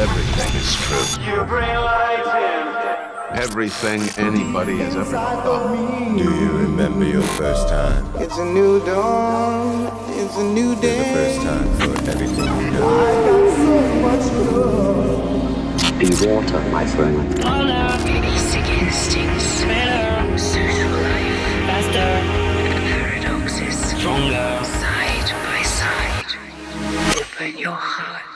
everything 0.00 0.56
is 0.56 0.74
true. 0.76 1.06
You 1.28 1.44
bring 1.44 1.76
light 1.76 2.24
in. 2.40 3.38
Everything 3.38 4.00
anybody 4.16 4.78
has 4.78 4.96
ever 4.96 5.10
thought. 5.10 5.76
Do 6.16 6.24
you 6.24 6.52
remember 6.52 7.04
your 7.04 7.22
first 7.36 7.68
time? 7.68 8.02
It's 8.16 8.38
a 8.38 8.44
new 8.46 8.80
dawn. 8.86 9.92
It's 10.18 10.36
a 10.38 10.42
new 10.42 10.74
day. 10.80 10.98
The 10.98 11.04
first 11.18 11.40
time 11.42 11.68
for 11.80 11.92
everything 12.12 12.50
you 12.60 12.70
know. 12.72 12.88
Be 16.00 16.08
water, 16.26 16.60
my 16.70 16.86
friend. 16.86 17.36
Basic 18.22 18.66
instincts. 18.80 19.64
Better. 19.64 20.38
Social 20.38 20.92
life. 21.04 21.40
Faster. 21.68 22.12
Paradoxes. 22.88 23.76
Stronger. 23.92 24.64
Side 24.64 25.30
by 25.44 25.62
side. 25.62 26.30
Open 27.20 27.58
your 27.58 27.72
heart 27.72 28.29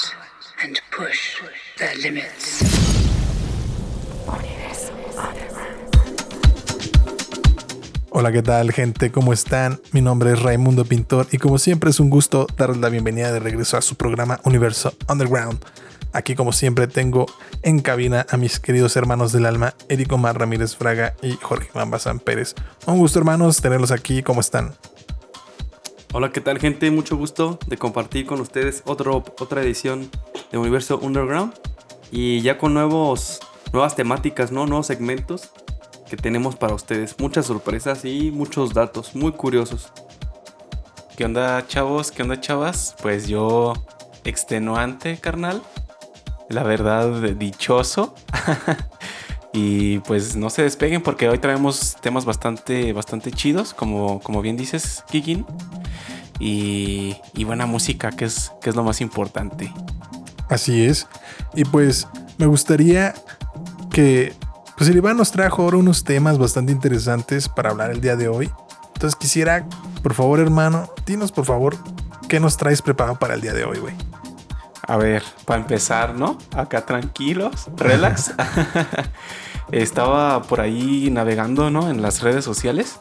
Hola, 8.10 8.32
¿qué 8.32 8.42
tal 8.42 8.72
gente? 8.72 9.10
¿Cómo 9.10 9.32
están? 9.32 9.80
Mi 9.92 10.00
nombre 10.00 10.32
es 10.32 10.40
Raimundo 10.40 10.84
Pintor 10.84 11.26
y 11.32 11.38
como 11.38 11.58
siempre 11.58 11.90
es 11.90 12.00
un 12.00 12.08
gusto 12.08 12.46
darles 12.56 12.78
la 12.78 12.88
bienvenida 12.88 13.30
de 13.32 13.40
regreso 13.40 13.76
a 13.76 13.82
su 13.82 13.96
programa 13.96 14.40
Universo 14.44 14.94
Underground. 15.08 15.62
Aquí 16.12 16.34
como 16.34 16.52
siempre 16.52 16.86
tengo 16.86 17.26
en 17.62 17.80
cabina 17.80 18.24
a 18.30 18.36
mis 18.36 18.60
queridos 18.60 18.96
hermanos 18.96 19.32
del 19.32 19.46
alma, 19.46 19.74
Eric 19.88 20.12
Omar 20.12 20.38
Ramírez 20.38 20.76
Fraga 20.76 21.14
y 21.20 21.32
Jorge 21.42 21.68
Mambazán 21.74 22.20
Pérez. 22.20 22.54
Un 22.86 22.98
gusto 22.98 23.18
hermanos 23.18 23.60
tenerlos 23.60 23.90
aquí, 23.90 24.22
¿cómo 24.22 24.40
están? 24.40 24.72
Hola, 26.16 26.30
¿qué 26.30 26.40
tal 26.40 26.60
gente? 26.60 26.92
Mucho 26.92 27.16
gusto 27.16 27.58
de 27.66 27.76
compartir 27.76 28.24
con 28.24 28.40
ustedes 28.40 28.84
otro, 28.86 29.24
otra 29.40 29.62
edición 29.62 30.08
de 30.52 30.58
Universo 30.58 31.00
Underground 31.02 31.52
y 32.12 32.40
ya 32.40 32.56
con 32.56 32.72
nuevos, 32.72 33.40
nuevas 33.72 33.96
temáticas, 33.96 34.52
¿no? 34.52 34.64
Nuevos 34.64 34.86
segmentos 34.86 35.50
que 36.08 36.16
tenemos 36.16 36.54
para 36.54 36.72
ustedes. 36.72 37.18
Muchas 37.18 37.46
sorpresas 37.46 38.04
y 38.04 38.30
muchos 38.30 38.74
datos 38.74 39.16
muy 39.16 39.32
curiosos. 39.32 39.92
¿Qué 41.16 41.24
onda, 41.24 41.66
chavos? 41.66 42.12
¿Qué 42.12 42.22
onda, 42.22 42.40
chavas? 42.40 42.94
Pues 43.02 43.26
yo, 43.26 43.72
extenuante, 44.22 45.18
carnal. 45.18 45.64
La 46.48 46.62
verdad, 46.62 47.10
dichoso. 47.22 48.14
y 49.56 50.00
pues 50.00 50.34
no 50.34 50.50
se 50.50 50.62
despeguen 50.62 51.00
porque 51.00 51.28
hoy 51.28 51.38
traemos 51.38 51.96
temas 52.00 52.24
bastante, 52.24 52.92
bastante 52.92 53.30
chidos, 53.30 53.72
como, 53.72 54.18
como 54.18 54.42
bien 54.42 54.56
dices, 54.56 55.04
Kikin. 55.08 55.46
Y, 56.40 57.16
y 57.34 57.44
buena 57.44 57.64
música, 57.64 58.10
que 58.10 58.24
es, 58.24 58.50
que 58.60 58.70
es 58.70 58.76
lo 58.76 58.82
más 58.82 59.00
importante. 59.00 59.72
Así 60.48 60.84
es. 60.84 61.06
Y 61.54 61.64
pues 61.64 62.08
me 62.36 62.46
gustaría 62.46 63.14
que 63.92 64.34
pues 64.76 64.90
el 64.90 64.96
Iván 64.96 65.16
nos 65.16 65.30
trajo 65.30 65.62
ahora 65.62 65.76
unos 65.76 66.02
temas 66.02 66.36
bastante 66.36 66.72
interesantes 66.72 67.48
para 67.48 67.70
hablar 67.70 67.92
el 67.92 68.00
día 68.00 68.16
de 68.16 68.26
hoy. 68.26 68.50
Entonces 68.94 69.14
quisiera, 69.14 69.68
por 70.02 70.14
favor, 70.14 70.40
hermano, 70.40 70.90
dinos 71.06 71.30
por 71.30 71.44
favor 71.44 71.76
qué 72.28 72.40
nos 72.40 72.56
traes 72.56 72.82
preparado 72.82 73.20
para 73.20 73.34
el 73.34 73.40
día 73.40 73.52
de 73.52 73.64
hoy, 73.64 73.78
güey. 73.78 73.94
A 74.86 74.96
ver, 74.96 75.22
para 75.44 75.60
empezar, 75.60 76.16
¿no? 76.16 76.38
Acá 76.56 76.84
tranquilos, 76.84 77.68
relax. 77.76 78.32
Estaba 79.74 80.42
por 80.42 80.60
ahí 80.60 81.10
navegando, 81.10 81.68
¿no? 81.68 81.90
En 81.90 82.00
las 82.00 82.22
redes 82.22 82.44
sociales. 82.44 83.00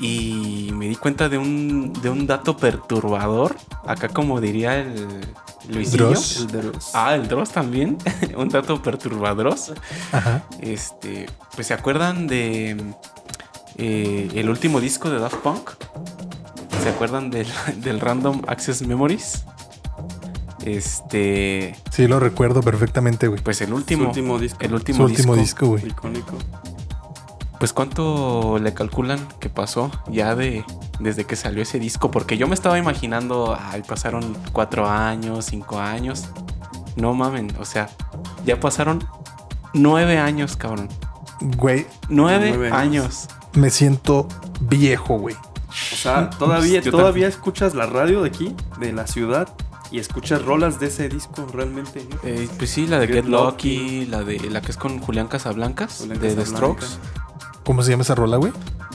Y 0.00 0.70
me 0.72 0.88
di 0.88 0.96
cuenta 0.96 1.28
de 1.28 1.36
un, 1.36 1.92
de 2.00 2.08
un 2.08 2.26
dato 2.26 2.56
perturbador. 2.56 3.54
Acá 3.86 4.08
como 4.08 4.40
diría 4.40 4.78
el 4.78 5.20
Luisillo. 5.68 6.08
Dross. 6.08 6.38
El 6.38 6.46
Dross. 6.46 6.90
Ah, 6.94 7.14
el 7.14 7.28
Dross 7.28 7.50
también. 7.50 7.98
un 8.36 8.48
dato 8.48 8.80
perturbador. 8.82 9.54
Ajá. 10.10 10.42
Este, 10.60 11.26
pues 11.54 11.66
se 11.66 11.74
acuerdan 11.74 12.28
de 12.28 12.82
eh, 13.76 14.30
el 14.34 14.48
último 14.48 14.80
disco 14.80 15.10
de 15.10 15.18
Daft 15.18 15.36
Punk. 15.36 15.70
¿Se 16.82 16.88
acuerdan 16.88 17.30
del, 17.30 17.46
del 17.76 18.00
Random 18.00 18.40
Access 18.46 18.80
Memories? 18.86 19.44
Este, 20.64 21.74
Sí, 21.90 22.08
lo 22.08 22.18
recuerdo 22.20 22.62
perfectamente, 22.62 23.28
güey. 23.28 23.40
pues 23.42 23.60
el 23.60 23.68
Su 23.68 23.74
último, 23.76 24.06
último 24.08 24.38
disco. 24.38 24.58
el 24.60 24.68
Su 24.70 24.74
último, 24.76 25.04
último 25.04 25.36
disco, 25.36 25.66
güey. 25.66 25.86
Icónico. 25.86 26.32
Pues 27.58 27.72
cuánto 27.72 28.58
le 28.60 28.74
calculan 28.74 29.18
que 29.40 29.48
pasó 29.48 29.90
ya 30.10 30.34
de 30.34 30.64
desde 31.00 31.24
que 31.24 31.36
salió 31.36 31.62
ese 31.62 31.78
disco, 31.78 32.10
porque 32.10 32.36
yo 32.36 32.46
me 32.46 32.54
estaba 32.54 32.78
imaginando, 32.78 33.56
ay, 33.60 33.82
pasaron 33.86 34.36
cuatro 34.52 34.88
años, 34.88 35.46
cinco 35.46 35.78
años. 35.78 36.24
No 36.96 37.14
mamen, 37.14 37.52
o 37.58 37.64
sea, 37.64 37.88
ya 38.44 38.58
pasaron 38.60 39.04
nueve 39.72 40.18
años, 40.18 40.56
cabrón. 40.56 40.88
Güey, 41.40 41.86
Nueve, 42.08 42.50
Nueve 42.50 42.70
años. 42.70 43.04
años. 43.04 43.28
me 43.54 43.70
siento 43.70 44.28
viejo, 44.60 45.18
güey. 45.18 45.34
O 45.92 45.96
sea, 45.96 46.30
todavía, 46.30 46.80
todavía 46.82 47.26
escuchas 47.28 47.74
la 47.74 47.86
radio 47.86 48.22
de 48.22 48.28
aquí, 48.28 48.54
de 48.78 48.92
la 48.92 49.06
ciudad, 49.08 49.48
y 49.94 50.00
escuchas 50.00 50.42
rolas 50.44 50.80
de 50.80 50.86
ese 50.88 51.08
disco 51.08 51.46
realmente. 51.52 52.04
Eh, 52.24 52.48
pues 52.58 52.70
sí, 52.70 52.88
la 52.88 52.98
de 52.98 53.06
Get 53.06 53.16
Get, 53.16 53.24
Lucky, 53.26 54.00
Lucky. 54.00 54.06
la 54.06 54.24
de 54.24 54.38
la 54.50 54.60
que 54.60 54.72
es 54.72 54.76
con 54.76 54.98
Julián 54.98 55.28
Casablancas, 55.28 55.98
Julián 56.00 56.20
de 56.20 56.34
The. 56.34 56.46
Strokes. 56.46 56.86
¿Cómo 57.64 57.82
se 57.84 57.92
llama 57.92 58.02
esa 58.02 58.16
rola, 58.16 58.36
güey? 58.38 58.52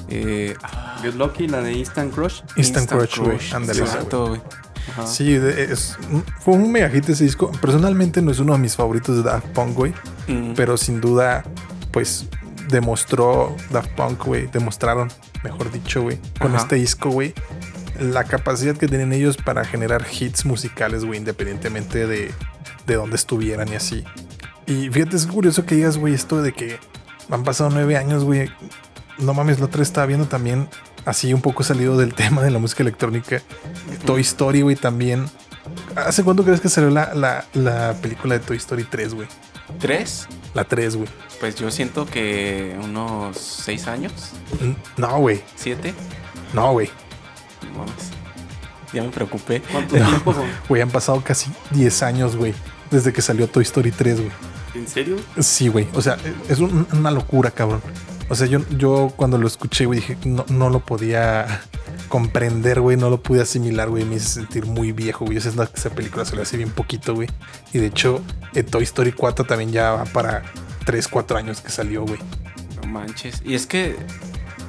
Eh, 0.09 0.55
Get 1.01 1.15
Lucky, 1.15 1.47
la 1.47 1.61
de 1.61 1.71
Instant 1.71 2.13
Crush. 2.13 2.41
Instant, 2.57 2.89
Crush, 2.89 3.19
güey. 3.19 3.37
Ándale. 3.53 3.79
Exacto, 3.79 4.27
güey. 4.27 4.41
Ajá. 4.91 5.07
Sí, 5.07 5.33
de- 5.37 5.71
es, 5.71 5.97
fue 6.41 6.55
un 6.55 6.69
mega 6.71 6.89
hit 6.89 7.07
ese 7.07 7.23
disco. 7.23 7.49
Personalmente 7.61 8.21
no 8.21 8.31
es 8.31 8.39
uno 8.39 8.51
de 8.53 8.59
mis 8.59 8.75
favoritos 8.75 9.15
de 9.15 9.23
Daft 9.23 9.47
Punk, 9.53 9.75
güey. 9.75 9.93
Mm, 10.27 10.53
Pero 10.55 10.75
sin 10.75 10.99
duda, 10.99 11.43
pues 11.91 12.27
demostró 12.69 13.55
Daft 13.71 13.91
Punk, 13.91 14.25
güey. 14.25 14.47
Demostraron, 14.47 15.09
mejor 15.43 15.71
dicho, 15.71 16.01
güey, 16.01 16.19
con 16.39 16.53
Ajá. 16.53 16.63
este 16.63 16.75
disco, 16.75 17.09
güey, 17.09 17.33
la 17.99 18.23
capacidad 18.23 18.75
que 18.77 18.87
tienen 18.87 19.13
ellos 19.13 19.37
para 19.37 19.65
generar 19.65 20.05
hits 20.11 20.45
musicales, 20.45 21.05
güey, 21.05 21.19
independientemente 21.19 22.07
de, 22.07 22.31
de 22.87 22.95
dónde 22.95 23.15
estuvieran 23.15 23.67
y 23.71 23.75
así. 23.75 24.03
Y 24.65 24.89
fíjate, 24.89 25.15
es 25.15 25.25
curioso 25.27 25.65
que 25.65 25.75
digas, 25.75 25.97
güey, 25.97 26.13
esto 26.13 26.41
de 26.41 26.53
que 26.53 26.77
han 27.29 27.43
pasado 27.43 27.69
nueve 27.69 27.97
años, 27.97 28.23
güey. 28.23 28.49
No 29.17 29.33
mames, 29.33 29.59
la 29.59 29.65
otra 29.65 29.83
estaba 29.83 30.05
viendo 30.07 30.27
también, 30.27 30.69
así 31.05 31.33
un 31.33 31.41
poco 31.41 31.63
salido 31.63 31.97
del 31.97 32.13
tema 32.15 32.41
de 32.41 32.51
la 32.51 32.59
música 32.59 32.83
electrónica. 32.83 33.41
Toy 34.05 34.21
Story, 34.21 34.61
güey, 34.61 34.75
también. 34.75 35.25
¿Hace 35.95 36.23
cuánto 36.23 36.43
crees 36.43 36.61
que 36.61 36.69
salió 36.69 36.89
la, 36.89 37.13
la, 37.13 37.45
la 37.53 37.93
película 38.01 38.37
de 38.37 38.39
Toy 38.45 38.57
Story 38.57 38.85
3, 38.85 39.13
güey? 39.13 39.27
¿Tres? 39.79 40.27
La 40.55 40.63
3, 40.63 40.95
güey. 40.95 41.09
Pues 41.39 41.55
yo 41.55 41.69
siento 41.69 42.05
que 42.07 42.75
unos 42.83 43.37
seis 43.37 43.87
años, 43.87 44.31
No, 44.97 45.19
güey. 45.19 45.41
siete. 45.55 45.93
No, 46.53 46.71
güey. 46.71 46.89
No 47.71 47.79
mames. 47.79 48.11
Ya 48.93 49.03
me 49.03 49.09
preocupé. 49.09 49.61
¿Cuánto 49.71 49.95
tiempo? 49.95 50.33
Güey, 50.67 50.81
han 50.81 50.89
pasado 50.89 51.21
casi 51.23 51.51
10 51.71 52.01
años, 52.03 52.35
güey. 52.35 52.53
Desde 52.89 53.13
que 53.13 53.21
salió 53.21 53.47
Toy 53.47 53.63
Story 53.63 53.91
3, 53.91 54.17
güey. 54.19 54.31
¿En 54.75 54.87
serio? 54.87 55.17
Sí, 55.39 55.67
güey. 55.67 55.87
O 55.93 56.01
sea, 56.01 56.17
es 56.47 56.59
un- 56.59 56.87
una 56.93 57.11
locura, 57.11 57.51
cabrón. 57.51 57.81
O 58.29 58.35
sea, 58.35 58.47
yo, 58.47 58.59
yo 58.77 59.11
cuando 59.15 59.37
lo 59.37 59.47
escuché, 59.47 59.85
güey, 59.85 59.99
dije, 59.99 60.17
no, 60.25 60.45
no 60.49 60.69
lo 60.69 60.79
podía 60.79 61.61
comprender, 62.07 62.79
güey. 62.81 62.97
No 62.97 63.09
lo 63.09 63.21
pude 63.21 63.41
asimilar, 63.41 63.89
güey. 63.89 64.05
Me 64.05 64.15
hice 64.15 64.27
sentir 64.27 64.65
muy 64.65 64.91
viejo, 64.91 65.25
güey. 65.25 65.37
Esa, 65.37 65.49
esa 65.73 65.89
película 65.91 66.25
salió 66.25 66.41
hace 66.43 66.57
bien 66.57 66.69
poquito, 66.71 67.13
güey. 67.15 67.29
Y 67.73 67.79
de 67.79 67.87
hecho, 67.87 68.21
eh, 68.53 68.63
Toy 68.63 68.83
Story 68.83 69.11
4 69.11 69.45
también 69.45 69.71
ya 69.71 69.91
va 69.91 70.05
para 70.05 70.43
3, 70.85 71.07
4 71.07 71.37
años 71.37 71.61
que 71.61 71.69
salió, 71.69 72.03
güey. 72.05 72.19
No 72.81 72.87
manches. 72.89 73.41
Y 73.45 73.53
es 73.55 73.65
que, 73.67 73.95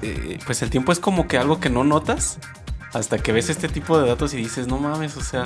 eh, 0.03 0.39
pues 0.47 0.61
el 0.62 0.71
tiempo 0.71 0.93
es 0.93 0.99
como 0.99 1.27
que 1.28 1.37
algo 1.39 1.61
que 1.61 1.71
no 1.71 1.84
notas 1.84 2.39
hasta 2.93 3.19
que 3.19 3.33
ves 3.33 3.51
este 3.51 3.69
tipo 3.69 3.99
de 3.99 4.09
datos 4.09 4.34
y 4.34 4.39
dices, 4.39 4.67
no 4.67 4.78
mames, 4.78 5.17
o 5.17 5.23
sea, 5.23 5.45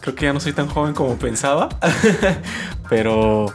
creo 0.00 0.14
que 0.14 0.26
ya 0.26 0.32
no 0.32 0.40
soy 0.40 0.52
tan 0.52 0.68
joven 0.68 0.94
como 0.94 1.16
pensaba. 1.16 1.68
Pero, 2.88 3.46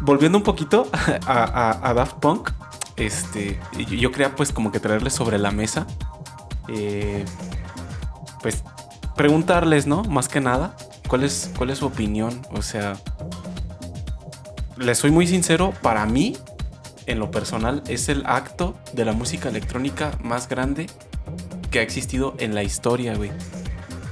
volviendo 0.00 0.38
un 0.38 0.44
poquito 0.44 0.88
a, 1.26 1.92
Daft 1.94 2.14
Punk, 2.14 2.50
este, 2.96 3.58
yo, 3.76 3.96
yo 3.96 4.12
quería 4.12 4.34
pues 4.34 4.52
como 4.52 4.72
que 4.72 4.80
traerles 4.80 5.14
sobre 5.14 5.38
la 5.38 5.50
mesa, 5.50 5.86
eh, 6.68 7.24
pues 8.42 8.62
preguntarles, 9.16 9.86
¿no? 9.86 10.02
Más 10.04 10.28
que 10.28 10.40
nada, 10.40 10.76
¿cuál 11.08 11.24
es, 11.24 11.50
cuál 11.56 11.70
es 11.70 11.78
su 11.78 11.86
opinión? 11.86 12.40
O 12.52 12.62
sea, 12.62 12.94
les 14.76 14.98
soy 14.98 15.10
muy 15.10 15.26
sincero, 15.26 15.72
para 15.82 16.06
mí, 16.06 16.36
en 17.10 17.18
lo 17.18 17.30
personal, 17.30 17.82
es 17.88 18.08
el 18.08 18.22
acto 18.26 18.78
de 18.92 19.04
la 19.04 19.12
música 19.12 19.48
electrónica 19.48 20.12
más 20.22 20.48
grande 20.48 20.86
que 21.70 21.80
ha 21.80 21.82
existido 21.82 22.34
en 22.38 22.54
la 22.54 22.62
historia, 22.62 23.14
güey. 23.16 23.30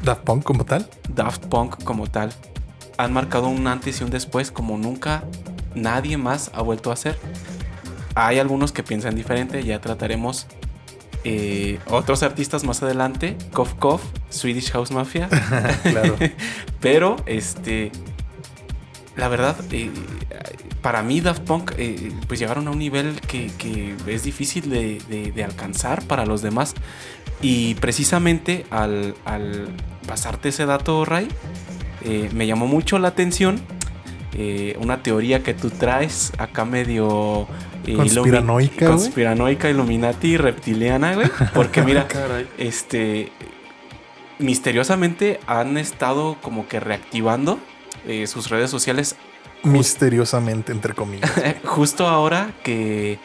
Daft 0.03 0.23
Punk 0.23 0.43
como 0.43 0.65
tal. 0.65 0.89
Daft 1.09 1.47
Punk 1.47 1.83
como 1.85 2.09
tal. 2.09 2.33
Han 2.97 3.12
marcado 3.12 3.49
un 3.49 3.67
antes 3.67 4.00
y 4.00 4.05
un 4.05 4.11
después 4.11 4.50
como 4.50 4.79
nunca 4.79 5.23
nadie 5.75 6.17
más 6.17 6.50
ha 6.55 6.62
vuelto 6.62 6.91
a 6.91 6.95
hacer. 6.95 7.17
Hay 8.15 8.41
algunos 8.41 8.73
que 8.73 8.83
piensan 8.83 9.15
diferente, 9.15 9.62
ya 9.62 9.81
trataremos 9.81 10.49
eh, 11.23 11.79
otros 11.87 12.25
artistas 12.25 12.65
más 12.65 12.83
adelante. 12.83 13.37
Kof 13.53 13.75
Kof 13.75 14.03
Swedish 14.31 14.73
House 14.73 14.91
Mafia. 14.91 15.29
Claro. 15.83 16.17
Pero, 16.81 17.17
este. 17.27 17.93
La 19.17 19.29
verdad, 19.29 19.56
eh, 19.73 19.91
para 20.88 21.02
mí 21.02 21.20
Daft 21.20 21.43
Punk, 21.43 21.73
eh, 21.76 22.12
pues 22.29 22.40
llegaron 22.40 22.67
a 22.67 22.70
un 22.70 22.79
nivel 22.79 23.20
que, 23.20 23.50
que 23.58 23.94
es 24.06 24.23
difícil 24.23 24.70
de, 24.70 25.02
de- 25.11 25.32
de 25.32 25.44
alcanzar 25.44 26.02
para 26.05 26.25
los 26.25 26.40
demás. 26.40 26.73
Y 27.43 27.75
precisamente 27.75 28.64
al, 28.70 29.14
al 29.26 29.69
pasarte 30.06 30.49
ese 30.49 30.64
dato, 30.64 31.05
Ray, 31.05 31.29
eh, 32.06 32.31
me 32.32 32.46
llamó 32.46 32.67
mucho 32.67 32.99
la 32.99 33.08
atención 33.08 33.61
eh, 34.32 34.79
una 34.81 35.02
teoría 35.02 35.43
que 35.43 35.52
tú 35.52 35.69
traes 35.69 36.32
acá 36.38 36.64
medio... 36.64 37.46
Conspiranoica, 37.94 38.87
ilumi-. 38.87 38.88
Conspiranoica, 38.90 39.69
Illuminati, 39.69 40.38
reptiliana, 40.38 41.17
güey. 41.17 41.29
Porque 41.55 41.82
mira, 41.82 42.08
Caray. 42.08 42.49
este 42.56 43.31
misteriosamente 44.38 45.38
han 45.46 45.76
estado 45.76 46.38
como 46.40 46.67
que 46.67 46.81
reactivando 46.81 47.58
eh, 48.06 48.26
sus 48.26 48.49
redes 48.49 48.70
sociales 48.70 49.17
Misteriosamente, 49.63 50.73
entre 50.73 50.95
comillas. 50.95 51.31
justo 51.65 52.07
ahora 52.07 52.53
que, 52.63 53.19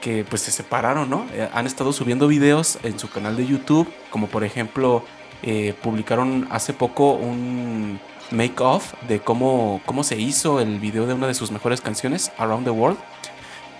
que 0.00 0.24
pues 0.24 0.42
se 0.42 0.50
separaron, 0.50 1.08
¿no? 1.08 1.26
Eh, 1.32 1.48
han 1.52 1.66
estado 1.66 1.92
subiendo 1.92 2.28
videos 2.28 2.78
en 2.82 2.98
su 2.98 3.08
canal 3.08 3.36
de 3.36 3.46
YouTube, 3.46 3.88
como 4.10 4.26
por 4.28 4.44
ejemplo 4.44 5.04
eh, 5.42 5.74
publicaron 5.82 6.48
hace 6.50 6.72
poco 6.72 7.12
un 7.12 8.00
make 8.30 8.62
off 8.62 8.94
de 9.08 9.20
cómo, 9.20 9.80
cómo 9.86 10.02
se 10.02 10.18
hizo 10.18 10.60
el 10.60 10.80
video 10.80 11.06
de 11.06 11.14
una 11.14 11.26
de 11.26 11.34
sus 11.34 11.50
mejores 11.50 11.80
canciones, 11.80 12.32
Around 12.38 12.64
the 12.64 12.70
World. 12.70 12.98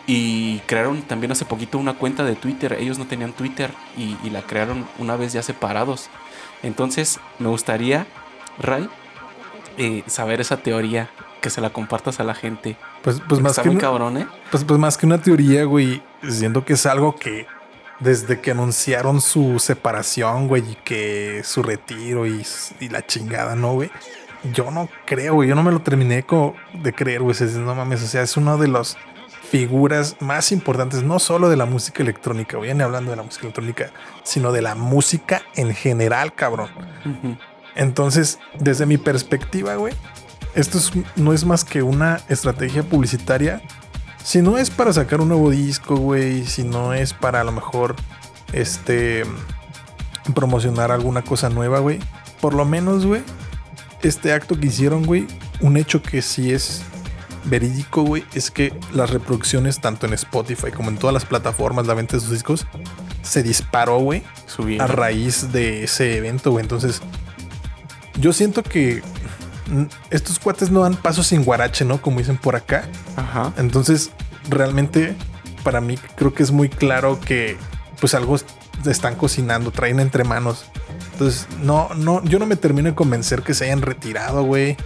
Y 0.09 0.61
crearon 0.67 1.03
también 1.03 1.33
hace 1.33 1.45
poquito 1.45 1.79
una 1.79 1.95
cuenta 1.95 2.23
de 2.23 2.37
Twitter. 2.37 2.75
Ellos 2.75 2.97
no 2.97 3.07
tenían 3.07 3.33
Twitter 3.33 3.73
y, 3.97 4.17
y 4.23 4.31
la 4.31 4.43
crearon 4.43 4.87
una 4.99 5.17
vez 5.17 5.33
ya 5.33 5.43
separados. 5.43 6.11
Entonces 6.63 7.19
me 7.41 7.49
gustaría, 7.49 8.07
Ray, 8.59 8.89
eh, 9.79 10.03
saber 10.07 10.41
esa 10.41 10.57
teoría, 10.57 11.11
que 11.41 11.51
se 11.51 11.61
la 11.61 11.71
compartas 11.71 12.21
a 12.21 12.25
la 12.25 12.35
gente. 12.35 12.77
Pues, 13.03 13.21
pues 13.29 13.41
más 13.41 13.53
Está 13.53 13.63
que 13.63 13.69
muy 13.69 13.77
una- 13.77 13.83
cabrón, 13.83 14.17
¿eh? 14.19 14.27
Pues, 14.51 14.65
pues 14.65 14.79
más 14.81 14.97
que 14.99 15.07
una 15.07 15.19
teoría, 15.21 15.65
güey, 15.65 16.03
siento 16.29 16.65
que 16.65 16.73
es 16.75 16.87
algo 16.87 17.17
que 17.17 17.47
desde 18.01 18.41
que 18.41 18.51
anunciaron 18.51 19.21
su 19.21 19.59
separación, 19.59 20.49
güey, 20.49 20.63
y 20.73 20.75
que 20.85 21.43
su 21.45 21.63
retiro 21.63 22.27
y, 22.27 22.45
y 22.81 22.89
la 22.89 23.07
chingada, 23.07 23.55
¿no, 23.57 23.73
güey? 23.75 23.91
Yo 24.53 24.71
no 24.71 24.89
creo, 25.07 25.35
güey, 25.35 25.49
yo 25.49 25.55
no 25.55 25.63
me 25.63 25.73
lo 25.73 25.81
terminé 25.81 26.25
de 26.75 26.93
creer, 26.93 27.23
güey, 27.23 27.33
es- 27.33 27.55
no 27.55 27.75
mames, 27.75 28.03
o 28.03 28.07
sea, 28.07 28.23
es 28.23 28.37
una 28.37 28.57
de 28.57 28.69
las 28.69 28.97
figuras 29.51 30.17
más 30.21 30.51
importantes, 30.53 31.03
no 31.05 31.19
solo 31.21 31.49
de 31.49 31.57
la 31.57 31.67
música 31.67 32.03
electrónica, 32.03 32.57
güey, 32.57 32.75
ni 32.75 32.83
hablando 32.83 33.13
de 33.13 33.17
la 33.17 33.23
música 33.23 33.43
electrónica, 33.45 33.91
sino 34.25 34.51
de 34.53 34.61
la 34.61 34.75
música 34.75 35.43
en 35.55 35.73
general, 35.75 36.35
cabrón. 36.35 36.69
Entonces, 37.75 38.39
desde 38.59 38.87
mi 38.87 38.99
perspectiva, 38.99 39.75
güey, 39.77 39.95
esto 40.57 40.79
es- 40.79 40.91
no 41.15 41.33
es 41.33 41.45
más 41.45 41.65
que 41.65 41.83
una 41.83 42.21
estrategia 42.29 42.83
publicitaria. 42.83 43.63
Si 44.25 44.43
no 44.43 44.59
es 44.59 44.71
para 44.71 44.93
sacar 44.93 45.21
un 45.21 45.29
nuevo 45.29 45.51
disco, 45.51 45.95
güey, 45.97 46.45
si 46.47 46.65
no 46.65 46.93
es 46.95 47.13
para 47.13 47.41
a 47.43 47.45
lo 47.45 47.53
mejor 47.53 47.95
este 48.53 49.25
promocionar 50.35 50.91
alguna 50.91 51.23
cosa 51.23 51.49
nueva, 51.49 51.79
güey, 51.79 52.01
por 52.41 52.53
lo 52.55 52.65
menos, 52.65 53.07
güey, 53.07 53.23
este 54.03 54.33
acto 54.33 54.59
que 54.59 54.67
hicieron, 54.67 55.05
güey, 55.07 55.27
un 55.61 55.77
hecho 55.77 56.03
que 56.03 56.21
sí 56.23 56.53
es 56.53 56.83
verídico, 57.45 58.03
güey, 58.03 58.25
es 58.35 58.51
que 58.51 58.73
las 58.93 59.11
reproducciones 59.11 59.81
tanto 59.81 60.07
en 60.07 60.15
Spotify 60.15 60.73
como 60.73 60.91
en 60.91 60.97
todas 60.99 61.15
las 61.15 61.25
plataformas, 61.25 61.87
la 61.87 61.95
venta 61.95 62.17
de 62.17 62.21
sus 62.21 62.33
discos, 62.33 62.67
se 63.23 63.43
disparó, 63.45 63.99
güey, 64.01 64.25
a 64.81 64.87
raíz 64.89 65.53
de 65.53 65.85
ese 65.85 66.17
evento, 66.17 66.51
güey. 66.51 66.65
Entonces, 66.65 67.01
yo 68.21 68.33
siento 68.33 68.63
que 68.65 69.03
estos 70.11 70.39
cuates 70.39 70.71
no 70.71 70.83
dan 70.83 70.97
paso 70.97 71.23
sin 71.23 71.45
guarache, 71.45 71.85
¿no? 71.85 72.01
Como 72.01 72.19
dicen 72.19 72.37
por 72.37 72.57
acá. 72.57 72.85
Ajá. 73.17 73.53
Entonces, 73.57 74.11
realmente, 74.49 75.17
para 75.63 75.81
mí 75.81 75.99
creo 76.17 76.35
que 76.35 76.43
es 76.43 76.53
muy 76.53 76.69
claro 76.69 77.21
que 77.21 77.57
pues 78.01 78.15
algo 78.15 78.37
están 78.87 79.17
cocinando, 79.17 79.71
traen 79.71 80.01
entre 80.01 80.25
manos. 80.25 80.67
Entonces, 81.13 81.49
no, 81.63 81.89
no, 81.95 82.23
yo 82.25 82.39
no 82.39 82.47
me 82.47 82.57
termino 82.57 82.89
de 82.91 82.95
convencer 82.95 83.43
que 83.43 83.55
se 83.55 83.65
hayan 83.65 83.83
retirado, 83.83 84.43
güey. 84.45 84.77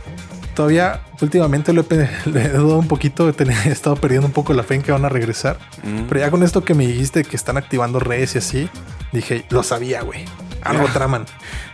Todavía, 0.55 1.03
últimamente 1.21 1.73
he, 1.73 1.75
le 2.31 2.45
he 2.45 2.49
dudado 2.51 2.79
un 2.79 2.89
poquito, 2.89 3.29
he 3.29 3.71
estado 3.71 3.97
perdiendo 3.97 4.27
un 4.27 4.33
poco 4.33 4.53
la 4.53 4.63
fe 4.63 4.77
en 4.77 4.83
que 4.83 4.93
van 4.93 5.05
a 5.05 5.09
regresar. 5.09 5.59
Mm. 5.83 6.05
Pero 6.09 6.21
ya 6.21 6.31
con 6.31 6.43
esto 6.43 6.65
que 6.65 6.75
me 6.75 6.87
dijiste 6.87 7.25
que 7.25 7.37
están 7.37 7.57
activando 7.57 7.99
redes 7.99 8.35
y 8.35 8.39
así, 8.39 8.71
dije, 9.13 9.45
lo 9.51 9.63
sabía, 9.63 10.03
güey. 10.03 10.25
Algo 10.63 10.87
traman. 10.93 11.27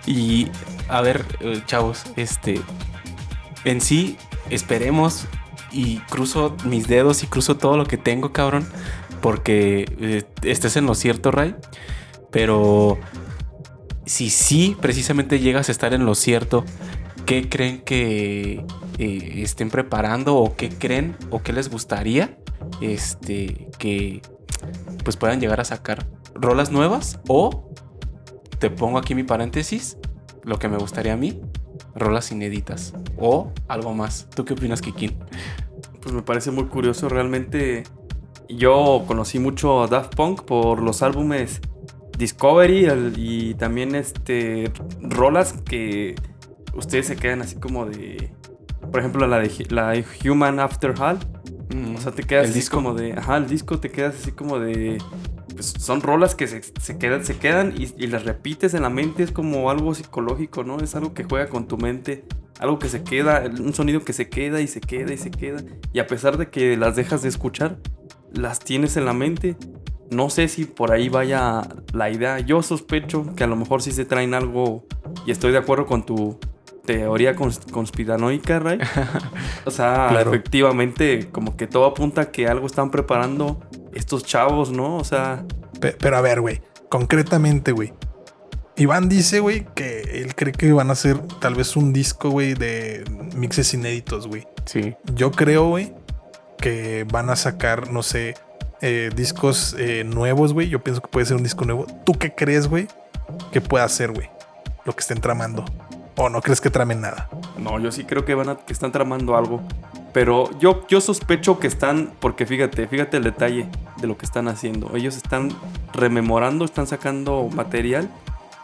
Y 0.07 0.49
a 0.89 1.01
ver, 1.01 1.25
eh, 1.41 1.63
chavos, 1.67 2.05
este. 2.17 2.61
En 3.67 3.81
sí, 3.81 4.17
esperemos 4.49 5.27
y 5.73 5.97
cruzo 5.99 6.57
mis 6.65 6.87
dedos 6.87 7.25
y 7.25 7.27
cruzo 7.27 7.57
todo 7.57 7.77
lo 7.77 7.85
que 7.85 7.99
tengo, 7.99 8.33
cabrón. 8.33 8.65
Porque 9.21 9.93
eh, 10.01 10.23
estés 10.43 10.77
en 10.77 10.87
lo 10.87 10.95
cierto, 10.95 11.33
Ray. 11.33 11.57
Pero 12.31 12.97
si 14.05 14.31
sí, 14.31 14.77
precisamente 14.81 15.41
llegas 15.41 15.69
a 15.69 15.73
estar 15.73 15.95
en 15.95 16.07
lo 16.07 16.15
cierto, 16.15 16.65
¿qué 17.25 17.49
creen 17.49 17.83
que 17.83 18.65
eh, 18.99 19.33
estén 19.43 19.69
preparando 19.71 20.37
o 20.37 20.55
qué 20.55 20.69
creen 20.69 21.17
o 21.31 21.43
qué 21.43 21.53
les 21.53 21.69
gustaría 21.69 22.39
este, 22.81 23.69
que 23.81 24.23
pues 25.03 25.17
puedan 25.17 25.41
llegar 25.41 25.61
a 25.61 25.65
sacar 25.65 26.07
rolas 26.35 26.71
nuevas 26.71 27.19
o 27.27 27.69
te 28.61 28.71
pongo 28.71 28.99
aquí 28.99 29.17
mi 29.17 29.25
paréntesis, 29.25 29.99
lo 30.45 30.61
que 30.61 30.69
me 30.69 30.77
gustaría 30.77 31.15
a 31.15 31.17
mí, 31.17 31.43
rolas 31.97 32.31
inéditas 32.31 32.95
o 33.19 33.53
algo 33.69 33.95
más. 33.95 34.29
¿Tú 34.35 34.45
qué 34.45 34.55
opinas, 34.55 34.81
Kikin? 34.81 35.17
Pues 36.01 36.15
me 36.15 36.23
parece 36.23 36.51
muy 36.51 36.67
curioso. 36.67 37.09
Realmente 37.09 37.85
yo 38.49 39.05
conocí 39.07 39.39
mucho 39.39 39.83
a 39.83 39.89
Daft 39.89 40.15
Punk 40.15 40.43
por 40.43 40.81
los 40.83 41.03
álbumes 41.03 41.61
Discovery 42.17 42.89
y 43.17 43.55
también 43.55 43.95
este 43.95 44.73
rolas 45.01 45.55
que 45.65 46.15
ustedes 46.75 47.07
se 47.07 47.17
quedan 47.17 47.43
así 47.43 47.57
como 47.57 47.87
de... 47.87 48.33
Por 48.91 49.01
ejemplo, 49.01 49.27
la 49.27 49.41
de, 49.41 49.67
la 49.71 49.95
Human 50.25 50.61
After 50.61 50.95
All. 51.01 51.19
O 51.97 52.01
sea, 52.01 52.13
te 52.13 52.23
quedas 52.23 52.45
El 52.45 52.51
así 52.51 52.61
disco. 52.61 52.77
como 52.77 52.95
de... 52.95 53.13
Ajá, 53.13 53.37
el 53.37 53.47
disco 53.49 53.79
te 53.81 53.91
quedas 53.91 54.15
así 54.21 54.33
como 54.33 54.59
de... 54.59 54.99
Pues 55.55 55.75
son 55.79 56.01
rolas 56.01 56.35
que 56.35 56.47
se, 56.47 56.61
se 56.63 56.99
quedan, 56.99 57.25
se 57.25 57.39
quedan 57.39 57.75
y, 57.77 57.93
y 57.97 58.07
las 58.09 58.25
repites 58.25 58.75
en 58.75 58.83
la 58.83 58.91
mente. 58.91 59.23
Es 59.23 59.33
como 59.33 59.71
algo 59.71 59.95
psicológico, 59.95 60.65
¿no? 60.65 60.79
Es 60.79 60.95
algo 60.95 61.15
que 61.15 61.25
juega 61.25 61.49
con 61.49 61.67
tu 61.67 61.79
mente. 61.79 62.25
Algo 62.59 62.79
que 62.79 62.89
se 62.89 63.03
queda, 63.03 63.45
un 63.47 63.75
sonido 63.75 64.05
que 64.05 64.13
se 64.13 64.29
queda 64.29 64.61
y 64.61 64.67
se 64.67 64.81
queda 64.81 65.13
y 65.13 65.19
se 65.19 65.31
queda. 65.31 65.63
Y 65.93 65.99
a 65.99 66.07
pesar 66.07 66.37
de 66.39 66.49
que 66.51 66.77
las 66.77 66.97
dejas 66.97 67.23
de 67.23 67.29
escuchar, 67.29 67.79
las 68.33 68.61
tienes 68.61 68.97
en 68.97 69.05
la 69.05 69.13
mente. 69.13 69.57
No 70.11 70.31
sé 70.31 70.47
si 70.49 70.67
por 70.67 70.93
ahí 70.93 71.09
vaya 71.09 71.63
la 71.93 72.11
idea. 72.11 72.39
Yo 72.39 72.63
sospecho 72.63 73.35
que 73.35 73.45
a 73.45 73.47
lo 73.47 73.57
mejor 73.57 73.83
sí 73.83 73.93
se 73.93 74.05
traen 74.05 74.35
algo. 74.35 74.85
Y 75.27 75.33
estoy 75.33 75.53
de 75.53 75.59
acuerdo 75.59 75.87
con 75.87 76.07
tu 76.07 76.39
teoría 76.87 77.35
cons- 77.37 77.71
conspiranoica, 77.71 78.59
Ray. 78.59 78.79
O 79.67 79.71
sea, 79.71 80.07
Claro. 80.11 80.31
efectivamente, 80.31 81.29
como 81.31 81.57
que 81.57 81.67
todo 81.67 81.85
apunta 81.87 82.23
a 82.23 82.31
que 82.31 82.47
algo 82.49 82.67
están 82.67 82.91
preparando 82.91 83.61
estos 83.95 84.25
chavos, 84.25 84.71
¿no? 84.71 84.97
O 84.97 85.05
sea, 85.05 85.45
Pe- 85.81 85.93
Pero 85.99 86.17
a 86.17 86.21
ver, 86.23 86.41
güey, 86.41 86.63
concretamente, 86.89 87.73
güey. 87.73 87.93
Iván 88.79 89.09
dice, 89.09 89.41
güey, 89.41 89.67
que 89.75 90.03
él 90.23 90.35
cree 90.35 90.53
que 90.53 90.73
van 90.73 90.91
a 90.91 90.93
hacer 90.95 91.19
tal 91.41 91.55
vez 91.55 91.77
un 91.77 91.93
disco, 91.93 92.31
güey, 92.31 92.55
de 92.55 93.05
mixes 93.35 93.73
inéditos, 93.75 94.27
güey. 94.27 94.47
Sí. 94.67 94.95
Yo 95.15 95.31
creo, 95.33 95.69
güey, 95.69 95.95
que 96.59 97.07
van 97.11 97.31
a 97.31 97.37
sacar, 97.37 97.91
no 97.91 98.03
sé, 98.03 98.35
eh, 98.83 99.11
discos 99.17 99.75
eh, 99.79 100.05
nuevos, 100.05 100.53
güey. 100.53 100.69
Yo 100.69 100.83
pienso 100.85 101.01
que 101.01 101.09
puede 101.09 101.25
ser 101.27 101.37
un 101.37 101.43
disco 101.43 101.65
nuevo. 101.65 101.87
¿Tú 102.05 102.13
qué 102.13 102.35
crees, 102.35 102.69
güey, 102.69 102.87
que 103.51 103.61
pueda 103.63 103.85
hacer, 103.85 104.13
güey? 104.13 104.29
Lo 104.85 104.95
que 104.95 105.01
estén 105.01 105.21
tramando. 105.23 105.65
¿O 106.17 106.29
no 106.31 106.41
crees 106.41 106.61
que 106.61 106.71
tramen 106.71 107.01
nada? 107.03 107.29
No, 107.59 107.79
yo 107.79 107.93
sí 107.93 108.05
creo 108.05 108.25
que 108.25 108.35
van 108.35 108.49
a, 108.49 108.57
que 108.57 108.73
están 108.73 108.91
tramando 108.93 109.37
algo. 109.37 109.61
Pero 110.15 110.49
yo, 110.59 110.87
yo 110.89 111.01
sospecho 111.03 111.59
que 111.59 111.67
están, 111.67 112.13
porque 112.21 112.47
fíjate, 112.47 112.89
fíjate 112.89 113.19
el 113.19 113.25
detalle 113.25 113.69
de 114.01 114.07
lo 114.07 114.17
que 114.17 114.25
están 114.25 114.49
haciendo. 114.49 114.91
Ellos 114.97 115.15
están 115.17 115.51
rememorando, 115.93 116.65
están 116.65 116.87
sacando 116.87 117.49
material 117.55 118.09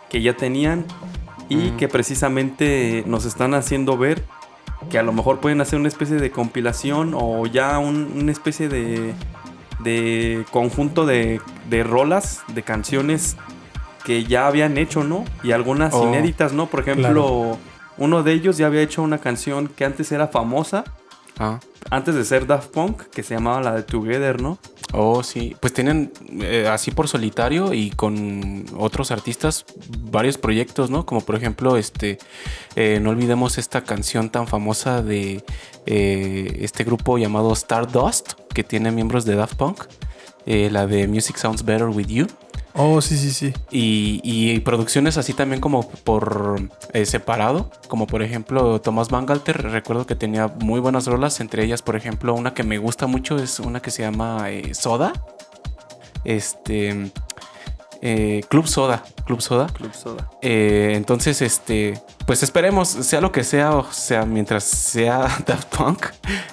que 0.08 0.22
ya 0.22 0.34
tenían 0.34 0.86
y 1.50 1.56
Mm. 1.56 1.76
que 1.76 1.88
precisamente 1.88 3.04
nos 3.06 3.26
están 3.26 3.52
haciendo 3.52 3.98
ver 3.98 4.24
que 4.90 4.98
a 4.98 5.02
lo 5.02 5.12
mejor 5.12 5.40
pueden 5.40 5.60
hacer 5.60 5.78
una 5.78 5.88
especie 5.88 6.16
de 6.16 6.30
compilación 6.30 7.12
o 7.14 7.44
ya 7.46 7.78
un- 7.78 8.12
una 8.16 8.32
especie 8.32 8.68
de, 8.70 9.12
de 9.80 10.44
conjunto 10.50 11.04
de, 11.04 11.40
de 11.68 11.84
rolas, 11.84 12.40
de 12.48 12.62
canciones 12.62 13.36
que 14.04 14.24
ya 14.24 14.46
habían 14.46 14.78
hecho, 14.78 15.04
¿no? 15.04 15.24
Y 15.42 15.52
algunas 15.52 15.94
Oh. 15.94 16.06
inéditas, 16.08 16.52
¿no? 16.52 16.66
Por 16.66 16.80
ejemplo, 16.80 17.58
uno 17.98 18.22
de 18.22 18.32
ellos 18.32 18.56
ya 18.56 18.66
había 18.66 18.82
hecho 18.82 19.02
una 19.02 19.18
canción 19.18 19.68
que 19.68 19.84
antes 19.84 20.10
era 20.12 20.28
famosa, 20.28 20.84
Ah. 21.38 21.60
antes 21.90 22.14
de 22.14 22.24
ser 22.24 22.46
Daft 22.46 22.70
Punk, 22.70 23.02
que 23.04 23.22
se 23.22 23.34
llamaba 23.34 23.60
la 23.62 23.72
de 23.74 23.82
Together, 23.82 24.40
¿no? 24.40 24.58
Oh, 24.94 25.22
sí. 25.22 25.56
Pues 25.60 25.72
tienen 25.72 26.12
eh, 26.42 26.68
así 26.70 26.90
por 26.90 27.08
solitario 27.08 27.72
y 27.72 27.90
con 27.90 28.66
otros 28.76 29.10
artistas 29.10 29.64
varios 30.10 30.36
proyectos, 30.36 30.90
¿no? 30.90 31.06
Como 31.06 31.22
por 31.22 31.34
ejemplo, 31.36 31.78
este, 31.78 32.18
eh, 32.76 32.98
no 33.00 33.08
olvidemos 33.10 33.56
esta 33.56 33.82
canción 33.84 34.28
tan 34.28 34.46
famosa 34.46 35.00
de 35.02 35.42
eh, 35.86 36.58
este 36.60 36.84
grupo 36.84 37.16
llamado 37.16 37.52
Stardust, 37.54 38.34
que 38.52 38.64
tiene 38.64 38.90
miembros 38.90 39.24
de 39.24 39.34
Daft 39.36 39.54
Punk, 39.56 39.84
la 40.44 40.86
de 40.86 41.08
Music 41.08 41.36
Sounds 41.36 41.64
Better 41.64 41.86
With 41.88 42.08
You. 42.08 42.26
Oh, 42.74 43.00
sí, 43.00 43.16
sí, 43.16 43.30
sí. 43.30 43.52
Y, 43.70 44.20
y 44.24 44.60
producciones 44.60 45.18
así 45.18 45.34
también 45.34 45.60
como 45.60 45.88
por 45.88 46.70
eh, 46.92 47.04
separado, 47.04 47.70
como 47.88 48.06
por 48.06 48.22
ejemplo 48.22 48.80
Thomas 48.80 49.10
Bangalter, 49.10 49.62
recuerdo 49.62 50.06
que 50.06 50.14
tenía 50.14 50.48
muy 50.48 50.80
buenas 50.80 51.06
rolas, 51.06 51.40
entre 51.40 51.64
ellas 51.64 51.82
por 51.82 51.96
ejemplo 51.96 52.34
una 52.34 52.54
que 52.54 52.62
me 52.62 52.78
gusta 52.78 53.06
mucho 53.06 53.36
es 53.36 53.60
una 53.60 53.80
que 53.80 53.90
se 53.90 54.02
llama 54.02 54.50
eh, 54.50 54.74
Soda, 54.74 55.12
este, 56.24 57.12
eh, 58.04 58.40
Club 58.48 58.66
Soda, 58.66 59.04
Club 59.24 59.40
Soda. 59.40 59.68
Club 59.68 59.94
Soda. 59.94 60.28
Eh, 60.42 60.94
entonces, 60.96 61.40
este, 61.40 61.94
pues 62.26 62.42
esperemos, 62.42 62.88
sea 62.88 63.20
lo 63.20 63.30
que 63.30 63.44
sea, 63.44 63.76
o 63.76 63.92
sea, 63.92 64.26
mientras 64.26 64.64
sea 64.64 65.20
Daft 65.46 65.76
Punk, 65.76 66.06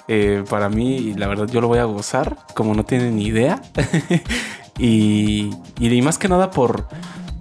eh, 0.06 0.44
para 0.48 0.68
mí, 0.68 1.12
la 1.16 1.26
verdad, 1.26 1.48
yo 1.48 1.60
lo 1.60 1.66
voy 1.66 1.80
a 1.80 1.84
gozar, 1.84 2.36
como 2.54 2.74
no 2.74 2.84
tienen 2.84 3.16
ni 3.16 3.26
idea. 3.26 3.60
y, 4.80 5.50
y 5.78 6.02
más 6.02 6.18
que 6.18 6.28
nada 6.28 6.50
por 6.50 6.86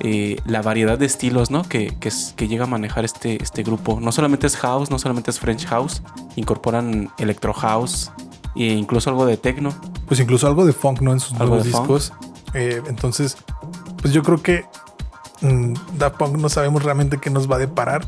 eh, 0.02 0.38
la 0.46 0.62
variedad 0.62 0.98
de 0.98 1.06
estilos, 1.06 1.52
¿no? 1.52 1.64
Que, 1.64 1.94
que, 2.00 2.48
llega 2.48 2.64
a 2.64 2.68
manejar 2.68 3.04
este, 3.04 3.42
este 3.44 3.64
grupo. 3.64 4.00
No 4.00 4.12
solamente 4.14 4.48
es 4.48 4.56
house, 4.56 4.90
no 4.90 4.98
solamente 4.98 5.30
es 5.32 5.40
French 5.40 5.66
house, 5.66 6.02
incorporan 6.38 7.12
electro 7.18 7.54
house 7.54 8.12
e 8.56 8.66
incluso 8.66 9.10
algo 9.10 9.26
de 9.26 9.36
techno. 9.36 9.74
Pues 10.08 10.22
incluso 10.22 10.48
algo 10.48 10.66
de 10.66 10.72
funk, 10.72 11.02
¿no? 11.02 11.12
En 11.12 11.20
sus 11.20 11.38
nuevos 11.38 11.66
discos. 11.66 12.14
Eh, 12.54 12.82
entonces, 12.88 13.38
pues 14.02 14.14
yo 14.14 14.24
creo 14.24 14.42
que 14.42 14.66
mm, 15.42 15.74
Daft 15.98 16.18
Punk 16.18 16.38
no 16.38 16.48
sabemos 16.48 16.84
realmente 16.84 17.18
qué 17.18 17.30
nos 17.30 17.52
va 17.52 17.58
a 17.58 17.60
deparar, 17.60 18.06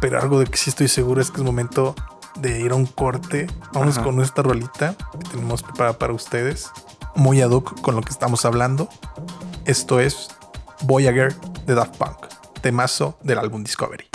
pero 0.00 0.20
algo 0.20 0.38
de 0.38 0.46
que 0.46 0.56
sí 0.56 0.70
estoy 0.70 0.86
seguro 0.86 1.20
es 1.20 1.32
que 1.32 1.38
es 1.38 1.44
momento 1.44 1.96
de 2.36 2.60
ir 2.60 2.70
a 2.70 2.76
un 2.76 2.86
corte. 2.86 3.48
Vamos 3.72 3.96
Ajá. 3.96 4.04
con 4.04 4.14
nuestra 4.14 4.44
rolita 4.44 4.94
que 5.12 5.28
tenemos 5.28 5.62
preparada 5.62 5.98
para 5.98 6.12
ustedes, 6.12 6.70
muy 7.14 7.40
ad 7.40 7.50
con 7.82 7.94
lo 7.94 8.02
que 8.02 8.10
estamos 8.10 8.44
hablando. 8.44 8.88
Esto 9.64 10.00
es 10.00 10.28
Voyager 10.82 11.34
de 11.66 11.74
Daft 11.74 11.96
Punk, 11.96 12.26
temazo 12.60 13.16
del 13.22 13.38
álbum 13.38 13.62
Discovery. 13.62 14.11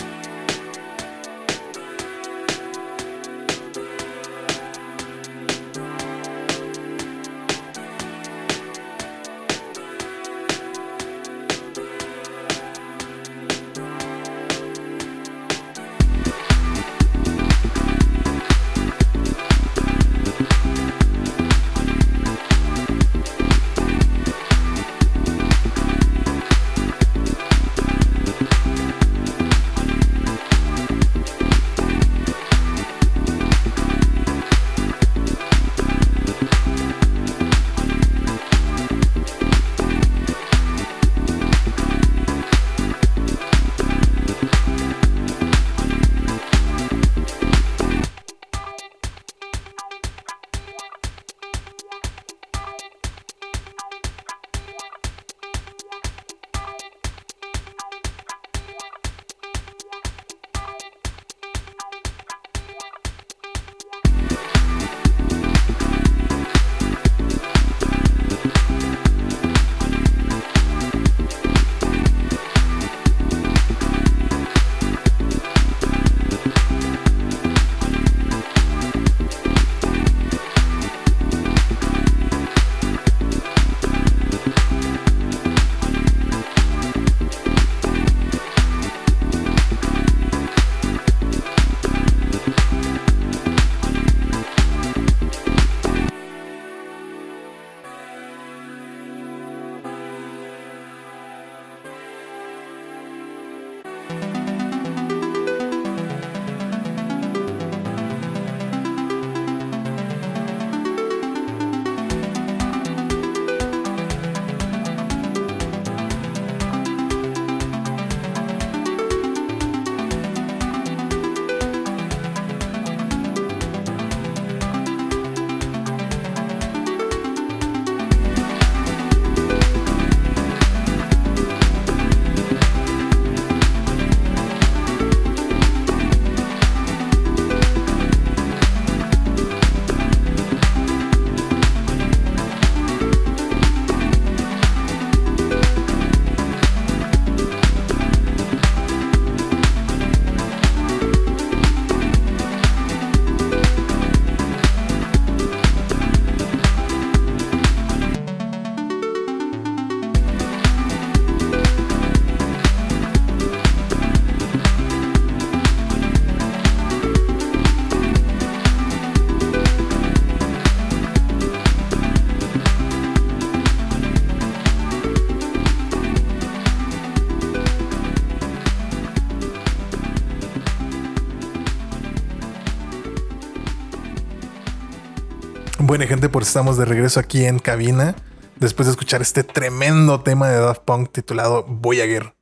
Bueno, 185.98 186.10
gente, 186.10 186.30
pues 186.30 186.46
estamos 186.46 186.78
de 186.78 186.86
regreso 186.86 187.20
aquí 187.20 187.46
en 187.46 187.58
cabina 187.58 188.14
después 188.58 188.86
de 188.86 188.92
escuchar 188.92 189.24
este 189.24 189.44
tremendo 189.44 190.22
tema 190.22 190.48
de 190.48 190.60
Daft 190.60 190.84
Punk 190.84 191.12
titulado 191.12 191.66
Voyager. 191.68 192.36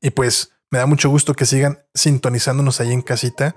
Y 0.00 0.10
pues 0.10 0.52
me 0.70 0.78
da 0.78 0.86
mucho 0.86 1.10
gusto 1.10 1.34
que 1.34 1.44
sigan 1.44 1.80
sintonizándonos 1.94 2.80
ahí 2.80 2.92
en 2.92 3.02
casita. 3.02 3.56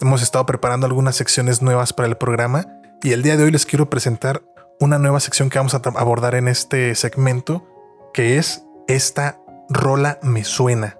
Hemos 0.00 0.20
estado 0.20 0.46
preparando 0.46 0.84
algunas 0.88 1.14
secciones 1.14 1.62
nuevas 1.62 1.92
para 1.92 2.08
el 2.08 2.16
programa 2.16 2.66
y 3.04 3.12
el 3.12 3.22
día 3.22 3.36
de 3.36 3.44
hoy 3.44 3.52
les 3.52 3.66
quiero 3.66 3.88
presentar 3.88 4.42
una 4.80 4.98
nueva 4.98 5.20
sección 5.20 5.48
que 5.48 5.60
vamos 5.60 5.76
a 5.76 5.82
abordar 5.94 6.34
en 6.34 6.48
este 6.48 6.96
segmento, 6.96 7.64
que 8.12 8.36
es 8.36 8.64
esta 8.88 9.38
rola 9.68 10.18
me 10.24 10.42
suena. 10.42 10.98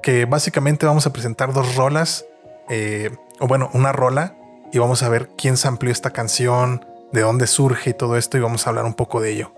Que 0.00 0.26
básicamente 0.26 0.86
vamos 0.86 1.08
a 1.08 1.12
presentar 1.12 1.52
dos 1.52 1.74
rolas, 1.74 2.24
eh, 2.68 3.10
o 3.40 3.48
bueno, 3.48 3.68
una 3.74 3.90
rola, 3.90 4.36
y 4.72 4.78
vamos 4.78 5.02
a 5.02 5.08
ver 5.08 5.30
quién 5.36 5.56
amplió 5.64 5.90
esta 5.90 6.12
canción, 6.12 6.86
de 7.12 7.22
dónde 7.22 7.46
surge 7.46 7.90
y 7.90 7.94
todo 7.94 8.16
esto 8.16 8.36
y 8.36 8.40
vamos 8.40 8.66
a 8.66 8.70
hablar 8.70 8.84
un 8.84 8.94
poco 8.94 9.20
de 9.20 9.32
ello. 9.32 9.52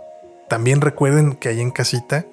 También 0.49 0.81
recuerden 0.81 1.35
que 1.35 1.49
ahí 1.49 1.61
en 1.61 1.71
casita, 1.71 2.27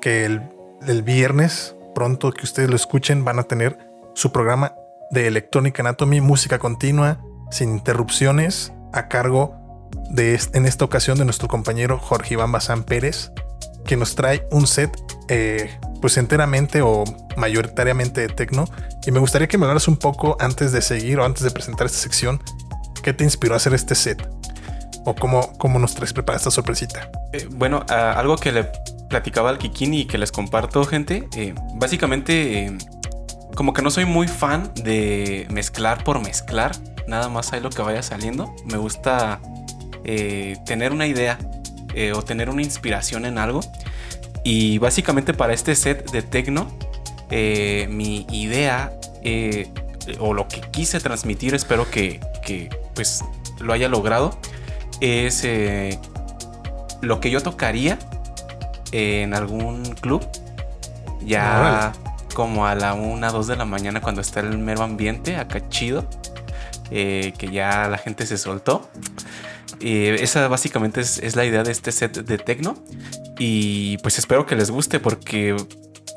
que 0.00 0.24
el, 0.24 1.02
viernes, 1.02 1.76
pronto 1.94 2.32
que 2.32 2.44
ustedes 2.44 2.70
lo 2.70 2.76
escuchen, 2.76 3.24
van 3.24 3.38
a 3.38 3.42
tener 3.42 3.78
su 4.14 4.32
programa 4.32 4.74
de 5.10 5.26
Electronic 5.26 5.78
Anatomy, 5.80 6.20
música 6.20 6.58
continua, 6.58 7.20
sin 7.50 7.70
interrupciones, 7.70 8.72
a 8.92 9.08
cargo 9.08 9.54
de 10.10 10.40
en 10.54 10.66
esta 10.66 10.84
ocasión 10.84 11.18
de 11.18 11.24
nuestro 11.24 11.48
compañero 11.48 11.98
Jorge 11.98 12.34
Iván 12.34 12.52
Bazán 12.52 12.84
Pérez, 12.84 13.32
que 13.84 13.96
nos 13.96 14.14
trae 14.14 14.46
un 14.50 14.66
set 14.66 14.90
eh, 15.28 15.78
pues 16.00 16.16
enteramente 16.16 16.82
o 16.82 17.04
mayoritariamente 17.36 18.20
de 18.20 18.28
tecno. 18.28 18.66
Y 19.06 19.10
me 19.10 19.18
gustaría 19.18 19.48
que 19.48 19.58
me 19.58 19.64
hablaras 19.64 19.88
un 19.88 19.96
poco 19.96 20.36
antes 20.40 20.72
de 20.72 20.82
seguir 20.82 21.18
o 21.18 21.24
antes 21.24 21.42
de 21.42 21.50
presentar 21.50 21.86
esta 21.86 21.98
sección, 21.98 22.40
¿qué 23.00 23.12
te 23.12 23.24
inspiró 23.24 23.54
a 23.54 23.56
hacer 23.56 23.74
este 23.74 23.94
set? 23.94 24.28
¿O 25.04 25.14
cómo, 25.14 25.52
cómo 25.58 25.78
nos 25.78 25.94
traes 25.94 26.12
preparada 26.12 26.38
esta 26.38 26.50
sorpresita? 26.50 27.10
Eh, 27.32 27.46
bueno, 27.50 27.84
algo 27.88 28.36
que 28.36 28.52
le 28.52 28.64
platicaba 29.08 29.50
al 29.50 29.58
Kikini 29.58 30.00
y 30.00 30.04
que 30.06 30.18
les 30.18 30.32
comparto, 30.32 30.84
gente. 30.84 31.28
eh, 31.36 31.54
básicamente, 31.74 32.66
eh, 32.66 32.78
como 33.54 33.72
que 33.72 33.82
no 33.82 33.90
soy 33.90 34.04
muy 34.04 34.28
fan 34.28 34.72
de 34.74 35.46
mezclar 35.50 36.04
por 36.04 36.20
mezclar. 36.20 36.72
Nada 37.06 37.28
más 37.28 37.52
hay 37.52 37.60
lo 37.60 37.70
que 37.70 37.82
vaya 37.82 38.02
saliendo. 38.02 38.54
Me 38.66 38.76
gusta 38.76 39.40
tener 40.64 40.92
una 40.92 41.06
idea 41.06 41.38
o 42.14 42.22
tener 42.22 42.48
una 42.48 42.62
inspiración 42.62 43.26
en 43.26 43.36
algo. 43.38 43.60
Y 44.44 44.78
básicamente 44.78 45.34
para 45.34 45.52
este 45.52 45.74
set 45.74 46.10
de 46.10 46.22
techno, 46.22 46.68
eh, 47.30 47.86
mi 47.90 48.26
idea 48.30 48.92
o 50.20 50.32
lo 50.32 50.48
que 50.48 50.60
quise 50.60 51.00
transmitir, 51.00 51.54
espero 51.54 51.90
que, 51.90 52.20
pues 52.98 53.24
lo 53.60 53.72
haya 53.72 53.88
logrado, 53.88 54.36
es 55.00 55.44
eh, 55.44 56.00
lo 57.00 57.20
que 57.20 57.30
yo 57.30 57.40
tocaría 57.40 57.96
en 58.90 59.34
algún 59.34 59.84
club. 60.00 60.26
Ya 61.24 61.92
como 62.34 62.66
a 62.66 62.74
la 62.74 62.94
1, 62.94 63.30
2 63.30 63.46
de 63.46 63.54
la 63.54 63.64
mañana 63.64 64.00
cuando 64.00 64.20
está 64.20 64.40
el 64.40 64.58
mero 64.58 64.82
ambiente, 64.82 65.36
acá 65.36 65.68
chido. 65.68 66.08
eh, 66.90 67.34
que 67.38 67.52
ya 67.52 67.86
la 67.88 67.98
gente 67.98 68.26
se 68.26 68.36
soltó. 68.36 68.90
Eh, 69.78 70.16
esa 70.20 70.48
básicamente 70.48 71.00
es, 71.00 71.20
es 71.20 71.36
la 71.36 71.44
idea 71.44 71.62
de 71.62 71.70
este 71.70 71.92
set 71.92 72.16
de 72.24 72.36
techno. 72.38 72.82
Y 73.38 73.98
pues 73.98 74.18
espero 74.18 74.44
que 74.44 74.56
les 74.56 74.72
guste 74.72 74.98
porque, 74.98 75.54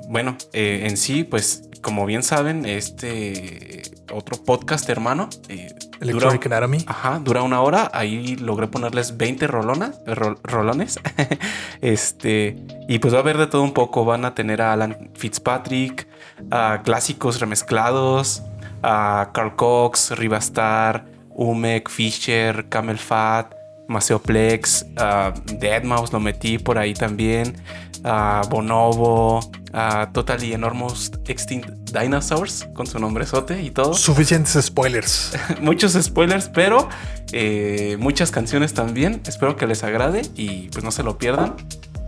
bueno, 0.09 0.37
eh, 0.53 0.87
en 0.89 0.97
sí, 0.97 1.23
pues 1.23 1.67
como 1.81 2.05
bien 2.05 2.21
saben, 2.21 2.65
este 2.65 3.81
otro 4.13 4.37
podcast 4.43 4.87
hermano. 4.89 5.29
eh, 5.49 5.73
Electronic 5.99 6.43
dura- 6.43 6.57
Anatomy. 6.57 6.83
Ajá, 6.87 7.19
dura 7.23 7.43
una 7.43 7.61
hora. 7.61 7.89
Ahí 7.93 8.35
logré 8.35 8.67
ponerles 8.67 9.17
20 9.17 9.47
rolonas, 9.47 9.99
ro- 10.05 10.39
rolones. 10.43 10.99
este, 11.81 12.57
y 12.87 12.99
pues 12.99 13.13
va 13.13 13.17
a 13.17 13.21
haber 13.21 13.37
de 13.37 13.47
todo 13.47 13.63
un 13.63 13.73
poco. 13.73 14.05
Van 14.05 14.25
a 14.25 14.33
tener 14.35 14.61
a 14.61 14.73
Alan 14.73 15.09
Fitzpatrick, 15.15 16.07
a 16.51 16.81
clásicos 16.83 17.39
remezclados, 17.39 18.43
a 18.83 19.29
Carl 19.33 19.55
Cox, 19.55 20.11
Rivastar, 20.17 21.05
Umek, 21.29 21.89
Fisher, 21.89 22.67
Camel 22.69 22.97
Fat, 22.97 23.53
Maceoplex, 23.87 24.85
a 24.97 25.33
Deadmau5 25.45 26.11
lo 26.13 26.19
metí 26.19 26.57
por 26.57 26.77
ahí 26.77 26.93
también, 26.93 27.55
a 28.03 28.41
Bonobo, 28.49 29.39
a 29.73 30.09
Totally 30.11 30.53
Enormous 30.53 31.11
Extinct 31.27 31.69
Dinosaurs 31.91 32.67
con 32.73 32.87
su 32.87 32.99
nombre 32.99 33.25
sote 33.25 33.61
y 33.61 33.71
todo 33.71 33.93
Suficientes 33.95 34.65
spoilers. 34.65 35.33
muchos 35.61 35.93
spoilers, 35.93 36.49
pero 36.49 36.89
eh, 37.31 37.97
muchas 37.99 38.31
canciones 38.31 38.73
también. 38.73 39.21
Espero 39.25 39.55
que 39.55 39.67
les 39.67 39.83
agrade 39.83 40.23
y 40.35 40.69
pues 40.69 40.83
no 40.83 40.91
se 40.91 41.03
lo 41.03 41.17
pierdan. 41.17 41.55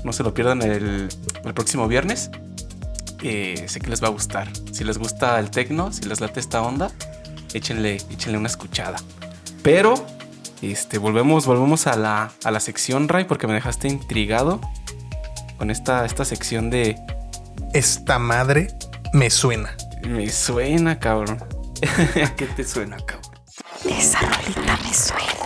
No 0.03 0.11
se 0.11 0.23
lo 0.23 0.33
pierdan 0.33 0.61
el, 0.61 1.07
el 1.45 1.53
próximo 1.53 1.87
viernes. 1.87 2.29
Eh, 3.21 3.65
sé 3.67 3.79
que 3.79 3.89
les 3.89 4.03
va 4.03 4.07
a 4.07 4.11
gustar. 4.11 4.49
Si 4.73 4.83
les 4.83 4.97
gusta 4.97 5.39
el 5.39 5.49
techno, 5.49 5.93
si 5.93 6.03
les 6.03 6.19
late 6.19 6.41
esta 6.41 6.61
onda, 6.61 6.91
échenle, 7.53 8.01
échenle 8.11 8.37
una 8.37 8.49
escuchada. 8.49 8.97
Pero 9.61 9.93
este, 10.61 10.97
volvemos, 10.97 11.45
volvemos 11.45 11.87
a 11.87 11.95
la, 11.95 12.31
a 12.43 12.51
la 12.51 12.59
sección, 12.59 13.07
Ray, 13.07 13.23
porque 13.23 13.47
me 13.47 13.53
dejaste 13.53 13.87
intrigado 13.87 14.59
con 15.57 15.71
esta, 15.71 16.05
esta 16.05 16.25
sección 16.25 16.69
de 16.69 16.97
Esta 17.73 18.19
madre 18.19 18.67
me 19.13 19.29
suena. 19.29 19.75
me 20.07 20.29
suena, 20.29 20.99
cabrón. 20.99 21.39
¿A 22.23 22.35
qué 22.35 22.45
te 22.45 22.63
suena, 22.63 22.97
cabrón? 22.97 23.31
Esa 23.85 24.19
rolita 24.21 24.79
me 24.83 24.93
suena. 24.93 25.43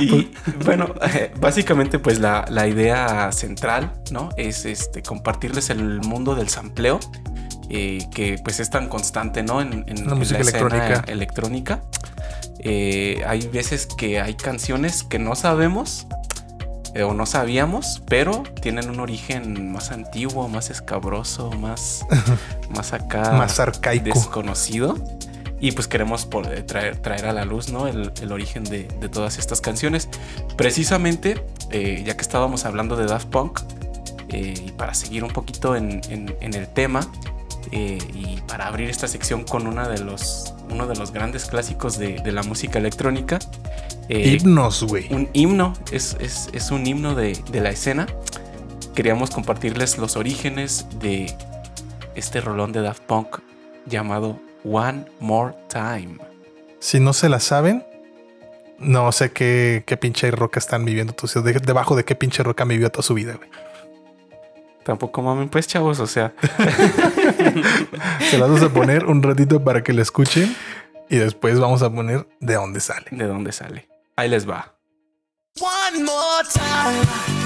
Y 0.00 0.32
bueno, 0.64 0.94
eh, 1.14 1.32
básicamente 1.40 1.98
pues 1.98 2.18
la, 2.18 2.44
la 2.48 2.66
idea 2.66 3.30
central, 3.32 4.02
¿no? 4.10 4.30
Es 4.36 4.64
este, 4.64 5.02
compartirles 5.02 5.70
el 5.70 6.00
mundo 6.00 6.34
del 6.34 6.48
sampleo, 6.48 6.98
eh, 7.72 8.06
que 8.14 8.38
pues 8.44 8.60
es 8.60 8.68
tan 8.70 8.88
constante, 8.88 9.42
¿no? 9.42 9.60
En, 9.60 9.84
en- 9.88 10.06
La 10.06 10.12
en 10.12 10.18
música 10.18 10.40
electrónica. 10.40 11.04
electrónica. 11.08 11.80
Eh, 12.58 13.22
hay 13.26 13.46
veces 13.48 13.86
que 13.86 14.20
hay 14.20 14.34
canciones 14.34 15.02
que 15.02 15.18
no 15.18 15.34
sabemos 15.34 16.06
eh, 16.94 17.02
o 17.02 17.14
no 17.14 17.24
sabíamos, 17.26 18.02
pero 18.06 18.42
tienen 18.60 18.90
un 18.90 19.00
origen 19.00 19.72
más 19.72 19.90
antiguo, 19.90 20.46
más 20.48 20.68
escabroso, 20.70 21.50
más, 21.52 22.04
más 22.70 22.92
acá 22.92 23.32
Más 23.32 23.58
arcaico. 23.58 24.04
desconocido. 24.04 24.96
Y 25.58 25.72
pues 25.72 25.86
queremos 25.88 26.26
por- 26.26 26.52
eh, 26.52 26.62
traer, 26.62 26.96
traer 26.98 27.24
a 27.26 27.32
la 27.32 27.44
luz 27.44 27.70
¿no? 27.70 27.86
el, 27.86 28.12
el 28.20 28.32
origen 28.32 28.64
de, 28.64 28.84
de 29.00 29.08
todas 29.08 29.38
estas 29.38 29.60
canciones. 29.60 30.08
Precisamente, 30.56 31.42
eh, 31.70 32.02
ya 32.04 32.16
que 32.16 32.22
estábamos 32.22 32.64
hablando 32.64 32.96
de 32.96 33.06
Daft 33.06 33.28
Punk, 33.28 33.60
y 34.28 34.72
para 34.72 34.94
seguir 34.94 35.24
un 35.24 35.30
poquito 35.30 35.76
en, 35.76 36.00
en- 36.08 36.34
en 36.40 36.54
el 36.54 36.66
tema, 36.66 37.00
eh, 37.72 37.98
y 38.14 38.40
para 38.42 38.66
abrir 38.68 38.88
esta 38.90 39.08
sección 39.08 39.44
con 39.44 39.66
una 39.66 39.88
de 39.88 39.98
los, 39.98 40.54
uno 40.70 40.86
de 40.86 40.94
los 40.96 41.10
grandes 41.12 41.46
clásicos 41.46 41.98
de, 41.98 42.20
de 42.22 42.32
la 42.32 42.42
música 42.42 42.78
electrónica, 42.78 43.38
eh, 44.08 44.38
Himnos, 44.40 44.84
güey. 44.84 45.12
un 45.12 45.28
himno, 45.32 45.72
es, 45.90 46.16
es- 46.20 46.48
es 46.52 46.70
un 46.70 46.86
himno 46.86 47.14
de, 47.14 47.38
de 47.50 47.60
la 47.60 47.70
escena. 47.70 48.06
Queríamos 48.94 49.30
compartirles 49.30 49.96
los 49.98 50.16
orígenes 50.16 50.86
de 51.00 51.34
este 52.14 52.40
rolón 52.42 52.72
de 52.72 52.82
Daft 52.82 53.02
Punk 53.04 53.38
llamado 53.86 54.38
One 54.64 55.06
More 55.18 55.54
Time. 55.68 56.18
Si 56.78 57.00
no 57.00 57.12
se 57.14 57.28
la 57.30 57.40
saben, 57.40 57.86
no 58.78 59.10
sé 59.12 59.32
qué, 59.32 59.82
qué 59.86 59.96
pinche 59.96 60.30
roca 60.30 60.58
están 60.58 60.84
viviendo. 60.84 61.14
Tú, 61.14 61.26
de- 61.40 61.52
debajo 61.54 61.96
de 61.96 62.04
qué 62.04 62.14
pinche 62.16 62.42
roca 62.42 62.64
vivió 62.64 62.90
toda 62.90 63.02
su 63.02 63.14
vida, 63.14 63.34
güey. 63.34 63.48
Tampoco 64.84 65.22
mamen, 65.22 65.48
pues, 65.48 65.68
chavos, 65.68 66.00
o 66.00 66.08
sea, 66.08 66.34
Se 68.30 68.38
las 68.38 68.48
vamos 68.48 68.62
a 68.62 68.68
poner 68.68 69.06
un 69.06 69.22
ratito 69.22 69.62
para 69.62 69.82
que 69.82 69.92
la 69.92 70.02
escuchen 70.02 70.54
y 71.08 71.16
después 71.16 71.58
vamos 71.60 71.82
a 71.82 71.90
poner 71.90 72.26
de 72.40 72.54
dónde 72.54 72.80
sale. 72.80 73.06
¿de 73.10 73.26
dónde 73.26 73.52
sale? 73.52 73.88
Ahí 74.16 74.28
les 74.28 74.48
va. 74.48 74.74
One 75.60 76.04
more 76.04 76.48
time. 76.52 77.41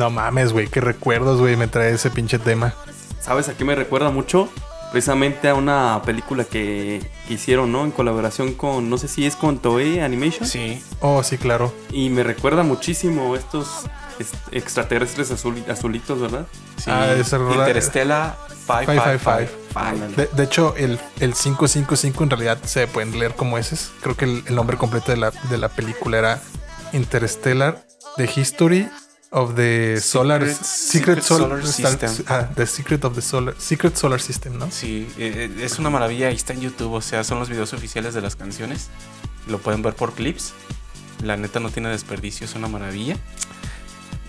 No 0.00 0.08
mames, 0.08 0.54
güey, 0.54 0.66
qué 0.66 0.80
recuerdos, 0.80 1.40
güey, 1.40 1.56
me 1.56 1.66
trae 1.68 1.92
ese 1.92 2.08
pinche 2.08 2.38
tema. 2.38 2.72
¿Sabes 3.20 3.50
a 3.50 3.52
qué 3.54 3.66
me 3.66 3.74
recuerda 3.74 4.08
mucho? 4.10 4.48
Precisamente 4.92 5.46
a 5.50 5.54
una 5.54 6.00
película 6.06 6.44
que, 6.44 7.06
que 7.28 7.34
hicieron, 7.34 7.70
¿no? 7.70 7.84
En 7.84 7.90
colaboración 7.90 8.54
con, 8.54 8.88
no 8.88 8.96
sé 8.96 9.08
si 9.08 9.26
es 9.26 9.36
con 9.36 9.58
Toei 9.58 10.00
Animation. 10.00 10.48
Sí. 10.48 10.82
Oh, 11.00 11.22
sí, 11.22 11.36
claro. 11.36 11.70
Y 11.92 12.08
me 12.08 12.22
recuerda 12.22 12.62
muchísimo 12.62 13.36
estos 13.36 13.68
est- 14.18 14.34
extraterrestres 14.52 15.30
azul- 15.32 15.68
azulitos, 15.70 16.18
¿verdad? 16.18 16.46
sí. 16.78 16.90
Ah, 16.90 17.12
esa 17.12 17.36
rola- 17.36 17.56
Interestela 17.66 18.38
555. 18.66 19.52
Ándale. 19.74 20.16
De, 20.16 20.30
de 20.32 20.42
hecho, 20.44 20.74
el, 20.78 20.98
el 21.20 21.34
555 21.34 22.24
en 22.24 22.30
realidad 22.30 22.56
se 22.64 22.86
pueden 22.86 23.16
leer 23.18 23.34
como 23.34 23.58
ese. 23.58 23.76
Creo 24.00 24.16
que 24.16 24.24
el, 24.24 24.44
el 24.46 24.54
nombre 24.54 24.78
completo 24.78 25.12
de 25.12 25.18
la, 25.18 25.30
de 25.50 25.58
la 25.58 25.68
película 25.68 26.16
era 26.18 26.40
Interstellar, 26.94 27.84
The 28.16 28.30
History 28.34 28.88
of 29.30 29.54
the 29.54 30.00
Solar 30.00 30.42
Secret- 30.42 30.64
Secret, 30.66 31.22
Secret 31.22 31.22
Solar, 31.22 31.48
Solar 31.66 31.98
System. 31.98 32.24
ah, 32.28 32.48
The 32.54 32.66
Secret 32.66 33.04
of 33.04 33.14
the 33.14 33.22
Solar 33.22 33.54
Secret 33.58 33.96
Solar 33.96 34.20
System, 34.20 34.58
¿no? 34.58 34.70
Sí, 34.70 35.06
eh, 35.18 35.50
eh, 35.58 35.64
es 35.64 35.78
una 35.78 35.90
maravilla. 35.90 36.28
Ahí 36.28 36.36
está 36.36 36.52
en 36.52 36.60
YouTube. 36.60 36.92
O 36.94 37.00
sea, 37.00 37.22
son 37.24 37.38
los 37.38 37.48
videos 37.48 37.72
oficiales 37.72 38.14
de 38.14 38.20
las 38.20 38.36
canciones. 38.36 38.88
Lo 39.48 39.58
pueden 39.58 39.82
ver 39.82 39.94
por 39.94 40.12
clips. 40.14 40.52
La 41.22 41.36
neta 41.36 41.60
no 41.60 41.70
tiene 41.70 41.88
desperdicio, 41.90 42.44
es 42.46 42.54
una 42.54 42.66
maravilla. 42.68 43.16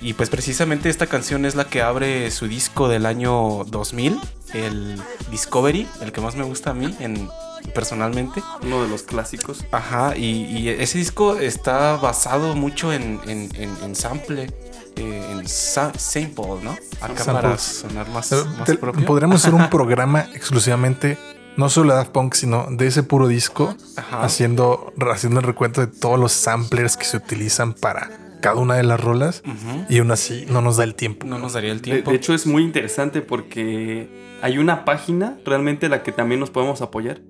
Y 0.01 0.13
pues 0.13 0.29
precisamente 0.29 0.89
esta 0.89 1.05
canción 1.07 1.45
es 1.45 1.53
la 1.55 1.65
que 1.65 1.81
abre 1.83 2.29
su 2.31 2.47
disco 2.47 2.87
del 2.89 3.05
año 3.05 3.63
2000, 3.65 4.19
el 4.53 4.99
Discovery, 5.29 5.87
el 6.01 6.11
que 6.11 6.21
más 6.21 6.35
me 6.35 6.43
gusta 6.43 6.71
a 6.71 6.73
mí 6.73 6.95
en, 6.99 7.29
personalmente. 7.75 8.41
Uno 8.63 8.81
de 8.81 8.89
los 8.89 9.03
clásicos. 9.03 9.63
Ajá, 9.71 10.17
y, 10.17 10.45
y 10.57 10.69
ese 10.69 10.97
disco 10.97 11.37
está 11.37 11.97
basado 11.97 12.55
mucho 12.55 12.91
en, 12.91 13.19
en, 13.27 13.49
en- 13.55 13.77
en 13.83 13.95
sample, 13.95 14.51
eh, 14.95 15.27
en 15.31 15.47
sa- 15.47 15.93
sample, 15.97 16.61
¿no? 16.63 16.71
Acá 17.01 17.23
para 17.25 17.57
sonar 17.57 18.09
más, 18.09 18.31
más 18.57 18.65
te- 18.65 18.75
propio. 18.75 19.05
podríamos 19.05 19.41
hacer 19.41 19.53
un 19.53 19.69
programa 19.69 20.21
exclusivamente, 20.33 21.17
no 21.57 21.69
solo 21.69 21.91
de 21.91 21.97
Daft 21.97 22.11
Punk, 22.11 22.33
sino 22.33 22.67
de 22.69 22.87
ese 22.87 23.03
puro 23.03 23.27
disco, 23.27 23.75
Ajá. 23.97 24.23
haciendo, 24.23 24.93
haciendo 25.11 25.39
el 25.39 25.45
recuento 25.45 25.81
de 25.81 25.87
todos 25.87 26.19
los 26.19 26.31
samplers 26.31 26.97
que 26.97 27.05
se 27.05 27.17
utilizan 27.17 27.73
para 27.73 28.09
cada 28.41 28.55
una 28.57 28.75
de 28.75 28.83
las 28.83 28.99
rolas. 28.99 29.43
Y 29.89 29.99
aún 29.99 30.11
así 30.11 30.45
no 30.49 30.61
nos 30.61 30.77
da 30.77 30.83
el 30.83 30.95
tiempo. 30.95 31.27
No 31.27 31.37
nos 31.39 31.53
daría 31.53 31.71
el 31.71 31.77
De, 31.77 31.83
tiempo. 31.91 32.09
de 32.11 32.17
hecho, 32.17 32.33
es 32.33 32.47
muy 32.47 32.63
interesante 32.63 33.21
porque 33.21 34.37
hay 34.41 34.57
una 34.57 34.83
página 34.85 35.37
realmente 35.45 35.89
la 35.89 36.01
que 36.03 36.11
también 36.11 36.39
nos 36.39 36.49
podemos 36.49 36.81
apoyar 36.81 37.21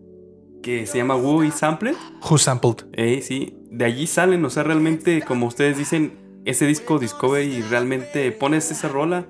que 0.63 0.85
se 0.87 0.99
llama 0.99 1.15
Woo 1.15 1.49
Sample. 1.51 1.95
Who 2.29 2.37
sampled? 2.37 2.85
Eh, 2.93 3.21
sí, 3.27 3.57
de 3.71 3.83
allí 3.85 4.05
salen, 4.07 4.45
o 4.45 4.49
sea, 4.51 4.61
realmente, 4.63 5.21
como 5.23 5.47
ustedes 5.47 5.77
dicen, 5.77 6.13
ese 6.45 6.65
disco 6.65 6.99
Discovery 6.99 7.61
realmente 7.63 8.31
pones 8.31 8.71
esa 8.71 8.87
rola 8.87 9.25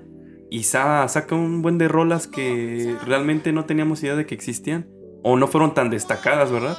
y 0.50 0.64
sa- 0.64 1.06
saca 1.08 1.34
un 1.34 1.62
buen 1.62 1.78
de 1.78 1.88
rolas 1.88 2.26
que 2.26 2.96
realmente 3.06 3.52
no 3.52 3.64
teníamos 3.64 4.02
idea 4.02 4.16
de 4.16 4.26
que 4.26 4.34
existían 4.34 4.86
o 5.22 5.36
no 5.36 5.46
fueron 5.48 5.74
tan 5.74 5.88
destacadas, 5.90 6.50
¿verdad? 6.50 6.78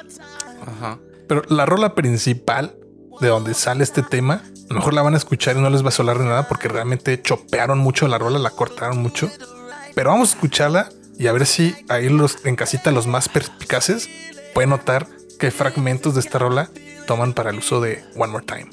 Ajá. 0.68 1.00
Pero 1.28 1.42
la 1.50 1.66
rola 1.66 1.96
principal 1.96 2.76
de 3.22 3.28
donde 3.30 3.54
sale 3.54 3.84
este 3.84 4.04
tema, 4.04 4.44
a 4.70 4.74
lo 4.74 4.76
mejor 4.76 4.94
la 4.94 5.02
van 5.02 5.14
a 5.14 5.18
escuchar 5.18 5.56
y 5.56 5.62
no 5.62 5.70
les 5.70 5.84
va 5.84 5.90
a 5.90 5.92
sonar 5.92 6.18
de 6.18 6.26
nada 6.26 6.48
porque 6.48 6.68
realmente 6.68 7.22
chopearon 7.22 7.78
mucho 7.80 8.08
la 8.08 8.18
rola, 8.18 8.40
la 8.40 8.50
cortaron 8.50 8.98
mucho. 9.02 9.30
Pero 9.96 10.10
vamos 10.12 10.30
a 10.32 10.34
escucharla 10.36 10.90
y 11.18 11.28
a 11.28 11.32
ver 11.32 11.46
si 11.46 11.76
ahí 11.90 12.10
los 12.10 12.44
en 12.46 12.56
casita 12.56 12.92
los 12.92 13.06
más 13.08 13.30
perspicaces 13.30 14.10
pueden 14.54 14.72
notar 14.72 15.08
qué 15.40 15.52
fragmentos 15.52 16.16
de 16.16 16.20
esta 16.22 16.40
rola 16.40 16.70
toman 17.08 17.34
para 17.34 17.52
el 17.52 17.60
uso 17.60 17.80
de 17.82 18.04
One 18.16 18.32
More 18.32 18.46
Time. 18.46 18.70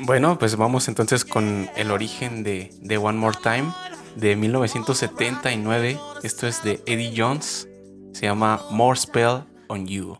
Bueno, 0.00 0.38
pues 0.38 0.56
vamos 0.56 0.86
entonces 0.86 1.24
con 1.24 1.68
el 1.76 1.90
origen 1.90 2.44
de, 2.44 2.70
de 2.80 2.98
One 2.98 3.18
More 3.18 3.36
Time 3.42 3.72
de 4.14 4.36
1979. 4.36 5.98
Esto 6.22 6.46
es 6.46 6.62
de 6.62 6.80
Eddie 6.86 7.14
Jones. 7.16 7.68
Se 8.12 8.26
llama 8.26 8.60
More 8.70 8.96
Spell 8.96 9.44
on 9.68 9.86
You. 9.86 10.18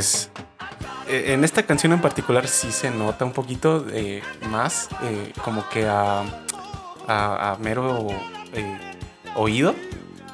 Pues 0.00 0.30
eh, 1.08 1.34
en 1.34 1.44
esta 1.44 1.64
canción 1.64 1.92
en 1.92 2.00
particular 2.00 2.48
sí 2.48 2.72
se 2.72 2.90
nota 2.90 3.26
un 3.26 3.32
poquito 3.32 3.84
eh, 3.92 4.22
más 4.48 4.88
eh, 5.02 5.30
como 5.44 5.68
que 5.68 5.86
a, 5.86 6.24
mero 7.60 8.06
eh, 8.54 8.78
oído 9.34 9.74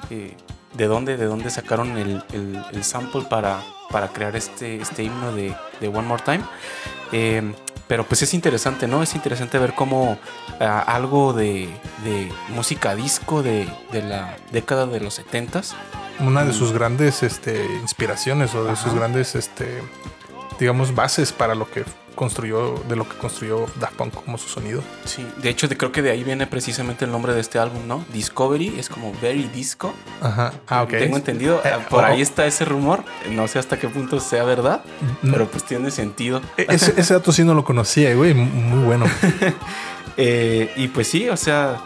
de 0.09 0.87
dónde 0.87 1.17
de 1.17 1.25
dónde 1.25 1.51
sacaron 1.51 1.99
el, 1.99 2.85
sample 2.85 3.23
para, 3.23 3.61
para 3.91 4.07
crear 4.13 4.37
este, 4.37 4.81
este 4.81 5.03
himno 5.03 5.33
de, 5.33 5.53
One 5.83 6.07
More 6.07 6.23
Time. 6.23 6.45
Pero 7.89 8.05
pues 8.05 8.23
es 8.23 8.35
interesante, 8.35 8.87
¿no? 8.87 9.03
Es 9.03 9.17
interesante 9.17 9.59
ver 9.59 9.75
cómo 9.75 10.17
algo 10.61 11.33
de, 11.33 11.69
de 12.05 12.33
música 12.51 12.95
disco 12.95 13.43
de, 13.43 13.69
de 13.91 14.03
la 14.03 14.37
década 14.53 14.87
de 14.87 15.01
los 15.01 15.21
70s 15.21 15.75
Una 16.21 16.45
de 16.45 16.53
sus 16.53 16.73
grandes 16.73 17.23
este, 17.23 17.65
inspiraciones 17.83 18.55
o 18.55 18.65
de 18.65 18.77
sus 18.77 18.95
grandes, 18.95 19.35
este, 19.35 19.83
digamos, 20.59 20.95
bases 20.95 21.33
para 21.33 21.55
lo 21.55 21.71
que 21.71 21.85
construyó, 22.15 22.75
de 22.89 22.97
lo 22.97 23.07
que 23.07 23.15
construyó 23.19 23.67
Daft 23.79 23.95
Punk 23.97 24.15
como 24.15 24.39
su 24.39 24.49
sonido. 24.49 24.83
Sí, 25.05 25.27
de 25.43 25.51
hecho 25.51 25.69
de- 25.69 25.77
creo 25.77 25.93
que 25.93 26.01
de 26.01 26.11
ahí 26.11 26.25
viene 26.25 26.47
precisamente 26.47 27.05
el 27.05 27.13
nombre 27.13 27.35
de 27.35 27.41
este 27.43 27.59
álbum, 27.59 27.87
¿no? 27.87 28.07
Discovery 28.15 28.79
es 28.79 28.89
como 28.89 29.13
Very 29.21 29.43
Disco. 29.49 29.93
Ajá. 30.23 30.55
Ah, 30.67 30.83
ok. 30.83 30.89
Tengo 30.93 31.19
entendido, 31.19 31.61
Eh, 31.63 31.73
por 31.91 32.05
oh. 32.05 32.07
ahí 32.07 32.23
está 32.23 32.47
ese 32.47 32.65
rumor, 32.65 33.05
no 33.31 33.47
sé 33.49 33.59
hasta 33.59 33.79
qué 33.79 33.89
punto 33.89 34.19
sea 34.19 34.45
verdad, 34.45 34.81
Mm. 35.23 35.31
pero 35.31 35.47
pues 35.51 35.65
tiene 35.65 35.91
sentido. 35.91 36.41
E- 36.57 36.65
Ese, 36.71 36.95
ese 36.99 37.13
dato 37.13 37.33
sí 37.33 37.45
no 37.45 37.53
lo 37.53 37.63
conocía, 37.65 38.15
güey. 38.15 38.33
Muy 38.33 38.83
bueno. 38.85 39.05
Eh, 40.19 40.73
y 40.77 40.89
pues 40.89 41.09
sí, 41.09 41.29
o 41.29 41.37
sea, 41.37 41.77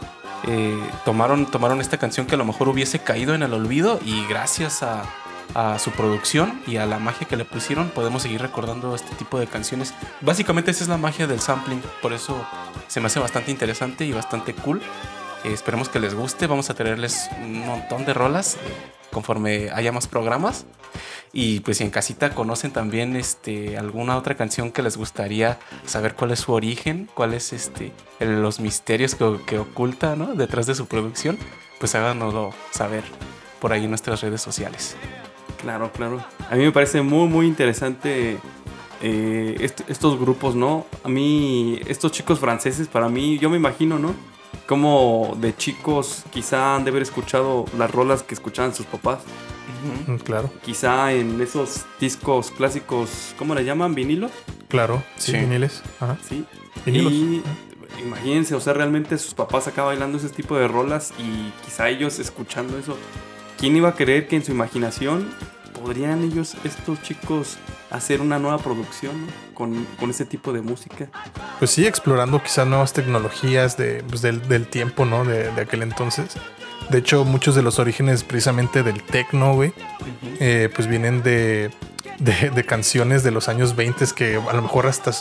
eh, 0.47 0.79
tomaron, 1.05 1.47
tomaron 1.47 1.81
esta 1.81 1.99
canción 1.99 2.27
que 2.27 2.35
a 2.35 2.39
lo 2.39 2.45
mejor 2.45 2.69
hubiese 2.69 3.01
caído 3.01 3.35
en 3.35 3.43
el 3.43 3.53
olvido 3.53 4.01
y 4.05 4.27
gracias 4.27 4.83
a, 4.83 5.05
su 5.81 5.91
producción 5.91 6.63
y 6.69 6.77
a 6.77 6.87
la 6.87 7.01
magia 7.01 7.27
que 7.27 7.37
le 7.37 7.45
pusieron 7.45 7.89
podemos 7.89 8.23
seguir 8.23 8.41
recordando 8.41 8.95
este 8.95 9.17
tipo 9.17 9.37
de 9.41 9.49
canciones. 9.49 9.93
Básicamente 10.21 10.71
esa 10.71 10.85
es 10.85 10.89
la 10.89 10.97
magia 10.97 11.27
del 11.27 11.41
sampling, 11.41 11.83
por 12.01 12.13
eso 12.13 12.47
se 12.87 13.01
me 13.01 13.07
hace 13.07 13.19
bastante 13.19 13.51
interesante 13.51 14.05
y 14.05 14.13
bastante 14.13 14.55
cool. 14.55 14.81
Eh, 15.43 15.53
esperemos 15.53 15.89
que 15.89 15.99
les 15.99 16.15
guste, 16.15 16.47
vamos 16.47 16.71
a 16.71 16.75
traerles 16.75 17.29
un 17.43 17.67
montón 17.67 18.05
de 18.05 18.15
rolas 18.15 18.55
eh, 18.55 18.59
conforme 19.11 19.71
haya 19.73 19.91
más 19.91 20.07
programas. 20.07 20.67
Y 21.33 21.61
pues 21.61 21.79
si 21.79 21.85
en 21.85 21.91
casita 21.91 22.31
conocen 22.35 22.73
también 22.73 23.17
este, 23.17 23.79
alguna 23.79 24.17
otra 24.17 24.35
canción 24.35 24.73
que 24.73 24.83
les 24.83 24.97
gustaría 24.97 25.59
saber 25.87 26.15
cuál 26.15 26.33
es 26.33 26.41
su 26.41 26.53
origen, 26.53 27.09
cuál 27.15 27.35
es 27.35 27.53
este, 27.53 27.93
los 28.19 28.61
misterios 28.61 29.15
que, 29.15 29.59
oculta 29.59 30.17
¿no? 30.17 30.35
detrás 30.35 30.67
de 30.67 30.75
su 30.75 30.87
producción, 30.87 31.39
pues 31.79 31.95
háganoslo 31.95 32.53
saber 32.71 33.05
por 33.61 33.73
ahí 33.73 33.85
en 33.85 33.91
nuestras 33.91 34.21
redes 34.23 34.41
sociales. 34.43 34.97
Claro, 35.61 35.93
claro. 35.93 36.25
A 36.51 36.55
mí 36.57 36.65
me 36.65 36.73
parece 36.73 37.03
muy, 37.03 37.29
muy 37.29 37.47
interesante 37.47 38.39
eh, 39.03 39.57
est- 39.61 39.83
estos 39.89 40.19
grupos, 40.19 40.55
¿no? 40.55 40.87
A 41.05 41.09
mí, 41.09 41.81
estos 41.87 42.13
chicos 42.13 42.39
franceses, 42.39 42.89
para 42.89 43.09
mí, 43.09 43.39
yo 43.39 43.51
me 43.51 43.57
imagino, 43.57 43.99
¿no? 43.99 44.15
Como 44.67 45.37
de 45.41 45.57
chicos 45.57 46.25
quizá 46.33 46.77
han 46.77 46.85
de 46.85 46.91
haber 46.91 47.03
escuchado 47.03 47.65
las 47.77 47.91
rolas 47.91 48.23
que 48.23 48.35
escuchaban 48.35 48.75
sus 48.75 48.87
papás. 48.87 49.21
Mm, 50.07 50.17
Claro, 50.17 50.51
Quizá 50.63 51.13
en 51.13 51.41
esos 51.41 51.87
discos 51.99 52.51
clásicos, 52.51 53.35
¿cómo 53.39 53.55
le 53.55 53.65
llaman? 53.65 53.95
¿Vinilos? 53.95 54.31
claro. 54.69 55.03
Sí, 55.17 55.33
Sí. 55.33 55.39
viniles. 55.39 55.83
Ajá. 55.99 56.17
Sí. 56.29 56.45
Vinilos. 56.87 57.13
Y 57.13 57.43
imagínense, 58.03 58.55
o 58.55 58.61
sea, 58.61 58.73
realmente 58.75 59.17
sus 59.19 59.35
papás 59.35 59.67
acá 59.67 59.83
bailando 59.83 60.19
ese 60.19 60.29
tipo 60.29 60.57
de 60.57 60.69
rolas 60.69 61.13
y 61.19 61.51
quizá 61.65 61.89
ellos 61.89 62.19
escuchando 62.19 62.79
eso. 62.79 62.97
¿Quién 63.59 63.77
iba 63.77 63.89
a 63.91 63.95
creer 63.95 64.29
que 64.29 64.37
en 64.37 64.45
su 64.45 64.53
imaginación 64.53 65.29
podrían 65.81 66.23
ellos, 66.23 66.57
estos 66.65 67.03
chicos, 67.03 67.59
hacer 67.91 68.21
una 68.21 68.39
nueva 68.39 68.59
producción 68.59 69.27
¿no? 69.27 69.33
con, 69.55 69.85
con 69.99 70.11
ese 70.11 70.25
tipo 70.25 70.53
de 70.53 70.61
música? 70.63 71.09
Pues 71.59 71.71
sí, 71.71 71.87
explorando 71.87 72.43
quizás 72.43 72.67
nuevas 72.67 72.93
tecnologías 72.93 73.77
de, 73.77 74.05
pues, 74.09 74.23
del, 74.23 74.47
del 74.49 74.67
tiempo, 74.67 75.05
¿no? 75.05 75.25
De, 75.25 75.51
de 75.51 75.61
aquel 75.61 75.83
entonces. 75.83 76.37
De 76.91 76.99
hecho, 76.99 77.25
muchos 77.25 77.55
de 77.55 77.63
los 77.63 77.79
orígenes 77.79 78.25
precisamente 78.25 78.83
del 78.83 79.03
techno, 79.03 79.55
güey, 79.55 79.73
eh, 80.41 80.69
pues 80.75 80.89
vienen 80.89 81.23
de, 81.23 81.71
de, 82.19 82.51
de 82.51 82.65
canciones 82.65 83.23
de 83.23 83.31
los 83.31 83.49
años 83.49 83.77
20 83.77 84.07
que 84.15 84.37
a 84.37 84.53
lo 84.53 84.63
mejor 84.63 84.87
hasta 84.87 85.13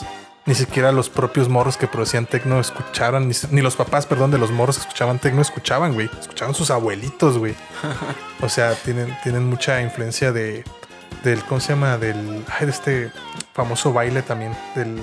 ni 0.46 0.54
siquiera 0.54 0.90
los 0.92 1.10
propios 1.10 1.48
morros 1.48 1.76
que 1.76 1.86
producían 1.86 2.26
techno 2.26 2.60
escucharon, 2.60 3.30
ni, 3.50 3.60
los 3.60 3.76
papás, 3.76 4.06
perdón, 4.06 4.30
de 4.30 4.38
los 4.38 4.50
morros 4.50 4.76
que 4.76 4.82
escuchaban 4.82 5.18
techno 5.18 5.42
escuchaban, 5.42 5.92
güey. 5.92 6.10
Escuchaban 6.18 6.54
sus 6.54 6.70
abuelitos, 6.70 7.38
güey. 7.38 7.54
O 8.42 8.48
sea, 8.48 8.74
tienen, 8.74 9.14
tienen 9.22 9.44
mucha 9.44 9.82
influencia 9.82 10.32
de, 10.32 10.64
del, 11.22 11.44
¿cómo 11.44 11.60
se 11.60 11.74
llama? 11.74 11.98
Del, 11.98 12.42
ay, 12.58 12.64
de 12.64 12.72
este 12.72 13.12
famoso 13.52 13.92
baile 13.92 14.22
también, 14.22 14.56
del, 14.74 14.98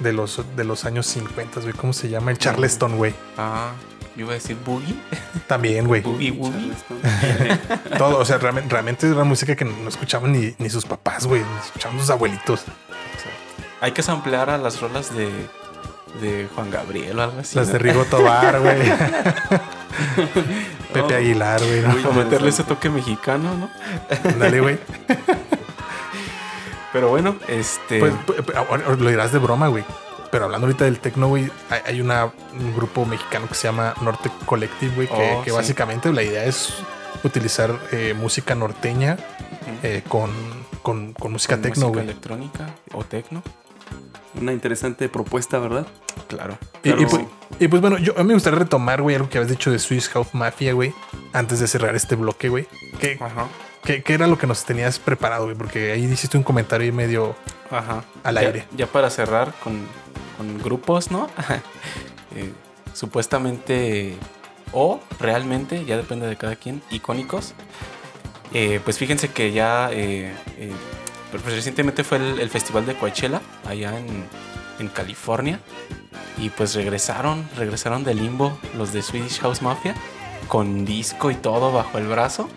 de 0.00 0.12
los, 0.12 0.42
de 0.56 0.64
los 0.64 0.84
años 0.84 1.06
50, 1.06 1.60
güey. 1.60 1.72
¿Cómo 1.74 1.92
se 1.92 2.08
llama? 2.08 2.32
El 2.32 2.38
Charleston, 2.38 2.96
güey. 2.96 3.14
Ah, 3.38 3.70
yo 4.16 4.22
iba 4.22 4.32
a 4.32 4.34
decir 4.34 4.56
Boogie. 4.66 4.96
También, 5.46 5.86
güey. 5.86 6.02
Boogie. 6.02 6.36
Charleston. 6.40 6.98
Todo, 7.98 8.18
o 8.18 8.24
sea, 8.24 8.38
realmente, 8.38 8.68
realmente 8.68 9.06
era 9.06 9.22
música 9.22 9.54
que 9.54 9.64
no 9.64 9.88
escuchaban 9.88 10.32
ni, 10.32 10.54
ni 10.58 10.68
sus 10.68 10.84
papás, 10.84 11.24
güey. 11.26 11.42
Escuchaban 11.64 12.00
sus 12.00 12.10
abuelitos. 12.10 12.64
Hay 13.80 13.92
que 13.92 14.02
samplear 14.02 14.50
a 14.50 14.58
las 14.58 14.80
rolas 14.80 15.14
de, 15.14 15.28
de 16.20 16.48
Juan 16.54 16.70
Gabriel 16.70 17.18
o 17.18 17.22
algo 17.22 17.40
así. 17.40 17.56
Las 17.56 17.66
¿no? 17.68 17.72
de 17.74 17.78
Rigo 17.78 18.04
Tobar, 18.06 18.60
güey. 18.60 18.78
Pepe 20.92 21.14
Oh. 21.14 21.18
Aguilar, 21.18 21.60
güey. 21.62 21.80
¿no? 21.82 21.94
Para 21.96 22.14
meterle 22.24 22.48
ese 22.50 22.64
toque 22.64 22.88
mexicano, 22.88 23.54
¿no? 23.54 23.70
Dale, 24.38 24.60
güey. 24.60 24.78
Pero 26.92 27.08
bueno, 27.10 27.36
este. 27.48 27.98
Pues, 28.00 28.12
lo 28.98 29.10
dirás 29.10 29.32
de 29.32 29.38
broma, 29.38 29.68
güey. 29.68 29.84
Pero 30.30 30.46
hablando 30.46 30.66
ahorita 30.66 30.84
del 30.86 30.98
techno, 30.98 31.28
güey, 31.28 31.50
hay, 31.84 32.00
una, 32.00 32.32
un 32.58 32.74
grupo 32.74 33.04
mexicano 33.04 33.46
que 33.48 33.54
se 33.54 33.68
llama 33.68 33.94
Norte 34.00 34.30
Collective, 34.44 34.94
güey, 34.94 35.08
que, 35.08 35.34
Oh, 35.38 35.42
que 35.44 35.50
sí. 35.50 35.56
básicamente 35.56 36.12
la 36.12 36.22
idea 36.22 36.44
es 36.44 36.74
utilizar 37.22 37.78
eh, 37.92 38.14
música 38.16 38.54
norteña 38.54 39.16
eh, 39.82 40.02
con, 40.08 40.30
con, 40.82 41.12
con 41.12 41.32
música 41.32 41.54
con 41.56 41.62
techno, 41.62 41.86
música 41.88 42.00
güey. 42.02 42.04
electrónica 42.10 42.66
o 42.92 43.04
tecno. 43.04 43.42
Una 44.40 44.52
interesante 44.52 45.08
propuesta, 45.08 45.58
¿verdad? 45.58 45.86
Claro. 46.28 46.58
Y, 46.82 46.90
y 46.90 47.06
pues, 47.06 47.22
y 47.58 47.68
pues 47.68 47.80
bueno, 47.80 47.96
yo 47.98 48.12
a 48.16 48.22
mí 48.22 48.28
me 48.28 48.34
gustaría 48.34 48.58
retomar, 48.58 49.00
güey, 49.00 49.16
algo 49.16 49.28
que 49.30 49.38
habías 49.38 49.50
dicho 49.50 49.70
de 49.70 49.78
Swiss 49.78 50.08
House 50.10 50.34
Mafia, 50.34 50.72
güey, 50.74 50.92
antes 51.32 51.58
de 51.60 51.66
cerrar 51.68 51.96
este 51.96 52.16
bloque, 52.16 52.48
güey. 52.50 52.66
¿Qué, 53.00 53.18
Ajá. 53.20 53.46
era 54.12 54.26
lo 54.26 54.36
que 54.36 54.46
nos 54.46 54.64
tenías 54.64 54.98
preparado, 54.98 55.44
güey? 55.44 55.56
Porque 55.56 55.92
ahí 55.92 56.04
hiciste 56.04 56.36
un 56.36 56.42
comentario 56.42 56.84
ahí 56.84 56.92
medio 56.92 57.34
Ajá. 57.70 58.04
Al 58.24 58.34
Ya- 58.34 58.40
aire. 58.42 58.64
Ya 58.76 58.86
para 58.86 59.08
cerrar 59.08 59.54
con, 59.64 59.86
con 60.36 60.58
grupos, 60.58 61.10
¿no? 61.10 61.28
Eh, 62.34 62.52
supuestamente 62.92 64.14
o 64.72 65.00
realmente, 65.18 65.86
ya 65.86 65.96
depende 65.96 66.26
de 66.26 66.36
cada 66.36 66.56
quien, 66.56 66.82
icónicos. 66.90 67.54
Eh, 68.52 68.80
pues 68.84 68.98
fíjense 68.98 69.28
que 69.28 69.52
ya 69.52 69.88
eh, 69.92 70.34
eh, 71.36 71.40
pues 71.42 71.54
recientemente 71.54 72.04
fue 72.04 72.18
el, 72.18 72.40
el 72.40 72.50
festival 72.50 72.86
de 72.86 72.94
Coachella 72.94 73.40
allá 73.66 73.98
en, 73.98 74.24
en 74.78 74.88
California 74.88 75.60
y 76.38 76.50
pues 76.50 76.74
regresaron, 76.74 77.48
regresaron 77.56 78.04
del 78.04 78.18
limbo 78.18 78.58
los 78.76 78.92
de 78.92 79.02
Swedish 79.02 79.40
House 79.40 79.62
Mafia 79.62 79.94
con 80.48 80.84
disco 80.84 81.30
y 81.30 81.34
todo 81.34 81.72
bajo 81.72 81.98
el 81.98 82.06
brazo 82.06 82.48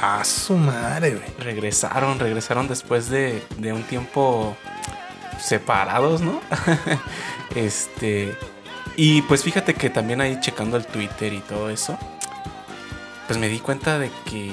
a 0.00 0.24
su 0.24 0.56
madre, 0.56 1.14
güey. 1.14 1.28
regresaron, 1.38 2.18
regresaron 2.18 2.68
después 2.68 3.08
de, 3.08 3.42
de 3.58 3.72
un 3.72 3.84
tiempo 3.84 4.56
separados, 5.38 6.20
¿no? 6.20 6.40
este. 7.54 8.36
Y 8.96 9.22
pues 9.22 9.42
fíjate 9.42 9.74
que 9.74 9.90
también 9.90 10.20
ahí 10.20 10.38
checando 10.40 10.76
el 10.76 10.86
Twitter 10.86 11.32
y 11.32 11.40
todo 11.40 11.70
eso, 11.70 11.98
pues 13.26 13.38
me 13.38 13.48
di 13.48 13.58
cuenta 13.58 13.98
de 13.98 14.10
que 14.24 14.52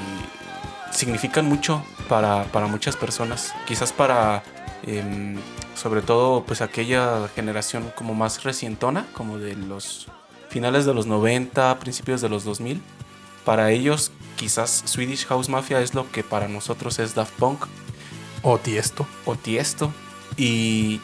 significan 0.91 1.45
mucho 1.45 1.83
para, 2.11 2.43
para 2.51 2.67
muchas 2.67 2.97
personas. 2.97 3.53
Quizás 3.65 3.93
para, 3.93 4.43
em, 4.83 5.37
sobre 5.75 6.01
todo, 6.01 6.43
pues 6.43 6.59
aquella 6.59 7.29
generación 7.33 7.89
como 7.95 8.13
más 8.13 8.43
recientona, 8.43 9.07
como 9.13 9.37
de 9.37 9.55
los 9.55 10.07
finales 10.49 10.85
de 10.85 10.93
los 10.93 11.05
90, 11.05 11.79
principios 11.79 12.19
de 12.19 12.27
los 12.27 12.43
2000. 12.43 12.81
Para 13.45 13.71
ellos, 13.71 14.11
quizás 14.35 14.83
Swedish 14.87 15.25
House 15.27 15.47
Mafia 15.47 15.79
es 15.79 15.93
lo 15.93 16.11
que 16.11 16.21
para 16.21 16.49
nosotros 16.49 16.99
es 16.99 17.15
Daft 17.15 17.31
Punk 17.39 17.65
O 18.41 18.57
Tiesto. 18.57 19.07
o 19.23 19.37
Tiesto. 19.37 19.93
Y 20.35 20.99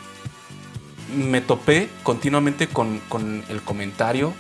me 1.15 1.39
topé 1.39 1.88
continuamente 2.04 2.67
con, 2.67 3.00
con 3.08 3.46
el 3.48 3.62
comentario 3.62 4.34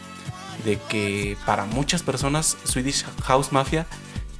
de 0.65 0.77
que 0.89 1.37
para 1.45 1.63
muchas 1.63 2.03
personas 2.03 2.57
Swedish 2.65 3.05
House 3.23 3.53
Mafia 3.53 3.87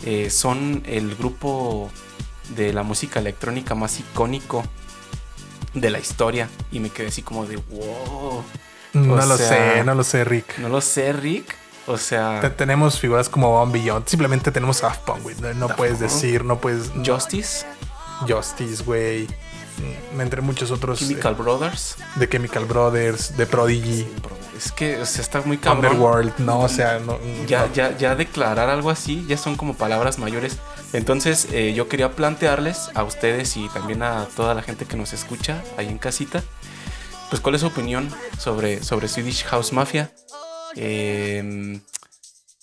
eh, 0.06 0.30
son 0.30 0.84
el 0.86 1.16
grupo 1.16 1.90
de 2.56 2.74
la 2.74 2.84
música 2.84 3.20
electrónica 3.20 3.76
más 3.76 4.00
icónico 4.00 4.64
de 5.74 5.90
la 5.90 6.00
historia. 6.00 6.50
Y 6.72 6.80
me 6.80 6.90
quedé 6.90 7.08
así 7.08 7.22
como 7.22 7.46
de, 7.46 7.58
wow. 7.58 8.44
No 8.94 9.14
O 9.14 9.18
lo 9.18 9.38
sea- 9.38 9.48
sé, 9.76 9.84
no 9.84 9.94
lo 9.96 10.04
sé, 10.04 10.24
Rick. 10.24 10.58
No 10.60 10.70
lo 10.70 10.82
sé, 10.82 11.14
Rick. 11.14 11.56
O 11.90 11.98
sea, 11.98 12.54
tenemos 12.58 13.00
figuras 13.00 13.30
como 13.30 13.52
Bon 13.52 13.72
Beyond. 13.72 14.08
Simplemente 14.08 14.52
tenemos 14.52 14.82
Daft 14.82 15.02
Punk, 15.02 15.22
güey. 15.22 15.36
No, 15.56 15.68
puedes 15.70 15.94
Punk. 16.00 16.04
decir, 16.04 16.44
no 16.44 16.60
puedes. 16.60 16.94
no- 16.94 17.04
Justice, 17.06 17.66
Justice, 18.28 18.84
güey. 18.84 19.28
Mm, 20.14 20.20
Entre 20.22 20.42
muchos 20.42 20.72
otros. 20.72 21.00
Chemical 21.00 21.34
eh, 21.34 21.36
Brothers. 21.42 21.96
de 22.16 22.28
Chemical 22.28 22.66
Brothers, 22.66 23.38
de 23.38 23.46
Prodigy, 23.46 24.06
Es 24.58 24.72
que 24.72 24.98
o 25.00 25.06
sea, 25.06 25.22
está 25.22 25.40
muy 25.42 25.60
cabrón. 25.60 25.86
Underworld. 25.86 26.34
No, 26.40 26.60
o 26.62 26.68
sea, 26.70 27.00
no. 27.00 27.20
ya, 27.48 27.68
no. 27.68 27.74
ya, 27.74 27.96
ya 27.98 28.16
declarar 28.16 28.70
algo 28.70 28.90
así 28.90 29.24
ya 29.30 29.38
son 29.38 29.56
como 29.56 29.76
palabras 29.76 30.18
mayores. 30.18 30.58
Entonces 30.94 31.48
eh, 31.52 31.74
yo 31.74 31.88
quería 31.88 32.12
plantearles 32.14 32.90
a 32.94 33.04
ustedes 33.04 33.58
y 33.58 33.68
también 33.70 34.04
a 34.04 34.26
toda 34.36 34.54
la 34.54 34.62
gente 34.62 34.86
que 34.86 34.98
nos 34.98 35.14
escucha 35.14 35.64
ahí 35.78 35.88
en 35.88 35.98
casita, 35.98 36.44
pues 37.30 37.42
cuál 37.42 37.56
es 37.56 37.62
su 37.62 37.68
opinión 37.68 38.10
sobre, 38.40 38.84
sobre 38.84 39.08
Swedish 39.08 39.44
House 39.46 39.74
Mafia. 39.74 40.12
Eh, 40.76 41.82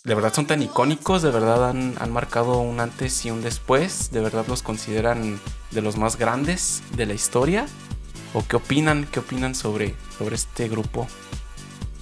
de 0.04 0.14
verdad 0.14 0.34
son 0.34 0.46
tan 0.46 0.62
icónicos, 0.62 1.22
de 1.22 1.30
verdad 1.30 1.70
han, 1.70 1.94
han 1.98 2.12
marcado 2.12 2.58
un 2.58 2.80
antes 2.80 3.24
y 3.24 3.30
un 3.30 3.42
después, 3.42 4.10
de 4.10 4.20
verdad 4.20 4.44
los 4.46 4.62
consideran 4.62 5.40
de 5.70 5.82
los 5.82 5.96
más 5.96 6.16
grandes 6.16 6.82
de 6.96 7.06
la 7.06 7.14
historia. 7.14 7.66
¿O 8.34 8.44
qué 8.46 8.56
opinan? 8.56 9.06
¿Qué 9.10 9.20
opinan 9.20 9.54
sobre, 9.54 9.94
sobre 10.18 10.34
este 10.34 10.68
grupo? 10.68 11.06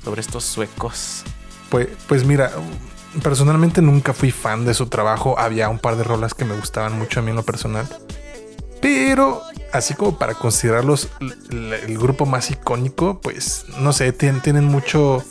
Sobre 0.02 0.20
estos 0.20 0.44
suecos. 0.44 1.24
Pues, 1.70 1.88
pues 2.08 2.24
mira, 2.24 2.52
personalmente 3.22 3.82
nunca 3.82 4.12
fui 4.12 4.30
fan 4.30 4.64
de 4.64 4.74
su 4.74 4.86
trabajo. 4.86 5.38
Había 5.38 5.68
un 5.68 5.78
par 5.78 5.96
de 5.96 6.04
rolas 6.04 6.34
que 6.34 6.44
me 6.44 6.54
gustaban 6.56 6.98
mucho 6.98 7.20
a 7.20 7.22
mí 7.22 7.30
en 7.30 7.36
lo 7.36 7.42
personal. 7.42 7.86
Pero 8.80 9.42
así 9.72 9.94
como 9.94 10.18
para 10.18 10.34
considerarlos 10.34 11.08
el 11.50 11.98
grupo 11.98 12.26
más 12.26 12.50
icónico, 12.50 13.20
pues 13.20 13.66
no 13.78 13.92
sé, 13.92 14.12
tien- 14.16 14.42
tienen 14.42 14.64
mucho, 14.64 15.22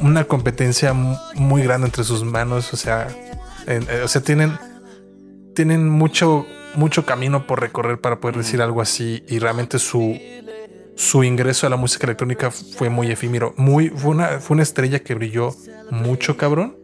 una 0.00 0.24
competencia 0.24 0.92
mu- 0.92 1.16
muy 1.34 1.62
grande 1.62 1.86
entre 1.86 2.04
sus 2.04 2.24
manos. 2.24 2.72
O 2.72 2.76
sea, 2.76 3.08
en- 3.66 3.86
eh, 3.88 4.02
o 4.04 4.08
sea, 4.08 4.20
tienen, 4.22 4.58
tienen 5.54 5.88
mucho, 5.88 6.44
mucho 6.74 7.04
camino 7.06 7.46
por 7.46 7.60
recorrer 7.60 8.00
para 8.00 8.18
poder 8.18 8.36
decir 8.36 8.60
algo 8.62 8.80
así. 8.80 9.22
Y 9.28 9.38
realmente 9.38 9.78
su, 9.78 10.18
su 10.96 11.22
ingreso 11.22 11.66
a 11.68 11.70
la 11.70 11.76
música 11.76 12.06
electrónica 12.06 12.50
fue 12.50 12.88
muy 12.90 13.12
efímero. 13.12 13.54
Muy, 13.56 13.90
fue 13.90 14.10
una, 14.10 14.40
fue 14.40 14.54
una 14.56 14.64
estrella 14.64 14.98
que 14.98 15.14
brilló 15.14 15.54
mucho, 15.90 16.36
cabrón, 16.36 16.76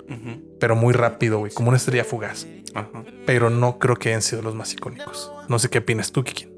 Pero 0.59 0.77
muy 0.77 0.95
rápido, 0.95 1.39
güey, 1.39 1.53
como 1.53 1.69
una 1.69 1.77
estrella 1.77 2.05
fugaz. 2.05 2.47
ajá. 2.75 3.05
Pero 3.27 3.51
no 3.51 3.79
creo 3.79 3.97
que 3.97 4.09
hayan 4.11 4.23
sido 4.23 4.43
los 4.43 4.55
más 4.55 4.73
icónicos. 4.73 5.33
No 5.49 5.59
sé 5.59 5.69
qué 5.69 5.79
opinas 5.79 6.13
tú, 6.13 6.25
Kiki. 6.25 6.49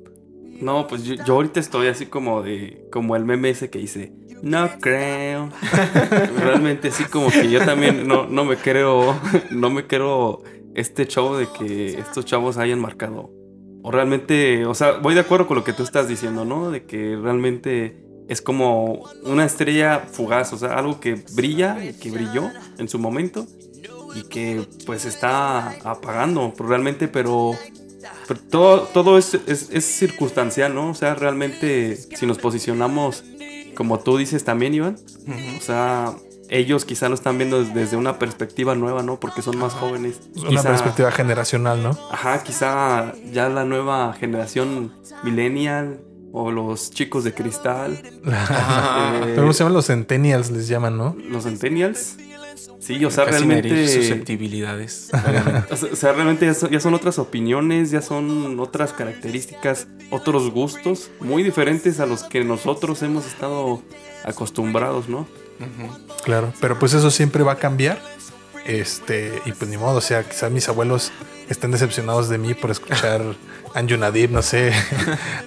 No, 0.60 0.86
pues 0.86 1.04
yo, 1.04 1.14
yo 1.24 1.34
ahorita 1.34 1.58
estoy 1.58 1.88
así 1.88 2.06
como 2.06 2.42
de. 2.42 2.86
Como 2.92 3.16
el 3.16 3.24
meme 3.24 3.50
ese 3.50 3.70
que 3.70 3.78
dice. 3.78 4.12
No 4.42 4.68
creo. 4.80 5.50
Realmente 6.38 6.88
así 6.88 7.04
como 7.04 7.30
que 7.30 7.50
yo 7.50 7.64
también 7.64 8.06
no, 8.06 8.26
no 8.26 8.44
me 8.44 8.56
creo. 8.56 9.18
No 9.50 9.70
me 9.70 9.86
creo 9.86 10.42
este 10.74 11.06
show 11.06 11.34
de 11.34 11.46
que 11.58 11.98
estos 11.98 12.24
chavos 12.24 12.56
hayan 12.58 12.80
marcado. 12.80 13.30
O 13.82 13.90
realmente. 13.90 14.66
O 14.66 14.74
sea, 14.74 14.92
voy 14.92 15.14
de 15.14 15.20
acuerdo 15.20 15.46
con 15.46 15.56
lo 15.56 15.64
que 15.64 15.72
tú 15.72 15.82
estás 15.82 16.08
diciendo, 16.08 16.44
¿no? 16.44 16.70
De 16.70 16.84
que 16.84 17.16
realmente 17.16 18.04
es 18.31 18.40
como 18.40 19.05
una 19.25 19.45
estrella 19.45 20.05
fugaz. 20.11 20.53
O 20.53 20.57
sea, 20.57 20.75
algo 20.79 21.01
que 21.01 21.23
brilla 21.35 21.85
y 21.85 21.93
que 21.93 22.11
brilló 22.11 22.51
en 22.79 22.88
su 22.88 22.99
momento. 22.99 23.47
Y 24.14 24.23
que 24.25 24.66
pues 24.87 25.05
está 25.05 25.71
apagando 25.85 26.53
realmente, 26.59 27.07
pero 27.09 27.53
pero 28.27 28.40
todo, 28.51 28.81
todo 28.83 29.19
es, 29.19 29.35
es- 29.47 29.69
es 29.71 29.85
circunstancial, 29.85 30.75
¿no? 30.75 30.90
O 30.90 30.95
sea, 30.95 31.14
realmente 31.14 31.97
si 31.97 32.27
nos 32.27 32.38
posicionamos, 32.38 33.25
como 33.77 34.01
tú 34.01 34.16
dices 34.16 34.43
también, 34.45 34.75
Iván, 34.75 34.97
o 35.57 35.61
sea, 35.61 36.14
ellos 36.49 36.85
quizá 36.85 37.09
lo 37.09 37.14
están 37.14 37.38
viendo 37.38 37.62
desde 37.64 37.97
una 37.97 38.19
perspectiva 38.19 38.75
nueva, 38.75 39.03
¿no? 39.05 39.21
Porque 39.21 39.43
son 39.43 39.57
más 39.59 39.75
jóvenes. 39.75 40.21
Una 40.49 40.62
perspectiva 40.62 41.11
generacional, 41.12 41.83
¿no? 41.83 41.90
Ajá, 42.11 42.43
quizá 42.43 43.12
ya 43.33 43.49
la 43.49 43.64
nueva 43.64 44.12
generación 44.14 44.93
millennial 45.23 46.01
o 46.33 46.51
los 46.51 46.90
chicos 46.90 47.25
de 47.25 47.35
cristal, 47.35 48.01
eh, 48.27 49.33
¿Cómo 49.37 49.53
se 49.53 49.61
llaman 49.61 49.75
los 49.75 49.87
centennials? 49.87 50.51
Les 50.51 50.69
llaman, 50.69 50.97
¿no? 50.97 51.16
los 51.29 51.45
centennials. 51.45 52.16
Sí, 52.79 53.05
o 53.05 53.11
sea, 53.11 53.27
Casi 53.27 53.45
realmente... 53.45 53.88
susceptibilidades. 53.88 55.11
O 55.71 55.77
sea, 55.77 55.88
o 55.93 55.97
sea, 55.97 56.12
realmente 56.12 56.47
ya 56.47 56.55
son, 56.55 56.71
ya 56.71 56.81
son 56.81 56.95
otras 56.95 57.19
opiniones, 57.19 57.90
ya 57.90 58.03
son 58.03 58.59
otras 58.59 58.93
características, 58.93 59.87
otros 60.11 60.51
gustos 60.51 61.11
muy 61.21 61.43
diferentes 61.43 62.01
a 62.01 62.07
los 62.07 62.23
que 62.25 62.43
nosotros 62.43 63.03
hemos 63.03 63.27
estado 63.27 63.83
acostumbrados, 64.25 65.09
¿no? 65.09 65.27
Claro, 66.25 66.53
pero 66.61 66.79
pues 66.79 66.95
eso 66.95 67.11
siempre 67.11 67.43
va 67.43 67.53
a 67.53 67.57
cambiar. 67.57 68.01
Este, 68.66 69.40
y 69.44 69.53
pues 69.53 69.70
ni 69.70 69.77
modo, 69.77 69.99
o 69.99 70.01
sea, 70.01 70.23
quizás 70.23 70.51
mis 70.51 70.68
abuelos 70.68 71.12
estén 71.49 71.70
decepcionados 71.70 72.29
de 72.29 72.38
mí 72.38 72.55
por 72.55 72.70
escuchar 72.70 73.23
Anjunadib, 73.75 74.31
no 74.31 74.42
sé. 74.42 74.73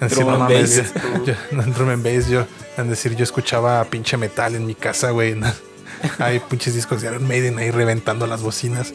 Decir, 0.00 0.26
no 0.26 0.38
mames, 0.38 0.76
yo- 0.76 1.24
yo- 1.24 1.34
no, 1.52 1.62
drum 1.64 1.90
and 1.90 2.04
bass, 2.04 2.28
yo, 2.28 2.46
han 2.76 2.88
decir, 2.90 3.14
yo 3.16 3.24
escuchaba 3.24 3.82
pinche 3.84 4.16
metal 4.16 4.54
en 4.54 4.66
mi 4.66 4.74
casa, 4.74 5.10
güey. 5.10 5.34
¿no? 5.34 5.50
Hay 6.18 6.40
pinches 6.40 6.74
discos 6.74 7.00
de 7.02 7.08
Iron 7.08 7.26
Maiden 7.26 7.58
ahí 7.58 7.70
reventando 7.70 8.26
las 8.26 8.42
bocinas. 8.42 8.92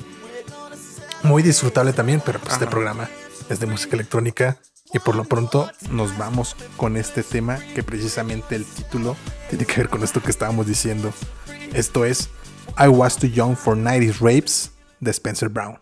Muy 1.24 1.44
disfrutable 1.44 1.94
también, 1.94 2.22
pero 2.26 2.40
pues 2.40 2.54
este 2.54 2.66
Ajá. 2.66 2.72
programa 2.72 3.10
es 3.50 3.60
de 3.60 3.66
música 3.66 3.96
electrónica 3.96 4.58
Y 4.94 5.00
por 5.00 5.16
lo 5.16 5.24
pronto 5.24 5.70
nos 5.92 6.18
vamos 6.18 6.56
con 6.78 6.98
este 6.98 7.24
tema 7.24 7.60
que 7.76 7.84
precisamente 7.84 8.56
el 8.56 8.66
título 8.66 9.16
tiene 9.50 9.66
que 9.66 9.78
ver 9.78 9.90
con 9.90 10.04
esto 10.04 10.22
que 10.22 10.32
estábamos 10.32 10.66
diciendo. 10.68 11.12
Esto 11.74 12.06
es 12.06 12.30
I 12.78 12.90
Was 12.90 13.16
Too 13.16 13.28
Young 13.28 13.56
for 13.56 13.76
90s 13.76 14.22
Rapes 14.22 14.70
de 15.02 15.14
Spencer 15.14 15.50
Brown. 15.50 15.78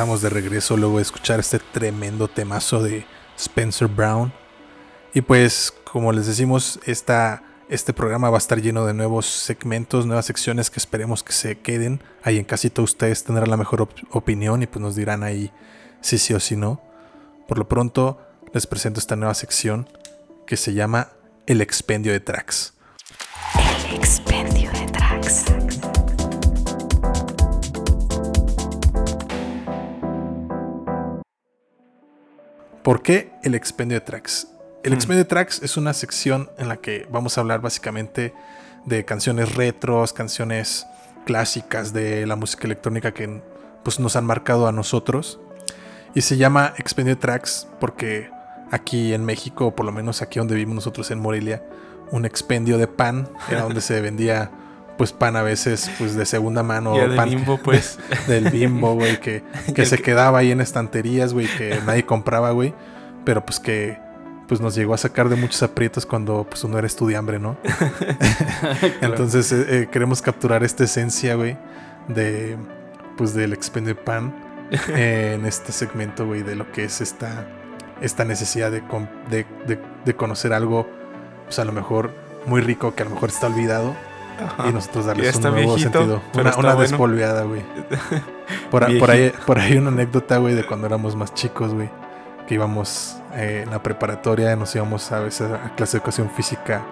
De 0.00 0.30
regreso 0.30 0.78
luego 0.78 0.96
de 0.96 1.02
escuchar 1.02 1.40
este 1.40 1.58
tremendo 1.58 2.26
temazo 2.26 2.82
de 2.82 3.04
Spencer 3.36 3.86
Brown. 3.86 4.32
Y 5.12 5.20
pues, 5.20 5.74
como 5.84 6.10
les 6.10 6.26
decimos, 6.26 6.80
esta, 6.86 7.42
este 7.68 7.92
programa 7.92 8.30
va 8.30 8.38
a 8.38 8.38
estar 8.38 8.62
lleno 8.62 8.86
de 8.86 8.94
nuevos 8.94 9.26
segmentos, 9.26 10.06
nuevas 10.06 10.24
secciones 10.24 10.70
que 10.70 10.78
esperemos 10.80 11.22
que 11.22 11.34
se 11.34 11.58
queden. 11.58 12.02
Ahí 12.22 12.38
en 12.38 12.44
casita 12.44 12.80
ustedes 12.80 13.24
tendrán 13.24 13.50
la 13.50 13.58
mejor 13.58 13.82
op- 13.82 13.92
opinión 14.10 14.62
y 14.62 14.66
pues 14.66 14.80
nos 14.80 14.96
dirán 14.96 15.22
ahí 15.22 15.52
si 16.00 16.16
sí 16.16 16.32
o 16.32 16.40
si 16.40 16.56
no. 16.56 16.80
Por 17.46 17.58
lo 17.58 17.68
pronto, 17.68 18.26
les 18.54 18.66
presento 18.66 19.00
esta 19.00 19.16
nueva 19.16 19.34
sección 19.34 19.86
que 20.46 20.56
se 20.56 20.72
llama. 20.72 21.08
El 21.46 21.60
expendio 21.60 22.12
de 22.14 22.20
tracks. 22.20 22.72
¿Por 32.82 33.02
qué 33.02 33.32
el 33.42 33.54
expendio 33.54 33.98
de 33.98 34.00
tracks? 34.00 34.48
El 34.82 34.94
expendio 34.94 35.24
de 35.24 35.28
tracks 35.28 35.60
es 35.62 35.76
una 35.76 35.92
sección 35.92 36.50
en 36.56 36.68
la 36.68 36.78
que 36.78 37.06
vamos 37.10 37.36
a 37.36 37.42
hablar 37.42 37.60
básicamente 37.60 38.32
de 38.86 39.04
canciones 39.04 39.54
retros, 39.54 40.14
canciones 40.14 40.86
clásicas 41.26 41.92
de 41.92 42.26
la 42.26 42.36
música 42.36 42.64
electrónica 42.64 43.12
que 43.12 43.42
pues, 43.82 44.00
nos 44.00 44.16
han 44.16 44.24
marcado 44.24 44.66
a 44.66 44.72
nosotros. 44.72 45.38
Y 46.14 46.22
se 46.22 46.38
llama 46.38 46.72
expendio 46.78 47.14
de 47.14 47.20
tracks 47.20 47.68
porque 47.78 48.30
aquí 48.70 49.12
en 49.12 49.26
México, 49.26 49.66
o 49.66 49.76
por 49.76 49.84
lo 49.84 49.92
menos 49.92 50.22
aquí 50.22 50.38
donde 50.38 50.54
vivimos 50.54 50.76
nosotros 50.76 51.10
en 51.10 51.20
Morelia, 51.20 51.62
un 52.10 52.24
expendio 52.24 52.78
de 52.78 52.86
pan 52.86 53.28
era 53.50 53.62
donde 53.62 53.82
se 53.82 54.00
vendía 54.00 54.50
pues 55.00 55.12
pan 55.14 55.34
a 55.36 55.42
veces 55.42 55.90
pues 55.98 56.14
de 56.14 56.26
segunda 56.26 56.62
mano 56.62 56.94
Ya 56.94 57.02
del 57.06 57.16
pan 57.16 57.30
Bimbo, 57.30 57.56
pues. 57.56 57.98
del 58.28 58.50
bimbo 58.50 58.92
güey 58.94 59.18
que, 59.18 59.42
que 59.74 59.86
se 59.86 59.96
que- 59.96 60.02
quedaba 60.02 60.40
ahí 60.40 60.50
en 60.52 60.60
estanterías 60.60 61.32
güey 61.32 61.46
que 61.56 61.80
nadie 61.86 62.04
compraba 62.04 62.50
güey. 62.50 62.74
Pero 63.24 63.42
pues 63.44 63.58
que 63.60 63.98
pues 64.46 64.60
nos 64.60 64.74
llegó 64.74 64.92
a 64.92 64.98
sacar 64.98 65.28
de 65.30 65.36
muchos 65.36 65.62
aprietos 65.62 66.04
cuando 66.04 66.44
pues 66.48 66.62
uno 66.64 66.76
era 66.76 66.86
estudiambre 66.86 67.38
no 67.38 67.56
entonces 69.00 69.52
eh, 69.52 69.64
eh, 69.68 69.88
queremos 69.90 70.20
capturar 70.22 70.62
esta 70.64 70.84
esencia 70.84 71.34
güey 71.34 71.56
de 72.08 72.56
pues 73.16 73.32
del 73.34 73.52
expendio 73.52 73.94
de 73.94 74.00
pan 74.00 74.34
eh, 74.96 75.32
en 75.38 75.46
este 75.46 75.72
segmento 75.72 76.26
güey 76.26 76.42
de 76.42 76.56
lo 76.56 76.70
que 76.72 76.84
es 76.84 77.00
esta 77.00 77.46
esta 78.00 78.24
necesidad 78.24 78.70
de, 78.70 78.82
de, 79.30 79.46
de- 79.66 79.80
de 80.04 80.14
conocer 80.16 80.52
algo 80.52 80.88
pues 81.44 81.58
a 81.58 81.64
lo 81.64 81.72
mejor 81.72 82.10
muy 82.46 82.60
rico 82.60 82.94
que 82.94 83.02
a 83.02 83.06
lo 83.06 83.12
mejor 83.12 83.28
está 83.28 83.46
olvidado 83.46 83.94
Ajá. 84.40 84.68
y 84.68 84.72
nosotros 84.72 85.06
darles 85.06 85.36
un 85.36 85.42
nuevo 85.42 85.56
viejito, 85.74 85.98
sentido. 85.98 86.22
Una, 86.34 86.42
una 86.42 86.52
bueno. 86.74 86.80
despolveada, 86.80 87.42
güey. 87.44 87.62
Por, 88.70 88.84
a- 88.84 88.88
por 88.98 89.10
ahí, 89.10 89.32
por 89.46 89.58
ahí 89.58 89.76
una 89.78 89.88
anécdota, 89.88 90.38
güey, 90.38 90.54
de 90.54 90.64
cuando 90.64 90.86
éramos 90.86 91.16
más 91.16 91.34
chicos, 91.34 91.74
güey. 91.74 91.90
Que 92.46 92.54
íbamos 92.54 93.16
eh, 93.34 93.62
en 93.64 93.70
la 93.70 93.82
preparatoria, 93.82 94.56
nos 94.56 94.74
íbamos 94.74 95.12
a 95.12 95.20
veces 95.20 95.50
a 95.52 95.74
clase 95.76 95.92
de 95.92 95.98
educación 95.98 96.30
física 96.30 96.82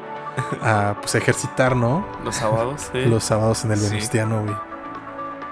a 0.62 0.94
pues, 1.00 1.14
ejercitar, 1.16 1.74
¿no? 1.74 2.06
Los 2.24 2.36
sábados, 2.36 2.90
sí. 2.92 3.00
Los 3.06 3.24
sábados 3.24 3.64
en 3.64 3.72
el 3.72 3.78
Sí. 3.78 3.88
Venustiano, 3.90 4.42
güey. 4.42 4.54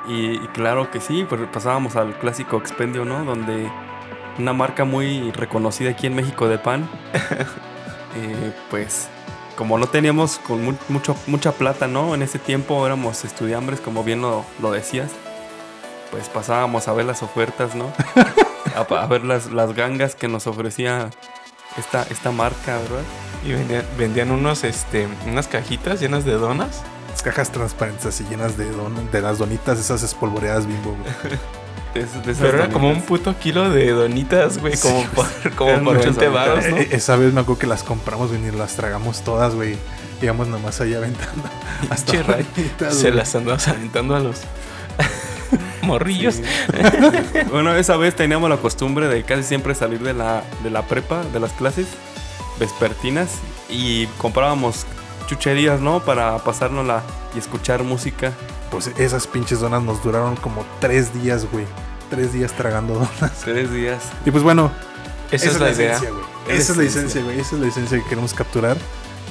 Y, 0.09 0.37
y 0.37 0.49
claro 0.55 0.89
que 0.93 1.01
sí, 1.01 1.27
pues 1.29 1.41
pasábamos 1.53 1.97
al 1.97 2.17
clásico 2.19 2.57
expendio, 2.59 3.05
¿no? 3.05 3.25
Donde 3.25 3.69
una 4.39 4.53
marca 4.53 4.85
muy 4.85 5.33
reconocida 5.33 5.91
aquí 5.91 6.07
en 6.07 6.15
México 6.15 6.47
de 6.47 6.59
pan, 6.59 6.89
eh, 8.15 8.53
pues 8.71 9.09
como 9.57 9.79
no 9.79 9.87
teníamos 9.87 10.39
con 10.39 10.65
mu- 10.65 10.75
mucho, 10.89 11.17
mucha 11.27 11.53
plata, 11.53 11.87
¿no? 11.87 12.15
En 12.15 12.23
ese 12.23 12.39
tiempo 12.39 12.85
éramos 12.87 13.25
estudiambres, 13.25 13.81
como 13.81 14.05
bien 14.05 14.21
lo, 14.23 14.45
lo 14.61 14.71
decías, 14.71 15.11
pues 16.11 16.29
pasábamos 16.29 16.87
a 16.89 16.93
ver 16.93 17.07
las 17.07 17.23
ofertas, 17.23 17.75
¿no? 17.75 17.93
A, 18.77 19.07
ver 19.07 19.25
las, 19.25 19.51
las 19.53 19.73
gangas 19.75 20.15
que 20.15 20.29
nos 20.29 20.47
ofrecía 20.47 21.09
esta, 21.79 22.03
esta 22.11 22.31
marca, 22.31 22.77
¿verdad? 22.77 23.03
Y 23.43 23.53
vendían, 23.53 23.87
vendían 23.97 24.31
unos, 24.31 24.65
este, 24.65 25.09
unas 25.27 25.47
cajitas 25.49 25.99
llenas 26.01 26.27
de 26.27 26.33
donas. 26.35 26.83
Las 27.11 27.23
cajas 27.23 27.51
transparentes 27.51 28.05
así 28.05 28.25
llenas 28.29 28.59
de, 28.59 28.71
don- 28.71 29.11
de 29.11 29.21
las 29.23 29.39
donitas, 29.39 29.79
esas 29.79 30.03
espolvoreadas 30.03 30.67
bimbo, 30.67 30.95
es- 32.01 32.25
de 32.25 32.33
esas 32.33 32.43
Pero 32.45 32.59
era 32.59 32.69
como 32.69 32.87
un 32.89 32.95
donitas. 32.95 33.09
puto 33.09 33.39
kilo 33.39 33.71
de 33.71 33.91
donitas, 33.91 34.59
güey. 34.59 34.77
Como 34.77 35.01
Sí, 35.03 35.09
por, 35.15 35.27
como 35.55 35.73
por 35.75 35.83
muchas 35.95 36.17
20 36.17 36.25
donitas. 36.27 36.47
varos, 36.49 36.67
¿no? 36.71 36.77
Eh, 36.79 36.89
Esa 36.93 37.17
vez 37.17 37.33
me 37.33 37.41
acuerdo 37.41 37.59
que 37.61 37.67
las 37.67 37.83
compramos, 37.83 38.29
güey, 38.31 38.47
y 38.47 38.51
las 38.53 38.75
tragamos 38.77 39.23
todas, 39.23 39.55
güey. 39.55 39.77
Íbamos 40.23 40.49
nomás 40.49 40.81
ahí 40.81 40.95
aventando. 40.95 41.43
Hasta 41.91 42.13
Pinche 42.13 42.23
Ray, 42.27 42.47
bonitas, 42.57 42.95
Se 42.95 43.03
güey. 43.03 43.15
las 43.15 43.35
andabas 43.35 43.69
aventando 43.69 44.17
a 44.17 44.21
los 44.21 44.41
morrillos. 45.83 46.37
Bueno, 47.51 47.75
esa 47.77 47.97
vez 47.97 48.17
teníamos 48.17 48.49
la 48.51 48.57
costumbre 48.57 49.09
de 49.09 49.23
casi 49.25 49.43
siempre 49.43 49.75
salir 49.75 50.01
de 50.01 50.15
la, 50.15 50.43
de 50.63 50.71
la 50.71 50.83
prepa, 50.83 51.23
de 51.33 51.41
las 51.41 51.53
clases 51.53 51.87
vespertinas 52.59 53.29
y 53.69 54.07
comprábamos 54.19 54.87
chucherías, 55.27 55.81
¿no? 55.81 56.01
Para 56.01 56.39
pasárnosla 56.39 57.03
y 57.35 57.39
escuchar 57.39 57.83
música. 57.83 58.33
Pues 58.71 58.89
esas 58.99 59.27
pinches 59.27 59.61
donas 59.61 59.83
nos 59.83 60.03
duraron 60.03 60.37
como 60.37 60.65
tres 60.81 61.13
días, 61.15 61.47
güey. 61.51 61.65
Tres 62.11 62.33
días 62.33 62.53
tragando 62.53 62.95
donas. 62.95 63.33
Tres 63.45 63.73
días. 63.73 64.03
Y 64.25 64.31
pues 64.31 64.43
bueno, 64.43 64.71
Esa, 65.31 65.49
es 65.49 65.61
la 65.61 65.71
idea. 65.71 65.93
esencia, 65.97 66.11
güey. 66.11 66.25
Esa 66.49 66.73
es 66.73 66.79
la 66.79 66.85
esencia. 66.85 67.01
esencia, 67.01 67.23
güey. 67.23 67.41
Esa 67.41 67.55
es 67.57 67.61
la 67.63 67.69
esencia 67.69 67.99
que 67.99 68.05
queremos 68.09 68.35
capturar. 68.35 68.77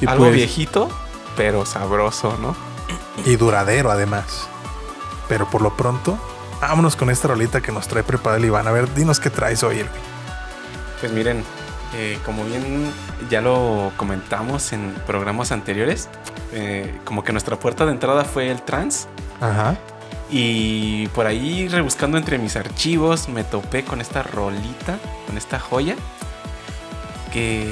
Y 0.01 0.07
Algo 0.07 0.25
pues, 0.25 0.35
viejito, 0.35 0.89
pero 1.37 1.65
sabroso, 1.65 2.37
¿no? 2.41 2.55
Y 3.25 3.35
duradero, 3.37 3.91
además. 3.91 4.47
Pero 5.29 5.49
por 5.49 5.61
lo 5.61 5.75
pronto, 5.77 6.17
vámonos 6.61 6.95
con 6.95 7.09
esta 7.09 7.29
rolita 7.29 7.61
que 7.61 7.71
nos 7.71 7.87
trae 7.87 8.03
preparada 8.03 8.37
el 8.37 8.45
Iván. 8.45 8.67
A 8.67 8.71
ver, 8.71 8.93
dinos 8.93 9.19
qué 9.19 9.29
traes 9.29 9.63
hoy, 9.63 9.77
güey. 9.77 9.89
Pues 10.99 11.11
miren, 11.11 11.43
eh, 11.97 12.19
como 12.25 12.43
bien 12.45 12.91
ya 13.29 13.41
lo 13.41 13.91
comentamos 13.97 14.73
en 14.73 14.93
programas 15.07 15.51
anteriores, 15.51 16.09
eh, 16.53 16.93
como 17.05 17.23
que 17.23 17.31
nuestra 17.31 17.57
puerta 17.57 17.85
de 17.85 17.91
entrada 17.91 18.23
fue 18.25 18.49
el 18.51 18.61
trans. 18.61 19.07
Ajá. 19.41 19.77
Y 20.29 21.07
por 21.09 21.27
ahí 21.27 21.67
rebuscando 21.67 22.17
entre 22.17 22.37
mis 22.37 22.55
archivos 22.55 23.29
me 23.29 23.43
topé 23.43 23.83
con 23.83 24.01
esta 24.01 24.23
rolita, 24.23 24.97
con 25.27 25.37
esta 25.37 25.59
joya. 25.59 25.95
Que 27.31 27.63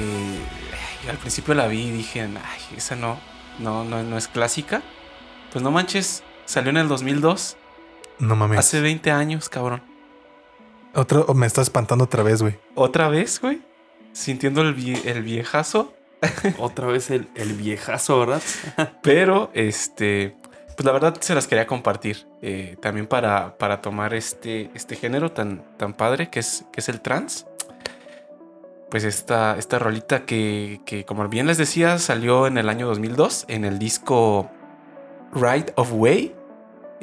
ay, 1.02 1.08
al 1.10 1.16
principio 1.16 1.54
la 1.54 1.66
vi 1.66 1.82
y 1.86 1.90
dije, 1.90 2.20
ay, 2.22 2.76
esa 2.76 2.96
no, 2.96 3.18
no, 3.58 3.84
no, 3.84 4.02
no 4.02 4.16
es 4.16 4.28
clásica. 4.28 4.82
Pues 5.52 5.62
no 5.62 5.70
manches, 5.70 6.22
salió 6.46 6.70
en 6.70 6.76
el 6.78 6.88
2002, 6.88 7.56
No 8.18 8.36
mames. 8.36 8.58
hace 8.58 8.80
20 8.80 9.10
años, 9.10 9.48
cabrón. 9.48 9.82
Otro, 10.94 11.32
me 11.34 11.46
está 11.46 11.60
espantando 11.62 12.04
otra 12.04 12.22
vez, 12.22 12.40
güey. 12.42 12.58
Otra 12.74 13.08
vez, 13.08 13.40
güey, 13.40 13.62
sintiendo 14.14 14.62
el, 14.62 14.74
vie- 14.74 15.02
el 15.04 15.22
viejazo. 15.22 15.92
Otra 16.58 16.86
vez 16.86 17.10
el, 17.10 17.28
el 17.34 17.52
viejazo, 17.52 18.18
¿verdad? 18.20 18.40
Pero, 19.02 19.50
este, 19.52 20.34
pues 20.74 20.86
la 20.86 20.92
verdad 20.92 21.16
se 21.20 21.34
las 21.34 21.46
quería 21.46 21.66
compartir. 21.66 22.26
eh, 22.40 22.76
también 22.80 23.06
para, 23.06 23.58
para 23.58 23.82
tomar 23.82 24.14
este, 24.14 24.70
este 24.74 24.96
género 24.96 25.32
tan, 25.32 25.62
tan 25.76 25.92
padre 25.92 26.30
que 26.30 26.40
es, 26.40 26.64
que 26.72 26.80
es 26.80 26.88
el 26.88 27.02
trans. 27.02 27.46
Pues 28.90 29.04
esta, 29.04 29.56
esta 29.58 29.78
rolita 29.80 30.24
que, 30.24 30.80
que, 30.86 31.04
como 31.04 31.28
bien 31.28 31.46
les 31.46 31.58
decía, 31.58 31.98
salió 31.98 32.46
en 32.46 32.56
el 32.58 32.68
año 32.68 32.86
2002 32.86 33.44
en 33.48 33.64
el 33.64 33.78
disco 33.78 34.48
Right 35.34 35.72
of 35.74 35.90
Way. 35.92 36.34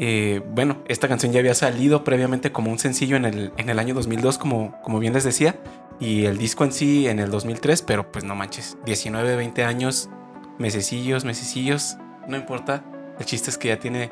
Eh, 0.03 0.41
bueno, 0.47 0.83
esta 0.87 1.07
canción 1.07 1.31
ya 1.31 1.39
había 1.41 1.53
salido 1.53 2.03
previamente 2.03 2.51
como 2.51 2.71
un 2.71 2.79
sencillo 2.79 3.17
en 3.17 3.25
el, 3.25 3.53
en 3.57 3.69
el 3.69 3.77
año 3.77 3.93
2002, 3.93 4.39
como, 4.39 4.81
como 4.81 4.97
bien 4.97 5.13
les 5.13 5.23
decía. 5.23 5.59
Y 5.99 6.25
el 6.25 6.39
disco 6.39 6.63
en 6.63 6.71
sí 6.71 7.07
en 7.07 7.19
el 7.19 7.29
2003, 7.29 7.83
pero 7.83 8.11
pues 8.11 8.25
no 8.25 8.33
manches, 8.33 8.79
19, 8.83 9.35
20 9.35 9.63
años, 9.63 10.09
mesecillos, 10.57 11.23
mesecillos, 11.23 11.97
no 12.27 12.35
importa. 12.35 12.83
El 13.19 13.25
chiste 13.27 13.51
es 13.51 13.59
que 13.59 13.67
ya 13.67 13.77
tiene, 13.77 14.11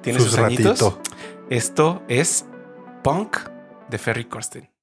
tiene 0.00 0.20
sus, 0.20 0.38
añitos. 0.38 0.80
ratito. 0.80 1.02
Esto 1.50 2.04
es 2.06 2.46
Punk 3.02 3.38
de 3.90 3.98
Ferry 3.98 4.26
Corsten. 4.26 4.75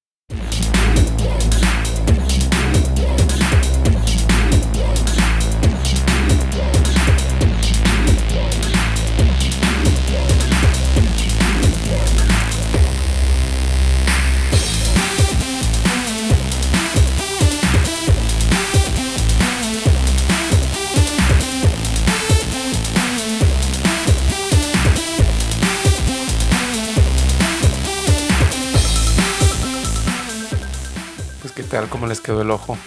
Tal, 31.74 31.90
cómo 31.90 32.06
les 32.06 32.22
quedó 32.22 32.44
el 32.44 32.52
ojo. 32.52 32.78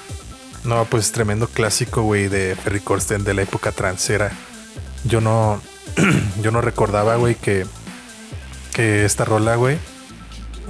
No, 0.63 0.85
pues 0.85 1.11
tremendo 1.11 1.49
clásico, 1.49 2.03
güey, 2.03 2.29
de 2.29 2.55
Ferry 2.55 2.79
Corsten 2.79 3.25
de 3.25 3.35
la 3.35 3.43
época 3.43 3.73
transera. 3.73 4.31
Yo 5.03 5.21
no, 5.21 5.61
yo 6.41 6.53
no 6.53 6.61
recordaba, 6.61 7.17
güey, 7.17 7.35
que, 7.35 7.67
que 8.73 9.05
esta 9.05 9.25
rola, 9.25 9.57
güey, 9.57 9.77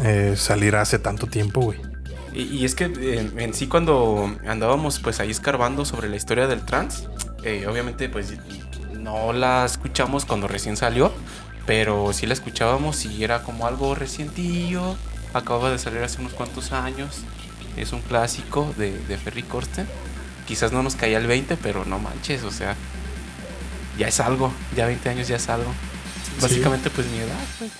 eh, 0.03 0.33
saliera 0.35 0.81
hace 0.81 0.99
tanto 0.99 1.27
tiempo, 1.27 1.61
güey. 1.61 1.79
Y, 2.33 2.45
y 2.45 2.65
es 2.65 2.75
que 2.75 2.85
eh, 2.87 3.33
en 3.37 3.53
sí 3.53 3.67
cuando 3.67 4.35
andábamos 4.47 4.99
pues 5.01 5.21
ahí 5.21 5.31
escarbando 5.31 5.85
sobre 5.85 6.09
la 6.09 6.17
historia 6.17 6.47
del 6.47 6.65
trans, 6.65 7.11
eh, 7.43 7.67
obviamente 7.67 8.09
pues 8.09 8.33
no 8.99 9.35
la 9.35 9.67
escuchamos 9.67 10.25
cuando 10.25 10.49
recién 10.49 10.79
salió, 10.79 11.13
pero 11.67 12.15
sí 12.15 12.25
la 12.25 12.33
escuchábamos 12.33 13.05
y 13.05 13.23
era 13.23 13.43
como 13.43 13.67
algo 13.67 13.95
recientillo, 13.95 14.97
acababa 15.35 15.71
de 15.71 15.79
salir 15.79 16.03
hace 16.03 16.23
unos 16.23 16.33
cuantos 16.33 16.73
años, 16.73 17.21
es 17.77 17.93
un 17.93 18.01
clásico 18.01 18.73
de, 18.77 18.97
de 18.99 19.17
Ferry 19.17 19.43
Corsten, 19.43 19.87
quizás 20.47 20.73
no 20.73 20.83
nos 20.83 20.97
caía 20.97 21.19
el 21.19 21.27
20, 21.27 21.57
pero 21.57 21.85
no 21.85 21.99
manches, 21.99 22.43
o 22.45 22.51
sea, 22.51 22.77
ya 23.99 24.09
es 24.09 24.21
algo, 24.21 24.53
ya 24.77 24.87
20 24.87 25.09
años 25.09 25.29
ya 25.29 25.37
es 25.37 25.49
algo. 25.49 25.73
Básicamente 26.41 26.91
pues 26.91 27.07
mi 27.09 27.19
edad, 27.19 27.39
güey. 27.59 27.71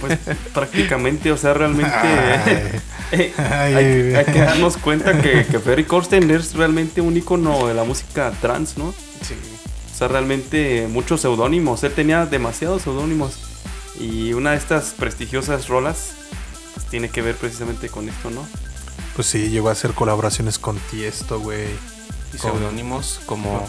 Pues 0.00 0.18
prácticamente, 0.54 1.32
o 1.32 1.36
sea, 1.36 1.54
realmente... 1.54 1.92
eh, 3.12 3.32
Ay, 3.36 4.14
hay, 4.14 4.24
que 4.24 4.38
darnos 4.38 4.76
cuenta 4.76 5.20
que, 5.20 5.46
que 5.50 5.58
Ferry 5.58 5.84
Corsten 5.84 6.30
es 6.30 6.54
realmente 6.54 7.00
un 7.00 7.16
icono 7.16 7.68
de 7.68 7.74
la 7.74 7.84
música 7.84 8.32
trans, 8.40 8.78
¿no? 8.78 8.94
Sí. 9.22 9.34
O 9.92 9.96
sea, 9.96 10.08
realmente 10.08 10.88
muchos 10.90 11.20
seudónimos. 11.20 11.84
Él 11.84 11.92
tenía 11.92 12.26
demasiados 12.26 12.82
seudónimos. 12.82 13.38
Y 14.00 14.32
una 14.32 14.52
de 14.52 14.56
estas 14.56 14.94
prestigiosas 14.98 15.68
rolas 15.68 16.14
pues, 16.74 16.86
tiene 16.86 17.08
que 17.10 17.22
ver 17.22 17.36
precisamente 17.36 17.88
con 17.88 18.08
esto, 18.08 18.30
¿no? 18.30 18.46
Pues 19.14 19.28
sí, 19.28 19.50
llegó 19.50 19.68
a 19.68 19.72
hacer 19.72 19.92
colaboraciones 19.92 20.58
con 20.58 20.78
Tiesto, 20.90 21.40
güey. 21.40 21.68
Y 22.32 22.38
Con- 22.38 22.52
seudónimos 22.52 23.20
como 23.26 23.68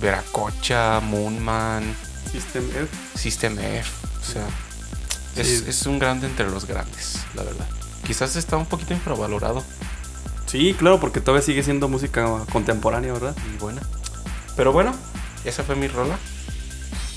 Veracocha, 0.00 1.00
Moonman, 1.00 1.84
System 2.30 2.68
F. 2.70 2.88
System 3.18 3.58
F. 3.58 3.90
O 4.20 4.32
sea, 4.32 4.46
es, 5.36 5.48
Sí. 5.48 5.64
es 5.68 5.86
un 5.86 5.98
grande 5.98 6.26
entre 6.26 6.50
los 6.50 6.66
grandes, 6.66 7.18
la 7.34 7.42
verdad. 7.44 7.66
Quizás 8.06 8.36
está 8.36 8.56
un 8.56 8.66
poquito 8.66 8.92
infravalorado 8.92 9.64
Sí, 10.46 10.74
claro, 10.78 11.00
porque 11.00 11.20
todavía 11.20 11.44
sigue 11.44 11.62
siendo 11.64 11.88
música 11.88 12.28
contemporánea, 12.52 13.12
¿verdad? 13.12 13.34
y 13.52 13.56
buena. 13.58 13.80
Pero 14.56 14.72
bueno, 14.72 14.94
esa 15.44 15.64
fue 15.64 15.74
mi 15.74 15.88
rola. 15.88 16.16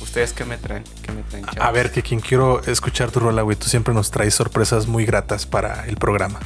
¿Ustedes 0.02 0.34
qué 0.34 0.44
me 0.46 0.58
traen? 0.58 0.84
¿Qué 1.04 1.12
me 1.12 1.22
traen, 1.24 1.46
A 1.60 1.70
ver, 1.72 1.92
que 1.92 2.02
quien 2.02 2.20
quiero 2.20 2.64
escuchar 2.64 3.12
tu 3.12 3.20
rola, 3.20 3.44
güey, 3.44 3.56
tú 3.56 3.68
siempre 3.68 3.94
nos 3.94 4.10
traes 4.10 4.34
sorpresas 4.34 4.88
muy 4.88 5.06
gratas 5.06 5.46
para 5.46 5.86
el 5.86 5.98
programa. 5.98 6.40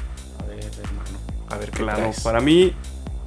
A 1.51 1.57
ver, 1.57 1.69
hermano. 1.69 1.71
A 1.71 1.71
ver, 1.71 1.71
¿qué 1.71 1.77
Claro, 1.83 1.97
traes? 1.99 2.19
para 2.21 2.39
mí, 2.41 2.73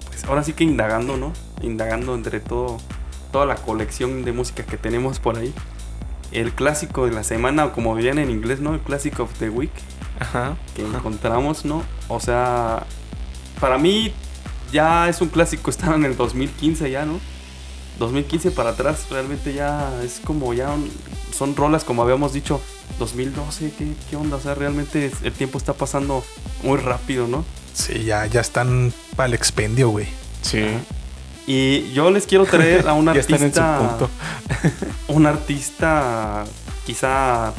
pues 0.08 0.24
ahora 0.24 0.42
sí 0.42 0.52
que 0.52 0.64
indagando, 0.64 1.16
¿no? 1.16 1.32
Indagando 1.62 2.14
entre 2.14 2.40
todo, 2.40 2.78
toda 3.32 3.46
la 3.46 3.56
colección 3.56 4.24
de 4.24 4.32
música 4.32 4.64
que 4.64 4.76
tenemos 4.76 5.18
por 5.18 5.38
ahí. 5.38 5.52
El 6.32 6.52
clásico 6.52 7.06
de 7.06 7.12
la 7.12 7.22
semana, 7.24 7.66
o 7.66 7.72
como 7.72 7.96
dirían 7.96 8.18
en 8.18 8.30
inglés, 8.30 8.60
¿no? 8.60 8.74
El 8.74 8.80
clásico 8.80 9.24
of 9.24 9.32
the 9.38 9.50
week 9.50 9.70
Ajá. 10.18 10.56
que 10.74 10.82
encontramos, 10.82 11.64
¿no? 11.64 11.82
O 12.08 12.18
sea, 12.20 12.84
para 13.60 13.78
mí 13.78 14.12
ya 14.72 15.08
es 15.08 15.20
un 15.20 15.28
clásico, 15.28 15.70
estaba 15.70 15.94
en 15.96 16.04
el 16.04 16.16
2015 16.16 16.90
ya, 16.90 17.04
¿no? 17.04 17.20
2015 18.00 18.50
para 18.50 18.70
atrás 18.70 19.06
realmente 19.08 19.54
ya 19.54 20.02
es 20.02 20.20
como 20.24 20.52
ya 20.52 20.70
un- 20.72 20.90
son 21.32 21.54
rolas 21.54 21.84
como 21.84 22.02
habíamos 22.02 22.32
dicho 22.32 22.60
2012, 22.98 23.72
¿qué, 23.78 23.92
qué 24.10 24.16
onda? 24.16 24.36
O 24.36 24.40
sea, 24.40 24.56
realmente 24.56 25.12
el 25.22 25.32
tiempo 25.32 25.58
está 25.58 25.74
pasando 25.74 26.24
muy 26.64 26.78
rápido, 26.78 27.28
¿no? 27.28 27.44
Sí, 27.74 28.04
ya, 28.04 28.26
ya 28.26 28.40
están 28.40 28.92
para 29.16 29.26
el 29.26 29.34
expendio, 29.34 29.90
güey. 29.90 30.06
Sí. 30.42 30.64
Y 31.46 31.92
yo 31.92 32.10
les 32.10 32.26
quiero 32.26 32.46
traer 32.46 32.88
a 32.88 32.94
un 32.94 33.08
artista 33.10 33.98
un 35.08 35.26
artista 35.26 36.44
quizá 36.86 37.52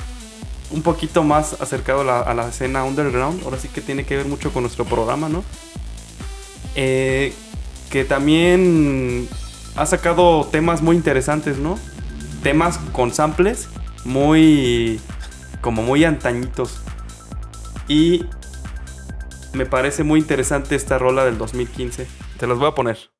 un 0.71 0.81
poquito 0.81 1.23
más 1.23 1.61
acercado 1.61 2.01
a 2.01 2.03
la, 2.03 2.19
a 2.21 2.33
la 2.33 2.47
escena 2.47 2.83
underground. 2.83 3.43
Ahora 3.43 3.59
sí 3.59 3.67
que 3.67 3.81
tiene 3.81 4.05
que 4.05 4.17
ver 4.17 4.25
mucho 4.25 4.51
con 4.51 4.63
nuestro 4.63 4.85
programa, 4.85 5.29
¿no? 5.29 5.43
Eh, 6.75 7.33
que 7.89 8.03
también 8.03 9.27
ha 9.75 9.85
sacado 9.85 10.45
temas 10.45 10.81
muy 10.81 10.95
interesantes, 10.95 11.57
¿no? 11.57 11.77
Temas 12.41 12.77
con 12.91 13.13
samples 13.13 13.67
muy. 14.03 14.99
como 15.61 15.83
muy 15.83 16.03
antañitos. 16.03 16.79
Y 17.87 18.25
me 19.55 19.65
parece 19.65 20.03
muy 20.03 20.19
interesante 20.19 20.75
esta 20.75 20.97
rola 20.97 21.25
del 21.25 21.37
2015. 21.37 22.07
Te 22.39 22.47
las 22.47 22.57
voy 22.57 22.67
a 22.67 22.75
poner. 22.75 23.14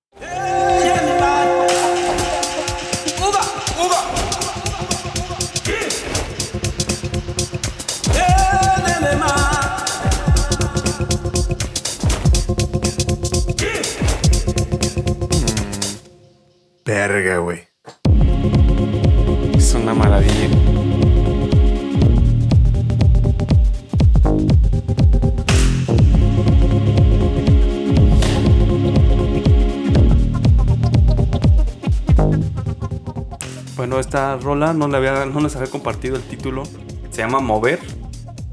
Esta 34.15 34.37
rola 34.37 34.71
no, 34.71 34.87
le 34.87 34.95
había, 34.95 35.25
no 35.25 35.41
les 35.41 35.55
había 35.57 35.69
compartido 35.69 36.15
el 36.15 36.21
título. 36.23 36.63
Se 37.11 37.17
llama 37.21 37.39
Mover. 37.41 37.79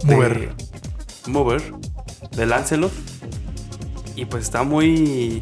de- 0.02 0.16
Mover. 0.16 0.54
Mover. 1.28 1.62
De 2.36 2.46
Lancelot. 2.46 2.90
Y 4.16 4.24
pues 4.24 4.42
está 4.42 4.64
muy. 4.64 5.40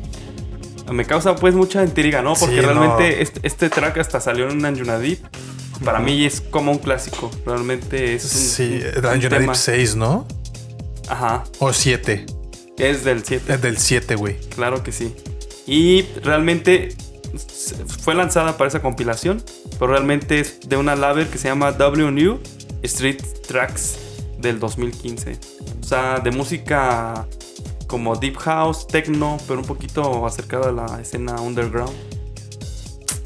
Me 0.92 1.06
causa 1.06 1.34
pues 1.36 1.54
mucha 1.54 1.82
intriga, 1.82 2.20
¿no? 2.20 2.34
Porque 2.34 2.56
Sí, 2.56 2.60
realmente 2.60 3.16
no. 3.16 3.22
este, 3.22 3.40
este 3.46 3.70
track 3.70 3.96
hasta 3.96 4.20
salió 4.20 4.50
en 4.50 4.62
Anjunadip. 4.62 5.24
Para 5.84 6.00
mí 6.00 6.26
es 6.26 6.42
como 6.42 6.70
un 6.72 6.78
clásico. 6.78 7.30
Realmente 7.46 8.14
es 8.16 8.24
un. 8.24 8.30
Sí, 8.30 8.80
tema. 9.30 9.54
6, 9.54 9.96
¿no? 9.96 10.26
Ajá. 11.08 11.44
O 11.60 11.72
7. 11.72 12.26
Es 12.76 13.04
del 13.04 13.24
7. 13.24 13.54
Es 13.54 13.62
del 13.62 13.78
7, 13.78 14.16
güey. 14.16 14.38
Claro 14.50 14.82
que 14.82 14.92
sí. 14.92 15.14
Y 15.66 16.02
realmente 16.22 16.94
fue 18.02 18.14
lanzada 18.14 18.56
para 18.56 18.68
esa 18.68 18.80
compilación, 18.80 19.42
pero 19.78 19.92
realmente 19.92 20.40
es 20.40 20.60
de 20.68 20.76
una 20.76 20.96
label 20.96 21.28
que 21.28 21.38
se 21.38 21.48
llama 21.48 21.70
WNU 21.72 22.40
Street 22.82 23.22
Tracks 23.46 23.98
del 24.38 24.58
2015. 24.58 25.38
O 25.80 25.84
sea, 25.84 26.18
de 26.20 26.30
música 26.30 27.26
como 27.86 28.16
deep 28.16 28.36
house, 28.38 28.86
techno, 28.86 29.38
pero 29.46 29.60
un 29.60 29.66
poquito 29.66 30.26
acercada 30.26 30.68
a 30.68 30.72
la 30.72 31.00
escena 31.00 31.40
underground. 31.40 31.92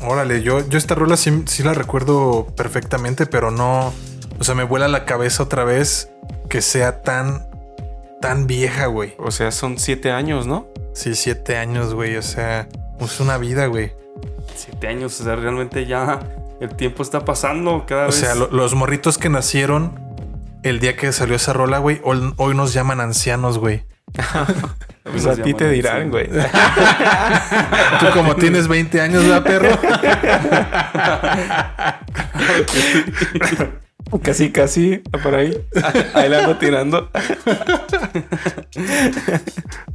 Órale, 0.00 0.42
yo, 0.42 0.66
yo 0.68 0.78
esta 0.78 0.94
rola 0.94 1.16
sí, 1.16 1.42
sí 1.46 1.62
la 1.62 1.74
recuerdo 1.74 2.46
perfectamente, 2.56 3.26
pero 3.26 3.50
no. 3.50 3.92
O 4.38 4.44
sea, 4.44 4.54
me 4.54 4.64
vuela 4.64 4.88
la 4.88 5.04
cabeza 5.04 5.42
otra 5.42 5.64
vez 5.64 6.10
que 6.48 6.60
sea 6.60 7.02
tan, 7.02 7.46
tan 8.20 8.46
vieja, 8.46 8.86
güey. 8.86 9.14
O 9.18 9.30
sea, 9.30 9.50
son 9.50 9.78
siete 9.78 10.10
años, 10.10 10.46
¿no? 10.46 10.66
Sí, 10.92 11.14
siete 11.14 11.56
años, 11.56 11.94
güey. 11.94 12.16
O 12.16 12.22
sea, 12.22 12.68
es 13.00 13.20
una 13.20 13.38
vida, 13.38 13.66
güey. 13.66 13.92
Siete 14.54 14.88
años, 14.88 15.20
o 15.20 15.24
sea, 15.24 15.36
realmente 15.36 15.86
ya 15.86 16.20
el 16.60 16.74
tiempo 16.76 17.02
está 17.02 17.24
pasando 17.24 17.84
cada 17.86 18.04
O 18.04 18.06
vez. 18.06 18.16
sea, 18.16 18.34
lo- 18.34 18.48
los 18.50 18.74
morritos 18.74 19.18
que 19.18 19.28
nacieron 19.28 19.98
el 20.62 20.80
día 20.80 20.96
que 20.96 21.12
salió 21.12 21.36
esa 21.36 21.52
rola, 21.52 21.78
güey, 21.78 22.00
hoy, 22.04 22.32
hoy 22.36 22.54
nos 22.54 22.72
llaman 22.72 23.00
ancianos, 23.00 23.58
güey. 23.58 23.84
Pues 25.04 25.26
a 25.26 25.34
ti 25.36 25.52
te 25.52 25.68
dirán, 25.68 26.08
güey. 26.10 26.28
Tú 28.00 28.06
como 28.14 28.34
tienes 28.40 28.68
20 28.68 29.02
años, 29.02 29.22
¿verdad, 29.22 29.42
perro? 29.44 29.68
Casi, 34.22 34.50
casi, 34.52 34.98
por 35.22 35.34
ahí. 35.34 35.60
Ahí 36.14 36.28
la 36.28 36.40
ando 36.44 36.56
tirando. 36.56 37.10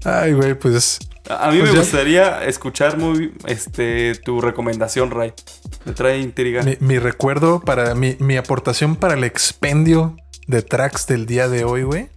Ay, 0.03 0.33
güey, 0.33 0.53
pues 0.55 0.99
A 1.29 1.51
mí 1.51 1.59
Pues 1.59 1.69
me 1.69 1.75
ya- 1.75 1.81
gustaría 1.81 2.45
escuchar 2.45 2.97
muy 2.97 3.33
este 3.45 4.15
tu 4.15 4.41
recomendación, 4.41 5.11
Ray. 5.11 5.33
Me 5.85 5.93
trae 5.93 6.19
intriga. 6.19 6.63
mi, 6.63 6.75
mi 6.79 6.97
recuerdo 6.99 7.59
para 7.61 7.93
mi, 7.95 8.15
mi 8.19 8.35
aportación 8.37 8.95
para 8.95 9.13
el 9.13 9.23
expendio 9.23 10.15
de 10.47 10.61
tracks 10.63 11.05
del 11.07 11.25
día 11.25 11.47
de 11.47 11.63
hoy, 11.63 11.83
güey. 11.83 12.09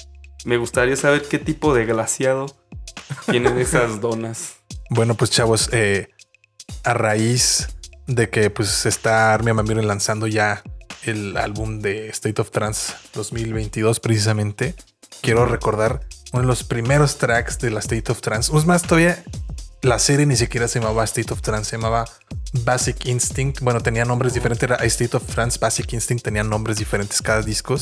Me 0.45 0.57
gustaría 0.57 0.97
saber 0.97 1.23
qué 1.29 1.39
tipo 1.39 1.75
de 1.75 1.85
glaciado 1.85 2.47
tienen 3.31 3.59
esas 3.59 4.01
donas. 4.01 4.55
Bueno, 4.91 5.15
pues 5.15 5.31
chavos, 5.31 5.69
eh, 5.73 6.09
a 6.85 6.95
raíz 6.95 7.69
de 8.07 8.31
que 8.31 8.51
pues 8.51 8.87
está 8.87 9.35
Armia 9.35 9.53
Van 9.53 9.65
Buren 9.67 9.87
lanzando 9.87 10.27
ya 10.27 10.63
el 11.05 11.37
álbum 11.37 11.81
de 11.81 12.09
State 12.09 12.41
of 12.41 12.51
Trance 12.51 12.95
2022 13.15 14.01
precisamente, 14.01 14.75
quiero 15.21 15.47
recordar 15.47 16.01
uno 16.33 16.43
de 16.43 16.49
los 16.49 16.65
primeros 16.65 17.19
tracks 17.19 17.59
de 17.59 17.71
la 17.71 17.81
State 17.81 18.11
of 18.11 18.21
Trance. 18.21 18.57
Es 18.57 18.67
más, 18.67 18.83
todavía 18.83 19.23
la 19.83 19.99
serie 19.99 20.27
ni 20.27 20.37
siquiera 20.37 20.69
se 20.69 20.81
llamaba 20.81 21.05
State 21.05 21.33
of 21.33 21.41
Trance, 21.43 21.71
se 21.71 21.77
llamaba 21.77 22.05
Basic 22.65 23.07
Instinct. 23.07 23.61
Bueno, 23.61 23.81
tenía 23.81 24.05
nombres 24.05 24.33
diferentes, 24.35 24.63
era 24.63 24.77
State 24.77 25.17
of 25.17 25.25
Trance, 25.27 25.59
Basic 25.61 25.93
Instinct, 25.93 26.25
tenía 26.25 26.43
nombres 26.45 26.79
diferentes 26.79 27.21
cada 27.21 27.43
disco. 27.43 27.77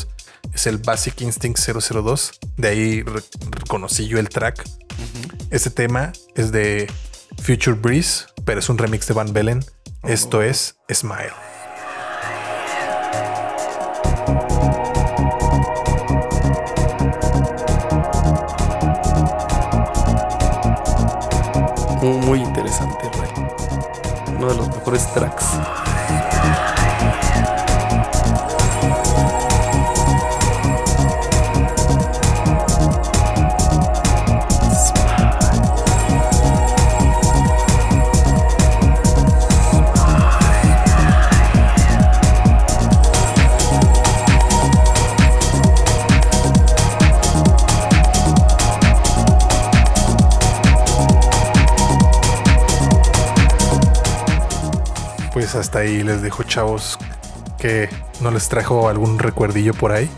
Es 0.55 0.66
el 0.66 0.78
Basic 0.78 1.20
Instinct 1.20 1.59
002. 1.59 2.32
De 2.57 2.68
ahí 2.68 3.03
re- 3.03 3.22
reconocí 3.51 4.07
yo 4.09 4.18
el 4.18 4.28
track. 4.28 4.66
Este 5.51 5.70
tema 5.70 6.12
es 6.34 6.51
de 6.53 6.90
Future 7.42 7.76
Breeze, 7.76 8.24
pero 8.44 8.61
es 8.61 8.68
un 8.68 8.78
remix 8.78 9.07
de 9.07 9.14
Van 9.14 9.32
Bellen. 9.32 9.64
Esto 10.05 10.42
es 10.42 10.76
Smile. 10.92 11.32
Uno 24.91 24.99
de 24.99 26.80
Pues 55.51 55.66
hasta 55.66 55.80
ahí 55.80 56.05
les 56.05 56.22
dejo, 56.22 56.44
chavos, 56.44 56.96
que 57.59 57.88
no 58.20 58.30
les 58.30 58.48
trajo 58.48 58.88
algún 58.88 59.18
recuerdillo 59.18 59.74
por 59.74 59.90
ahí. 59.90 60.09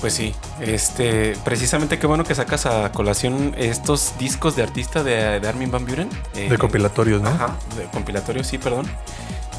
Pues 0.00 0.12
sí, 0.12 0.34
este, 0.60 1.36
precisamente 1.44 1.96
qué 2.00 2.08
bueno 2.08 2.24
que 2.24 2.34
sacas 2.34 2.66
a 2.66 2.90
colación 2.90 3.54
estos 3.56 4.14
discos 4.18 4.56
de 4.56 4.64
artista 4.64 5.04
de, 5.04 5.38
de 5.38 5.48
Armin 5.48 5.70
Van 5.70 5.86
Buren. 5.86 6.10
eh, 6.34 6.48
De 6.50 6.58
compilatorios, 6.58 7.22
¿no? 7.22 7.28
Ajá, 7.28 7.54
de 7.76 7.84
compilatorios, 7.84 8.48
sí, 8.48 8.58
perdón. 8.58 8.90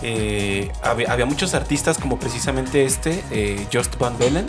Eh, 0.02 0.70
había, 0.84 1.10
había 1.10 1.26
muchos 1.26 1.54
artistas 1.54 1.98
como 1.98 2.20
precisamente 2.20 2.84
este, 2.84 3.24
eh, 3.32 3.66
Just 3.72 3.98
Van 3.98 4.18
Bellen, 4.18 4.46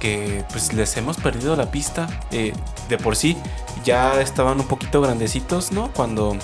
que 0.00 0.44
pues 0.50 0.74
les 0.74 0.94
hemos 0.98 1.16
perdido 1.16 1.56
la 1.56 1.70
pista. 1.70 2.08
Eh, 2.30 2.52
de 2.90 2.98
por 2.98 3.16
sí 3.16 3.38
ya 3.86 4.20
estaban 4.20 4.60
un 4.60 4.66
poquito 4.66 5.00
grandecitos, 5.00 5.72
¿no? 5.72 5.90
Cuando, 5.94 6.36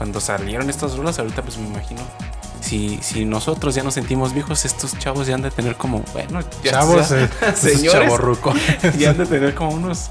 cuando 0.00 0.18
salieron 0.18 0.70
estas 0.70 0.96
rolas, 0.96 1.18
ahorita 1.18 1.42
pues 1.42 1.58
me 1.58 1.66
imagino. 1.66 2.00
Si, 2.62 2.98
si 3.02 3.26
nosotros 3.26 3.74
ya 3.74 3.82
nos 3.82 3.92
sentimos 3.92 4.32
viejos, 4.32 4.64
estos 4.64 4.98
chavos 4.98 5.26
ya 5.26 5.34
han 5.34 5.42
de 5.42 5.50
tener 5.50 5.76
como, 5.76 6.02
bueno, 6.14 6.40
ya 6.64 6.70
Chavos, 6.70 7.10
ya- 7.10 7.24
eh, 7.24 7.28
señores, 7.54 8.10
ya 8.98 9.10
han 9.10 9.18
de 9.18 9.26
tener 9.26 9.54
como 9.54 9.72
unos 9.72 10.10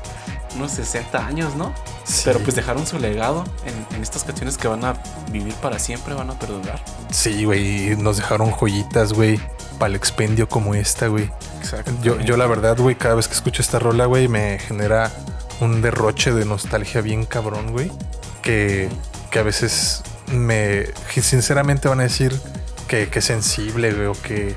unos 0.56 0.72
60 0.74 1.26
años, 1.26 1.56
¿no? 1.56 1.74
Sí. 2.04 2.22
Pero 2.26 2.38
pues 2.42 2.56
dejaron 2.56 2.86
su 2.86 3.00
legado 3.00 3.46
en, 3.66 3.96
en 3.96 4.04
estas 4.04 4.24
canciones 4.26 4.60
que 4.60 4.68
van 4.68 4.86
a 4.86 4.94
vivir 5.32 5.56
para 5.56 5.80
siempre, 5.80 6.14
van 6.14 6.30
a 6.30 6.38
perdurar. 6.38 6.80
Sí, 7.10 7.46
güey. 7.46 7.96
Nos 7.96 8.18
dejaron 8.18 8.52
joyitas, 8.52 9.14
güey. 9.14 9.40
Para 9.80 9.90
el 9.90 9.96
expendio 9.96 10.48
como 10.48 10.76
esta, 10.76 11.08
güey. 11.08 11.32
Exacto. 11.60 11.92
Yo, 12.04 12.20
yo 12.20 12.38
la 12.38 12.46
verdad, 12.46 12.78
güey, 12.78 12.96
cada 12.96 13.16
vez 13.16 13.28
que 13.28 13.34
escucho 13.34 13.64
esta 13.64 13.80
rola, 13.80 14.06
güey, 14.06 14.28
me 14.28 14.60
genera 14.60 15.12
un 15.62 15.82
derroche 15.82 16.32
de 16.32 16.46
nostalgia 16.46 17.02
bien 17.02 17.26
cabrón, 17.26 17.72
güey. 17.72 17.92
Que, 18.44 18.88
que 19.30 19.40
a 19.40 19.44
veces 19.44 20.04
me... 20.32 20.86
sinceramente 21.22 21.88
van 21.88 22.00
a 22.00 22.04
decir 22.04 22.40
que, 22.88 23.10
que 23.10 23.22
sensible, 23.22 23.94
güey, 23.94 24.08
o 24.08 24.14
que, 24.14 24.56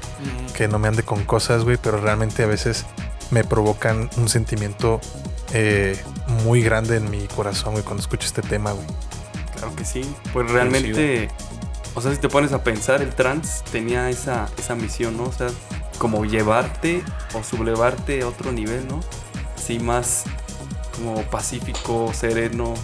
que 0.56 0.68
no 0.68 0.78
me 0.78 0.88
ande 0.88 1.02
con 1.02 1.24
cosas, 1.24 1.64
güey, 1.64 1.76
pero 1.76 2.00
realmente 2.00 2.42
a 2.42 2.46
veces 2.46 2.86
me 3.30 3.44
provocan 3.44 4.08
un 4.16 4.28
sentimiento 4.28 5.00
eh, 5.52 6.00
muy 6.44 6.62
grande 6.62 6.96
en 6.96 7.10
mi 7.10 7.26
corazón, 7.28 7.72
güey, 7.72 7.84
cuando 7.84 8.00
escucho 8.00 8.26
este 8.26 8.42
tema, 8.42 8.72
güey. 8.72 8.86
Claro 9.56 9.76
que 9.76 9.84
sí. 9.84 10.02
Pues 10.32 10.50
realmente, 10.50 11.28
o 11.94 12.00
sea, 12.00 12.12
si 12.12 12.18
te 12.18 12.28
pones 12.28 12.52
a 12.52 12.64
pensar, 12.64 13.02
el 13.02 13.14
trans 13.14 13.62
tenía 13.70 14.08
esa, 14.10 14.48
esa 14.58 14.74
misión, 14.74 15.16
¿no? 15.16 15.24
O 15.24 15.32
sea, 15.32 15.48
como 15.98 16.24
llevarte 16.24 17.04
o 17.34 17.44
sublevarte 17.44 18.22
a 18.22 18.28
otro 18.28 18.50
nivel, 18.50 18.88
¿no? 18.88 19.00
Así 19.56 19.78
más 19.78 20.24
como 20.96 21.22
pacífico, 21.24 22.12
sereno. 22.14 22.74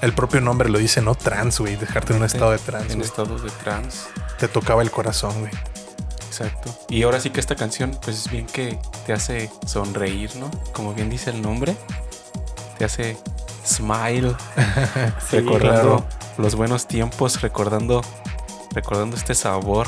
El 0.00 0.12
propio 0.14 0.40
nombre 0.40 0.68
lo 0.70 0.78
dice, 0.78 1.02
¿no? 1.02 1.14
Trans, 1.14 1.60
güey, 1.60 1.76
dejarte 1.76 2.12
en 2.12 2.20
un 2.20 2.24
estado 2.24 2.52
de 2.52 2.58
trans, 2.58 2.90
En 2.90 2.98
güey. 2.98 3.08
estado 3.08 3.38
de 3.38 3.50
trans. 3.50 4.06
Te 4.38 4.48
tocaba 4.48 4.82
el 4.82 4.90
corazón, 4.90 5.38
güey. 5.40 5.52
Exacto. 6.26 6.74
Y 6.88 7.02
ahora 7.02 7.20
sí 7.20 7.30
que 7.30 7.40
esta 7.40 7.54
canción, 7.56 7.98
pues 8.02 8.16
es 8.18 8.30
bien 8.30 8.46
que 8.46 8.78
te 9.04 9.12
hace 9.12 9.50
sonreír, 9.66 10.34
¿no? 10.36 10.50
Como 10.72 10.94
bien 10.94 11.10
dice 11.10 11.30
el 11.30 11.42
nombre, 11.42 11.76
te 12.78 12.84
hace 12.86 13.18
smile, 13.66 14.34
Sí, 15.28 15.36
recordando 15.36 15.96
claro. 15.98 16.04
los 16.38 16.54
buenos 16.54 16.86
tiempos, 16.86 17.42
recordando, 17.42 18.00
recordando 18.72 19.16
este 19.16 19.34
sabor 19.34 19.86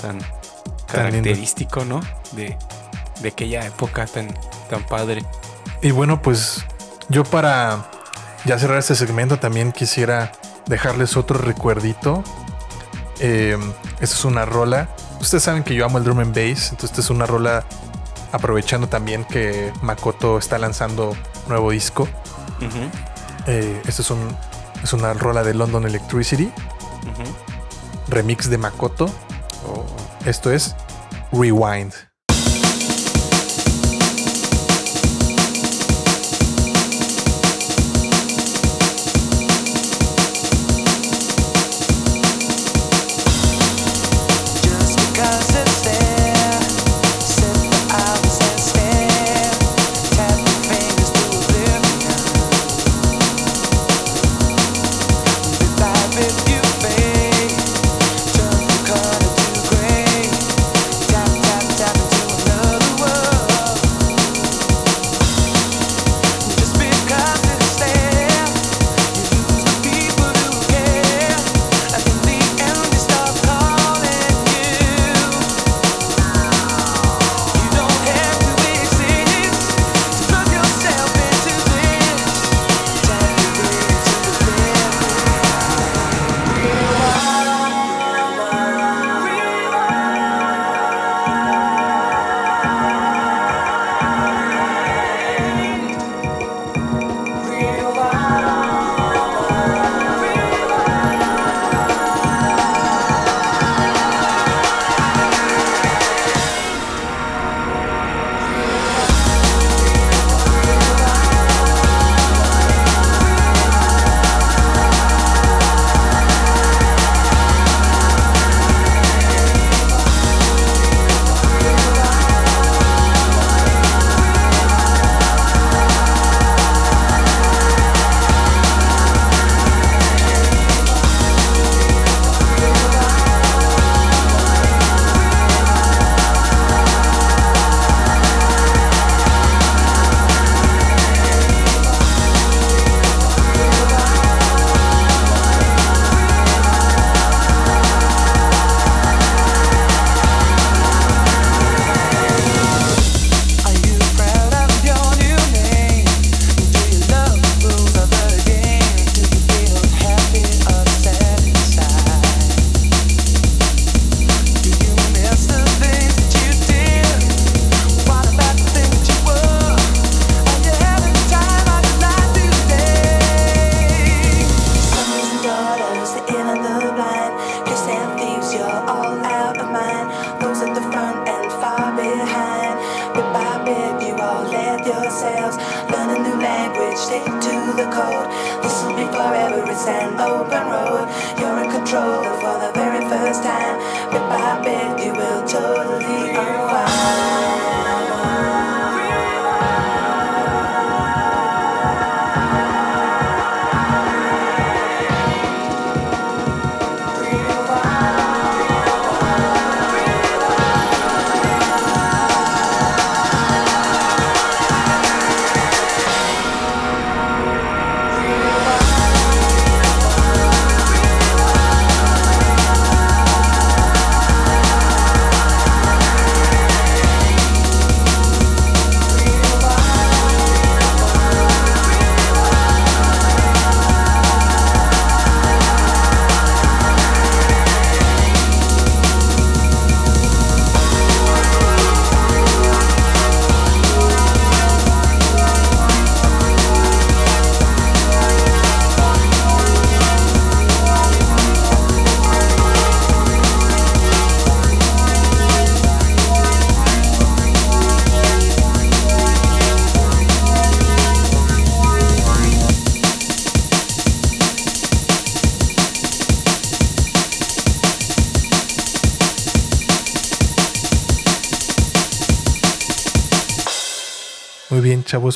tan 0.00 0.18
característico, 0.90 1.84
¿no? 1.84 2.00
De, 2.32 2.56
de 3.20 3.28
aquella 3.28 3.64
época 3.66 4.06
tan, 4.06 4.34
tan 4.68 4.84
padre. 4.86 5.24
Y 5.80 5.92
bueno, 5.92 6.20
pues 6.20 6.64
yo 7.08 7.22
para 7.24 7.88
ya 8.44 8.58
cerrar 8.58 8.78
este 8.78 8.94
segmento 8.94 9.38
también 9.38 9.72
quisiera 9.72 10.32
dejarles 10.66 11.16
otro 11.16 11.38
recuerdito. 11.38 12.22
Eh, 13.20 13.56
esta 14.00 14.16
es 14.16 14.24
una 14.24 14.44
rola. 14.44 14.88
Ustedes 15.20 15.44
saben 15.44 15.62
que 15.62 15.74
yo 15.74 15.84
amo 15.84 15.98
el 15.98 16.04
drum 16.04 16.18
and 16.18 16.34
bass, 16.34 16.70
entonces 16.70 16.90
esta 16.90 17.00
es 17.00 17.10
una 17.10 17.26
rola 17.26 17.64
aprovechando 18.32 18.88
también 18.88 19.24
que 19.24 19.72
Makoto 19.82 20.38
está 20.38 20.58
lanzando 20.58 21.14
nuevo 21.46 21.70
disco. 21.70 22.08
Eh, 23.46 23.80
esta 23.86 24.02
es, 24.02 24.10
un, 24.10 24.36
es 24.82 24.92
una 24.92 25.12
rola 25.14 25.42
de 25.42 25.54
London 25.54 25.84
Electricity, 25.86 26.50
remix 28.08 28.48
de 28.50 28.58
Makoto. 28.58 29.06
Oh, 29.68 29.84
Esto 30.24 30.50
es 30.52 30.74
Rewind. 31.32 31.92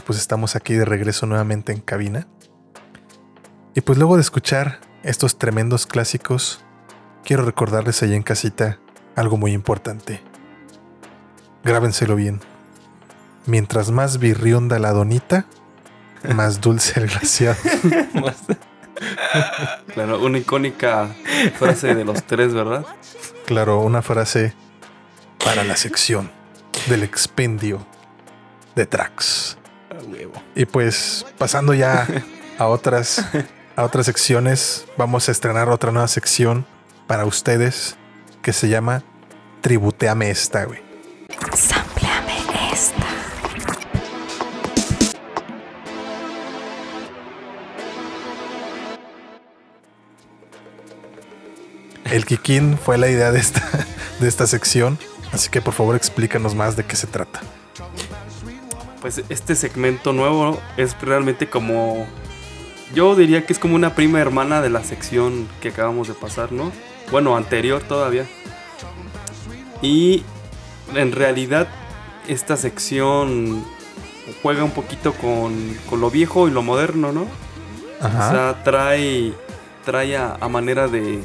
Pues 0.03 0.19
estamos 0.19 0.57
aquí 0.57 0.75
de 0.75 0.85
regreso 0.85 1.27
nuevamente 1.27 1.73
en 1.73 1.81
cabina. 1.81 2.27
Y 3.75 3.83
pues 3.83 3.99
luego 3.99 4.17
de 4.17 4.23
escuchar 4.23 4.81
estos 5.03 5.39
tremendos 5.39 5.87
clásicos, 5.87 6.65
quiero 7.25 7.45
recordarles 7.45 8.03
allá 8.03 8.17
en 8.17 8.23
casita 8.23 8.79
algo 9.15 9.37
muy 9.37 9.53
importante. 9.53 10.23
Grábenselo 11.65 12.17
bien. 12.17 12.41
Mientras 13.47 13.91
más 13.91 14.19
birrionda 14.19 14.79
la 14.79 14.93
donita, 14.93 15.47
más 16.35 16.61
dulce 16.61 17.01
el 17.01 17.09
glaciado. 17.09 17.57
Claro, 19.93 20.21
una 20.23 20.39
icónica 20.39 21.09
frase 21.59 21.95
de 21.95 22.05
los 22.05 22.23
tres, 22.23 22.55
¿verdad? 22.55 22.85
Claro, 23.45 23.81
una 23.81 24.01
frase 24.01 24.55
para 25.45 25.65
la 25.65 25.77
sección 25.77 26.31
del 26.89 27.03
expendio 27.03 27.87
de 28.75 28.87
tracks. 28.87 29.36
Y 30.57 30.65
pues 30.65 31.27
pasando 31.39 31.75
ya 31.75 32.09
a 32.59 32.67
otras 32.67 33.25
a 33.77 33.85
otras 33.85 34.07
secciones, 34.07 34.87
vamos 34.97 35.29
a 35.29 35.33
estrenar 35.33 35.69
otra 35.69 35.93
nueva 35.93 36.09
sección 36.09 36.65
para 37.07 37.27
ustedes 37.27 37.97
que 38.41 38.55
se 38.55 38.71
llama 38.71 39.03
Tributeame 39.61 40.31
esta, 40.31 40.65
güey. 40.65 40.81
Sampleame 41.55 42.39
esta. 42.73 43.07
El 52.07 52.25
Kikín 52.25 52.79
fue 52.79 52.97
la 52.97 53.09
idea 53.11 53.31
de 53.31 53.41
esta, 53.41 53.63
de 54.21 54.27
esta 54.27 54.47
sección, 54.47 54.99
así 55.33 55.51
que 55.51 55.61
por 55.61 55.75
favor 55.75 55.97
explícanos 55.97 56.55
más 56.55 56.77
de 56.77 56.85
qué 56.85 56.97
se 56.97 57.07
trata. 57.07 57.43
Pues 59.07 59.23
este 59.29 59.55
segmento 59.55 60.13
nuevo 60.13 60.61
es 60.77 61.01
realmente 61.01 61.49
como. 61.49 62.09
Yo 62.93 63.15
diría 63.15 63.47
que 63.47 63.53
es 63.53 63.59
como 63.61 63.77
una 63.77 63.95
prima 63.95 64.19
hermana 64.19 64.61
de 64.61 64.69
la 64.69 64.83
sección 64.83 65.47
que 65.61 65.69
acabamos 65.69 66.09
de 66.09 66.15
pasar, 66.15 66.51
¿no? 66.51 66.73
Bueno, 67.13 67.37
anterior 67.37 67.81
todavía. 67.85 68.27
Y 69.81 70.25
en 70.97 71.13
realidad 71.13 71.69
esta 72.27 72.57
sección 72.57 73.65
juega 74.43 74.65
un 74.65 74.73
poquito 74.73 75.13
con, 75.13 75.55
con 75.89 76.01
lo 76.01 76.11
viejo 76.11 76.49
y 76.49 76.51
lo 76.51 76.63
moderno, 76.63 77.13
¿no? 77.13 77.29
O 78.01 78.11
sea, 78.11 78.61
trae, 78.65 79.35
trae 79.85 80.17
a, 80.17 80.37
a 80.41 80.49
manera 80.49 80.89
de, 80.89 81.23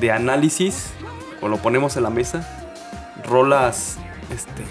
de 0.00 0.10
análisis, 0.10 0.86
o 1.40 1.46
lo 1.46 1.58
ponemos 1.58 1.96
en 1.96 2.02
la 2.02 2.10
mesa, 2.10 2.66
rolas 3.24 3.98
este, 4.34 4.64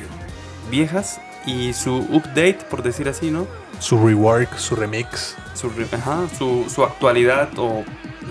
viejas 0.69 1.21
y 1.48 1.74
su 1.74 1.95
update, 2.12 2.60
por 2.70 2.84
decir 2.84 3.10
así, 3.10 3.32
¿no? 3.32 3.48
Su 3.80 3.98
rework, 4.06 4.56
su 4.58 4.76
remix. 4.76 5.36
Su, 5.56 5.70
re- 5.70 5.88
ajá, 5.91 6.28
su, 6.38 6.66
su 6.70 6.84
actualidad 6.84 7.50
o 7.58 7.84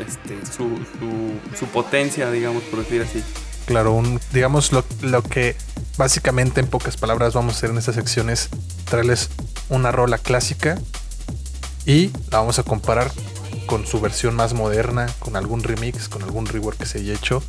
este, 0.06 0.38
su, 0.46 0.68
su, 0.98 1.56
su 1.58 1.66
potencia, 1.66 2.30
digamos, 2.30 2.62
por 2.64 2.80
decir 2.80 3.02
así. 3.02 3.24
Claro, 3.64 3.94
un, 3.94 4.20
digamos 4.32 4.70
lo, 4.70 4.84
lo 5.00 5.22
que 5.22 5.56
básicamente 5.96 6.60
en 6.60 6.68
pocas 6.68 6.96
palabras 6.96 7.34
vamos 7.34 7.54
a 7.54 7.56
hacer 7.56 7.70
en 7.70 7.78
esta 7.78 7.92
sección 7.92 8.30
es 8.30 8.48
traerles 8.84 9.30
una 9.68 9.90
rola 9.90 10.18
clásica 10.18 10.78
y 11.84 12.08
la 12.30 12.38
vamos 12.38 12.58
a 12.60 12.62
comparar 12.62 13.10
con 13.66 13.86
su 13.86 14.00
versión 14.00 14.36
más 14.36 14.54
moderna, 14.54 15.06
con 15.18 15.34
algún 15.34 15.64
remix, 15.64 16.08
con 16.08 16.22
algún 16.22 16.46
rework 16.46 16.78
que 16.78 16.86
se 16.86 16.98
haya 16.98 17.14
hecho. 17.14 17.42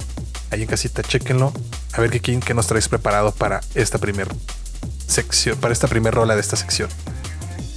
Ahí 0.50 0.62
en 0.64 0.68
casita, 0.68 1.04
chéquenlo. 1.04 1.52
A 1.94 2.02
ver 2.02 2.10
qué, 2.22 2.40
qué 2.40 2.54
nos 2.54 2.66
traes 2.68 2.88
preparado 2.88 3.32
para 3.32 3.60
esta 3.76 4.00
primer 4.00 4.28
sección, 5.08 5.58
para 5.58 5.74
esta 5.74 5.88
primer 5.88 6.14
rola 6.14 6.36
de 6.36 6.42
esta 6.42 6.56
sección. 6.56 6.90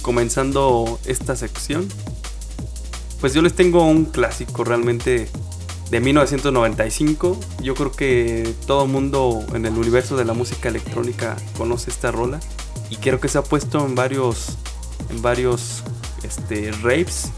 comenzando 0.01 0.99
esta 1.05 1.35
sección, 1.35 1.87
pues 3.19 3.33
yo 3.33 3.41
les 3.43 3.53
tengo 3.53 3.85
un 3.85 4.05
clásico 4.05 4.63
realmente 4.63 5.29
de 5.91 5.99
1995. 5.99 7.37
Yo 7.61 7.75
creo 7.75 7.91
que 7.91 8.55
todo 8.65 8.87
mundo 8.87 9.45
en 9.53 9.65
el 9.65 9.77
universo 9.77 10.17
de 10.17 10.25
la 10.25 10.33
música 10.33 10.69
electrónica 10.69 11.35
conoce 11.57 11.91
esta 11.91 12.11
rola 12.11 12.39
y 12.89 12.95
creo 12.95 13.19
que 13.19 13.27
se 13.27 13.37
ha 13.37 13.43
puesto 13.43 13.85
en 13.85 13.93
varios 13.93 14.57
en 15.09 15.21
varios 15.21 15.83
este 16.23 16.71
raves, 16.81 17.31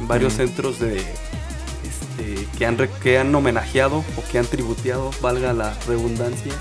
en 0.00 0.08
varios 0.08 0.34
centros 0.34 0.80
de 0.80 0.96
este, 0.98 2.48
que 2.58 2.66
han 2.66 2.76
que 3.02 3.18
han 3.18 3.34
homenajeado 3.34 3.98
o 3.98 4.30
que 4.30 4.38
han 4.38 4.46
tributeado, 4.46 5.10
valga 5.22 5.52
la 5.52 5.72
redundancia. 5.86 6.52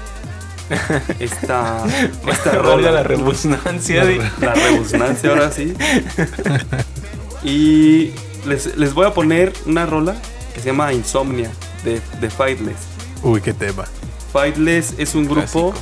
Esta, 1.20 1.84
esta 2.28 2.51
rola 2.53 2.91
la 2.91 3.03
rebusnancia. 3.03 4.05
de- 4.05 4.22
la 4.41 4.53
rebusnancia 4.53 5.30
ahora 5.32 5.51
sí. 5.51 5.74
Y 7.43 8.11
les, 8.45 8.76
les 8.78 8.93
voy 8.93 9.05
a 9.07 9.13
poner 9.13 9.53
una 9.65 9.86
rola 9.86 10.15
que 10.53 10.59
se 10.59 10.67
llama 10.67 10.91
Insomnia 10.93 11.49
de, 11.84 12.01
de 12.20 12.30
Fightless. 12.30 12.76
Uy, 13.24 13.41
qué 13.41 13.53
tema. 13.53 13.86
Fightless 14.34 14.95
es 14.97 15.15
un 15.15 15.26
grupo. 15.28 15.74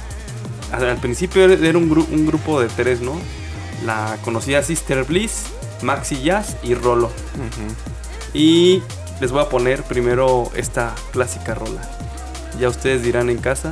Al, 0.71 0.85
al 0.87 0.97
principio 0.97 1.45
era 1.45 1.77
un, 1.77 1.89
gru- 1.89 2.07
un 2.11 2.27
grupo 2.27 2.61
de 2.61 2.67
tres, 2.67 3.01
¿no? 3.01 3.13
La 3.85 4.17
conocida 4.23 4.61
Sister 4.63 5.03
Bliss, 5.03 5.43
Maxi 5.81 6.21
Jazz 6.21 6.57
y 6.63 6.73
Rolo. 6.75 7.09
Y 8.33 8.81
les 9.19 9.31
voy 9.31 9.41
a 9.41 9.49
poner 9.49 9.83
primero 9.83 10.51
esta 10.55 10.93
clásica 11.11 11.55
rola. 11.55 11.81
Ya 12.59 12.69
ustedes 12.69 13.01
dirán 13.03 13.29
en 13.29 13.37
casa. 13.37 13.71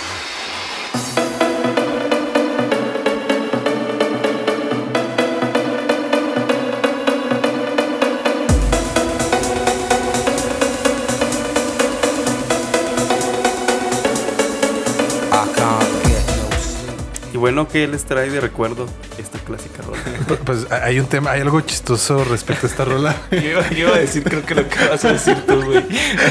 Bueno, 17.41 17.67
¿qué 17.67 17.85
les 17.87 18.05
trae 18.05 18.29
de 18.29 18.39
recuerdo 18.39 18.87
esta 19.17 19.37
clásica 19.39 19.81
rola? 19.83 19.99
Pues 20.45 20.71
hay 20.71 20.99
un 20.99 21.07
tema, 21.07 21.31
hay 21.31 21.41
algo 21.41 21.59
chistoso 21.59 22.23
respecto 22.23 22.65
a 22.67 22.69
esta 22.69 22.85
rola. 22.85 23.15
Yo, 23.31 23.37
iba- 23.39 23.69
yo 23.69 23.77
iba 23.87 23.95
a 23.95 23.99
decir, 23.99 24.23
creo 24.23 24.45
que 24.45 24.55
lo 24.55 24.69
que 24.69 24.87
vas 24.87 25.03
a 25.03 25.11
decir 25.11 25.35
tú, 25.45 25.61
güey. 25.61 25.83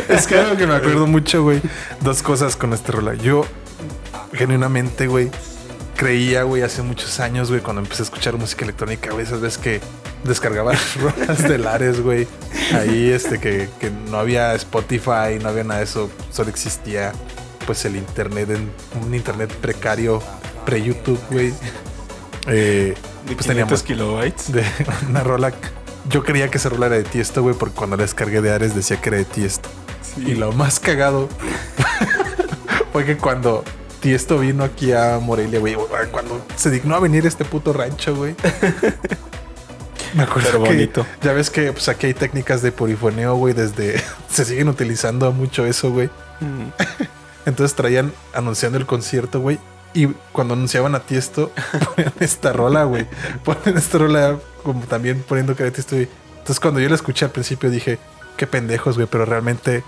Es 0.09 0.27
que 0.27 0.37
algo 0.39 0.57
que 0.57 0.67
me 0.67 0.75
acuerdo 0.75 1.07
mucho, 1.07 1.43
güey. 1.43 1.61
Dos 2.01 2.23
cosas 2.23 2.57
con 2.57 2.73
esta 2.73 2.93
rola. 2.93 3.13
Yo, 3.15 3.45
genuinamente, 4.33 5.07
güey, 5.07 5.31
creía, 5.97 6.45
güey, 6.45 6.63
hace 6.63 6.83
muchos 6.83 7.21
años, 7.21 7.51
güey, 7.51 7.61
cuando 7.61 7.83
empecé 7.83 8.03
a 8.03 8.05
escuchar 8.05 8.37
música 8.37 8.65
electrónica, 8.65 9.11
güey, 9.13 9.25
esas 9.27 9.41
veces 9.41 9.59
que 9.59 9.81
descargaba 10.25 10.73
rolas 11.01 11.43
de 11.47 11.59
Lares, 11.59 12.01
güey. 12.01 12.27
Ahí, 12.75 13.11
este, 13.11 13.39
que, 13.39 13.69
que 13.81 13.91
no 13.91 14.19
había 14.19 14.55
Spotify, 14.55 15.39
no 15.43 15.49
había 15.49 15.65
nada 15.65 15.79
de 15.81 15.85
eso. 15.85 16.11
Solo 16.31 16.51
existía, 16.51 17.13
pues, 17.67 17.85
el 17.85 17.97
internet, 17.97 18.49
en 18.51 18.71
un 19.05 19.15
internet 19.15 19.53
precario, 19.61 20.23
pre-YouTube, 20.65 21.21
güey. 21.31 21.53
Eh, 22.47 22.95
De 23.27 23.35
pues 23.35 23.47
500 23.47 23.47
teníamos 23.47 23.83
kilobytes. 23.83 24.51
de 24.51 24.65
una 25.09 25.23
rola. 25.23 25.53
Yo 26.09 26.25
creía 26.25 26.49
que 26.51 26.57
esa 26.57 26.71
rola 26.71 26.87
era 26.87 26.97
de 26.97 27.05
Tiesto, 27.05 27.43
güey, 27.43 27.55
porque 27.55 27.75
cuando 27.75 27.97
la 27.99 28.03
descargué 28.05 28.41
de 28.41 28.51
Ares 28.51 28.75
decía 28.75 28.99
que 28.99 29.11
era 29.11 29.19
de 29.19 29.27
Tiesto. 29.27 29.69
Y 30.17 30.35
lo 30.37 30.51
más 30.53 30.81
cagado 30.81 31.29
fue 32.93 33.05
que 33.05 33.19
cuando 33.19 33.63
Tiesto 34.01 34.39
vino 34.39 34.65
aquí 34.65 34.93
a 34.93 35.19
Morelia, 35.21 35.61
güey, 35.61 35.77
cuando 36.11 36.45
se 36.57 36.71
dignó 36.71 36.95
a 36.97 37.01
venir 37.01 37.27
este 37.27 37.45
puto 37.45 37.75
rancho, 37.75 38.17
güey. 38.17 38.35
Me 40.15 40.23
acuerdo 40.23 40.49
Pero 40.51 40.63
que 40.65 40.71
bonito. 40.71 41.07
ya 41.23 41.33
ves 41.35 41.51
que 41.51 41.73
pues 41.73 41.89
aquí 41.91 42.07
hay 42.07 42.15
técnicas 42.15 42.63
de 42.63 42.73
porifoneo, 42.73 43.37
güey, 43.37 43.53
desde 43.53 44.03
se 44.31 44.47
siguen 44.47 44.69
utilizando 44.69 45.31
mucho 45.33 45.67
eso, 45.67 45.91
güey. 45.91 46.09
Entonces 47.45 47.77
traían 47.77 48.13
anunciando 48.33 48.79
el 48.79 48.87
concierto, 48.87 49.41
güey. 49.41 49.59
Y 49.93 50.07
cuando 50.33 50.55
anunciaban 50.55 50.95
a 50.95 51.01
Tiesto, 51.01 51.51
ponían 51.97 52.13
esta 52.21 52.53
rola, 52.53 52.85
güey. 52.85 53.07
Ponen 53.45 53.77
esta 53.77 53.99
rola 53.99 54.37
como 54.63 54.83
también 54.83 55.23
poniendo 55.27 55.57
que 55.57 55.71
Tiesto. 55.71 55.97
Entonces 55.97 56.61
cuando 56.61 56.81
yo 56.81 56.89
la 56.89 56.95
escuché 56.95 57.25
al 57.25 57.33
principio 57.33 57.71
dije, 57.71 57.99
qué 58.37 58.47
pendejos, 58.47 58.97
güey. 58.97 59.09
Pero 59.11 59.25
realmente 59.25 59.83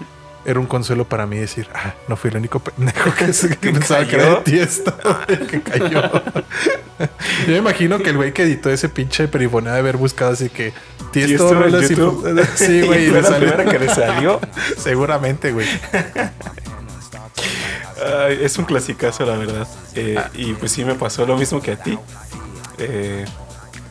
era 0.44 0.58
un 0.58 0.66
consuelo 0.66 1.04
para 1.08 1.24
mí 1.24 1.36
decir, 1.38 1.68
ah, 1.72 1.94
no 2.08 2.16
fui 2.16 2.30
el 2.30 2.36
único 2.36 2.58
pendejo 2.58 3.14
que, 3.14 3.26
que 3.60 3.72
pensaba 3.72 4.04
que 4.04 4.16
era 4.16 4.24
de 4.24 4.30
cayó? 4.30 4.42
Tiesto, 4.42 4.94
que 5.48 5.62
cayó. 5.62 6.02
yo 7.46 7.48
me 7.48 7.56
imagino 7.58 7.98
que 7.98 8.10
el 8.10 8.16
güey 8.16 8.32
que 8.32 8.42
editó 8.42 8.68
ese 8.70 8.88
pinche 8.88 9.28
perifoneo 9.28 9.72
de 9.72 9.78
haber 9.78 9.96
buscado 9.96 10.32
así 10.32 10.48
que 10.48 10.72
Tiesto, 11.12 11.48
Tiesto 11.56 11.78
y- 11.80 11.88
YouTube. 11.96 12.48
Sí, 12.56 12.82
güey. 12.82 13.04
Y 13.04 13.08
y 13.08 13.10
le 13.12 13.22
salió. 13.22 13.56
que 13.56 13.78
le 13.78 13.88
salió. 13.88 14.40
Seguramente, 14.78 15.52
güey. 15.52 15.68
Ay, 18.04 18.38
es 18.42 18.58
un 18.58 18.64
clasicazo, 18.64 19.24
la 19.24 19.36
verdad. 19.36 19.68
Eh, 19.94 20.20
y 20.34 20.54
pues 20.54 20.72
sí 20.72 20.84
me 20.84 20.94
pasó 20.94 21.26
lo 21.26 21.36
mismo 21.36 21.60
que 21.60 21.72
a 21.72 21.76
ti. 21.82 21.98
Eh, 22.78 23.24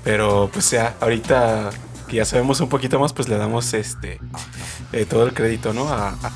pero 0.04 0.50
pues 0.52 0.72
ya, 0.72 0.96
ahorita 1.00 1.70
que 2.08 2.18
ya 2.18 2.26
sabemos 2.26 2.60
un 2.60 2.70
poquito 2.70 3.00
más, 3.00 3.14
pues 3.14 3.30
le 3.30 3.38
damos 3.38 3.74
este 3.74 4.20
eh, 4.92 5.06
todo 5.06 5.24
el 5.24 5.34
crédito, 5.34 5.74
¿no? 5.74 5.88
A, 5.88 6.10
a. 6.10 6.32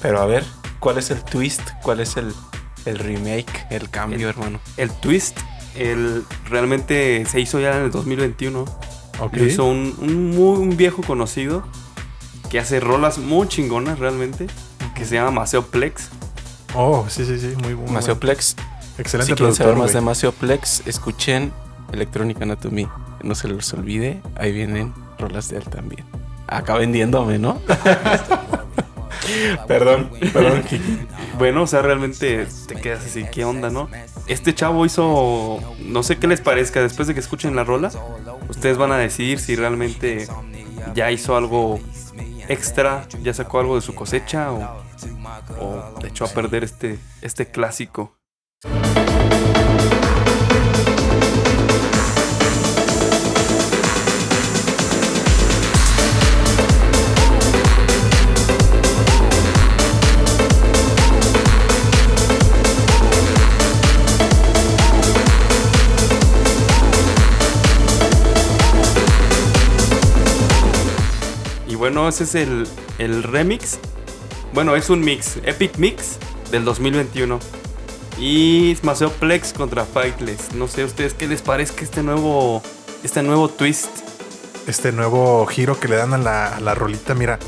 Pero 0.00 0.20
a 0.20 0.26
ver, 0.26 0.44
¿cuál 0.80 0.98
es 0.98 1.10
el 1.10 1.22
twist? 1.22 1.62
¿Cuál 1.82 2.00
es 2.00 2.16
el, 2.16 2.34
el 2.86 2.98
remake, 2.98 3.66
el 3.70 3.88
cambio, 3.90 4.28
hermano? 4.28 4.58
El 4.76 4.90
twist, 4.90 5.38
el 5.76 6.24
realmente 6.48 7.24
se 7.26 7.40
hizo 7.40 7.60
ya 7.60 7.76
en 7.76 7.84
el 7.84 7.90
2021. 7.90 8.64
Ok. 9.20 9.36
Lo 9.36 9.44
hizo 9.44 9.64
un, 9.64 9.94
un 10.00 10.30
muy 10.30 10.58
un 10.58 10.76
viejo 10.76 11.02
conocido 11.02 11.62
que 12.50 12.58
hace 12.58 12.80
rolas 12.80 13.18
muy 13.18 13.46
chingonas 13.48 13.98
realmente, 13.98 14.46
que 14.94 15.04
se 15.04 15.14
llama 15.14 15.30
Maceo 15.30 15.66
Plex. 15.66 16.08
Oh, 16.74 17.06
sí, 17.08 17.24
sí, 17.24 17.38
sí, 17.38 17.54
muy 17.62 17.74
bueno. 17.74 17.92
Maceo 17.92 18.18
Plex. 18.18 18.56
Excelente 18.98 19.32
si 19.32 19.36
quieren 19.36 19.54
saber 19.54 19.76
más 19.76 19.88
de 19.88 20.00
güey. 20.00 20.06
Maceo 20.06 20.32
Plex, 20.32 20.82
escuchen 20.86 21.52
Electronic 21.92 22.40
Anatomy. 22.40 22.88
No 23.22 23.34
se 23.34 23.48
los 23.48 23.72
olvide, 23.72 24.20
ahí 24.36 24.52
vienen 24.52 24.92
rolas 25.18 25.48
de 25.48 25.58
él 25.58 25.64
también. 25.64 26.04
Acá 26.46 26.76
vendiéndome, 26.76 27.38
¿no? 27.38 27.60
perdón, 29.68 30.10
perdón. 30.32 30.62
Kiki. 30.62 30.98
Bueno, 31.38 31.62
o 31.62 31.66
sea, 31.66 31.82
realmente 31.82 32.46
te 32.66 32.74
quedas 32.74 33.04
así, 33.04 33.24
¿qué 33.32 33.44
onda, 33.44 33.70
no? 33.70 33.88
Este 34.26 34.54
chavo 34.54 34.84
hizo, 34.84 35.60
no 35.80 36.02
sé 36.02 36.18
qué 36.18 36.26
les 36.26 36.40
parezca, 36.40 36.82
después 36.82 37.08
de 37.08 37.14
que 37.14 37.20
escuchen 37.20 37.56
la 37.56 37.64
rola, 37.64 37.90
ustedes 38.48 38.76
van 38.76 38.92
a 38.92 38.98
decidir 38.98 39.38
si 39.38 39.56
realmente 39.56 40.28
ya 40.94 41.10
hizo 41.10 41.36
algo 41.36 41.80
extra, 42.48 43.06
ya 43.22 43.34
sacó 43.34 43.60
algo 43.60 43.76
de 43.76 43.82
su 43.82 43.94
cosecha 43.94 44.52
o, 44.52 44.82
o 45.60 46.06
echó 46.06 46.24
a 46.24 46.28
perder 46.28 46.64
este, 46.64 46.98
este 47.20 47.46
clásico. 47.46 48.16
Y 72.02 72.04
bueno, 72.04 72.08
ese 72.08 72.24
es 72.24 72.34
el, 72.34 72.66
el 72.98 73.22
remix. 73.22 73.78
Bueno, 74.52 74.74
es 74.74 74.90
un 74.90 75.02
mix, 75.02 75.36
Epic 75.44 75.78
Mix 75.78 76.18
del 76.50 76.64
2021. 76.64 77.38
Y 78.18 78.76
Maceo 78.82 79.12
Plex 79.12 79.52
contra 79.52 79.84
Fightless. 79.84 80.52
No 80.52 80.66
sé 80.66 80.82
a 80.82 80.86
ustedes 80.86 81.14
qué 81.14 81.28
les 81.28 81.42
parezca 81.42 81.84
este 81.84 82.02
nuevo, 82.02 82.60
este 83.04 83.22
nuevo 83.22 83.48
twist. 83.48 83.86
Este 84.66 84.90
nuevo 84.90 85.46
giro 85.46 85.78
que 85.78 85.86
le 85.86 85.94
dan 85.94 86.12
a 86.12 86.18
la, 86.18 86.58
la 86.58 86.74
rolita. 86.74 87.14
Mira, 87.14 87.38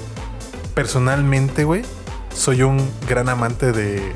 personalmente, 0.75 1.65
güey, 1.65 1.83
soy 2.33 2.63
un 2.63 2.89
gran 3.09 3.29
amante 3.29 3.73
de, 3.73 4.13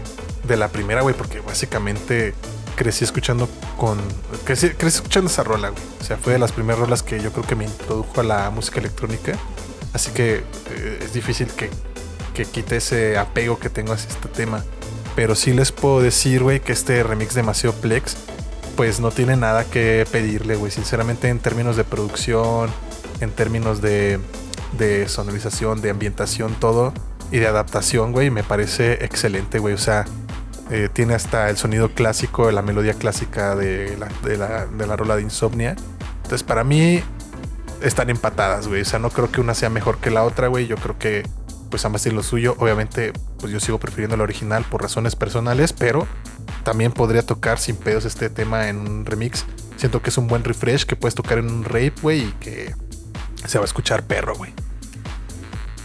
de 0.47 0.57
la 0.57 0.69
primera, 0.69 1.03
güey, 1.03 1.17
porque 1.17 1.41
básicamente 1.41 2.33
crecí 2.77 3.03
escuchando 3.03 3.49
con. 3.77 3.99
Crecí, 4.45 4.69
crecí 4.71 4.99
escuchando 4.99 5.29
esa 5.29 5.43
rola. 5.43 5.73
O 6.01 6.05
sea, 6.05 6.17
fue 6.17 6.35
de 6.35 6.39
las 6.39 6.53
primeras 6.53 6.79
rolas 6.79 7.03
que 7.03 7.21
yo 7.21 7.33
creo 7.33 7.45
que 7.45 7.57
me 7.57 7.65
introdujo 7.65 8.21
a 8.21 8.23
la 8.23 8.51
música 8.51 8.79
electrónica. 8.79 9.37
Así 9.93 10.11
que 10.13 10.43
eh, 10.71 10.99
es 11.03 11.13
difícil 11.13 11.49
que, 11.49 11.71
que 12.35 12.45
quite 12.45 12.77
ese 12.77 13.19
apego 13.19 13.59
que 13.59 13.71
tengo 13.71 13.93
hacia 13.93 14.11
este 14.11 14.29
tema. 14.29 14.65
Pero 15.17 15.35
sí 15.35 15.53
les 15.53 15.73
puedo 15.73 16.01
decir, 16.01 16.43
güey, 16.43 16.61
que 16.61 16.73
este 16.73 17.03
remix 17.03 17.35
de 17.35 17.43
Maceo 17.43 17.73
Plex, 17.73 18.17
pues 18.77 19.01
no 19.01 19.11
tiene 19.11 19.37
nada 19.37 19.65
que 19.65 20.07
pedirle, 20.13 20.57
güey. 20.57 20.71
Sinceramente, 20.71 21.29
en 21.29 21.41
términos 21.41 21.77
de 21.77 21.85
producción, 21.85 22.71
en 23.21 23.31
términos 23.31 23.83
de, 23.83 24.21
de 24.79 25.09
sonorización, 25.09 25.81
de 25.81 25.91
ambientación, 25.91 26.55
todo, 26.61 26.93
y 27.31 27.39
de 27.39 27.47
adaptación, 27.47 28.13
güey, 28.13 28.31
me 28.31 28.45
parece 28.45 29.05
excelente, 29.05 29.59
güey. 29.59 29.75
O 29.75 29.79
sea, 29.79 30.05
eh, 30.71 30.89
tiene 30.93 31.15
hasta 31.15 31.51
el 31.51 31.57
sonido 31.57 31.91
clásico, 31.95 32.51
la 32.51 32.63
melodía 32.63 32.95
clásica 32.95 33.57
de 33.57 33.97
la, 33.97 34.09
de 34.23 34.37
la, 34.37 34.67
de 34.67 34.87
la 34.87 34.97
rola 34.97 35.17
de 35.17 35.23
Insomnia. 35.23 35.75
Entonces, 36.23 36.43
para 36.43 36.63
mí, 36.63 37.03
están 37.83 38.11
empatadas, 38.11 38.69
güey. 38.69 38.83
O 38.83 38.85
sea, 38.85 38.99
no 38.99 39.11
creo 39.11 39.31
que 39.31 39.41
una 39.41 39.55
sea 39.55 39.71
mejor 39.71 39.99
que 39.99 40.11
la 40.11 40.25
otra, 40.25 40.49
güey. 40.49 40.67
Yo 40.67 40.77
creo 40.77 40.99
que 40.99 41.27
pues 41.71 41.85
ambas 41.85 42.03
tienen 42.03 42.17
lo 42.17 42.23
suyo. 42.23 42.57
Obviamente, 42.59 43.13
pues 43.39 43.53
yo 43.53 43.61
sigo 43.61 43.79
prefiriendo 43.79 44.17
la 44.17 44.23
original 44.23 44.65
por 44.65 44.83
razones 44.83 45.17
personales, 45.17 45.73
pero 45.73 46.07
también 46.65 46.93
podría 46.93 47.23
tocar 47.23 47.59
sin 47.59 47.77
pedos 47.77 48.05
este 48.05 48.31
tema 48.31 48.69
en 48.69 48.79
un 48.79 49.05
remix. 49.05 49.45
Siento 49.77 50.03
que 50.03 50.11
es 50.11 50.19
un 50.19 50.27
buen 50.27 50.45
refresh 50.45 50.85
que 50.85 50.97
puedes 50.97 51.15
tocar 51.15 51.39
en 51.39 51.51
un 51.51 51.65
rape, 51.65 51.95
güey, 52.03 52.25
y 52.25 52.33
que 52.41 52.75
se 53.47 53.59
va 53.59 53.65
a 53.65 53.67
escuchar 53.67 54.03
perro, 54.05 54.35
güey. 54.35 54.53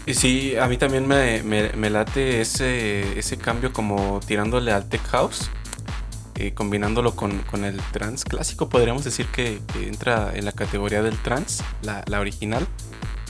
Y 0.06 0.14
sí, 0.14 0.56
a 0.56 0.66
mí 0.68 0.76
también 0.76 1.06
me, 1.06 1.42
me- 1.42 1.90
late 1.90 2.40
ese, 2.42 3.18
ese 3.18 3.38
cambio 3.38 3.72
como 3.72 4.20
tirándole 4.26 4.70
al 4.72 4.88
tech 4.88 5.02
house, 5.06 5.50
eh, 6.36 6.54
combinándolo 6.54 7.16
con, 7.16 7.38
con 7.40 7.64
el 7.64 7.78
trans 7.92 8.24
clásico, 8.24 8.68
podríamos 8.68 9.04
decir 9.04 9.26
que, 9.26 9.60
que 9.72 9.88
entra 9.88 10.32
en 10.34 10.44
la 10.44 10.52
categoría 10.52 11.02
del 11.02 11.16
trans, 11.18 11.62
la, 11.82 12.02
la 12.06 12.20
original. 12.20 12.66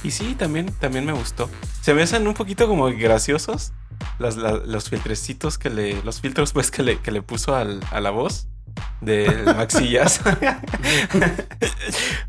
Y 0.03 0.11
sí, 0.11 0.35
también, 0.39 0.67
también 0.81 1.07
me 1.07 1.13
gustó. 1.13 1.49
Se 1.81 1.95
me 1.95 2.03
hacen 2.03 2.27
un 2.27 2.35
poquito 2.35 2.69
como 2.69 2.87
graciosos 2.87 3.73
las- 4.19 4.37
la- 4.37 4.61
los 4.67 4.91
filtrecitos 4.91 5.57
que 5.57 5.71
le, 5.71 6.03
los 6.03 6.21
filtros 6.21 6.53
pues 6.53 6.71
que 6.71 6.83
le, 6.83 6.99
que 7.01 7.11
le 7.11 7.23
puso 7.23 7.55
al- 7.57 7.81
a 7.91 8.01
la 8.01 8.11
voz 8.11 8.49
del 9.01 9.45
Maxi 9.57 9.89
Jazz. 9.91 10.21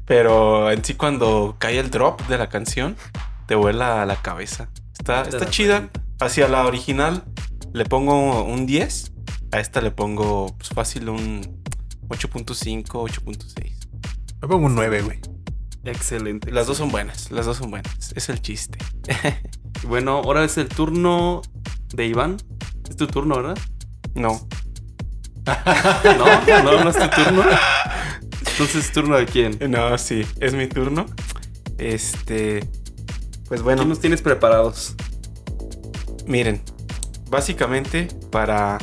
Pero 0.06 0.72
en 0.72 0.84
sí 0.84 0.94
cuando 0.96 1.56
cae 1.60 1.80
el 1.80 1.90
drop 1.92 2.22
de 2.28 2.38
la 2.38 2.50
canción, 2.50 2.96
te 3.48 3.56
vuela 3.56 4.02
a 4.02 4.06
la 4.06 4.16
cabeza. 4.18 4.70
Está, 4.98 5.24
está 5.24 5.50
chida. 5.50 5.90
Hacia 6.20 6.48
la 6.48 6.66
original 6.66 7.24
le 7.74 7.86
pongo 7.86 8.44
un 8.44 8.66
10. 8.66 9.12
A 9.56 9.62
esta 9.62 9.80
le 9.80 9.90
pongo 9.90 10.54
pues, 10.58 10.68
fácil 10.68 11.08
un 11.08 11.62
8.5, 12.10 12.88
8.6. 12.88 13.72
Me 14.42 14.48
pongo 14.50 14.66
un 14.66 14.76
9, 14.76 15.02
güey. 15.02 15.22
Excelente. 15.86 16.52
Las 16.52 16.68
dos 16.68 16.76
son 16.76 16.92
buenas, 16.92 17.32
las 17.32 17.46
dos 17.46 17.56
son 17.56 17.72
buenas. 17.72 18.12
Es 18.16 18.30
el 18.30 18.42
chiste. 18.42 18.78
Bueno, 19.84 20.14
ahora 20.24 20.44
es 20.44 20.58
el 20.58 20.68
turno 20.68 21.42
de 21.94 22.08
Iván. 22.08 22.38
Es 22.90 22.96
tu 22.96 23.08
turno, 23.08 23.36
¿verdad? 23.36 23.58
No. 24.14 24.46
No, 26.18 26.64
no, 26.64 26.84
no 26.84 26.90
es 26.90 26.98
tu 26.98 27.24
turno. 27.24 27.44
Entonces, 28.52 28.92
¿turno 28.92 29.16
de 29.18 29.26
quién? 29.26 29.58
No, 29.70 29.98
sí, 29.98 30.26
es 30.40 30.54
mi 30.54 30.68
turno. 30.68 31.06
Este. 31.78 32.68
Pues 33.48 33.62
bueno. 33.62 33.82
¿Quién 33.82 33.90
nos 33.90 34.00
tienes 34.00 34.22
preparados? 34.22 34.96
Miren, 36.26 36.64
básicamente 37.30 38.08
para 38.32 38.80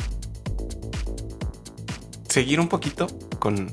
seguir 2.33 2.59
un 2.59 2.67
poquito 2.67 3.05
con, 3.37 3.71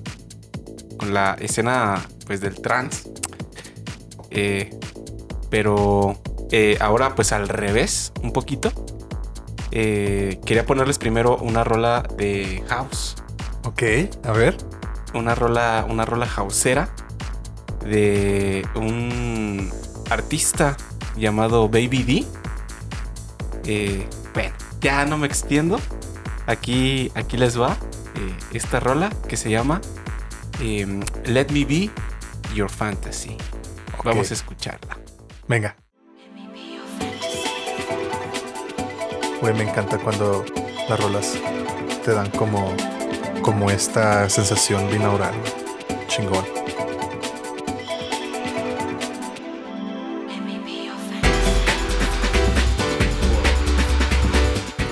con 0.99 1.15
la 1.15 1.35
escena 1.41 2.07
pues 2.27 2.43
del 2.43 2.61
trans, 2.61 3.09
eh, 4.29 4.79
pero 5.49 6.21
eh, 6.51 6.77
ahora 6.79 7.15
pues 7.15 7.33
al 7.33 7.49
revés 7.49 8.13
un 8.23 8.35
poquito, 8.35 8.71
eh, 9.71 10.39
quería 10.45 10.67
ponerles 10.67 10.99
primero 10.99 11.39
una 11.39 11.65
rola 11.65 12.07
de 12.19 12.63
house, 12.69 13.17
Ok, 13.65 13.83
a 14.25 14.33
ver. 14.33 14.59
una 15.15 15.35
rola, 15.35 15.87
una 15.89 16.05
rola 16.05 16.27
houseera 16.27 16.91
de 17.87 18.67
un 18.75 19.71
artista 20.11 20.77
llamado 21.17 21.71
Baby 21.71 22.27
D. 23.63 24.07
Bueno, 24.35 24.55
ya 24.83 25.07
no 25.07 25.17
me 25.17 25.27
extiendo. 25.27 25.81
Aquí, 26.47 27.11
aquí 27.15 27.37
les 27.37 27.59
va 27.59 27.77
eh, 28.21 28.37
esta 28.53 28.81
rola 28.81 29.09
que 29.29 29.37
se 29.39 29.51
llama 29.51 29.81
em, 30.61 31.01
Let 31.25 31.47
Me 31.53 31.65
Be 31.65 31.91
Your 32.55 32.71
Fantasy. 32.71 33.37
Vamos 34.05 34.31
a 34.31 34.35
escucharla. 34.35 34.99
Venga. 35.49 35.75
Güey, 39.41 39.55
me 39.55 39.63
encanta 39.63 39.97
cuando 39.97 40.45
las 40.89 41.01
rolas 41.01 41.39
te 42.05 42.13
dan 42.13 42.31
como, 42.33 42.75
como 43.43 43.71
esta 43.71 44.29
sensación 44.29 44.91
binaural. 44.91 45.33
Chingón. 46.09 46.45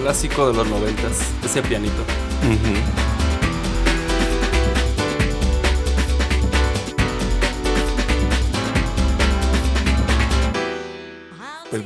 Clásico 0.01 0.51
de 0.51 0.57
los 0.57 0.67
noventas. 0.67 1.21
Ese 1.45 1.61
pianito. 1.61 2.03
Pues 2.41 3.08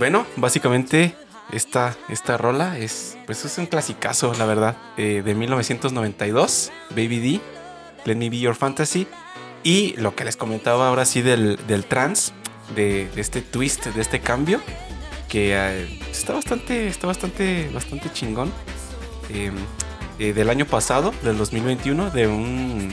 bueno, 0.03 0.27
básicamente 0.35 1.15
esta, 1.53 1.97
esta 2.09 2.37
rola 2.37 2.77
es, 2.77 3.17
pues 3.25 3.45
es 3.45 3.57
un 3.59 3.67
clasicazo, 3.67 4.35
la 4.35 4.47
verdad, 4.47 4.77
eh, 4.97 5.23
de 5.25 5.33
1992, 5.37 6.73
Baby 6.91 7.21
D, 7.21 7.41
Let 8.05 8.17
Me 8.17 8.29
Be 8.29 8.41
Your 8.41 8.57
Fantasy. 8.57 9.07
Y 9.63 9.95
lo 9.99 10.17
que 10.17 10.25
les 10.25 10.37
comentaba 10.37 10.89
ahora 10.89 11.05
sí 11.05 11.23
del, 11.23 11.57
del 11.69 11.85
trance, 11.85 12.33
de, 12.75 13.09
de 13.11 13.21
este 13.21 13.43
twist, 13.43 13.87
de 13.87 14.01
este 14.01 14.19
cambio, 14.19 14.61
que 15.29 15.55
eh, 15.55 16.01
está 16.11 16.33
bastante, 16.33 16.89
está 16.89 17.07
bastante, 17.07 17.71
bastante 17.73 18.13
chingón. 18.13 18.51
Eh, 19.33 19.53
eh, 20.19 20.33
del 20.33 20.51
año 20.51 20.67
pasado, 20.67 21.15
del 21.23 21.39
2021, 21.39 22.11
de 22.11 22.27
un 22.27 22.93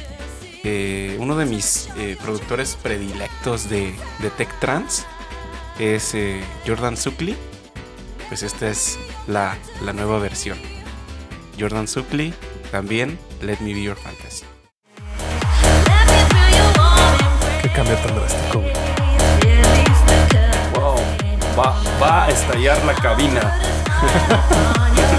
eh, 0.63 1.17
uno 1.19 1.35
de 1.35 1.45
mis 1.45 1.89
productores 2.21 2.75
predilectos 2.75 3.67
de, 3.67 3.95
de 4.19 4.29
Tech 4.37 4.59
Trance, 4.59 5.05
es 5.79 6.13
eh, 6.13 6.41
Jordan 6.67 6.95
Suckley. 6.95 7.35
Pues 8.27 8.43
esta 8.43 8.67
es 8.67 8.99
la, 9.27 9.57
la 9.83 9.93
nueva 9.93 10.19
versión. 10.19 10.59
Jordan 11.59 11.87
Suckley, 11.87 12.33
también 12.71 13.17
Let 13.41 13.57
Me 13.61 13.73
Be 13.73 13.81
Your 13.83 13.97
Fantasy. 13.97 14.45
Qué 17.61 17.69
cambio 17.69 17.95
tan 17.95 18.15
drástico. 18.15 18.61
Wow. 20.73 20.95
Va, 21.57 21.81
va 22.01 22.25
a 22.25 22.29
estallar 22.29 22.83
la 22.85 22.93
cabina. 22.93 23.59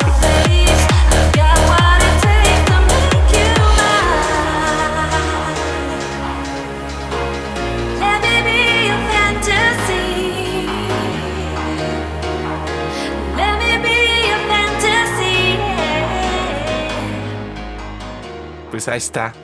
Pues 18.81 18.89
ahí 18.89 18.97
está. 18.97 19.35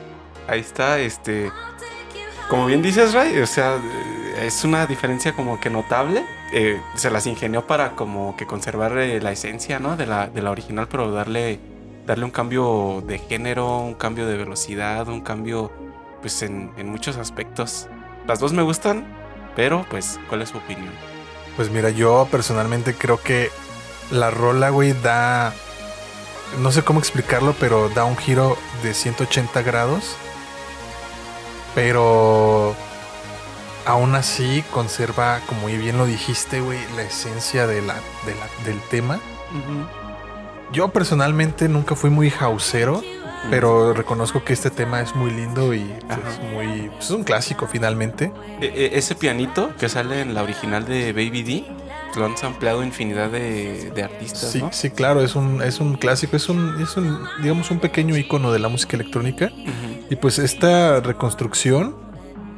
Ahí 0.47 0.61
está, 0.61 0.97
este. 0.97 1.51
Como 2.49 2.65
bien 2.65 2.81
dices, 2.81 3.13
Ray, 3.13 3.37
o 3.37 3.45
sea, 3.45 3.77
es 4.41 4.63
una 4.63 4.87
diferencia 4.87 5.33
como 5.33 5.59
que 5.59 5.69
notable. 5.69 6.25
Eh, 6.53 6.81
se 6.95 7.11
las 7.11 7.27
ingenió 7.27 7.67
para 7.67 7.91
como 7.91 8.35
que 8.35 8.47
conservar 8.47 8.97
eh, 8.97 9.21
la 9.21 9.31
esencia, 9.31 9.77
¿no? 9.77 9.95
De 9.95 10.07
la, 10.07 10.25
de 10.25 10.41
la 10.41 10.49
original, 10.49 10.87
pero 10.89 11.11
darle, 11.11 11.59
darle 12.07 12.25
un 12.25 12.31
cambio 12.31 13.03
de 13.05 13.19
género, 13.19 13.77
un 13.77 13.93
cambio 13.93 14.25
de 14.25 14.37
velocidad, 14.37 15.07
un 15.07 15.21
cambio, 15.21 15.71
pues, 16.21 16.41
en, 16.41 16.71
en 16.75 16.89
muchos 16.89 17.17
aspectos. 17.17 17.87
Las 18.25 18.39
dos 18.39 18.53
me 18.53 18.63
gustan, 18.63 19.05
pero, 19.55 19.85
pues, 19.91 20.19
¿cuál 20.29 20.41
es 20.41 20.49
su 20.49 20.57
opinión? 20.57 20.93
Pues 21.55 21.69
mira, 21.69 21.91
yo 21.91 22.27
personalmente 22.31 22.95
creo 22.95 23.21
que 23.21 23.51
la 24.09 24.31
rola, 24.31 24.71
güey, 24.71 24.93
da. 24.93 25.53
No 26.61 26.71
sé 26.71 26.83
cómo 26.83 26.99
explicarlo, 26.99 27.53
pero 27.59 27.89
da 27.89 28.05
un 28.05 28.17
giro 28.17 28.57
de 28.83 28.93
180 28.93 29.61
grados. 29.61 30.15
Pero. 31.75 32.75
Aún 33.85 34.15
así 34.15 34.65
conserva, 34.73 35.39
como 35.47 35.67
bien 35.67 35.97
lo 35.97 36.05
dijiste, 36.05 36.59
güey, 36.59 36.77
la 36.97 37.03
esencia 37.03 37.67
de 37.67 37.81
la, 37.81 37.93
de 38.25 38.35
la- 38.35 38.65
del 38.65 38.81
tema. 38.89 39.17
Yo 40.73 40.89
personalmente 40.89 41.69
nunca 41.69 41.95
fui 41.95 42.09
muy 42.09 42.33
hausero, 42.37 43.01
pero 43.49 43.93
reconozco 43.93 44.43
que 44.43 44.51
este 44.51 44.71
tema 44.71 44.99
es 44.99 45.15
muy 45.15 45.31
lindo 45.31 45.73
y 45.73 45.85
pues, 46.05 46.19
Ajá. 46.19 46.41
muy. 46.51 46.89
pues, 46.89 47.05
es 47.05 47.11
un 47.11 47.23
clásico 47.23 47.65
finalmente. 47.71 48.33
E- 48.59 48.65
e- 48.65 48.97
ese 48.97 49.15
pianito 49.15 49.73
que 49.79 49.87
sale 49.87 50.19
en 50.19 50.33
la 50.33 50.43
original 50.43 50.83
de 50.85 51.13
Baby 51.13 51.43
D, 51.43 51.65
lo 52.15 52.25
han 52.25 52.37
sampleado 52.37 52.83
infinidad 52.83 53.29
de, 53.29 53.91
de 53.91 54.03
artistas, 54.03 54.51
Sí, 54.51 54.59
¿no? 54.61 54.71
sí, 54.71 54.89
claro, 54.89 55.21
es 55.21 55.35
un, 55.35 55.61
es 55.61 55.79
un 55.79 55.95
clásico, 55.95 56.35
es 56.37 56.49
un, 56.49 56.81
es 56.81 56.95
un, 56.97 57.19
digamos, 57.41 57.69
un 57.71 57.79
pequeño 57.79 58.15
icono 58.17 58.51
de 58.51 58.59
la 58.59 58.69
música 58.69 58.95
electrónica. 58.97 59.51
Y 60.09 60.15
pues 60.15 60.39
esta 60.39 60.99
reconstrucción, 61.01 61.95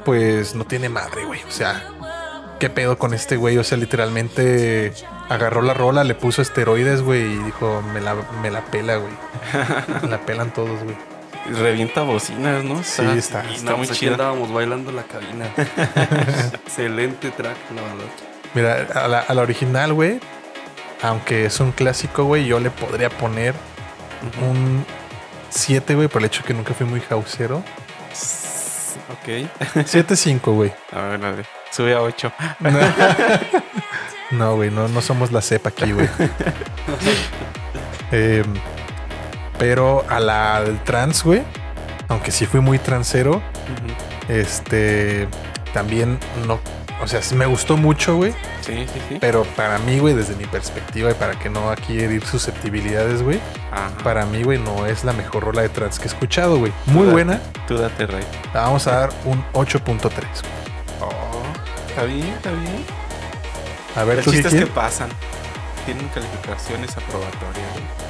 pues 0.05 0.55
no 0.55 0.65
tiene 0.65 0.87
madre, 0.89 1.25
güey. 1.25 1.41
O 1.47 1.51
sea, 1.51 1.83
¿qué 2.59 2.69
pedo 2.69 2.97
con 2.97 3.13
este 3.13 3.35
güey? 3.37 3.57
O 3.57 3.63
sea, 3.63 3.77
literalmente 3.77 4.93
agarró 5.29 5.61
la 5.61 5.73
rola, 5.73 6.03
le 6.03 6.15
puso 6.15 6.41
esteroides, 6.41 7.01
güey, 7.01 7.23
y 7.33 7.37
dijo, 7.39 7.81
me 7.93 8.01
la, 8.01 8.15
me 8.41 8.51
la 8.51 8.63
pela, 8.65 8.97
güey. 8.97 9.11
Me 10.03 10.07
la 10.09 10.19
pelan 10.25 10.53
todos, 10.53 10.83
güey. 10.83 10.95
Revienta 11.51 12.03
bocinas, 12.03 12.63
¿no? 12.63 12.83
Sí, 12.83 13.01
está- 13.17 13.49
está 13.49 13.71
No, 13.71 13.77
muy 13.77 13.87
pues 13.87 13.91
aquí 13.91 13.99
chido. 14.01 14.11
andábamos 14.13 14.51
bailando 14.53 14.91
la 14.91 15.03
cabina. 15.03 15.47
Excelente 16.65 17.31
track, 17.31 17.57
la 17.75 17.81
verdad. 17.81 18.05
Mira, 18.53 18.87
a 18.93 19.07
la, 19.07 19.19
a 19.19 19.33
la 19.33 19.41
original, 19.41 19.93
güey, 19.93 20.19
aunque 21.01 21.45
es 21.45 21.59
un 21.59 21.71
clásico, 21.71 22.23
güey, 22.25 22.45
yo 22.45 22.59
le 22.59 22.71
podría 22.71 23.09
poner 23.09 23.53
un 24.41 24.85
7, 25.49 25.95
güey, 25.95 26.07
por 26.07 26.21
el 26.21 26.25
hecho 26.25 26.43
que 26.43 26.53
nunca 26.53 26.73
fui 26.73 26.85
muy 26.85 27.01
hausero. 27.09 27.63
Ok. 29.11 29.47
7-5, 29.75 30.53
güey. 30.53 30.71
A 30.91 31.01
ver, 31.01 31.25
a 31.25 31.31
ver. 31.31 31.45
Sube 31.71 31.93
a 31.93 32.01
8. 32.01 32.31
No, 34.31 34.55
güey, 34.55 34.69
no, 34.69 34.87
no 34.87 35.01
somos 35.01 35.31
la 35.31 35.41
cepa 35.41 35.69
aquí, 35.69 35.91
güey. 35.91 36.07
Em, 38.11 38.53
pero 39.57 40.05
a 40.09 40.19
la 40.19 40.63
del 40.63 40.79
trans, 40.83 41.23
güey, 41.23 41.43
aunque 42.07 42.31
sí 42.31 42.45
fui 42.45 42.59
muy 42.59 42.79
transero, 42.79 43.41
este, 44.27 45.27
también 45.73 46.19
no, 46.47 46.59
o 47.01 47.07
sea, 47.07 47.21
me 47.35 47.45
gustó 47.45 47.77
mucho, 47.77 48.15
güey, 48.17 48.33
Sí, 48.61 48.85
sí, 48.93 48.99
sí. 49.09 49.17
pero 49.21 49.43
para 49.55 49.77
mí, 49.79 49.99
güey, 49.99 50.13
desde 50.13 50.35
mi 50.35 50.45
perspectiva 50.45 51.11
y 51.11 51.13
para 51.13 51.37
que 51.39 51.49
no 51.49 51.69
aquí 51.69 51.99
herir 51.99 52.25
susceptibilidades, 52.25 53.21
güey, 53.23 53.39
para 54.03 54.25
mí, 54.25 54.43
güey, 54.43 54.57
no 54.59 54.85
es 54.85 55.03
la 55.03 55.13
mejor 55.13 55.43
rola 55.45 55.61
de 55.61 55.69
trans 55.69 55.97
que 55.99 56.05
he 56.05 56.07
escuchado, 56.07 56.57
güey. 56.59 56.71
Muy 56.87 57.05
Tú 57.05 57.11
buena, 57.11 57.33
date- 57.33 57.59
Tú 57.67 57.77
date, 57.77 58.07
Rey. 58.07 58.23
la 58.53 58.61
vamos 58.61 58.85
a 58.87 58.91
dar 58.99 59.09
un 59.25 59.43
8.3. 59.53 60.25
Oh, 61.01 61.09
está 61.89 62.03
bien, 62.03 62.27
está 62.27 62.51
bien. 62.51 62.85
A 63.95 64.03
ver, 64.03 64.23
¿tú 64.23 64.31
qué 64.31 64.37
chistes 64.43 64.53
que 64.59 64.67
pasan. 64.67 65.09
Tienen 65.85 66.07
calificaciones 66.09 66.91
aprobatorias. 66.97 67.71
güey. 67.73 68.09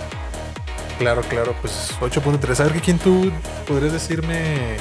Claro, 0.97 1.21
claro, 1.21 1.55
pues 1.61 1.93
8.3. 2.01 2.59
A 2.59 2.63
ver, 2.65 2.81
¿quién 2.81 2.99
tú 2.99 3.31
podrías 3.67 3.93
decirme 3.93 4.75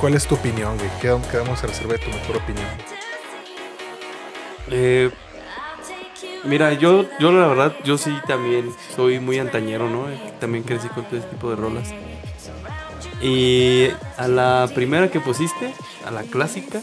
cuál 0.00 0.14
es 0.14 0.26
tu 0.26 0.34
opinión, 0.34 0.76
güey? 0.78 0.90
Quedamos, 1.00 1.26
quedamos 1.28 1.62
a 1.62 1.66
reserva 1.68 1.92
de 1.92 1.98
tu 2.00 2.10
mejor 2.10 2.38
opinión. 2.38 2.66
Eh, 4.70 5.10
mira, 6.44 6.72
yo, 6.74 7.04
yo 7.18 7.32
la 7.32 7.46
verdad, 7.48 7.74
yo 7.84 7.98
sí 7.98 8.16
también 8.26 8.70
soy 8.94 9.18
muy 9.18 9.38
antañero, 9.38 9.88
¿no? 9.88 10.08
Eh, 10.08 10.18
También 10.40 10.64
crecí 10.64 10.88
con 10.88 11.04
todo 11.04 11.16
este 11.18 11.30
tipo 11.30 11.50
de 11.50 11.56
rolas. 11.56 11.88
Y 13.20 13.88
a 14.16 14.26
la 14.26 14.68
primera 14.74 15.08
que 15.10 15.20
pusiste, 15.20 15.72
a 16.06 16.10
la 16.10 16.22
clásica, 16.22 16.80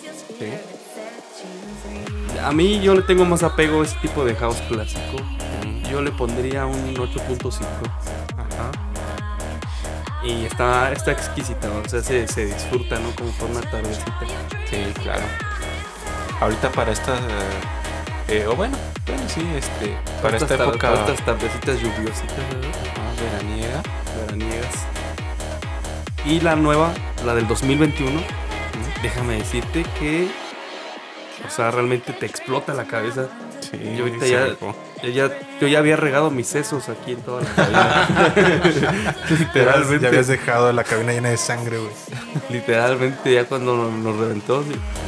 a 2.43 2.51
mí 2.53 2.79
yo 2.81 2.95
le 2.95 3.01
tengo 3.01 3.25
más 3.25 3.43
apego 3.43 3.81
a 3.81 3.83
ese 3.85 3.97
tipo 4.01 4.23
de 4.23 4.35
house 4.35 4.61
clásico. 4.69 5.17
Yo 5.91 6.01
le 6.01 6.11
pondría 6.11 6.65
un 6.65 6.95
8.5. 6.95 7.61
Ajá. 8.37 8.71
Y 10.23 10.45
está, 10.45 10.91
está 10.91 11.11
exquisita, 11.11 11.69
o 11.71 11.89
sea, 11.89 12.01
se, 12.01 12.27
se 12.27 12.45
disfruta, 12.45 12.99
¿no? 12.99 13.09
Como 13.15 13.31
por 13.31 13.49
una 13.49 13.61
tardecita. 13.61 14.19
Sí, 14.69 14.77
claro. 15.01 15.23
Ahorita 16.41 16.71
para 16.71 16.91
esta. 16.91 17.17
eh, 18.27 18.45
o 18.47 18.55
bueno, 18.55 18.77
bueno, 19.05 19.21
sí, 19.27 19.45
este. 19.57 19.97
Para 20.21 20.37
esta 20.37 20.53
Estas 20.53 20.57
tar- 20.57 20.67
época 20.69 20.93
estas 20.93 21.25
tardecitas 21.25 21.79
lluviositas, 21.81 22.37
ah, 22.39 23.21
veraniega. 23.21 23.81
veraniegas. 24.21 24.75
Y 26.25 26.39
la 26.41 26.55
nueva, 26.55 26.91
la 27.25 27.33
del 27.35 27.47
2021, 27.47 28.21
déjame 29.01 29.35
decirte 29.37 29.83
que, 29.99 30.29
o 31.47 31.49
sea, 31.49 31.71
realmente 31.71 32.13
te 32.13 32.25
explota 32.25 32.73
la 32.73 32.83
cabeza. 32.85 33.27
Sí, 33.61 33.77
Yo 33.97 34.03
ahorita 34.05 34.25
ya. 34.27 34.47
Yo 35.03 35.09
ya, 35.09 35.29
yo 35.61 35.67
ya 35.67 35.79
había 35.79 35.95
regado 35.95 36.29
mis 36.31 36.47
sesos 36.47 36.89
aquí 36.89 37.13
en 37.13 37.21
toda 37.21 37.41
la 37.41 37.49
cabina. 37.55 39.15
literalmente, 39.29 39.99
Ya 40.03 40.07
habías 40.09 40.27
dejado 40.27 40.71
la 40.73 40.83
cabina 40.83 41.13
llena 41.13 41.29
de 41.29 41.37
sangre, 41.37 41.77
güey. 41.77 41.91
literalmente 42.49 43.33
ya 43.33 43.45
cuando 43.45 43.75
nos, 43.75 43.91
nos 43.93 44.15
reventó 44.17 44.63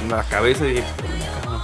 la 0.09 0.23
cabeza 0.23 0.65
dije, 0.65 0.83
"Puta, 0.97 1.57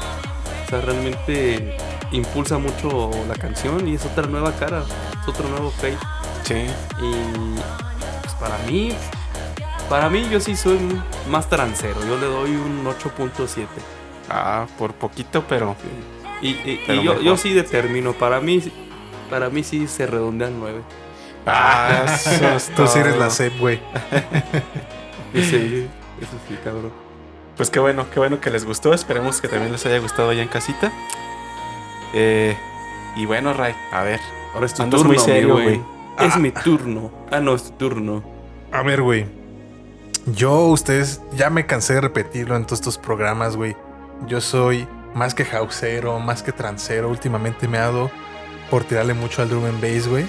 o 0.65 0.69
sea, 0.69 0.81
realmente 0.81 1.77
impulsa 2.11 2.57
mucho 2.57 3.11
la 3.27 3.35
canción 3.35 3.87
y 3.87 3.95
es 3.95 4.05
otra 4.05 4.27
nueva 4.27 4.51
cara, 4.53 4.83
es 5.21 5.27
otro 5.27 5.47
nuevo 5.49 5.71
face. 5.71 5.97
Sí. 6.43 6.65
Y 7.01 7.55
pues 8.21 8.33
para 8.39 8.57
mí, 8.67 8.93
para 9.89 10.09
mí 10.09 10.27
yo 10.29 10.39
sí 10.39 10.55
soy 10.55 10.79
más 11.29 11.49
trancero. 11.49 11.99
Yo 12.07 12.17
le 12.17 12.25
doy 12.27 12.51
un 12.51 12.85
8.7. 12.85 13.65
Ah, 14.29 14.65
por 14.77 14.93
poquito, 14.93 15.43
pero. 15.47 15.75
Y, 16.41 16.49
y- 16.49 16.81
y 16.87 17.03
yo, 17.03 17.19
yo 17.21 17.35
sí 17.37 17.53
determino. 17.53 18.13
Para 18.13 18.39
mí, 18.41 18.61
para 19.29 19.49
mí 19.49 19.63
sí 19.63 19.87
se 19.87 20.05
redondea 20.07 20.47
en 20.49 20.59
9. 20.59 20.81
Ah, 21.45 22.05
eso 22.15 22.71
Tú 22.75 22.87
sí 22.87 22.99
eres 22.99 23.17
la 23.17 23.29
CEP, 23.29 23.57
güey. 23.59 23.79
Sí, 25.33 25.87
eso 26.21 26.31
sí, 26.47 26.57
cabrón. 26.63 26.91
Pues 27.55 27.69
qué 27.69 27.79
bueno, 27.79 28.05
qué 28.13 28.19
bueno 28.19 28.39
que 28.39 28.49
les 28.49 28.65
gustó. 28.65 28.93
Esperemos 28.93 29.41
que 29.41 29.47
también 29.47 29.71
les 29.71 29.85
haya 29.85 29.99
gustado 29.99 30.29
allá 30.29 30.41
en 30.41 30.47
casita. 30.47 30.91
Eh, 32.13 32.55
Y 33.15 33.25
bueno, 33.25 33.53
Ray, 33.53 33.73
a 33.91 34.03
ver. 34.03 34.19
Ahora 34.53 34.65
es 34.65 34.73
tu 34.73 34.83
Andas 34.83 34.99
turno, 35.01 35.13
muy 35.13 35.19
serio, 35.23 35.53
güey. 35.53 35.81
Es 36.19 36.37
mi 36.37 36.51
turno. 36.51 37.11
Ah, 37.31 37.39
no, 37.39 37.55
es 37.55 37.63
tu 37.63 37.71
turno. 37.71 38.23
A 38.71 38.81
ver, 38.83 39.01
güey. 39.01 39.25
Yo, 40.27 40.65
ustedes, 40.67 41.21
ya 41.35 41.49
me 41.49 41.65
cansé 41.65 41.93
de 41.95 42.01
repetirlo 42.01 42.55
en 42.55 42.65
todos 42.65 42.79
estos 42.79 42.97
programas, 42.97 43.55
güey. 43.55 43.75
Yo 44.27 44.41
soy 44.41 44.87
más 45.17 45.33
que 45.33 45.43
houseero, 45.43 46.19
más 46.19 46.43
que 46.43 46.51
transero. 46.51 47.09
Últimamente 47.09 47.67
me 47.67 47.79
ha 47.79 47.81
dado 47.81 48.11
por 48.69 48.83
tirarle 48.83 49.13
mucho 49.13 49.41
al 49.41 49.49
drum 49.49 49.65
and 49.65 49.81
bass, 49.81 50.07
güey. 50.07 50.25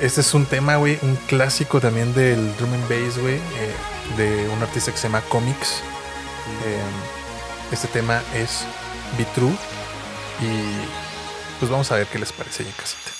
Este 0.00 0.20
es 0.20 0.32
un 0.34 0.46
tema, 0.46 0.76
güey, 0.76 0.98
un 1.02 1.16
clásico 1.26 1.80
también 1.80 2.14
del 2.14 2.56
drum 2.56 2.72
and 2.72 2.88
bass, 2.88 3.18
güey, 3.18 3.34
eh, 3.34 3.74
de 4.16 4.48
un 4.48 4.62
artista 4.62 4.92
que 4.92 4.98
se 4.98 5.08
llama 5.08 5.20
Comics. 5.28 5.82
Eh, 6.64 7.72
este 7.72 7.88
tema 7.88 8.22
es 8.34 8.64
Be 9.18 9.24
True 9.34 9.52
y 10.40 11.58
pues 11.58 11.70
vamos 11.70 11.90
a 11.90 11.96
ver 11.96 12.06
qué 12.06 12.18
les 12.18 12.32
parece 12.32 12.62
ahí 12.62 12.68
en 12.68 12.74
casita. 12.74 13.17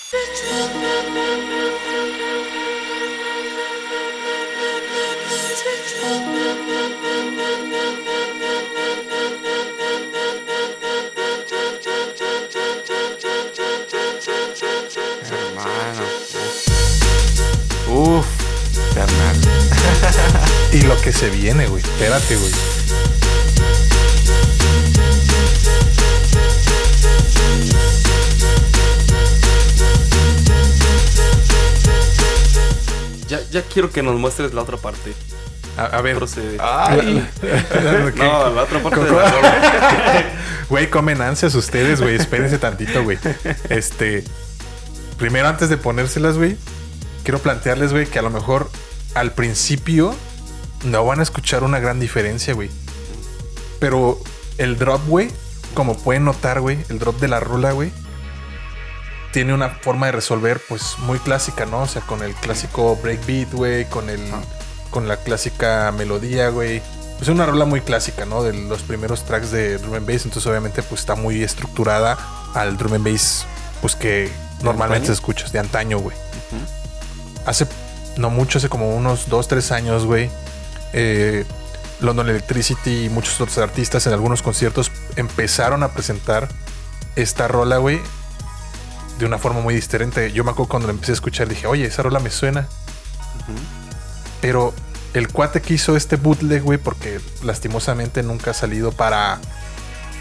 Carnal. 18.99 19.35
Y 20.73 20.81
lo 20.81 20.99
que 21.01 21.11
se 21.11 21.29
viene, 21.29 21.67
güey. 21.67 21.81
Espérate, 21.81 22.35
güey. 22.35 22.51
Ya, 33.27 33.39
ya 33.51 33.63
quiero 33.63 33.89
que 33.91 34.03
nos 34.03 34.19
muestres 34.19 34.53
la 34.53 34.61
otra 34.61 34.77
parte. 34.77 35.13
A, 35.77 35.85
a 35.85 36.01
ver. 36.01 36.17
Procede. 36.17 36.57
Ay. 36.59 37.27
No, 38.15 38.49
la 38.49 38.63
otra 38.63 38.83
parte 38.83 38.99
de 38.99 39.11
la. 39.11 40.25
Güey, 40.69 40.87
comen 40.91 41.21
ansias 41.21 41.55
ustedes, 41.55 41.99
güey. 41.99 42.15
Espérense 42.15 42.59
tantito, 42.59 43.03
güey. 43.03 43.17
Este. 43.69 44.23
Primero, 45.17 45.47
antes 45.47 45.69
de 45.69 45.77
ponérselas, 45.77 46.37
güey, 46.37 46.57
quiero 47.23 47.39
plantearles, 47.39 47.91
güey, 47.91 48.05
que 48.05 48.19
a 48.19 48.21
lo 48.21 48.29
mejor 48.29 48.69
al 49.15 49.31
principio 49.33 50.15
no 50.83 51.05
van 51.05 51.19
a 51.19 51.23
escuchar 51.23 51.63
una 51.63 51.79
gran 51.79 51.99
diferencia, 51.99 52.53
güey. 52.53 52.69
Pero 53.79 54.19
el 54.57 54.77
drop, 54.77 55.05
güey, 55.07 55.29
como 55.73 55.97
pueden 55.97 56.25
notar, 56.25 56.61
güey, 56.61 56.79
el 56.89 56.99
drop 56.99 57.19
de 57.19 57.27
la 57.27 57.39
rola, 57.39 57.71
güey, 57.71 57.91
tiene 59.31 59.53
una 59.53 59.69
forma 59.69 60.07
de 60.07 60.13
resolver, 60.13 60.61
pues, 60.67 60.97
muy 60.99 61.19
clásica, 61.19 61.65
¿no? 61.65 61.81
O 61.81 61.87
sea, 61.87 62.01
con 62.01 62.23
el 62.23 62.33
clásico 62.33 62.95
breakbeat, 62.97 63.53
güey, 63.53 63.85
con 63.85 64.09
el. 64.09 64.21
Con 64.89 65.07
la 65.07 65.17
clásica 65.17 65.93
melodía, 65.95 66.49
güey. 66.49 66.81
Es 67.21 67.27
una 67.27 67.45
rola 67.45 67.65
muy 67.65 67.81
clásica, 67.81 68.25
¿no? 68.25 68.41
De 68.43 68.53
los 68.53 68.81
primeros 68.81 69.23
tracks 69.23 69.51
de 69.51 69.77
drum 69.77 69.93
and 69.93 70.07
bass. 70.07 70.25
Entonces, 70.25 70.47
obviamente, 70.47 70.81
pues 70.81 71.01
está 71.01 71.15
muy 71.15 71.43
estructurada 71.43 72.17
al 72.55 72.75
drum 72.75 72.93
and 72.93 73.11
bass, 73.11 73.45
pues 73.81 73.95
que 73.95 74.31
normalmente 74.63 75.07
antaño? 75.07 75.13
escuchas, 75.13 75.51
de 75.51 75.59
antaño, 75.59 75.99
güey. 75.99 76.17
Hace 77.45 77.67
no 78.19 78.29
mucho, 78.29 78.59
hace 78.59 78.69
como 78.69 78.95
unos 78.95 79.29
2, 79.29 79.47
3 79.47 79.71
años, 79.71 80.05
güey. 80.05 80.29
eh, 80.93 81.45
London 82.01 82.29
Electricity 82.29 83.05
y 83.05 83.09
muchos 83.09 83.41
otros 83.41 83.57
artistas 83.57 84.07
en 84.07 84.13
algunos 84.13 84.41
conciertos 84.41 84.89
empezaron 85.17 85.83
a 85.83 85.89
presentar 85.89 86.47
esta 87.17 87.47
rola, 87.49 87.77
güey, 87.77 87.99
de 89.17 89.25
una 89.25 89.37
forma 89.37 89.59
muy 89.59 89.75
diferente. 89.75 90.31
Yo 90.31 90.43
me 90.45 90.51
acuerdo 90.51 90.69
cuando 90.69 90.87
la 90.87 90.93
empecé 90.93 91.11
a 91.11 91.15
escuchar, 91.15 91.49
dije, 91.49 91.67
oye, 91.67 91.85
esa 91.85 92.03
rola 92.03 92.19
me 92.19 92.29
suena. 92.29 92.67
Pero 94.41 94.73
el 95.13 95.27
cuate 95.27 95.61
que 95.61 95.73
hizo 95.73 95.97
este 95.97 96.15
bootleg, 96.15 96.61
güey, 96.63 96.77
porque 96.77 97.19
lastimosamente 97.43 98.23
nunca 98.23 98.51
ha 98.51 98.53
salido 98.53 98.91
para 98.93 99.39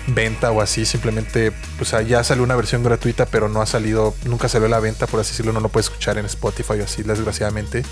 venta 0.09 0.51
o 0.51 0.61
así, 0.61 0.85
simplemente, 0.85 1.53
pues 1.77 1.95
ah, 1.95 2.03
ya 2.03 2.25
salió 2.25 2.43
una 2.43 2.57
versión 2.57 2.83
gratuita, 2.83 3.27
pero 3.27 3.49
no 3.49 3.61
ha 3.61 3.67
salido, 3.67 4.15
nunca 4.25 4.49
salió 4.49 4.67
a 4.67 4.71
la 4.71 4.81
venta, 4.81 5.07
por 5.07 5.21
así 5.21 5.31
decirlo, 5.31 5.53
no 5.53 5.61
lo 5.61 5.69
puedes 5.69 5.87
escuchar 5.87 6.19
en 6.19 6.27
Spotify 6.27 6.81
o 6.81 6.85
así, 6.85 7.03
desgraciadamente. 7.03 7.85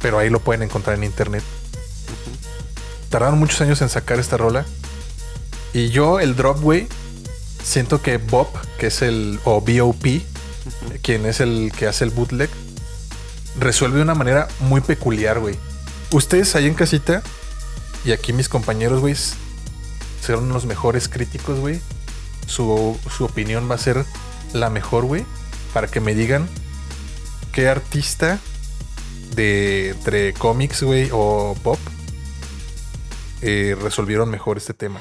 Pero 0.00 0.18
ahí 0.18 0.30
lo 0.30 0.40
pueden 0.40 0.62
encontrar 0.62 0.96
en 0.96 1.04
internet. 1.04 1.42
Tardaron 3.10 3.38
muchos 3.38 3.60
años 3.60 3.80
en 3.82 3.88
sacar 3.88 4.18
esta 4.18 4.36
rola. 4.36 4.66
Y 5.72 5.88
yo, 5.88 6.20
el 6.20 6.36
drop, 6.36 6.60
güey, 6.60 6.86
siento 7.62 8.02
que 8.02 8.18
Bob, 8.18 8.48
que 8.78 8.88
es 8.88 9.02
el, 9.02 9.40
o 9.44 9.60
BOP, 9.60 10.04
quien 11.02 11.26
es 11.26 11.40
el 11.40 11.72
que 11.76 11.86
hace 11.86 12.04
el 12.04 12.10
bootleg, 12.10 12.50
resuelve 13.58 13.96
de 13.96 14.02
una 14.02 14.14
manera 14.14 14.48
muy 14.60 14.80
peculiar, 14.80 15.40
güey. 15.40 15.56
Ustedes 16.12 16.54
ahí 16.54 16.66
en 16.66 16.74
casita 16.74 17.22
y 18.04 18.12
aquí 18.12 18.32
mis 18.32 18.48
compañeros, 18.48 19.00
güey, 19.00 19.16
serán 20.20 20.48
los 20.48 20.66
mejores 20.66 21.08
críticos, 21.08 21.58
güey. 21.60 21.80
Su, 22.46 22.98
su 23.16 23.24
opinión 23.24 23.70
va 23.70 23.74
a 23.74 23.78
ser 23.78 24.04
la 24.52 24.70
mejor, 24.70 25.04
güey, 25.04 25.24
para 25.72 25.88
que 25.88 26.00
me 26.00 26.14
digan 26.14 26.48
qué 27.52 27.68
artista 27.68 28.38
de 29.34 29.90
entre 29.90 30.32
cómics, 30.34 30.82
güey, 30.82 31.10
o 31.12 31.56
pop 31.62 31.78
eh, 33.42 33.76
resolvieron 33.80 34.30
mejor 34.30 34.56
este 34.56 34.74
tema. 34.74 35.00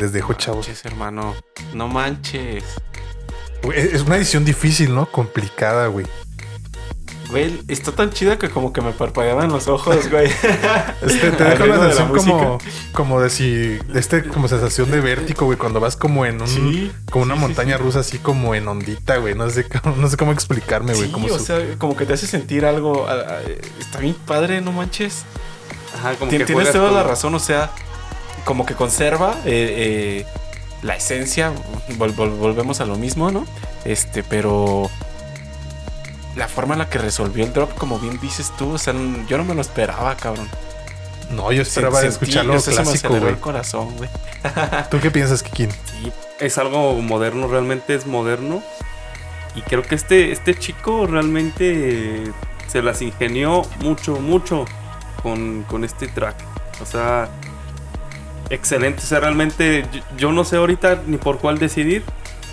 Les 0.00 0.12
dejo, 0.12 0.32
chavos. 0.34 0.66
Manches, 0.66 0.84
hermano. 0.86 1.34
No 1.74 1.88
manches. 1.88 2.64
Güey, 3.62 3.78
Es 3.78 4.02
una 4.02 4.16
edición 4.16 4.44
difícil, 4.44 4.94
¿no? 4.94 5.06
Complicada, 5.06 5.86
güey. 5.88 6.06
Güey, 7.28 7.62
está 7.68 7.92
tan 7.92 8.10
chida 8.10 8.38
que 8.38 8.50
como 8.50 8.72
que 8.72 8.80
me 8.80 8.90
parpadeaban 8.90 9.50
los 9.52 9.68
ojos, 9.68 10.10
güey. 10.10 10.26
Este, 11.02 11.30
te 11.30 11.44
deja 11.50 11.62
de 11.64 11.68
la 11.68 11.92
sensación 11.92 12.08
como, 12.16 12.58
como 12.92 13.20
de 13.20 13.30
si, 13.30 13.78
este, 13.94 14.24
como 14.24 14.48
sensación 14.48 14.90
de 14.90 15.00
vértigo, 15.00 15.46
güey, 15.46 15.56
cuando 15.56 15.78
vas 15.78 15.96
como 15.96 16.26
en 16.26 16.40
un, 16.42 16.48
Sí, 16.48 16.90
como 17.10 17.24
una 17.24 17.34
sí, 17.36 17.40
montaña 17.40 17.76
sí. 17.76 17.82
rusa 17.84 18.00
así 18.00 18.18
como 18.18 18.54
en 18.56 18.66
ondita, 18.66 19.18
güey. 19.18 19.34
No 19.36 19.48
sé, 19.48 19.64
cómo- 19.68 19.94
no 19.96 20.08
sé 20.08 20.16
cómo 20.16 20.32
explicarme, 20.32 20.92
güey. 20.94 21.06
Sí, 21.06 21.12
como 21.12 21.26
o 21.26 21.38
su- 21.38 21.44
sea, 21.44 21.58
como 21.78 21.96
que 21.96 22.04
te 22.04 22.14
hace 22.14 22.26
sentir 22.26 22.64
algo. 22.64 23.06
está 23.78 24.00
bien 24.00 24.16
padre, 24.26 24.60
no 24.60 24.72
manches. 24.72 25.22
Ajá, 25.96 26.14
como 26.16 26.32
Tien- 26.32 26.38
que 26.38 26.46
Tienes 26.46 26.72
toda 26.72 26.90
la 26.90 27.04
razón, 27.04 27.32
o 27.34 27.38
sea, 27.40 27.70
como 28.44 28.66
que 28.66 28.74
conserva 28.74 29.32
eh, 29.44 30.24
eh, 30.24 30.26
la 30.82 30.96
esencia. 30.96 31.52
Vol- 31.98 32.14
vol- 32.14 32.36
volvemos 32.36 32.80
a 32.80 32.84
lo 32.86 32.96
mismo, 32.96 33.30
¿no? 33.30 33.46
Este, 33.84 34.22
pero 34.22 34.90
la 36.36 36.48
forma 36.48 36.74
en 36.74 36.78
la 36.78 36.88
que 36.88 36.98
resolvió 36.98 37.44
el 37.44 37.52
drop, 37.52 37.74
como 37.76 37.98
bien 37.98 38.18
dices 38.20 38.52
tú, 38.56 38.72
o 38.74 38.78
sea, 38.78 38.94
yo 39.28 39.36
no 39.38 39.44
me 39.44 39.54
lo 39.54 39.60
esperaba, 39.60 40.14
cabrón. 40.16 40.48
No, 41.30 41.52
yo 41.52 41.62
esperaba 41.62 42.00
Sentí- 42.00 42.08
escucharlo 42.08 42.60
clásico, 42.60 43.08
güey. 43.16 43.28
el 43.28 43.38
corazón, 43.38 43.94
güey. 43.96 44.10
¿Tú 44.90 44.98
qué 45.00 45.10
piensas, 45.10 45.42
Kikin? 45.42 45.70
Sí, 45.70 46.12
es 46.40 46.58
algo 46.58 46.94
moderno, 47.00 47.46
realmente 47.46 47.94
es 47.94 48.06
moderno. 48.06 48.62
Y 49.54 49.62
creo 49.62 49.82
que 49.82 49.94
este, 49.96 50.32
este 50.32 50.54
chico 50.56 51.06
realmente 51.06 52.24
se 52.68 52.82
las 52.82 53.02
ingenió 53.02 53.62
mucho, 53.80 54.14
mucho 54.20 54.64
con, 55.22 55.64
con 55.64 55.84
este 55.84 56.06
track. 56.08 56.36
O 56.80 56.86
sea, 56.86 57.28
excelente. 58.50 59.02
O 59.02 59.06
sea, 59.06 59.20
realmente 59.20 59.86
yo, 59.92 60.00
yo 60.16 60.32
no 60.32 60.44
sé 60.44 60.56
ahorita 60.56 61.02
ni 61.06 61.16
por 61.16 61.38
cuál 61.38 61.58
decidir. 61.58 62.02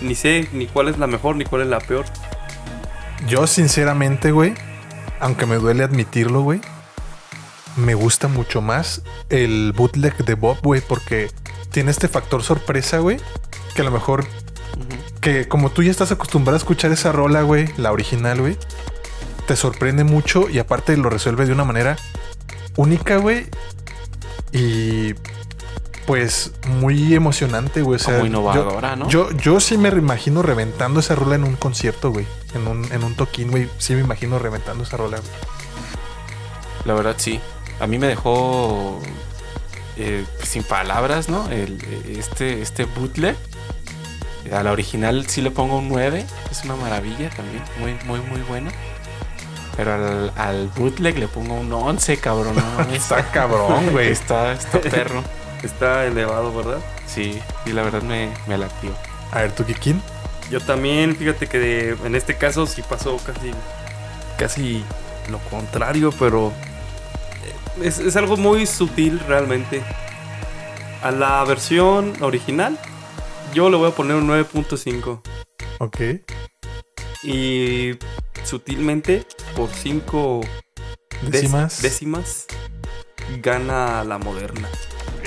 Ni 0.00 0.14
sé 0.14 0.48
ni 0.52 0.66
cuál 0.66 0.88
es 0.88 0.98
la 0.98 1.06
mejor 1.06 1.36
ni 1.36 1.44
cuál 1.44 1.62
es 1.62 1.68
la 1.68 1.80
peor. 1.80 2.06
Yo, 3.26 3.46
sinceramente, 3.46 4.30
güey, 4.30 4.54
aunque 5.20 5.46
me 5.46 5.56
duele 5.56 5.82
admitirlo, 5.82 6.42
güey, 6.42 6.60
me 7.76 7.94
gusta 7.94 8.28
mucho 8.28 8.60
más 8.60 9.02
el 9.28 9.72
bootleg 9.76 10.16
de 10.24 10.34
Bob, 10.34 10.58
güey, 10.62 10.80
porque 10.80 11.30
tiene 11.70 11.90
este 11.90 12.08
factor 12.08 12.42
sorpresa, 12.42 12.98
güey, 12.98 13.18
que 13.74 13.82
a 13.82 13.84
lo 13.84 13.90
mejor, 13.90 14.24
que 15.20 15.48
como 15.48 15.70
tú 15.70 15.82
ya 15.82 15.90
estás 15.90 16.12
acostumbrado 16.12 16.56
a 16.56 16.58
escuchar 16.58 16.92
esa 16.92 17.12
rola, 17.12 17.42
güey, 17.42 17.68
la 17.76 17.92
original, 17.92 18.40
güey, 18.40 18.56
te 19.46 19.56
sorprende 19.56 20.04
mucho 20.04 20.48
y 20.48 20.58
aparte 20.58 20.96
lo 20.96 21.10
resuelve 21.10 21.46
de 21.46 21.52
una 21.52 21.64
manera 21.64 21.96
única, 22.76 23.16
güey, 23.16 23.46
y 24.52 25.14
pues 26.08 26.52
muy 26.66 27.14
emocionante, 27.14 27.82
güey. 27.82 27.96
O 27.96 27.98
sea, 27.98 28.14
Como 28.14 28.26
innovadora, 28.28 28.92
yo, 28.92 28.96
¿no? 28.96 29.08
Yo, 29.10 29.30
yo 29.32 29.60
sí 29.60 29.76
me 29.76 29.90
imagino 29.90 30.40
reventando 30.40 31.00
esa 31.00 31.14
rola 31.14 31.34
en 31.34 31.44
un 31.44 31.54
concierto, 31.54 32.10
güey. 32.10 32.26
En 32.54 32.66
un, 32.66 32.90
en 32.90 33.04
un 33.04 33.14
toquín, 33.14 33.50
güey. 33.50 33.68
Sí 33.76 33.92
me 33.94 34.00
imagino 34.00 34.38
reventando 34.38 34.84
esa 34.84 34.96
rola. 34.96 35.18
güey. 35.18 35.30
La 36.86 36.94
verdad 36.94 37.14
sí. 37.18 37.40
A 37.78 37.86
mí 37.86 37.98
me 37.98 38.06
dejó 38.06 39.02
eh, 39.98 40.24
sin 40.42 40.62
palabras, 40.62 41.28
¿no? 41.28 41.46
El, 41.50 41.78
este, 42.08 42.62
este 42.62 42.86
bootleg. 42.86 43.36
A 44.50 44.62
la 44.62 44.72
original 44.72 45.26
sí 45.28 45.42
le 45.42 45.50
pongo 45.50 45.76
un 45.76 45.90
9. 45.90 46.24
Es 46.50 46.64
una 46.64 46.76
maravilla 46.76 47.28
también. 47.28 47.62
Muy, 47.80 47.98
muy, 48.06 48.20
muy 48.26 48.40
bueno. 48.48 48.70
Pero 49.76 49.92
al, 49.92 50.32
al 50.36 50.68
bootleg 50.68 51.18
le 51.18 51.28
pongo 51.28 51.52
un 51.52 51.70
11, 51.70 52.16
cabrón. 52.16 52.56
no. 52.56 52.82
Está 52.94 53.30
cabrón, 53.30 53.90
güey. 53.90 54.08
está, 54.10 54.52
está 54.52 54.80
perro. 54.80 55.22
Está 55.62 56.04
elevado, 56.06 56.54
¿verdad? 56.54 56.78
Sí, 57.06 57.40
y 57.66 57.72
la 57.72 57.82
verdad 57.82 58.02
me, 58.02 58.32
me 58.46 58.56
latió. 58.58 58.94
A 59.32 59.40
ver, 59.40 59.52
¿tú, 59.52 59.64
Kikin? 59.64 60.00
Yo 60.50 60.60
también, 60.60 61.14
fíjate 61.16 61.46
que 61.46 61.58
de- 61.58 61.96
en 62.04 62.14
este 62.14 62.36
caso 62.36 62.66
sí 62.66 62.82
pasó 62.82 63.16
casi, 63.18 63.50
casi 64.38 64.84
lo 65.30 65.38
contrario, 65.50 66.12
pero 66.18 66.52
eh, 67.80 67.86
es, 67.86 67.98
es 67.98 68.16
algo 68.16 68.36
muy 68.36 68.66
sutil 68.66 69.20
realmente. 69.26 69.82
A 71.02 71.10
la 71.10 71.44
versión 71.44 72.14
original, 72.22 72.78
yo 73.52 73.68
le 73.70 73.76
voy 73.76 73.90
a 73.90 73.94
poner 73.94 74.16
un 74.16 74.26
9.5 74.28 75.20
Ok. 75.80 76.00
y 77.22 77.92
sutilmente 78.44 79.26
por 79.54 79.68
5 79.70 80.40
Décimas. 81.22 81.82
décimas 81.82 82.46
gana 83.42 84.02
la 84.04 84.18
moderna. 84.18 84.68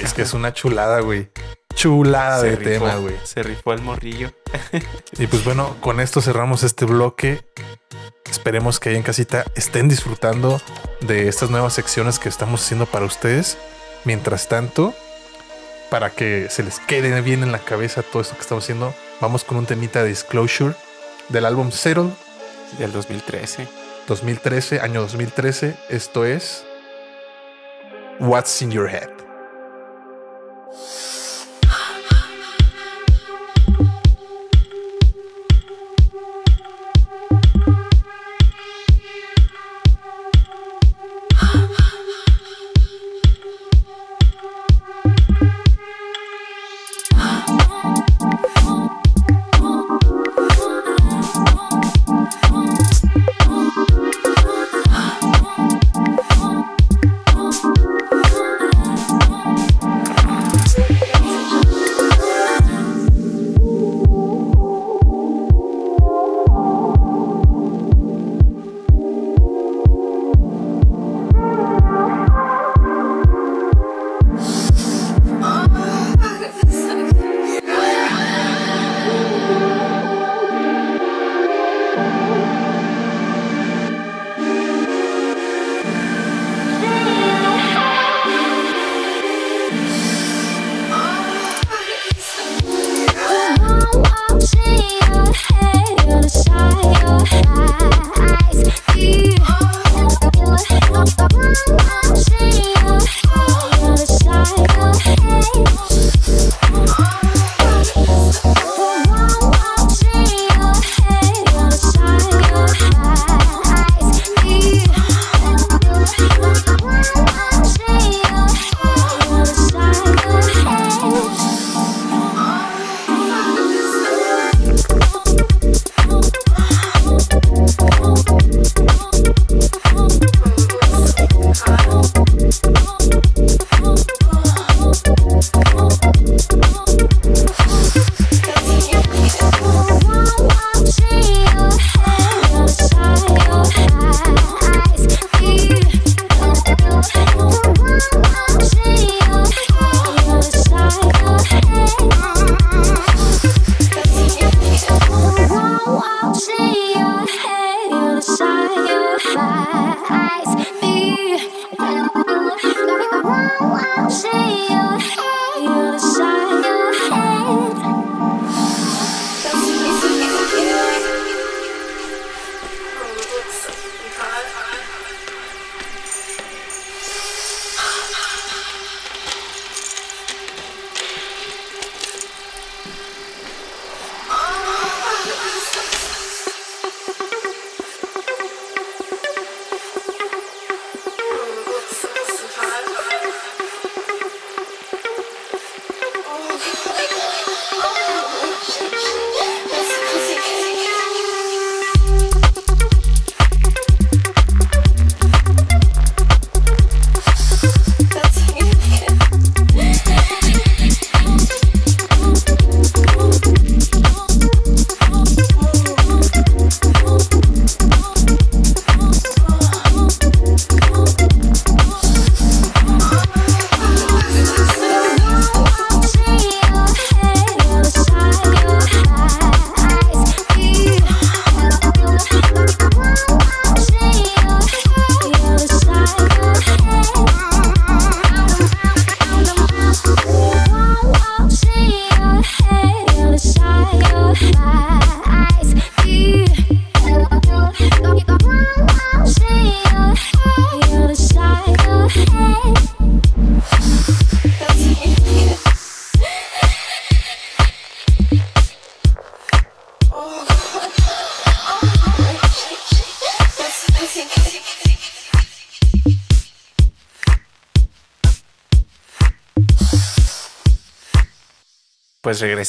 Es 0.02 0.14
que 0.14 0.24
es 0.24 0.34
una 0.34 0.54
chulada, 0.54 1.00
güey. 1.02 1.30
Chulada 1.76 2.42
de 2.42 2.56
rifó, 2.56 2.70
tema, 2.70 2.96
güey. 2.96 3.16
Se 3.24 3.44
rifó 3.44 3.74
el 3.74 3.82
morrillo. 3.82 4.32
Y 5.18 5.28
pues 5.28 5.44
bueno, 5.44 5.76
con 5.82 6.00
esto 6.00 6.22
cerramos 6.22 6.64
este 6.64 6.86
bloque. 6.86 7.46
Esperemos 8.30 8.80
que 8.80 8.90
ahí 8.90 8.96
en 8.96 9.04
casita 9.04 9.46
estén 9.56 9.88
disfrutando 9.90 10.62
de 11.02 11.28
estas 11.28 11.50
nuevas 11.50 11.74
secciones 11.74 12.18
que 12.18 12.30
estamos 12.30 12.64
haciendo 12.64 12.86
para 12.86 13.06
ustedes. 13.06 13.58
Mientras 14.04 14.48
tanto, 14.48 14.96
para 15.90 16.10
que 16.10 16.48
se 16.50 16.64
les 16.64 16.80
quede 16.80 17.22
bien 17.22 17.44
en 17.44 17.52
la 17.52 17.60
cabeza 17.60 18.02
todo 18.02 18.22
esto 18.22 18.36
que 18.36 18.42
estamos 18.42 18.64
haciendo, 18.64 18.96
vamos 19.20 19.44
con 19.44 19.58
un 19.58 19.66
temita 19.66 20.02
de 20.02 20.10
Disclosure 20.10 20.74
del 21.30 21.46
álbum 21.46 21.72
Settle 21.72 22.10
Del 22.80 22.92
2013. 22.92 23.68
2013, 24.08 24.80
año 24.80 25.02
2013. 25.02 25.76
Esto 25.90 26.26
es 26.26 26.66
What's 28.20 28.62
in 28.62 28.72
Your 28.72 28.90
Head. 28.90 29.21
Música 30.72 31.21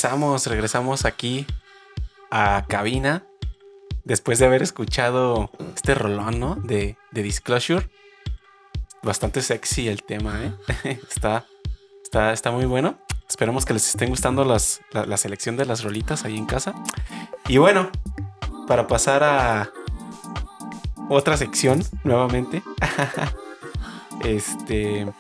regresamos, 0.03 0.47
regresamos 0.49 1.05
aquí 1.05 1.47
a 2.33 2.65
cabina 2.67 3.25
después 4.03 4.41
de 4.41 4.47
haber 4.47 4.61
escuchado 4.61 5.53
este 5.77 5.95
rolón, 5.95 6.41
¿no? 6.41 6.57
De, 6.57 6.97
de 7.13 7.23
Disclosure. 7.23 7.89
Bastante 9.05 9.43
sexy 9.43 9.87
el 9.87 10.03
tema, 10.03 10.41
¿eh? 10.43 10.99
está, 11.09 11.47
está, 12.03 12.33
está 12.33 12.51
muy 12.51 12.65
bueno. 12.65 12.99
Esperemos 13.29 13.65
que 13.65 13.75
les 13.75 13.89
estén 13.91 14.09
gustando 14.09 14.45
las, 14.45 14.81
la, 14.91 15.07
la 15.07 15.17
selección 15.17 15.57
de 15.57 15.67
las 15.67 15.85
rolitas 15.85 16.25
ahí 16.25 16.37
en 16.37 16.47
casa. 16.47 16.75
Y 17.47 17.59
bueno, 17.59 17.89
para 18.67 18.89
pasar 18.89 19.23
a 19.23 19.71
otra 21.09 21.37
sección 21.37 21.81
nuevamente. 22.03 22.61
este. 24.25 25.13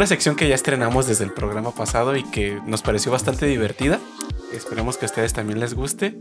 Una 0.00 0.06
sección 0.06 0.34
que 0.34 0.48
ya 0.48 0.54
estrenamos 0.54 1.06
desde 1.06 1.24
el 1.24 1.30
programa 1.30 1.72
pasado 1.72 2.16
y 2.16 2.22
que 2.22 2.58
nos 2.64 2.80
pareció 2.80 3.12
bastante 3.12 3.44
divertida. 3.44 4.00
Esperemos 4.50 4.96
que 4.96 5.04
a 5.04 5.08
ustedes 5.08 5.34
también 5.34 5.60
les 5.60 5.74
guste. 5.74 6.18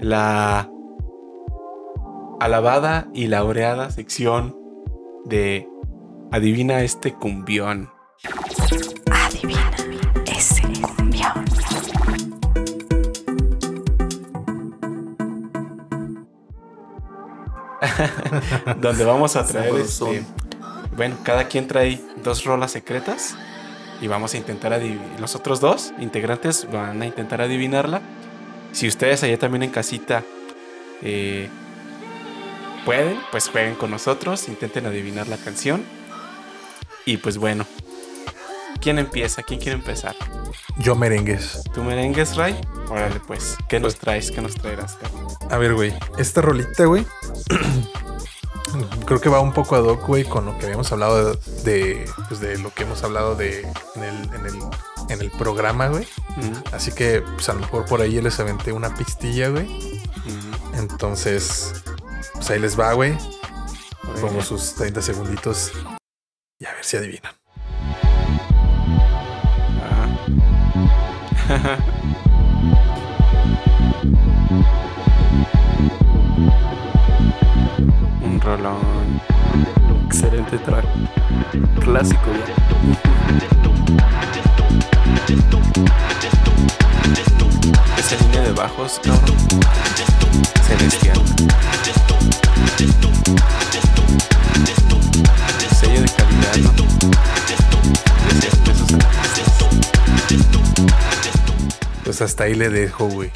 La 0.00 0.68
alabada 2.40 3.06
y 3.14 3.28
laureada 3.28 3.88
sección 3.92 4.56
de 5.24 5.68
Adivina 6.32 6.82
este 6.82 7.14
cumbión. 7.14 7.88
Adivina 9.12 9.70
ese 10.26 10.62
cumbión. 10.80 11.44
donde 18.80 19.04
vamos 19.04 19.36
a 19.36 19.46
traer 19.46 19.76
este, 19.76 20.24
bueno, 21.02 21.18
cada 21.24 21.48
quien 21.48 21.66
trae 21.66 22.00
dos 22.22 22.44
rolas 22.44 22.70
secretas 22.70 23.34
y 24.00 24.06
vamos 24.06 24.34
a 24.34 24.36
intentar 24.36 24.72
adivinar. 24.72 25.18
Los 25.18 25.34
otros 25.34 25.58
dos 25.58 25.92
integrantes 25.98 26.68
van 26.70 27.02
a 27.02 27.06
intentar 27.06 27.40
adivinarla. 27.40 28.00
Si 28.70 28.86
ustedes 28.86 29.24
allá 29.24 29.36
también 29.36 29.64
en 29.64 29.70
casita 29.70 30.22
eh, 31.02 31.48
pueden, 32.84 33.18
pues 33.32 33.48
jueguen 33.48 33.74
con 33.74 33.90
nosotros, 33.90 34.46
intenten 34.46 34.86
adivinar 34.86 35.26
la 35.26 35.38
canción. 35.38 35.82
Y 37.04 37.16
pues 37.16 37.36
bueno, 37.36 37.66
¿quién 38.80 39.00
empieza? 39.00 39.42
¿Quién 39.42 39.58
quiere 39.58 39.74
empezar? 39.74 40.14
Yo 40.78 40.94
merengues. 40.94 41.64
¿Tú 41.74 41.82
merengues, 41.82 42.36
Ray? 42.36 42.54
Órale, 42.88 43.18
pues, 43.26 43.56
¿qué 43.68 43.80
nos 43.80 43.96
traes? 43.96 44.30
¿Qué 44.30 44.40
nos 44.40 44.54
traerás? 44.54 44.94
Carlos? 44.98 45.36
A 45.50 45.58
ver, 45.58 45.74
güey. 45.74 45.92
Esta 46.16 46.42
rolita, 46.42 46.84
güey. 46.84 47.04
Creo 49.06 49.20
que 49.20 49.28
va 49.28 49.40
un 49.40 49.52
poco 49.52 49.76
ad 49.76 49.82
hoc, 49.84 50.06
güey, 50.06 50.24
con 50.24 50.46
lo 50.46 50.56
que 50.58 50.66
habíamos 50.66 50.90
hablado 50.92 51.34
de, 51.34 51.38
de, 51.64 52.10
pues, 52.28 52.40
de 52.40 52.58
lo 52.58 52.72
que 52.72 52.84
hemos 52.84 53.02
hablado 53.02 53.34
de 53.34 53.62
en 53.96 54.02
el, 54.04 54.34
en 54.34 54.46
el, 54.46 54.54
en 55.10 55.20
el 55.20 55.30
programa, 55.32 55.88
güey. 55.88 56.06
Así 56.72 56.92
que, 56.92 57.20
pues 57.20 57.48
a 57.48 57.54
lo 57.54 57.60
mejor 57.60 57.84
por 57.86 58.00
ahí 58.00 58.20
les 58.20 58.38
aventé 58.40 58.72
una 58.72 58.94
pistilla, 58.94 59.48
güey. 59.48 59.66
ujú. 59.66 60.78
Entonces, 60.78 61.72
pues 62.34 62.50
ahí 62.50 62.58
les 62.60 62.78
va, 62.78 62.92
güey. 62.94 63.12
A. 63.12 64.20
Pongo 64.20 64.42
sus 64.42 64.74
30 64.74 65.02
segunditos 65.02 65.72
y 66.58 66.66
a 66.66 66.72
ver 66.72 66.84
si 66.84 66.96
adivinan. 66.96 67.32
Un 78.24 78.40
rolón. 78.40 78.91
Clásico. 81.80 82.20
Esa 87.96 88.22
línea 88.22 88.42
de 88.42 88.52
bajos, 88.52 89.00
cabrón. 89.02 89.36
Celestial. 90.66 91.16
Sello 95.80 96.02
de 96.02 96.08
calidad. 96.08 96.62
Pues 102.04 102.20
hasta 102.20 102.44
ahí 102.44 102.54
le 102.54 102.68
dejo, 102.68 103.06
güey. 103.06 103.30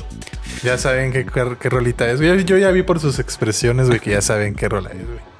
Ya 0.62 0.76
saben 0.76 1.12
qué, 1.12 1.24
rolita 1.70 2.10
es. 2.10 2.20
Yo 2.20 2.59
ya 2.59 2.70
vi 2.72 2.82
por 2.82 3.01
sus 3.01 3.18
expresiones, 3.18 3.88
güey, 3.88 4.01
que 4.01 4.10
ya 4.10 4.20
saben 4.20 4.55
qué 4.55 4.68
rola 4.68 4.90
es, 4.90 5.06
güey. 5.06 5.36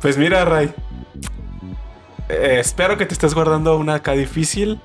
Pues 0.00 0.16
mira, 0.16 0.44
Ray. 0.44 0.72
eh, 2.28 2.56
espero 2.60 2.96
que 2.96 3.06
te 3.06 3.12
estés 3.14 3.34
guardando 3.34 3.76
una 3.76 3.96
acá 3.96 4.12
difícil 4.12 4.80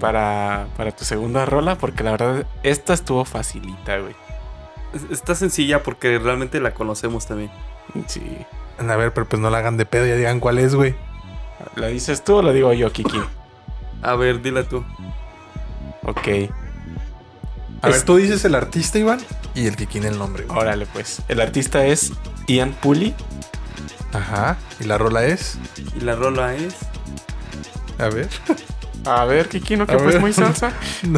para, 0.00 0.66
para 0.76 0.92
tu 0.92 1.04
segunda 1.04 1.46
rola, 1.46 1.76
porque 1.78 2.02
la 2.02 2.10
verdad, 2.12 2.46
esta 2.62 2.92
estuvo 2.94 3.24
facilita, 3.24 3.98
güey. 3.98 4.14
Es- 4.94 5.10
Está 5.10 5.34
sencilla 5.34 5.82
porque 5.82 6.18
realmente 6.18 6.60
la 6.60 6.74
conocemos 6.74 7.26
también. 7.26 7.50
Sí. 8.06 8.22
A 8.78 8.96
ver, 8.96 9.12
pero 9.12 9.28
pues 9.28 9.40
no 9.40 9.50
la 9.50 9.58
hagan 9.58 9.76
de 9.76 9.86
pedo, 9.86 10.06
ya 10.06 10.16
digan 10.16 10.40
cuál 10.40 10.58
es, 10.58 10.74
güey. 10.74 10.94
¿La 11.76 11.88
dices 11.88 12.24
tú 12.24 12.36
o 12.36 12.42
la 12.42 12.52
digo 12.52 12.72
yo, 12.72 12.90
Kiki? 12.92 13.20
A 14.02 14.14
ver, 14.14 14.40
dila 14.42 14.64
tú. 14.64 14.84
Ok. 16.02 16.28
A 17.82 17.88
Es- 17.88 17.94
ver, 17.96 18.02
tú 18.04 18.16
dices 18.16 18.44
el 18.44 18.54
artista, 18.54 18.98
Iván, 18.98 19.20
y 19.54 19.66
el 19.66 19.76
que 19.76 19.86
tiene 19.86 20.08
el 20.08 20.18
nombre, 20.18 20.44
güey. 20.44 20.58
Órale, 20.58 20.86
pues. 20.86 21.22
El 21.28 21.40
artista 21.40 21.84
es 21.86 22.12
Ian 22.46 22.72
Pulley. 22.72 23.14
Ajá. 24.12 24.56
Y 24.80 24.84
la 24.84 24.98
rola 24.98 25.24
es. 25.24 25.58
Y 25.96 26.00
la 26.00 26.16
rola 26.16 26.54
es. 26.54 26.74
A 27.98 28.08
ver. 28.08 28.28
A 29.06 29.24
ver, 29.24 29.48
Kiki, 29.48 29.76
¿no? 29.76 29.86
Que 29.86 29.96
ver. 29.96 30.20
muy 30.20 30.32
salsa. 30.32 30.72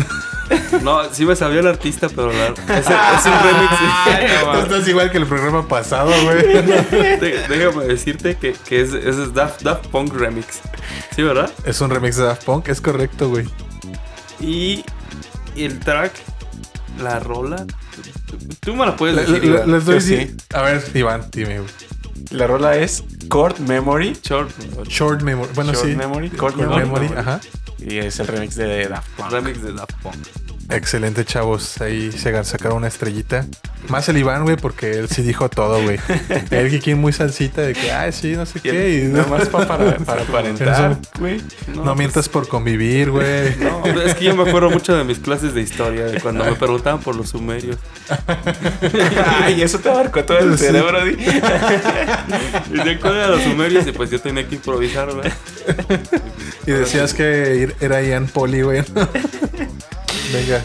No, 0.83 1.03
sí 1.11 1.25
me 1.25 1.35
sabía 1.35 1.61
el 1.61 1.67
artista, 1.67 2.09
pero 2.11 2.31
la... 2.31 2.49
es, 2.49 2.87
es 2.87 3.27
un 3.27 3.33
remix. 3.43 4.63
Estás 4.65 4.87
igual 4.89 5.11
que 5.11 5.17
el 5.17 5.27
programa 5.27 5.67
pasado, 5.67 6.11
güey. 6.25 6.43
Déjame 7.49 7.85
decirte 7.87 8.37
que, 8.37 8.53
que 8.53 8.83
es, 8.83 8.93
es 8.93 9.33
Daft, 9.33 9.63
Daft 9.63 9.87
Punk 9.87 10.13
Remix. 10.13 10.61
¿Sí, 11.17 11.23
verdad? 11.23 11.51
es 11.65 11.81
un 11.81 11.89
remix 11.89 12.17
de 12.17 12.25
Daft 12.25 12.45
Punk, 12.45 12.69
es 12.69 12.83
correcto, 12.83 13.31
güey. 13.31 13.49
Y 14.41 14.85
el 15.57 15.79
track, 15.81 16.13
la 17.03 17.19
rola. 17.19 17.65
Tú 18.61 18.75
me 18.75 18.85
la 18.85 18.95
puedes 18.97 19.17
decir. 19.27 19.43
le- 19.45 19.67
les 19.67 19.85
doy 19.87 20.01
sí. 20.03 20.37
A 20.53 20.61
ver, 20.63 20.85
Iván, 20.93 21.29
dime, 21.33 21.61
güey. 21.61 21.71
La 22.31 22.47
rola 22.47 22.77
es 22.77 23.05
Chord 23.31 23.59
Memory. 23.61 24.17
Short 24.23 24.51
Short 24.89 25.23
Memory. 25.23 25.51
Bueno, 25.55 25.73
Short 25.73 25.87
sí. 25.87 25.97
Memory, 25.97 26.31
Short 26.31 26.57
Memory. 26.57 26.81
Memory, 26.81 27.07
ajá. 27.17 27.41
Y 27.79 27.99
es 27.99 28.19
el 28.21 28.27
remix 28.29 28.55
de 28.55 28.89
Daft 28.89 29.09
Punk. 29.17 29.31
remix 29.31 29.63
de 29.63 29.73
Daft 29.73 29.95
Punk. 30.03 30.17
Excelente, 30.75 31.25
chavos. 31.25 31.81
Ahí 31.81 32.11
se 32.13 32.45
sacaron 32.45 32.79
una 32.79 32.89
estrellita. 32.89 33.47
Más 33.89 34.09
el 34.09 34.17
Iván, 34.17 34.45
güey, 34.45 34.57
porque 34.57 34.93
él 34.93 35.09
sí 35.09 35.23
dijo 35.23 35.49
todo, 35.49 35.83
güey. 35.83 35.99
El 36.51 36.71
Kiki 36.71 36.95
muy 36.95 37.13
salsita 37.13 37.63
de 37.63 37.73
que, 37.75 37.91
ay, 37.91 38.13
sí, 38.13 38.35
no 38.37 38.47
sé 38.47 38.59
Y 38.59 38.61
qué. 38.63 39.03
y- 39.05 39.09
Nada 39.09 39.27
más 39.27 39.49
pa- 39.49 39.67
para, 39.67 39.97
para 39.99 40.23
aparentar, 40.29 40.99
güey. 41.19 41.41
No, 41.75 41.95
mientas 41.97 42.29
por 42.29 42.47
convivir, 42.47 43.11
güey. 43.11 43.57
No, 43.57 43.85
es 44.03 44.15
que 44.15 44.25
yo 44.27 44.37
me 44.37 44.49
acuerdo 44.49 44.71
mucho 44.71 44.97
de 44.97 45.03
mis 45.05 45.19
clases 45.19 45.53
de 45.55 45.63
historia, 45.63 46.05
de 46.07 46.21
cuando 46.21 46.45
me 46.45 46.53
preguntaban 46.55 47.01
por 47.01 47.17
los 47.17 47.31
sumerios. 47.31 47.77
Ay, 49.43 49.63
eso 49.63 49.79
te 49.81 49.89
abarcó 49.91 50.25
todo 50.25 50.39
el 50.39 50.57
Sí. 50.59 50.67
cerebro, 50.67 51.05
di. 51.05 51.13
Y 52.73 52.77
de 52.85 52.99
cuál 53.01 53.17
eran 53.17 53.31
los 53.33 53.43
sumerios, 53.43 53.87
y 53.87 53.93
pues 53.93 54.11
yo 54.11 54.21
tenía 54.21 54.47
que 54.49 54.55
improvisar, 54.55 55.13
¿verdad? 55.15 55.33
Y 56.67 56.71
decías 56.71 57.13
que 57.15 57.75
era 57.81 58.01
Ian 58.03 58.27
Poli, 58.29 58.63
güey. 58.63 58.85
Venga, 60.33 60.65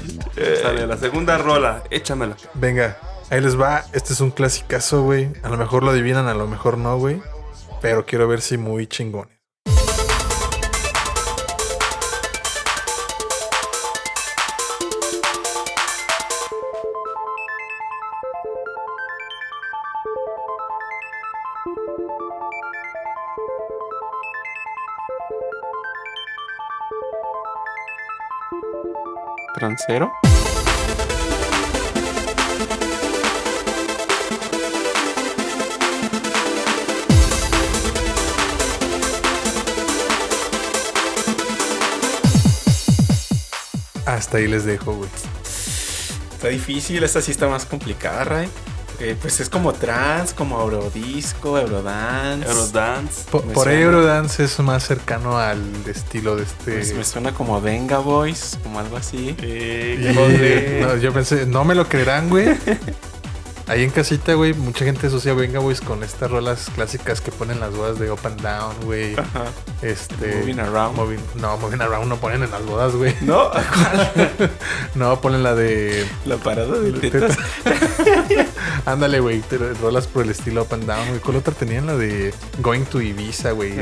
Sale 0.61 0.87
la 0.87 0.97
segunda 0.97 1.37
rola, 1.37 1.83
échamela. 1.89 2.35
venga. 2.53 2.97
Ahí 3.29 3.41
les 3.41 3.59
va. 3.59 3.83
Este 3.91 4.13
es 4.13 4.21
un 4.21 4.31
clasicazo, 4.31 5.03
güey. 5.03 5.29
A 5.43 5.49
lo 5.49 5.57
mejor 5.57 5.83
lo 5.83 5.91
adivinan, 5.91 6.27
a 6.27 6.33
lo 6.33 6.47
mejor 6.47 6.77
no, 6.77 6.97
güey. 6.97 7.21
Pero 7.81 8.05
quiero 8.05 8.27
ver 8.27 8.39
si 8.41 8.57
muy 8.57 8.87
chingones. 8.87 9.36
Transero. 29.57 30.13
Hasta 44.05 44.37
ahí 44.37 44.47
les 44.47 44.63
dejo, 44.65 44.93
güey. 44.93 45.09
Está 46.33 46.49
difícil, 46.49 47.03
esta 47.03 47.19
sí 47.23 47.31
está 47.31 47.47
más 47.47 47.65
complicada, 47.65 48.23
Ray. 48.25 48.49
Eh, 48.99 49.15
pues 49.21 49.39
es 49.39 49.47
como 49.49 49.73
trans, 49.73 50.33
como 50.33 50.59
eurodisco, 50.59 51.57
eurodance. 51.59 52.49
Eurodance. 52.49 53.25
Po- 53.29 53.41
por 53.41 53.65
suena. 53.65 53.79
Eurodance 53.81 54.43
es 54.43 54.59
más 54.59 54.83
cercano 54.87 55.37
al 55.37 55.61
estilo 55.87 56.35
de 56.35 56.43
este. 56.43 56.73
Pues 56.73 56.93
me 56.95 57.03
suena 57.03 57.31
como 57.33 57.61
Venga 57.61 57.99
Boys, 57.99 58.57
como 58.63 58.79
algo 58.79 58.97
así. 58.97 59.35
Eh, 59.41 60.81
no, 60.81 60.95
yo 60.97 61.13
pensé, 61.13 61.45
no 61.45 61.63
me 61.63 61.75
lo 61.75 61.87
creerán, 61.87 62.29
güey. 62.29 62.57
Ahí 63.67 63.83
en 63.83 63.89
casita, 63.91 64.33
güey, 64.33 64.53
mucha 64.53 64.85
gente 64.85 65.07
asocia 65.07 65.33
Venga 65.33 65.59
Boys 65.59 65.81
con 65.81 66.01
estas 66.03 66.31
rolas 66.31 66.67
clásicas 66.73 67.19
que 67.21 67.31
ponen 67.31 67.59
las 67.59 67.75
bodas 67.75 67.99
de 67.99 68.09
Up 68.09 68.19
and 68.23 68.41
Down, 68.41 68.75
güey. 68.83 69.13
Ajá. 69.15 69.43
Este. 69.81 70.35
Moving 70.37 70.59
Around. 70.59 70.97
Moving- 70.97 71.19
no, 71.35 71.57
Moving 71.57 71.81
Around 71.81 72.07
no 72.09 72.17
ponen 72.17 72.43
en 72.43 72.49
las 72.51 72.65
bodas, 72.65 72.93
güey. 72.95 73.13
No, 73.21 73.51
No, 74.95 75.21
ponen 75.21 75.43
la 75.43 75.53
de. 75.55 76.05
la 76.25 76.37
parada 76.37 76.79
de 76.79 76.91
tetas. 76.93 77.37
Ándale, 78.85 79.19
güey. 79.19 79.41
te- 79.41 79.57
Rolas 79.57 80.07
por 80.07 80.23
el 80.23 80.31
estilo 80.31 80.63
Up 80.63 80.73
and 80.73 80.85
Down, 80.85 81.07
güey. 81.09 81.19
¿Cuál 81.19 81.37
otra 81.37 81.53
tenían? 81.53 81.85
La 81.85 81.95
de 81.95 82.33
Going 82.59 82.83
to 82.85 83.01
Ibiza, 83.01 83.51
güey. 83.51 83.73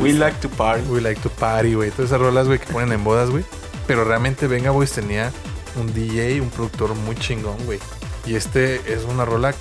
We 0.00 0.12
like 0.12 0.38
to 0.40 0.48
party. 0.50 0.82
We 0.88 1.00
like 1.00 1.20
to 1.22 1.30
party, 1.30 1.74
güey. 1.74 1.90
Todas 1.90 2.10
esas 2.10 2.20
rolas, 2.20 2.46
güey, 2.46 2.58
que 2.58 2.72
ponen 2.72 2.92
en 2.92 3.04
bodas, 3.04 3.30
güey. 3.30 3.44
Pero 3.86 4.04
realmente 4.04 4.46
Venga 4.46 4.70
Boys 4.70 4.92
tenía 4.92 5.32
un 5.76 5.92
DJ, 5.92 6.40
un 6.40 6.50
productor 6.50 6.94
muy 6.94 7.16
chingón, 7.16 7.56
güey. 7.64 7.78
Y 8.26 8.34
este 8.34 8.76
es 8.92 9.04
una 9.04 9.24
rola, 9.24 9.54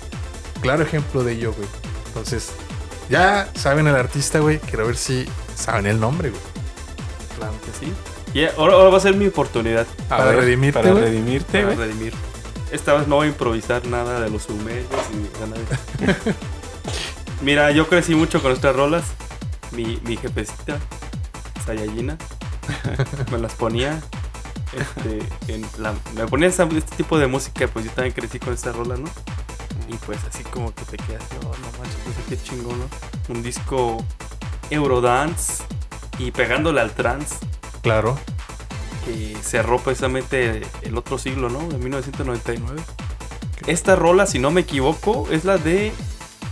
claro 0.62 0.84
ejemplo 0.84 1.24
de 1.24 1.34
ello, 1.34 1.54
güey. 1.54 1.68
Entonces, 2.08 2.50
ya 3.10 3.50
saben 3.56 3.88
el 3.88 3.96
artista, 3.96 4.40
güey. 4.40 4.60
Quiero 4.60 4.86
ver 4.88 4.98
si 4.98 5.26
saben 5.60 5.86
el 5.88 6.00
nombre, 6.00 6.30
güey. 6.30 6.42
Claro 7.38 7.54
que 7.66 7.86
sí. 7.86 7.94
Y 8.34 8.46
ahora, 8.46 8.74
ahora 8.74 8.90
va 8.90 8.98
a 8.98 9.02
ser 9.02 9.16
mi 9.16 9.26
oportunidad 9.26 9.88
Para 10.08 10.32
redimirte, 10.34 10.80
Para 10.82 10.94
redimirte, 10.94 11.64
para 11.64 11.76
redimir. 11.76 12.14
Esta 12.72 12.94
vez 12.94 13.08
no 13.08 13.16
voy 13.16 13.26
a 13.28 13.30
improvisar 13.32 13.86
nada 13.88 14.20
de 14.20 14.30
los 14.30 14.44
sumerios 14.44 14.86
ni 15.14 15.24
nada 15.40 15.60
de 15.60 16.34
Mira, 17.42 17.72
yo 17.72 17.88
crecí 17.88 18.14
mucho 18.16 18.42
con 18.42 18.52
estas 18.52 18.76
rolas. 18.76 19.04
Mi, 19.72 20.00
mi 20.06 20.18
jefecita, 20.18 20.78
Sayayina, 21.66 22.18
me 23.32 23.38
las 23.38 23.54
ponía. 23.54 24.00
Este, 24.74 25.20
en 25.54 25.66
la- 25.78 25.96
me 26.16 26.28
ponía 26.28 26.48
esa- 26.48 26.64
este 26.66 26.96
tipo 26.98 27.18
de 27.18 27.28
música, 27.28 27.68
pues 27.68 27.86
yo 27.86 27.92
también 27.92 28.14
crecí 28.14 28.40
con 28.40 28.54
esta 28.54 28.72
rola, 28.72 28.96
¿no? 28.98 29.10
Y 29.88 29.94
pues 30.06 30.20
así 30.30 30.44
como 30.44 30.74
que 30.76 30.86
te 30.86 30.98
quedas, 30.98 31.24
oh, 31.44 31.46
no 31.46 31.78
manches, 31.80 31.98
pues 32.04 32.16
qué 32.30 32.44
chingón, 32.44 32.78
¿no? 32.80 32.86
Un 33.34 33.42
disco 33.42 34.04
Eurodance 34.70 35.64
y 36.18 36.32
pegándole 36.32 36.82
al 36.82 36.92
trance 36.92 37.36
Claro. 37.82 38.18
que 39.06 39.36
cerró 39.42 39.80
precisamente 39.80 40.62
el 40.82 40.98
otro 40.98 41.18
siglo, 41.18 41.50
¿no? 41.50 41.62
En 41.62 41.80
1999. 41.80 42.82
Esta 43.68 43.96
rola, 43.96 44.26
si 44.26 44.40
no 44.40 44.52
me 44.52 44.62
equivoco, 44.62 45.28
es 45.32 45.46
la 45.46 45.58
de 45.58 45.92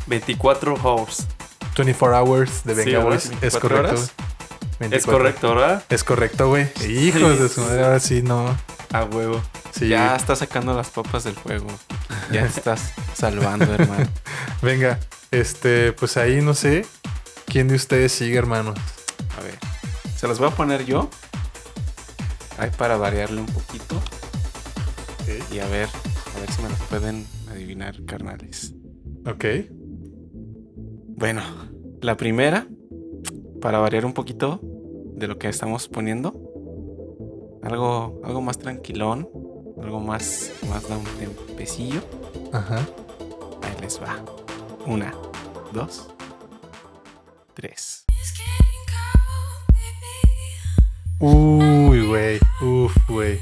24 0.08 0.76
Hours. 0.84 1.28
24 1.76 2.18
Hours 2.18 2.64
de 2.64 2.76
Sí, 2.76 2.92
Venga. 2.92 3.04
Boys. 3.04 3.26
Es 3.26 3.60
24 3.60 3.60
correcto. 3.70 3.90
horas. 3.96 4.12
Es 4.72 4.80
24. 4.90 5.18
correcto, 5.18 5.56
¿verdad? 5.56 5.84
Es 5.90 6.04
correcto, 6.04 6.48
güey. 6.50 6.68
Hijos 6.88 7.40
de 7.40 7.50
su 7.50 7.62
madre, 7.62 7.84
ahora 7.84 8.00
sí, 8.00 8.22
no. 8.22 8.56
A 8.94 9.04
huevo. 9.04 9.42
Sí. 9.72 9.90
Ya 9.90 10.16
estás 10.16 10.40
sacando 10.40 10.74
las 10.76 10.90
papas 10.90 11.24
del 11.24 11.36
fuego. 11.36 11.68
Ya 12.32 12.42
estás 12.46 12.94
salvando, 13.16 13.66
hermano. 13.74 14.08
Venga, 14.62 15.00
este, 15.32 15.92
pues 15.94 16.18
ahí 16.18 16.42
no 16.42 16.54
sé 16.54 16.86
quién 17.48 17.68
de 17.68 17.76
ustedes 17.76 18.12
sigue, 18.12 18.38
hermanos. 18.38 18.78
A 19.38 19.42
ver. 19.42 19.58
Se 20.16 20.28
los 20.28 20.40
voy 20.40 20.50
a 20.50 20.52
poner 20.52 20.86
yo. 20.86 21.10
Ahí 22.58 22.70
para 22.78 22.98
variarle 22.98 23.42
un 23.42 23.48
poquito. 23.48 24.00
Y 25.52 25.60
a 25.60 25.68
ver, 25.68 25.90
a 26.36 26.40
ver 26.40 26.52
si 26.52 26.62
me 26.62 26.70
los 26.70 26.80
pueden 26.84 27.26
adivinar, 27.50 28.04
carnales. 28.06 28.74
Ok. 29.26 29.46
Bueno, 31.18 31.42
la 32.02 32.16
primera, 32.16 32.68
para 33.62 33.80
variar 33.80 34.06
un 34.06 34.14
poquito 34.14 34.60
de 35.16 35.28
lo 35.28 35.38
que 35.38 35.50
estamos 35.50 35.88
poniendo. 35.88 36.34
Algo, 37.64 38.22
algo 38.24 38.42
más 38.42 38.60
tranquilón. 38.60 39.30
Algo 39.82 40.00
más, 40.00 40.52
más 40.70 40.90
da 40.90 40.98
un 40.98 41.06
tempecillo. 41.20 42.02
Ajá. 42.52 42.80
Ahí 43.62 43.82
les 43.82 44.02
va. 44.02 44.24
Una, 44.86 45.14
dos, 45.74 46.10
tres. 47.58 48.06
Uy, 51.20 52.06
güey. 52.06 52.40
Uf, 52.62 52.96
güey. 53.08 53.42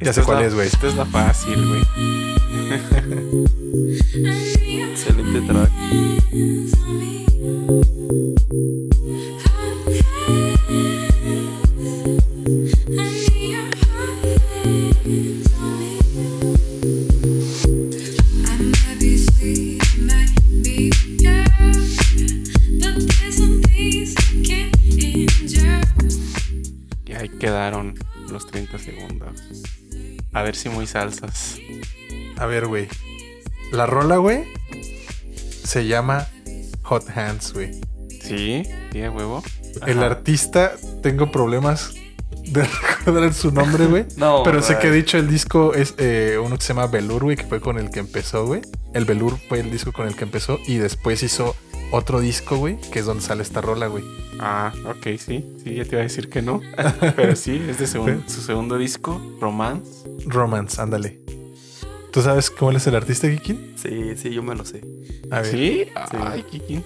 Ya 0.00 0.14
sé 0.14 0.22
cuál 0.22 0.40
la- 0.40 0.46
es, 0.46 0.54
güey. 0.54 0.66
Esta 0.66 0.88
es 0.88 0.94
la 0.94 1.04
fácil, 1.04 1.62
güey. 1.68 1.82
Excelente 4.92 5.40
track. 5.42 5.70
Ahí 27.22 27.28
quedaron 27.28 27.94
los 28.30 28.46
30 28.46 28.78
segundos. 28.78 29.42
A 30.32 30.42
ver 30.42 30.56
si 30.56 30.68
muy 30.68 30.86
salsas. 30.86 31.58
A 32.36 32.46
ver, 32.46 32.66
güey. 32.66 32.88
La 33.70 33.86
rola, 33.86 34.16
güey, 34.18 34.44
se 35.64 35.86
llama 35.86 36.26
Hot 36.82 37.08
Hands, 37.16 37.52
güey. 37.54 37.70
¿Sí? 38.22 38.64
¿Sí, 38.92 39.02
a 39.02 39.10
huevo? 39.10 39.42
El 39.86 39.98
Ajá. 39.98 40.06
artista, 40.06 40.72
tengo 41.02 41.30
problemas 41.32 41.94
de 42.44 42.64
recordar 42.98 43.32
su 43.32 43.50
nombre, 43.50 43.86
güey. 43.86 44.04
No, 44.16 44.42
Pero 44.42 44.60
sé 44.62 44.78
que 44.78 44.88
he 44.88 44.90
dicho 44.90 45.16
el 45.16 45.28
disco 45.28 45.72
es 45.74 45.94
eh, 45.96 46.38
uno 46.42 46.56
que 46.58 46.62
se 46.64 46.74
llama 46.74 46.86
Velour, 46.86 47.24
güey, 47.24 47.36
que 47.36 47.44
fue 47.44 47.60
con 47.60 47.78
el 47.78 47.90
que 47.90 48.00
empezó, 48.00 48.46
güey. 48.46 48.60
El 48.92 49.06
Velour 49.06 49.38
fue 49.48 49.60
el 49.60 49.70
disco 49.70 49.92
con 49.92 50.06
el 50.06 50.14
que 50.16 50.24
empezó 50.24 50.58
y 50.66 50.76
después 50.76 51.22
hizo 51.22 51.56
otro 51.92 52.20
disco, 52.20 52.56
güey, 52.56 52.78
que 52.90 52.98
es 53.00 53.06
donde 53.06 53.22
sale 53.22 53.42
esta 53.42 53.60
rola, 53.60 53.86
güey. 53.86 54.04
Ah, 54.40 54.72
ok, 54.86 55.06
sí. 55.18 55.44
Sí, 55.62 55.74
ya 55.74 55.84
te 55.84 55.90
iba 55.90 56.00
a 56.00 56.02
decir 56.04 56.28
que 56.28 56.42
no. 56.42 56.60
Pero 57.16 57.36
sí, 57.36 57.62
es 57.68 57.78
de 57.78 57.86
segun- 57.86 58.26
su 58.28 58.40
segundo 58.40 58.76
disco, 58.78 59.20
Romance. 59.40 60.04
Romance, 60.26 60.80
ándale. 60.80 61.20
¿Tú 62.12 62.20
sabes 62.22 62.50
cuál 62.50 62.76
es 62.76 62.86
el 62.86 62.94
artista, 62.96 63.30
Kikin? 63.30 63.74
Sí, 63.76 64.16
sí, 64.16 64.30
yo 64.30 64.42
me 64.42 64.54
lo 64.54 64.64
sé. 64.64 64.82
A 65.30 65.40
ver, 65.40 65.46
¿Sí? 65.50 65.84
Ay, 66.10 66.42
Kiki. 66.42 66.82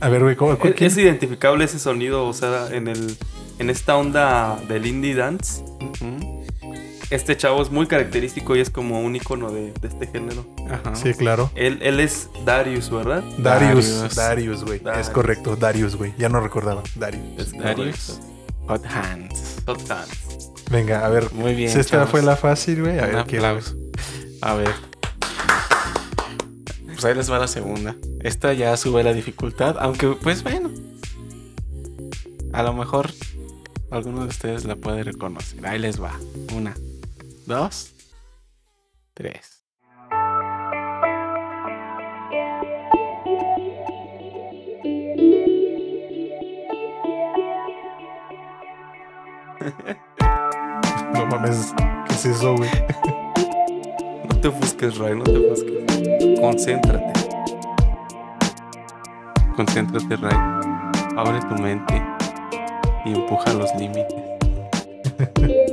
a 0.00 0.08
ver, 0.08 0.22
güey, 0.22 0.36
¿cómo, 0.36 0.52
Es, 0.52 0.58
quién? 0.60 0.74
es 0.90 0.96
identificable 0.98 1.64
ese 1.64 1.78
sonido, 1.80 2.26
o 2.26 2.32
sea, 2.32 2.68
en 2.70 2.86
el 2.88 3.16
en 3.58 3.70
esta 3.70 3.96
onda 3.96 4.56
del 4.68 4.86
indie 4.86 5.16
dance. 5.16 5.62
Ujú. 5.80 6.37
Este 7.10 7.36
chavo 7.38 7.62
es 7.62 7.70
muy 7.70 7.86
característico 7.86 8.54
y 8.54 8.60
es 8.60 8.68
como 8.68 9.00
un 9.00 9.16
icono 9.16 9.50
de, 9.50 9.72
de 9.72 9.88
este 9.88 10.06
género. 10.06 10.46
Ajá. 10.70 10.94
Sí, 10.94 11.14
claro. 11.14 11.50
Él, 11.54 11.78
él 11.80 12.00
es 12.00 12.28
Darius, 12.44 12.90
¿verdad? 12.90 13.22
Darius. 13.38 14.14
Darius. 14.14 14.64
Güey. 14.64 14.82
Es 15.00 15.08
correcto. 15.08 15.56
Darius, 15.56 15.96
güey. 15.96 16.12
Ya 16.18 16.28
no 16.28 16.40
recordaba. 16.40 16.82
Darius. 16.96 17.24
Es 17.38 17.52
Darius. 17.56 18.20
Hot 18.66 18.84
Hands. 18.84 19.62
Hot 19.64 19.90
Hands. 19.90 20.50
Venga, 20.70 21.06
a 21.06 21.08
ver. 21.08 21.32
Muy 21.32 21.54
bien. 21.54 21.70
Si 21.70 21.78
esta 21.78 21.96
chavos. 21.96 22.10
fue 22.10 22.22
la 22.22 22.36
fácil, 22.36 22.82
güey. 22.82 22.98
A 22.98 23.04
Un 23.06 23.12
ver, 23.14 23.24
¿qué 23.24 23.36
aplauso. 23.38 23.74
A 24.42 24.54
ver. 24.54 24.74
Pues 26.84 27.04
ahí 27.06 27.14
les 27.14 27.30
va 27.30 27.38
la 27.38 27.48
segunda. 27.48 27.96
Esta 28.20 28.52
ya 28.52 28.76
sube 28.76 29.02
la 29.02 29.14
dificultad, 29.14 29.76
aunque 29.78 30.08
pues 30.08 30.42
bueno. 30.42 30.70
A 32.52 32.62
lo 32.62 32.74
mejor 32.74 33.10
alguno 33.90 34.22
de 34.22 34.28
ustedes 34.28 34.64
la 34.66 34.76
puede 34.76 35.04
reconocer. 35.04 35.64
Ahí 35.66 35.78
les 35.78 36.02
va. 36.02 36.12
Una, 36.54 36.74
dos, 37.48 37.94
tres. 39.14 39.64
No 51.14 51.26
mames. 51.26 51.74
¿Qué 52.06 52.14
es 52.14 52.26
eso, 52.26 52.54
güey? 52.54 52.70
No 54.28 54.40
te 54.40 54.48
ofusques, 54.48 54.98
Ray, 54.98 55.16
no 55.16 55.24
te 55.24 55.38
ofusques. 55.38 56.38
Concéntrate. 56.40 57.12
Concéntrate, 59.56 60.16
Ray. 60.16 60.36
Abre 61.16 61.40
tu 61.48 61.54
mente 61.60 62.00
y 63.04 63.14
empuja 63.14 63.52
los 63.54 63.74
límites. 63.74 64.14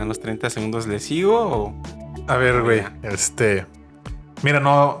dan 0.00 0.08
los 0.08 0.20
30 0.20 0.50
segundos, 0.50 0.86
¿le 0.86 0.98
sigo 1.00 1.34
o...? 1.40 1.74
A 2.28 2.36
ver, 2.36 2.62
güey, 2.62 2.82
este. 3.02 3.66
Mira, 4.42 4.58
no. 4.60 4.98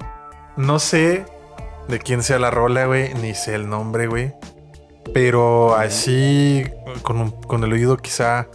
No 0.56 0.78
sé 0.78 1.24
de 1.88 1.98
quién 1.98 2.22
sea 2.22 2.38
la 2.38 2.50
rola, 2.50 2.86
güey, 2.86 3.12
ni 3.14 3.34
sé 3.34 3.54
el 3.54 3.68
nombre, 3.68 4.06
güey. 4.06 4.32
Pero 5.12 5.74
así, 5.76 6.64
con, 7.02 7.20
un- 7.20 7.30
con 7.30 7.62
el 7.64 7.72
oído 7.72 7.96
quizá 7.96 8.48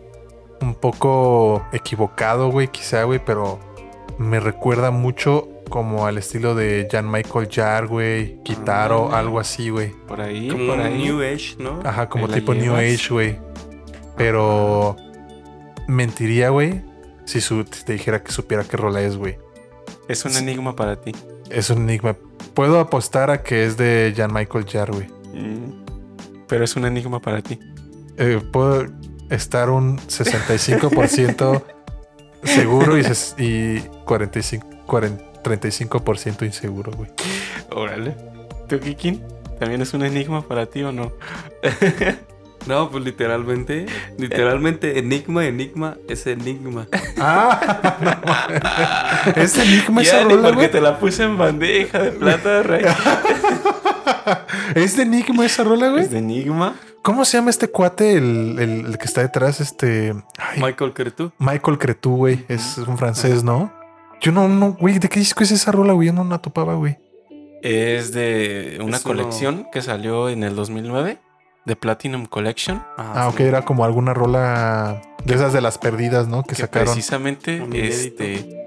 un 0.61 0.75
poco 0.75 1.65
equivocado, 1.73 2.49
güey, 2.49 2.67
quizá, 2.69 3.03
güey, 3.03 3.19
pero 3.25 3.59
me 4.17 4.39
recuerda 4.39 4.91
mucho 4.91 5.47
como 5.69 6.05
al 6.05 6.17
estilo 6.17 6.53
de 6.55 6.87
Jan 6.91 7.09
Michael 7.09 7.47
Jarre, 7.51 7.87
güey, 7.87 8.43
Kitaro, 8.43 9.09
Ah. 9.11 9.19
algo 9.19 9.39
así, 9.39 9.69
güey. 9.69 9.91
Por 10.07 10.21
ahí, 10.21 10.49
Como 10.49 10.67
por 10.67 10.79
ahí. 10.81 10.97
New 11.03 11.21
Age, 11.21 11.55
¿no? 11.59 11.79
Ajá, 11.83 12.09
como 12.09 12.27
tipo 12.27 12.53
New. 12.53 12.75
Age, 12.75 13.07
güey. 13.09 13.39
Pero 14.17 14.95
mentiría, 15.87 16.49
güey, 16.49 16.81
si, 17.25 17.41
su- 17.41 17.65
si 17.71 17.83
te 17.85 17.93
dijera 17.93 18.23
que 18.23 18.31
supiera 18.31 18.63
qué 18.63 18.77
rola 18.77 19.01
es, 19.01 19.17
güey. 19.17 19.37
Es 20.07 20.25
un 20.25 20.35
enigma 20.35 20.75
para 20.75 20.99
ti. 20.99 21.11
Es 21.49 21.69
un 21.69 21.83
enigma. 21.89 22.15
Puedo 22.53 22.79
apostar 22.79 23.29
a 23.31 23.43
que 23.43 23.65
es 23.65 23.77
de 23.77 24.13
Jan 24.15 24.33
Michael 24.33 24.65
Jarre, 24.67 24.93
güey. 24.93 25.07
Mm, 25.33 25.85
Pero 26.47 26.63
es 26.65 26.75
un 26.75 26.85
enigma 26.85 27.19
para 27.21 27.41
ti. 27.41 27.59
Eh, 28.17 28.41
puedo 28.51 28.85
estar 29.29 29.69
un 29.69 29.97
65% 29.99 31.63
seguro 32.43 32.97
y, 32.97 33.03
y 33.37 33.79
45, 34.05 34.67
40 34.85 35.31
35% 35.41 36.45
inseguro, 36.45 36.91
güey. 36.91 37.09
Órale. 37.71 38.15
¿Tú, 38.67 38.79
Kikin? 38.79 39.23
¿También 39.59 39.81
es 39.81 39.93
un 39.95 40.03
enigma 40.03 40.41
para 40.47 40.65
ti 40.67 40.83
o 40.83 40.91
no? 40.91 41.11
No, 42.67 42.89
pues 42.91 43.03
literalmente, 43.03 43.85
literalmente, 44.17 44.99
enigma, 44.99 45.45
enigma, 45.45 45.97
es 46.07 46.27
enigma. 46.27 46.87
Ah, 47.19 47.97
no. 48.01 49.31
¿Es 49.41 49.57
enigma 49.57 50.01
esa 50.03 50.19
Ya, 50.19 50.25
ni 50.25 50.33
rola, 50.35 50.41
porque 50.43 50.55
güey? 50.57 50.71
te 50.71 50.81
la 50.81 50.99
puse 50.99 51.23
en 51.23 51.37
bandeja 51.37 51.99
de 51.99 52.11
plata, 52.11 52.61
Rey. 52.63 52.85
¿Es 54.75 54.95
de 54.95 55.03
enigma 55.03 55.45
esa 55.45 55.63
rola, 55.63 55.89
güey? 55.89 56.03
¿Es 56.03 56.11
de 56.11 56.19
enigma? 56.19 56.75
¿Cómo 57.01 57.25
se 57.25 57.37
llama 57.37 57.49
este 57.49 57.67
cuate, 57.69 58.15
el, 58.17 58.57
el- 58.59 58.85
el 58.85 58.97
que 58.97 59.05
está 59.05 59.21
detrás? 59.21 59.59
Este. 59.59 60.13
ay, 60.37 60.61
Michael 60.61 60.93
Cretu. 60.93 61.31
Michael 61.39 61.77
Cretu, 61.79 62.15
güey. 62.15 62.45
Es 62.47 62.77
un 62.77 62.97
francés, 62.97 63.43
¿no? 63.43 63.71
Yo 64.21 64.31
no, 64.31 64.47
no, 64.47 64.73
güey. 64.73 64.99
¿De 64.99 65.09
qué 65.09 65.19
disco 65.19 65.43
es 65.43 65.51
esa 65.51 65.71
rola, 65.71 65.93
güey? 65.93 66.07
Yo 66.09 66.13
no 66.13 66.23
la 66.23 66.37
topaba, 66.37 66.75
güey. 66.75 66.97
Es 67.63 68.11
de 68.13 68.79
una 68.83 68.97
Es 68.97 69.05
uno- 69.05 69.15
colección 69.15 69.67
que 69.73 69.81
salió 69.81 70.29
en 70.29 70.43
el 70.43 70.55
2009, 70.55 71.19
de 71.65 71.75
Platinum 71.75 72.25
Collection, 72.25 72.83
Ah, 72.97 73.29
ok, 73.29 73.39
era 73.41 73.63
como 73.63 73.85
alguna 73.85 74.13
rola 74.13 75.01
de 75.25 75.35
esas 75.35 75.53
de 75.53 75.61
las 75.61 75.77
perdidas, 75.77 76.27
¿no? 76.27 76.43
Que 76.43 76.49
que 76.55 76.61
sacaron. 76.63 76.87
precisamente 76.93 77.63
este, 77.73 78.63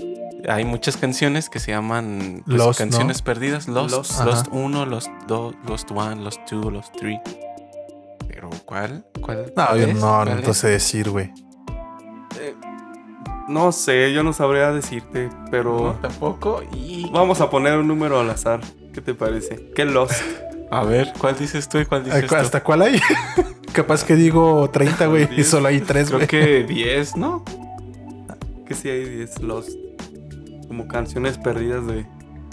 hay 0.48 0.64
muchas 0.64 0.96
canciones 0.96 1.48
que 1.48 1.58
se 1.58 1.72
llaman 1.72 2.42
pues, 2.46 2.56
Lost, 2.58 2.80
¿no? 2.80 2.84
canciones 2.86 3.22
perdidas. 3.22 3.66
Lost, 3.68 3.90
Lost. 3.96 4.20
Lost, 4.24 4.46
Ajá. 4.48 4.56
1, 4.56 4.86
Lost 4.86 5.10
2, 5.26 5.54
Lost 5.68 5.90
1, 5.90 6.14
Lost 6.16 6.40
2, 6.50 6.72
Lost 6.72 6.94
3. 6.98 7.20
Pero 8.28 8.50
¿cuál? 8.64 9.04
¿Cuál? 9.20 9.52
No, 9.56 9.66
cuál 9.66 9.80
yo 9.80 9.86
es? 9.86 9.94
no, 9.94 10.00
¿Cuál 10.24 10.36
no 10.36 10.42
te 10.42 10.54
sé 10.54 10.68
decir, 10.68 11.10
güey. 11.10 11.32
No 13.48 13.72
sé, 13.72 14.12
yo 14.12 14.22
no 14.22 14.32
sabría 14.32 14.72
decirte, 14.72 15.28
No, 15.28 15.44
pero 15.50 15.98
tampoco. 16.00 16.62
Y... 16.72 17.10
vamos 17.10 17.40
a 17.40 17.50
poner 17.50 17.76
un 17.78 17.86
número 17.86 18.20
al 18.20 18.30
azar. 18.30 18.60
¿Qué 18.94 19.00
te 19.02 19.14
parece? 19.14 19.70
¿Qué 19.74 19.84
Lost? 19.84 20.14
A 20.70 20.82
ver, 20.84 21.12
¿cuál 21.18 21.36
dices 21.38 21.68
tú 21.68 21.78
y 21.78 21.84
cuál 21.86 22.04
dices 22.04 22.26
tú? 22.26 22.34
¿Hasta 22.34 22.62
cuál 22.62 22.82
hay? 22.82 23.00
Capaz 23.72 24.04
que 24.04 24.14
digo 24.16 24.68
30, 24.70 25.06
güey. 25.06 25.28
Y 25.36 25.44
solo 25.44 25.68
hay 25.68 25.80
3, 25.80 26.06
Creo 26.08 26.18
güey. 26.18 26.28
que 26.28 26.64
10, 26.64 27.16
¿no? 27.16 27.44
Que 28.66 28.74
sí 28.74 28.88
hay 28.88 29.04
10 29.08 29.40
Lost. 29.42 29.70
Como 30.68 30.88
canciones 30.88 31.38
perdidas 31.38 31.86
de 31.86 32.06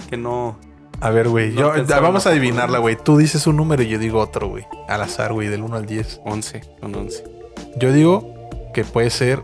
que 0.10 0.18
no. 0.18 0.60
A 1.00 1.10
ver, 1.10 1.30
güey. 1.30 1.52
No 1.52 1.72
vamos 2.02 2.28
a 2.28 2.32
adivinarla, 2.32 2.78
güey. 2.80 2.96
Tú 3.02 3.18
dices 3.18 3.48
un 3.48 3.56
número 3.58 3.82
y 3.82 3.88
yo 3.88 3.98
digo 3.98 4.20
otro, 4.20 4.50
güey. 4.50 4.66
Al 4.88 5.02
azar, 5.02 5.34
güey, 5.34 5.48
del 5.48 5.64
1 5.64 5.76
al 5.78 5.86
10. 5.86 6.22
11, 6.26 6.62
son 6.80 6.96
11. 6.96 7.24
Yo 7.78 7.92
digo 7.94 8.34
que 8.74 8.84
puede 8.84 9.10
ser 9.10 9.42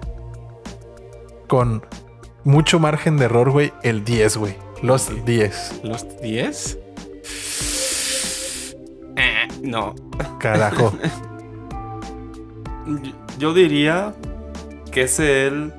con 1.47 1.83
mucho 2.43 2.79
margen 2.79 3.17
de 3.17 3.25
error, 3.25 3.49
güey, 3.51 3.71
el 3.83 4.03
10, 4.03 4.37
güey. 4.37 4.55
Los 4.83 5.03
Sí. 5.03 5.21
10. 5.25 5.81
¿Lost 5.83 6.11
10? 6.21 6.77
No. 9.67 9.93
Carajo. 10.39 10.93
Yo- 13.37 13.53
diría 13.53 14.13
que 14.91 15.03
es 15.03 15.19
el 15.19 15.71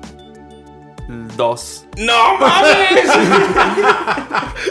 2. 1.35 1.85
¡No 1.97 2.37
mames! 2.39 3.01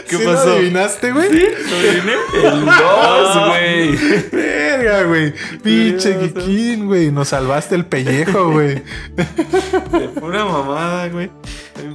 ¿Qué 0.09 0.17
¿Sí 0.17 0.23
lo 0.23 0.33
pasó? 0.33 0.53
adivinaste, 0.53 1.11
güey? 1.11 1.27
El 1.27 2.65
2, 2.65 3.47
güey. 3.49 3.95
Verga, 4.31 5.03
güey. 5.03 5.33
Pinche. 5.61 6.17
Kikín, 6.17 6.87
güey. 6.87 7.11
Nos 7.11 7.27
salvaste 7.29 7.75
el 7.75 7.85
pellejo, 7.85 8.51
güey. 8.51 8.81
De 9.15 10.09
pura 10.19 10.45
mamada, 10.45 11.07
güey. 11.09 11.29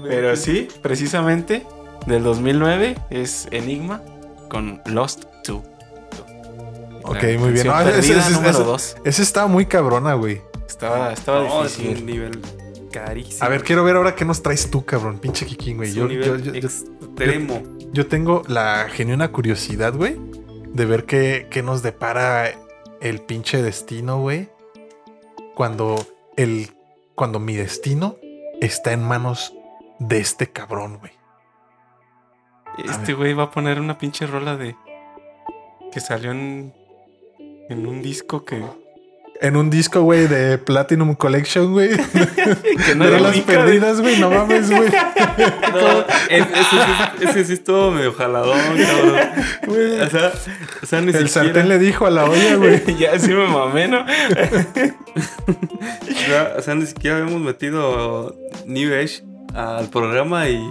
Pero 0.06 0.36
sí, 0.36 0.68
precisamente 0.82 1.66
del 2.06 2.22
2009 2.22 2.96
es 3.10 3.48
Enigma 3.51 4.02
con 4.51 4.80
Lost 4.86 5.24
2. 5.46 5.62
Ok, 7.05 7.22
La 7.22 7.39
muy 7.39 7.52
bien. 7.52 7.66
No, 7.66 7.81
ese- 7.81 7.98
ese- 8.18 8.31
número 8.32 8.51
ese- 8.51 8.64
2. 8.64 8.97
Ese 9.05 9.22
estaba 9.22 9.47
muy 9.47 9.66
cabrona, 9.66 10.14
güey. 10.14 10.40
Estaba, 10.66 11.12
estaba 11.12 11.44
No, 11.44 11.64
es 11.64 11.76
un 11.78 11.85
difícil. 11.85 12.06
nivel 12.06 12.40
carísimo. 12.90 13.44
A 13.44 13.48
ver, 13.48 13.62
quiero 13.62 13.85
ver 13.85 13.97
ahora 13.97 14.14
qué 14.14 14.24
nos 14.24 14.43
traes 14.43 14.70
tú, 14.70 14.85
cabrón. 14.85 15.18
Pinche 15.18 15.44
Kikín, 15.47 15.76
güey. 15.76 15.90
Es 15.90 15.94
Yo, 15.94 16.05
un 16.05 16.09
nivel 16.09 16.43
yo- 16.43 16.52
yo- 16.52 16.52
yo- 16.60 16.66
extremo. 16.68 17.62
yo 17.93 18.06
tengo 18.06 18.43
la 18.48 18.86
genuina 18.90 19.31
curiosidad, 19.31 19.93
güey, 19.94 20.16
de 20.72 20.85
ver 20.86 21.05
qué, 21.05 21.47
qué 21.51 21.62
nos 21.62 21.82
depara 21.82 22.51
el 23.01 23.20
pinche 23.20 23.62
destino, 23.62 24.20
güey. 24.20 24.48
Cuando 25.55 26.05
el. 26.36 26.70
Cuando 27.14 27.39
mi 27.39 27.55
destino 27.55 28.16
está 28.60 28.93
en 28.93 29.05
manos 29.06 29.52
de 30.01 30.18
este 30.18 30.51
cabrón, 30.51 30.98
güey. 30.98 31.12
Este 32.89 33.12
güey 33.12 33.35
va 33.35 33.44
a 33.44 33.51
poner 33.51 33.78
una 33.78 33.98
pinche 33.98 34.26
rola 34.26 34.56
de. 34.56 34.74
que 35.93 36.01
salió 36.01 36.32
en. 36.32 36.74
En 37.69 37.86
un 37.86 38.03
disco 38.03 38.45
que. 38.45 38.62
En 39.41 39.57
un 39.57 39.69
disco, 39.69 40.01
güey, 40.03 40.28
de 40.28 40.59
Platinum 40.59 41.16
Collection, 41.16 41.73
güey. 41.73 41.91
que 42.86 42.95
de 42.95 43.20
las 43.20 43.36
perdidas, 43.41 44.01
güey. 44.01 44.20
No 44.20 44.31
mames, 44.31 44.70
güey. 44.70 44.89
No, 45.74 46.01
es- 46.31 46.47
ese, 46.47 46.62
sí- 46.70 47.24
ese 47.24 47.45
sí 47.45 47.53
estuvo 47.55 47.91
medio 47.91 48.12
jaladón, 48.12 48.57
cabrón. 48.78 49.19
O 50.07 50.11
sea, 50.11 50.32
o 50.82 50.86
sea, 50.86 51.01
ni 51.01 51.09
El 51.09 51.28
siquiera. 51.28 51.28
sartén 51.28 51.69
le 51.69 51.81
dijo 51.81 52.07
a 52.07 52.11
la 52.11 52.24
olla, 52.24 52.55
güey. 52.55 52.81
ya 52.99 53.19
sí 53.19 53.32
me 53.32 53.47
mamé, 53.49 53.89
¿no? 53.89 54.03
O 54.03 54.07
sea, 56.27 56.55
o 56.57 56.62
sea, 56.62 56.74
ni 56.77 56.86
siquiera 56.86 57.16
habíamos 57.19 57.43
metido 57.43 58.36
New 58.66 58.95
Age 58.95 59.24
al 59.55 59.89
programa 59.89 60.49
y 60.49 60.62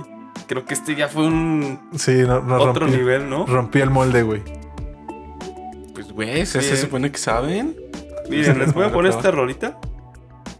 creo 0.47 0.63
que 0.65 0.73
este 0.73 0.95
ya 0.95 1.09
fue 1.09 1.25
un 1.25 1.79
Sí, 1.97 2.13
no, 2.25 2.41
no 2.41 2.55
otro 2.55 2.85
rompí, 2.85 2.95
nivel, 2.97 3.29
¿no? 3.29 3.45
rompí 3.45 3.81
el 3.81 3.89
molde, 3.89 4.21
güey. 4.23 4.41
Güey, 6.13 6.45
se, 6.45 6.77
supone 6.77 7.11
que 7.11 7.17
saben. 7.17 7.75
Miren, 8.29 8.59
les 8.59 8.73
voy 8.73 8.85
a 8.85 8.91
poner 8.93 9.11
esta 9.11 9.31
rolita. 9.31 9.77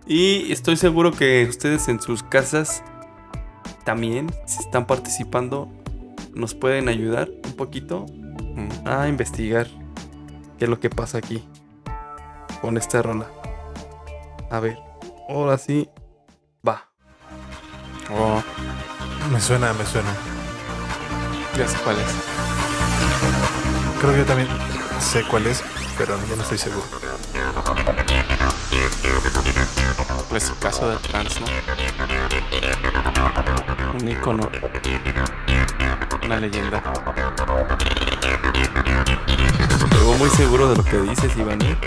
Y 0.05 0.51
estoy 0.51 0.75
seguro 0.77 1.11
que 1.11 1.45
ustedes 1.47 1.87
en 1.87 2.01
sus 2.01 2.23
casas 2.23 2.83
también, 3.85 4.27
si 4.45 4.59
están 4.59 4.85
participando, 4.85 5.69
nos 6.33 6.53
pueden 6.55 6.89
ayudar 6.89 7.29
un 7.45 7.53
poquito 7.53 8.05
Mm. 8.55 8.87
a 8.87 9.07
investigar 9.07 9.65
qué 10.59 10.65
es 10.65 10.69
lo 10.69 10.79
que 10.79 10.89
pasa 10.91 11.17
aquí 11.17 11.43
con 12.61 12.77
esta 12.77 13.01
rola. 13.01 13.25
A 14.51 14.59
ver, 14.59 14.77
ahora 15.27 15.57
sí, 15.57 15.89
va. 16.67 16.87
Oh, 18.15 18.43
Me 19.31 19.39
suena, 19.41 19.73
me 19.73 19.83
suena. 19.87 20.09
ya 21.57 21.67
sé 21.67 21.75
cuál 21.83 21.95
es. 21.97 22.05
Creo 24.01 24.11
que 24.13 24.19
yo 24.19 24.25
también 24.25 24.47
sé 25.03 25.23
cuál 25.29 25.45
es, 25.47 25.61
pero 25.97 26.17
ya 26.29 26.35
no 26.35 26.43
estoy 26.43 26.57
seguro. 26.57 26.85
Pues 30.29 30.49
el 30.49 30.57
caso 30.57 30.89
de 30.89 30.97
trans, 30.97 31.41
¿no? 31.41 31.47
Un 33.99 34.07
icono. 34.07 34.49
Una 36.23 36.39
leyenda. 36.39 36.81
Me 39.91 39.97
veo 39.97 40.17
muy 40.17 40.29
seguro 40.29 40.69
de 40.69 40.77
lo 40.77 40.83
que 40.83 40.97
dices, 41.01 41.35
Iván. 41.35 41.61
¿eh? 41.61 41.77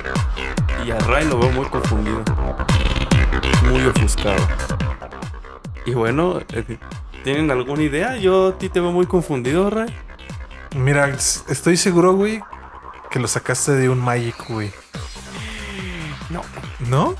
Y 0.84 0.90
a 0.90 0.98
Ray 0.98 1.26
lo 1.26 1.38
veo 1.38 1.50
muy 1.50 1.66
confundido. 1.66 2.22
Muy 3.64 3.86
ofuscado. 3.86 4.46
Y 5.86 5.94
bueno, 5.94 6.40
eh, 6.52 6.78
¿tienen 7.24 7.50
alguna 7.50 7.82
idea? 7.82 8.16
Yo 8.16 8.48
a 8.48 8.58
ti 8.58 8.68
te 8.68 8.78
veo 8.80 8.92
muy 8.92 9.06
confundido, 9.06 9.70
Ray. 9.70 9.88
Mira, 10.76 11.08
estoy 11.08 11.76
seguro, 11.76 12.12
güey, 12.14 12.42
que 13.16 13.22
lo 13.22 13.28
sacaste 13.28 13.72
de 13.72 13.88
un 13.88 13.98
Magic, 13.98 14.36
güey. 14.46 14.70
No. 16.28 16.42
¿No? 16.80 17.14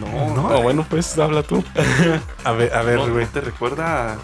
No, 0.00 0.34
¿No? 0.34 0.48
Oh, 0.48 0.62
bueno, 0.62 0.84
pues 0.90 1.16
habla 1.16 1.44
tú. 1.44 1.62
A 2.44 2.50
ver, 2.50 2.74
a 2.74 2.82
ver, 2.82 2.98
güey. 2.98 3.24
¿no 3.24 3.30
¿Te 3.30 3.40
recuerda 3.40 4.14
a 4.14 4.16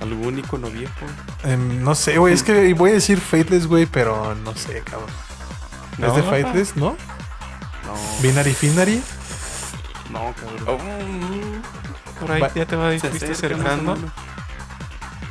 algún 0.00 0.36
icono 0.40 0.68
viejo? 0.68 1.06
Em, 1.44 1.84
no 1.84 1.94
sé, 1.94 2.18
güey. 2.18 2.34
Es 2.34 2.42
que 2.42 2.74
voy 2.74 2.90
a 2.90 2.94
decir 2.94 3.20
Fateless, 3.20 3.68
güey, 3.68 3.86
pero 3.86 4.34
no 4.34 4.52
sé, 4.56 4.82
cabrón. 4.82 5.10
¿Es 5.92 6.14
de 6.16 6.22
papá. 6.24 6.36
Fateless, 6.42 6.76
no? 6.76 6.96
No, 7.86 7.94
Binary 8.20 8.54
Finary. 8.54 9.00
no, 10.10 10.34
cabrón. 10.34 10.64
Oh, 10.66 10.78
mm, 10.78 12.18
por 12.18 12.32
ahí 12.32 12.40
Va- 12.40 12.52
ya 12.52 12.66
te 12.66 12.74
va 12.74 12.90
Se 12.98 13.10
fuiste 13.10 13.30
acercando. 13.30 13.96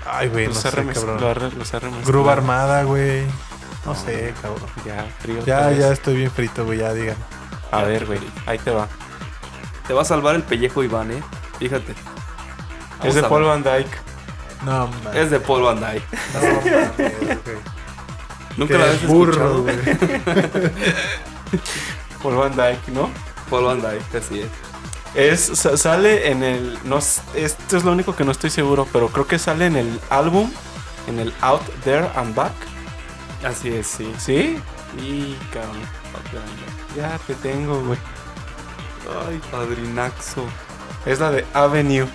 Ay, 0.09 0.29
güey, 0.29 0.47
no 0.47 0.53
Los 0.53 0.61
sé, 0.61 0.69
cabrón. 0.71 1.19
lo. 1.19 2.01
Groove 2.05 2.29
Armada, 2.31 2.83
güey. 2.83 3.25
No 3.87 3.95
sé, 3.95 4.33
cabrón. 4.41 4.69
Ya, 4.85 5.07
frío. 5.19 5.43
Ya, 5.45 5.71
ya 5.71 5.91
estoy 5.91 6.17
bien 6.17 6.29
frito, 6.31 6.65
güey, 6.65 6.79
ya 6.79 6.93
digan. 6.93 7.15
A 7.71 7.81
ver, 7.83 8.05
güey. 8.05 8.19
Ahí 8.45 8.59
te 8.59 8.69
va. 8.71 8.87
Te 9.87 9.93
va 9.93 10.01
a 10.01 10.05
salvar 10.05 10.35
el 10.35 10.43
pellejo, 10.43 10.83
Iván, 10.83 11.11
¿eh? 11.11 11.23
Fíjate. 11.57 11.95
Vamos 12.99 13.05
es 13.07 13.15
de 13.15 13.23
Paul. 13.23 13.43
Van 13.45 13.63
Dyke. 13.63 13.97
No, 14.65 14.87
man. 14.87 15.15
Es 15.17 15.31
de 15.31 15.39
Paul 15.39 15.63
Van 15.63 15.79
Dyke. 15.79 16.03
No. 16.33 17.49
Nunca 18.57 18.73
Qué 18.73 18.79
la 18.79 18.85
habías 18.85 19.07
burro, 19.07 19.31
escuchado. 19.31 19.61
güey. 19.63 19.77
Paul 22.23 22.35
Van 22.35 22.51
Dyke, 22.55 22.87
¿no? 22.91 23.09
Paul 23.49 23.63
Van 23.65 23.81
Dyke, 23.81 24.17
así 24.17 24.39
es. 24.41 24.47
Es, 25.15 25.59
sa- 25.59 25.77
sale 25.77 26.29
en 26.31 26.43
el. 26.43 26.77
No, 26.83 26.97
esto 26.97 27.77
es 27.77 27.83
lo 27.83 27.91
único 27.91 28.15
que 28.15 28.23
no 28.25 28.31
estoy 28.31 28.49
seguro, 28.49 28.87
pero 28.91 29.07
creo 29.09 29.27
que 29.27 29.39
sale 29.39 29.65
en 29.67 29.75
el 29.77 29.99
álbum, 30.09 30.51
en 31.07 31.19
el 31.19 31.33
Out 31.41 31.61
There 31.83 32.09
and 32.15 32.35
Back. 32.35 32.51
Así 33.45 33.69
es, 33.69 33.87
sí. 33.87 34.13
¿Sí? 34.17 34.59
Y 34.99 35.35
cabrón. 35.53 35.81
Ya 36.95 37.17
te 37.27 37.35
tengo, 37.35 37.79
güey. 37.81 37.99
Ay, 39.27 39.39
padrinaxo. 39.51 40.43
Es 41.05 41.19
la 41.19 41.31
de 41.31 41.45
Avenue. 41.53 42.07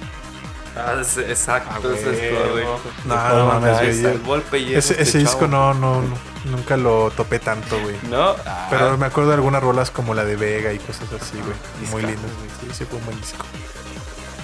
Ah, 0.76 0.96
es- 1.00 1.18
exacto, 1.18 1.70
Ah, 1.74 1.94
es 1.94 2.02
correcto. 2.02 2.80
No, 3.04 3.14
no 3.14 3.46
Van 3.46 3.62
mames, 3.62 3.78
güey. 3.78 4.74
Ese, 4.74 4.92
este 4.94 5.02
ese 5.02 5.18
disco 5.18 5.46
no, 5.46 5.74
no, 5.74 6.00
no, 6.02 6.16
nunca 6.46 6.76
lo 6.76 7.10
topé 7.10 7.38
tanto, 7.38 7.78
güey. 7.80 7.94
No, 8.10 8.34
Pero 8.70 8.96
me 8.96 9.06
acuerdo 9.06 9.30
de 9.30 9.36
algunas 9.36 9.62
rolas 9.62 9.90
como 9.90 10.14
la 10.14 10.24
de 10.24 10.36
Vega 10.36 10.72
y 10.72 10.78
cosas 10.78 11.08
así, 11.12 11.38
güey. 11.40 11.90
Muy 11.90 12.02
lindas, 12.02 12.30
güey. 12.38 12.50
Sí, 12.72 12.78
sí, 12.78 12.84
fue 12.86 12.98
un 12.98 13.04
buen 13.04 13.20
disco. 13.20 13.44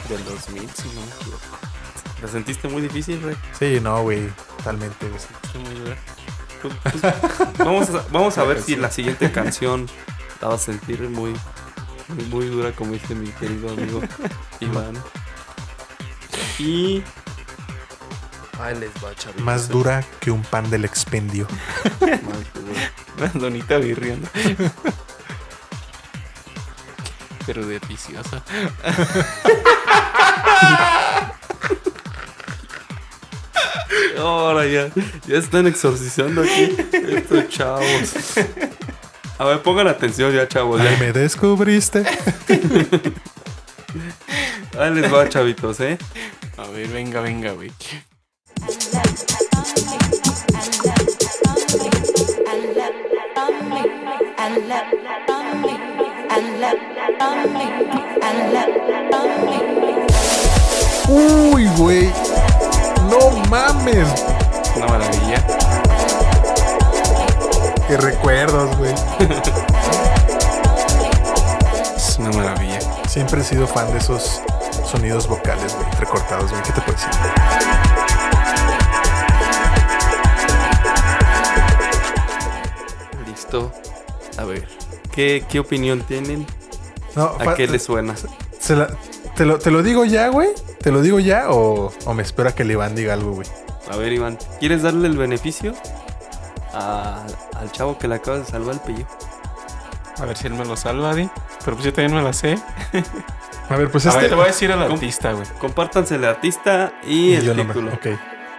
del 0.08 0.24
2000, 0.24 0.70
si 0.70 0.88
no 0.88 1.00
me 1.02 1.06
equivoco. 1.20 1.44
¿La 2.22 2.28
sentiste 2.28 2.66
muy 2.68 2.80
difícil, 2.82 3.22
Rey? 3.22 3.36
Sí, 3.58 3.78
no, 3.82 4.00
güey. 4.02 4.28
Totalmente, 4.58 5.06
güey. 5.06 5.20
Pues, 6.62 6.74
pues, 6.82 7.02
vamos 7.58 7.90
a, 7.90 8.04
vamos 8.10 8.38
a 8.38 8.44
ver 8.44 8.62
si 8.62 8.76
la 8.76 8.90
siguiente 8.90 9.30
canción 9.30 9.86
la 10.40 10.48
vas 10.48 10.62
a 10.62 10.64
sentir 10.66 11.02
muy, 11.02 11.34
muy, 12.08 12.24
muy 12.30 12.46
dura, 12.46 12.72
como 12.72 12.92
dice 12.92 13.14
mi 13.14 13.28
querido 13.30 13.70
amigo 13.70 14.00
Iván. 14.60 14.94
Y. 16.58 17.02
Ahí 18.60 18.76
les 18.76 18.90
va, 19.04 19.14
chavitos. 19.14 19.44
Más 19.44 19.68
dura 19.68 20.04
que 20.20 20.32
un 20.32 20.42
pan 20.42 20.68
del 20.68 20.84
expendio. 20.84 21.46
Más 22.00 22.52
dura. 22.54 22.92
Una 23.18 23.28
donita 23.34 23.78
birriando. 23.78 24.28
Pero 27.46 27.64
deliciosa. 27.66 28.42
Ahora 34.18 34.66
ya, 34.66 34.90
ya 35.26 35.36
están 35.38 35.66
exorcizando 35.66 36.42
aquí 36.42 36.76
estos 36.92 37.48
chavos. 37.48 38.14
A 39.38 39.44
ver, 39.44 39.62
pongan 39.62 39.86
atención 39.86 40.32
ya, 40.34 40.48
chavos. 40.48 40.82
Ya. 40.82 40.96
me 40.98 41.12
descubriste. 41.12 42.04
Ahí 44.78 44.94
les 44.94 45.12
va, 45.12 45.28
chavitos, 45.28 45.80
¿eh? 45.80 45.96
A 46.56 46.66
ver, 46.68 46.88
venga, 46.88 47.20
venga, 47.20 47.52
güey. 47.52 47.70
Uy, 61.08 61.66
güey. 61.76 62.12
No 63.08 63.30
mames. 63.48 64.08
Una 64.76 64.86
maravilla. 64.86 65.44
Qué 67.86 67.96
recuerdos, 67.96 68.76
güey. 68.76 68.94
Es 71.96 72.18
una 72.18 72.30
maravilla. 72.32 72.78
Siempre 73.08 73.40
he 73.40 73.44
sido 73.44 73.66
fan 73.66 73.90
de 73.92 73.98
esos 73.98 74.42
sonidos 74.90 75.26
vocales, 75.26 75.74
güey, 75.74 75.86
entrecortados, 75.90 76.50
güey. 76.50 76.62
¿Qué 76.62 76.72
te 76.72 76.80
puedo 76.80 76.92
decir? 76.92 77.10
Listo. 83.26 83.72
A 84.36 84.44
ver, 84.44 84.68
¿qué, 85.12 85.44
qué 85.48 85.58
opinión 85.60 86.02
tienen? 86.02 86.46
No, 87.16 87.32
¿A 87.40 87.54
qué 87.54 87.66
les 87.66 87.82
suena? 87.84 88.14
se 88.60 88.76
la- 88.76 88.88
te, 89.38 89.46
lo, 89.46 89.58
¿Te 89.58 89.70
lo 89.70 89.82
digo 89.82 90.04
ya, 90.04 90.28
güey? 90.28 90.50
¿Te 90.82 90.90
lo 90.92 91.00
digo 91.00 91.18
ya 91.20 91.50
o, 91.50 91.90
o 92.04 92.14
me 92.14 92.22
espera 92.22 92.54
que 92.54 92.62
el 92.64 92.70
Iván 92.72 92.94
diga 92.94 93.14
algo, 93.14 93.32
güey? 93.32 93.48
A 93.90 93.96
ver, 93.96 94.12
Iván, 94.12 94.36
¿quieres 94.60 94.82
darle 94.82 95.08
el 95.08 95.16
beneficio 95.16 95.74
a- 96.74 97.24
al 97.56 97.72
chavo 97.72 97.96
que 97.98 98.08
le 98.08 98.16
acabas 98.16 98.40
de 98.46 98.46
salvar 98.52 98.74
el 98.74 98.80
pellejo? 98.80 99.16
A 100.20 100.24
ver 100.26 100.36
si 100.36 100.46
él 100.48 100.54
me 100.54 100.64
lo 100.64 100.76
salva, 100.76 101.14
Di. 101.14 101.28
Pero 101.64 101.76
pues 101.76 101.84
yo 101.86 101.92
también 101.92 102.14
me 102.16 102.22
la 102.22 102.32
sé. 102.32 102.58
A 103.70 103.76
ver, 103.76 103.90
pues 103.90 104.06
A 104.06 104.10
este... 104.10 104.20
ver, 104.22 104.30
te 104.30 104.34
voy 104.34 104.44
a 104.44 104.48
decir 104.48 104.72
al 104.72 104.80
¿Cómo? 104.82 104.94
artista, 104.94 105.32
güey. 105.32 105.46
Compártanse 105.60 106.16
el 106.16 106.24
artista 106.24 106.92
y 107.04 107.34
el 107.34 107.44
yo 107.44 107.54
no 107.54 107.64
me- 107.64 107.72
título. 107.74 107.92
Ok, 107.94 108.06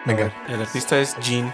venga. 0.05 0.31
El 0.47 0.61
artista 0.61 0.97
es 0.99 1.15
Gene. 1.21 1.53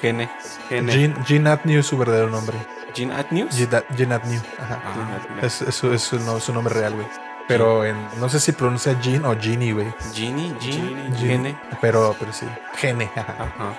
Gene. 0.00 0.30
Gene. 0.68 0.92
Gene, 0.92 1.14
Gene 1.26 1.50
Atnew 1.50 1.80
es 1.80 1.86
su 1.86 1.96
verdadero 1.98 2.28
nombre. 2.28 2.56
Gene 2.94 3.14
Atnews. 3.14 3.54
Gene 3.56 3.76
At- 3.76 3.84
Gene 3.96 4.14
Atnew. 4.14 4.40
Ajá. 4.60 4.80
Ah, 4.84 5.18
Es, 5.46 5.62
es, 5.62 5.74
su- 5.74 5.92
es 5.92 6.02
su, 6.02 6.18
no- 6.20 6.38
su 6.40 6.52
nombre 6.52 6.74
real, 6.74 6.94
güey. 6.94 7.06
Pero 7.52 7.84
en, 7.84 7.96
no 8.18 8.28
sé 8.28 8.40
si 8.40 8.52
pronuncia 8.52 8.96
Gene 9.00 9.26
o 9.26 9.36
Genie, 9.40 9.72
güey. 9.72 9.92
Genie, 10.14 10.54
Gene, 10.60 11.16
Gene. 11.16 11.58
Pero, 11.80 12.14
pero 12.18 12.32
sí. 12.32 12.46
Gene. 12.76 13.10
ajá. 13.16 13.36
Ajá. 13.38 13.74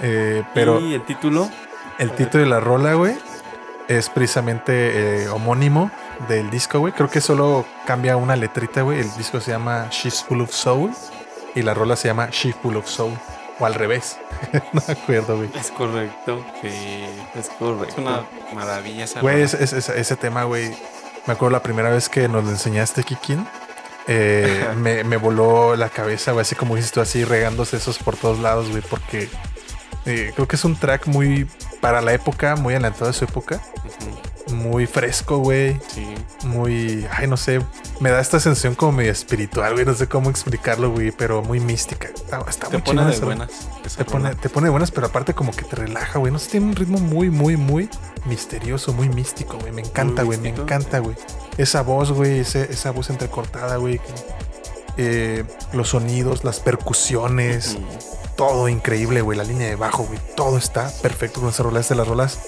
Eh, 0.00 0.42
pero 0.54 0.80
¿Y 0.80 0.94
el 0.94 1.02
título? 1.02 1.48
el 1.98 2.12
título 2.12 2.44
de 2.44 2.50
la 2.50 2.60
rola, 2.60 2.94
güey, 2.94 3.16
es 3.88 4.08
precisamente 4.10 5.22
eh, 5.24 5.28
homónimo 5.28 5.90
del 6.28 6.50
disco, 6.50 6.78
güey. 6.78 6.92
Creo 6.92 7.08
que 7.10 7.20
solo 7.20 7.64
cambia 7.86 8.16
una 8.16 8.36
letrita, 8.36 8.82
güey. 8.82 9.00
El 9.00 9.12
disco 9.16 9.40
se 9.40 9.50
llama 9.50 9.88
She's 9.90 10.22
Full 10.24 10.40
of 10.42 10.50
Soul 10.52 10.92
y 11.54 11.62
la 11.62 11.74
rola 11.74 11.96
se 11.96 12.08
llama 12.08 12.28
She 12.30 12.52
Full 12.52 12.76
of 12.76 12.86
Soul. 12.86 13.12
O 13.60 13.66
al 13.66 13.74
revés. 13.74 14.18
no 14.72 14.80
me 14.86 14.92
acuerdo, 14.92 15.36
güey. 15.38 15.50
Es 15.58 15.72
correcto. 15.72 16.44
Sí. 16.62 16.68
Es 17.34 17.48
correcto. 17.58 17.88
Es 17.88 17.98
una 17.98 18.22
maravilla 18.54 19.02
esa. 19.02 19.20
Güey, 19.20 19.34
rola. 19.34 19.46
ese, 19.46 19.78
ese- 19.78 20.00
ese 20.00 20.16
tema, 20.16 20.44
güey. 20.44 20.76
Me 21.28 21.34
acuerdo 21.34 21.52
la 21.52 21.62
primera 21.62 21.90
vez 21.90 22.08
que 22.08 22.26
nos 22.26 22.42
lo 22.42 22.50
enseñaste, 22.50 23.04
Kikin. 23.04 23.46
eh, 24.06 24.66
me, 24.76 25.04
me 25.04 25.18
voló 25.18 25.76
la 25.76 25.90
cabeza, 25.90 26.32
güey. 26.32 26.40
Así 26.40 26.54
como 26.56 26.74
dices 26.74 26.90
tú, 26.90 27.02
así 27.02 27.22
regándose 27.24 27.76
esos 27.76 27.98
por 27.98 28.16
todos 28.16 28.38
lados, 28.38 28.70
güey. 28.70 28.82
Porque 28.82 29.28
eh, 30.06 30.32
creo 30.34 30.48
que 30.48 30.56
es 30.56 30.64
un 30.64 30.74
track 30.74 31.06
muy, 31.06 31.46
para 31.82 32.00
la 32.00 32.14
época, 32.14 32.56
muy 32.56 32.72
adelantado 32.72 33.06
de 33.08 33.12
su 33.12 33.24
época. 33.24 33.60
Muy 34.52 34.86
fresco, 34.86 35.38
güey. 35.38 35.78
Sí. 35.94 36.06
Muy, 36.44 37.06
ay, 37.10 37.26
no 37.26 37.36
sé. 37.36 37.60
Me 38.00 38.10
da 38.10 38.20
esta 38.20 38.40
sensación 38.40 38.74
como 38.74 38.92
medio 38.92 39.12
espiritual, 39.12 39.74
güey. 39.74 39.84
No 39.84 39.94
sé 39.94 40.06
cómo 40.08 40.30
explicarlo, 40.30 40.90
güey. 40.90 41.10
Pero 41.10 41.42
muy 41.42 41.60
mística. 41.60 42.08
Está, 42.08 42.42
está 42.48 42.68
Te 42.68 42.78
muy 42.78 42.82
pone 42.82 43.04
de 43.04 43.10
esa- 43.12 43.24
buenas. 43.24 43.50
esa 43.84 43.98
te 43.98 44.04
pone, 44.04 44.34
te 44.34 44.48
pone 44.48 44.66
de 44.66 44.70
buenas, 44.70 44.90
pero 44.90 45.06
aparte 45.08 45.34
como 45.34 45.52
que 45.52 45.62
te 45.64 45.76
relaja, 45.76 46.18
güey. 46.18 46.32
No 46.32 46.38
sé, 46.38 46.50
tiene 46.50 46.66
un 46.66 46.76
ritmo 46.76 46.98
muy, 46.98 47.30
muy, 47.30 47.56
muy 47.56 47.88
misterioso, 48.26 48.92
muy 48.92 49.08
místico, 49.08 49.58
güey. 49.58 49.72
Me 49.72 49.82
encanta, 49.82 50.22
güey. 50.22 50.38
Me 50.38 50.48
encanta, 50.50 50.98
güey. 51.00 51.16
Esa 51.58 51.82
voz, 51.82 52.12
güey. 52.12 52.40
esa 52.40 52.90
voz 52.90 53.10
entrecortada, 53.10 53.76
güey. 53.76 54.00
eh, 54.96 55.44
los 55.72 55.90
sonidos, 55.90 56.42
las 56.42 56.58
percusiones, 56.60 57.78
todo 58.36 58.68
increíble, 58.68 59.20
güey. 59.22 59.38
La 59.38 59.44
línea 59.44 59.68
de 59.68 59.76
bajo, 59.76 60.04
güey. 60.04 60.18
Todo 60.36 60.58
está 60.58 60.90
perfecto 61.02 61.40
con 61.40 61.50
esa 61.50 61.62
rola. 61.62 61.80
Es 61.80 61.88
de 61.88 61.94
las 61.94 62.08
rolas 62.08 62.38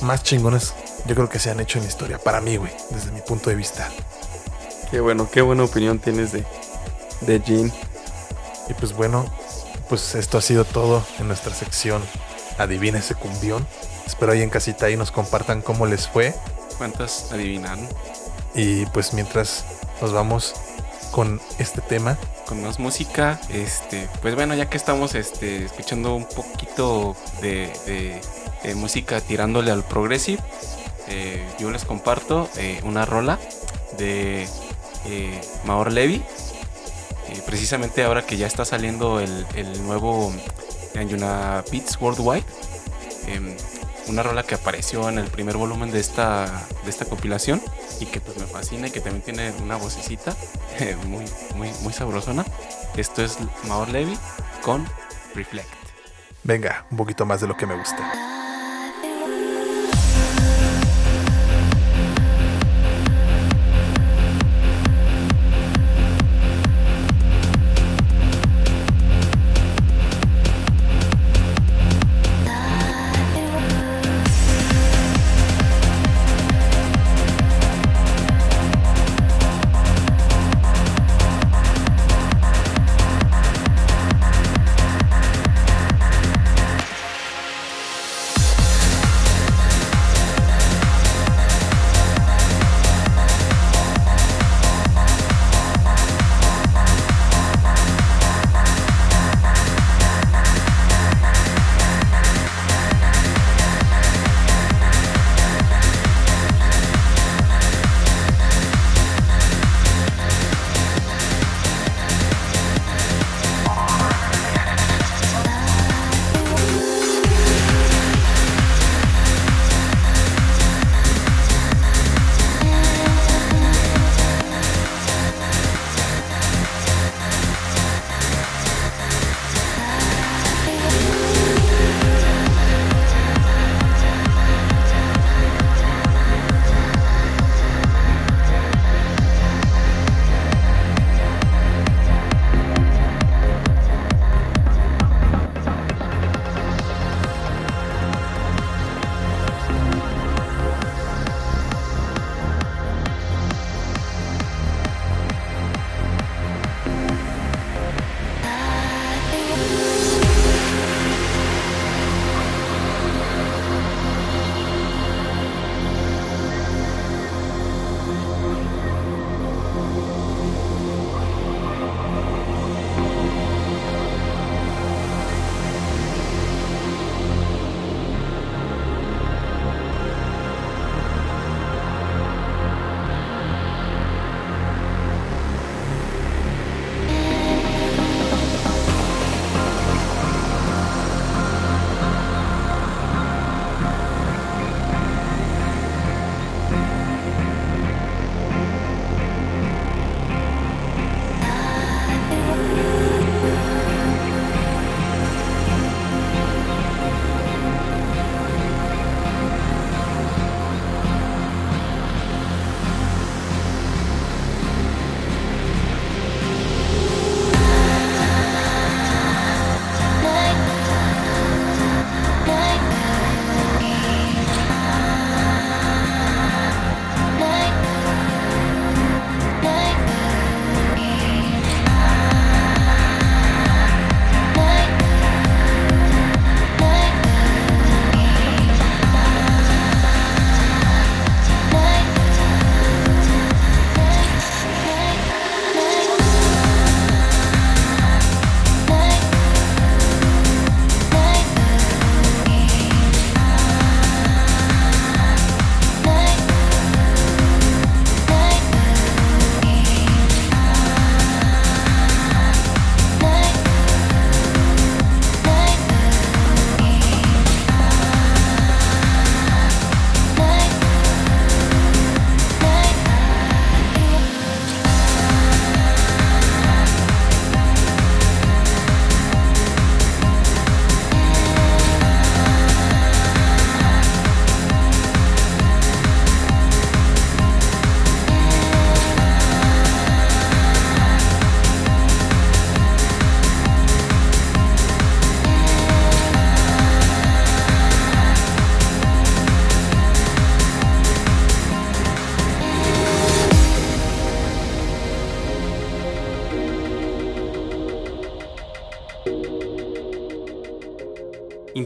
más 0.00 0.22
chingones, 0.22 0.74
yo 1.06 1.14
creo 1.14 1.28
que 1.28 1.38
se 1.38 1.50
han 1.50 1.60
hecho 1.60 1.78
en 1.78 1.84
la 1.84 1.90
historia. 1.90 2.18
Para 2.18 2.40
mí, 2.40 2.56
güey. 2.56 2.72
Desde 2.90 3.10
mi 3.12 3.20
punto 3.20 3.50
de 3.50 3.56
vista. 3.56 3.88
Qué 4.90 5.00
bueno, 5.00 5.28
qué 5.30 5.42
buena 5.42 5.64
opinión 5.64 5.98
tienes 5.98 6.32
de, 6.32 6.44
de 7.22 7.40
Jean. 7.40 7.72
Y 8.68 8.74
pues 8.74 8.92
bueno, 8.94 9.24
pues 9.88 10.14
esto 10.14 10.38
ha 10.38 10.42
sido 10.42 10.64
todo 10.64 11.04
en 11.18 11.28
nuestra 11.28 11.54
sección 11.54 12.02
Adivina 12.58 12.98
ese 12.98 13.14
cumbión. 13.14 13.66
Espero 14.06 14.32
ahí 14.32 14.42
en 14.42 14.50
casita 14.50 14.86
ahí 14.86 14.96
nos 14.96 15.10
compartan 15.10 15.62
cómo 15.62 15.86
les 15.86 16.08
fue. 16.08 16.34
¿Cuántas 16.76 17.30
adivinaron? 17.32 17.88
Y 18.54 18.86
pues 18.86 19.12
mientras 19.14 19.64
nos 20.00 20.12
vamos 20.12 20.54
con 21.12 21.40
este 21.58 21.80
tema, 21.80 22.18
Con 22.46 22.62
más 22.62 22.78
música. 22.78 23.40
Este, 23.50 24.08
pues 24.22 24.34
bueno, 24.34 24.54
ya 24.54 24.68
que 24.70 24.76
estamos 24.76 25.14
este, 25.14 25.64
escuchando 25.66 26.14
un 26.14 26.24
poquito 26.26 27.14
de, 27.40 27.72
de- 27.86 28.20
de 28.62 28.74
música 28.74 29.20
tirándole 29.20 29.70
al 29.70 29.84
progressive, 29.84 30.42
eh, 31.08 31.46
yo 31.58 31.70
les 31.70 31.84
comparto 31.84 32.48
eh, 32.56 32.80
una 32.84 33.04
rola 33.04 33.38
de 33.96 34.48
eh, 35.06 35.40
Maor 35.64 35.92
Levy. 35.92 36.22
Precisamente 37.44 38.04
ahora 38.04 38.24
que 38.24 38.36
ya 38.36 38.46
está 38.46 38.64
saliendo 38.64 39.20
el, 39.20 39.46
el 39.54 39.82
nuevo 39.84 40.32
Anjuna 40.96 41.62
Beats 41.70 42.00
Worldwide. 42.00 42.44
em, 43.26 43.54
una 44.08 44.22
rola 44.22 44.42
que 44.42 44.54
apareció 44.54 45.06
en 45.10 45.18
el 45.18 45.26
primer 45.26 45.58
volumen 45.58 45.90
de 45.90 46.00
esta, 46.00 46.46
de 46.82 46.90
esta 46.90 47.04
compilación 47.04 47.60
y 48.00 48.06
que 48.06 48.20
pues 48.22 48.38
me 48.38 48.46
fascina 48.46 48.86
y 48.88 48.90
que 48.90 49.00
también 49.00 49.22
tiene 49.22 49.52
una 49.62 49.76
vocecita 49.76 50.34
muy, 51.06 51.26
muy, 51.54 51.70
muy 51.82 51.92
sabrosona. 51.92 52.44
Esto 52.96 53.22
es 53.22 53.36
Maor 53.66 53.90
Levy 53.90 54.18
con 54.62 54.86
Reflect. 55.34 55.68
Venga, 56.42 56.86
un 56.90 56.96
poquito 56.96 57.26
más 57.26 57.42
de 57.42 57.48
lo 57.48 57.56
que 57.56 57.66
me 57.66 57.76
gusta. 57.76 58.37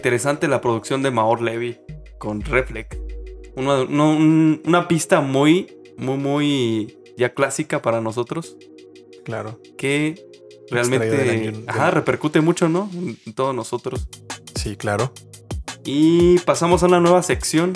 Interesante 0.03 0.49
la 0.49 0.61
producción 0.61 1.01
de 1.05 1.13
Maor 1.13 1.41
Levy 1.41 1.79
con 2.19 2.41
Reflect. 2.43 2.95
Una, 3.55 3.83
un- 3.83 4.61
una 4.65 4.89
pista 4.89 5.21
muy, 5.21 5.73
muy, 5.97 6.17
muy 6.17 6.99
ya 7.17 7.33
clásica 7.35 7.81
para 7.83 8.01
nosotros. 8.01 8.57
Claro. 9.25 9.61
Que 9.79 10.17
del 10.17 10.69
realmente 10.71 11.53
ajá, 11.69 11.93
repercute 11.93 12.41
mucho, 12.41 12.69
¿no? 12.69 12.91
En, 12.93 13.17
en 13.27 13.33
todos 13.33 13.55
nosotros. 13.55 14.09
Sí, 14.57 14.75
claro. 14.75 15.13
Y 15.85 16.41
pasamos 16.41 16.83
a 16.83 16.87
una 16.87 16.99
nueva 16.99 17.23
sección. 17.23 17.73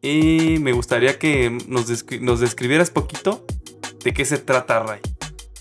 Y 0.00 0.56
me 0.60 0.72
gustaría 0.72 1.18
que 1.18 1.50
nos, 1.68 1.90
descri- 1.90 2.20
nos 2.20 2.40
describieras 2.40 2.88
poquito 2.90 3.44
¿De 4.02 4.14
qué 4.14 4.24
se 4.24 4.38
trata, 4.38 4.78
Ray? 4.80 5.00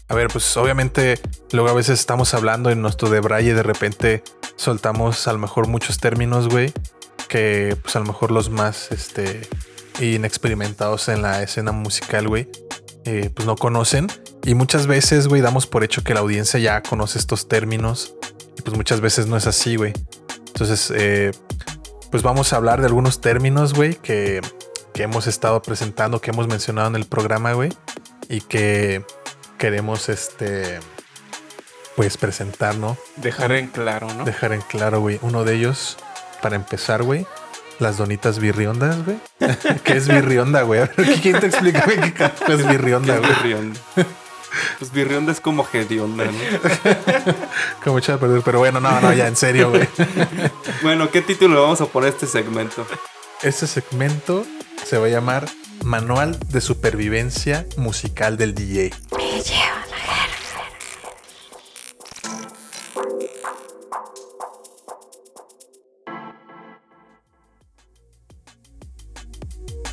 A 0.08 0.16
ver, 0.16 0.30
pues 0.30 0.56
obviamente 0.56 1.20
luego 1.52 1.68
a 1.68 1.74
veces 1.74 2.00
estamos 2.00 2.34
hablando 2.34 2.70
en 2.70 2.82
nuestro 2.82 3.10
de 3.10 3.20
Braille 3.20 3.50
y 3.50 3.54
de 3.54 3.64
repente 3.64 4.24
soltamos 4.58 5.28
a 5.28 5.34
lo 5.34 5.40
mejor 5.40 5.68
muchos 5.68 6.00
términos, 6.00 6.50
güey, 6.50 6.74
que 7.30 7.78
pues 7.82 7.96
a 7.96 8.00
lo 8.00 8.06
mejor 8.06 8.32
los 8.32 8.50
más 8.50 8.92
este 8.92 9.48
inexperimentados 10.00 11.08
en 11.10 11.22
la 11.22 11.42
escena 11.42 11.72
musical, 11.72 12.28
güey, 12.28 12.50
eh, 13.06 13.30
pues 13.34 13.46
no 13.46 13.56
conocen. 13.56 14.08
Y 14.44 14.54
muchas 14.54 14.88
veces, 14.88 15.28
güey, 15.28 15.42
damos 15.42 15.68
por 15.68 15.84
hecho 15.84 16.04
que 16.04 16.14
la 16.14 16.20
audiencia 16.20 16.60
ya 16.60 16.82
conoce 16.82 17.20
estos 17.20 17.48
términos. 17.48 18.16
Y 18.58 18.62
pues 18.62 18.76
muchas 18.76 19.02
veces 19.02 19.28
no 19.28 19.38
es 19.38 19.48
así, 19.48 19.76
güey. 19.76 19.94
Entonces, 20.48 20.92
eh, 20.96 21.32
pues 22.12 22.24
vamos 22.24 22.54
a 22.54 22.58
hablar 22.58 22.80
de 22.80 22.88
algunos 22.88 23.22
términos, 23.22 23.74
güey, 23.74 23.96
que, 23.96 24.42
que 24.94 25.04
hemos 25.04 25.28
estado 25.28 25.62
presentando, 25.62 26.22
que 26.22 26.32
hemos 26.32 26.48
mencionado 26.48 26.90
en 26.90 26.96
el 26.96 27.06
programa, 27.06 27.54
güey. 27.54 27.74
Y 28.30 28.42
que 28.42 29.04
queremos, 29.58 30.10
este, 30.10 30.80
pues 31.98 32.16
presentar, 32.16 32.78
¿no? 32.78 32.96
Dejar 33.16 33.52
en 33.54 33.68
claro, 33.68 34.08
¿no? 34.14 34.24
Dejar 34.24 34.54
en 34.54 34.62
claro, 34.62 35.02
güey. 35.02 35.18
Uno 35.24 35.44
de 35.44 35.56
ellos, 35.56 35.98
para 36.44 36.56
empezar, 36.56 37.02
güey, 37.02 37.26
las 37.80 37.98
donitas 37.98 38.38
birriondas, 38.38 39.04
güey. 39.04 39.18
¿Qué 39.84 39.94
es 39.94 40.08
birrionda, 40.08 40.62
güey? 40.62 40.82
A 40.82 40.92
ver, 40.96 41.20
¿quién 41.22 41.40
te 41.40 41.48
explica 41.48 41.84
güey, 41.86 42.00
qué 42.00 42.14
carajo 42.14 42.54
es 42.54 42.68
birrionda, 42.68 43.16
¿Qué 43.16 43.20
güey? 43.20 43.32
es 43.32 43.38
birrionda? 43.42 43.80
Pues 44.78 44.92
birrionda 44.92 45.32
es 45.32 45.42
como 45.42 45.68
hedionda, 45.74 46.26
¿no? 46.26 46.32
Como 47.84 47.98
echar 47.98 48.16
a 48.16 48.20
perder, 48.20 48.44
pero 48.46 48.60
bueno, 48.60 48.80
no, 48.80 49.02
no, 49.02 49.12
ya 49.14 49.28
en 49.28 49.36
serio, 49.36 49.72
güey. 49.72 49.88
Bueno, 50.84 51.10
¿qué 51.10 51.24
título 51.24 51.56
le 51.56 51.62
vamos 51.62 51.82
a 51.82 51.88
poner 51.88 52.12
a 52.12 52.14
este 52.14 52.28
segmento? 52.28 52.86
Este 53.42 53.66
segmento 53.66 54.46
se 54.86 55.00
va 55.00 55.08
a 55.08 55.10
llamar 55.10 55.48
Manual 55.84 56.38
de 56.50 56.62
Supervivencia 56.62 57.66
Musical 57.76 58.38
del 58.38 58.54
DJ. 58.54 58.94
Me 59.18 59.42
lleva 59.42 59.87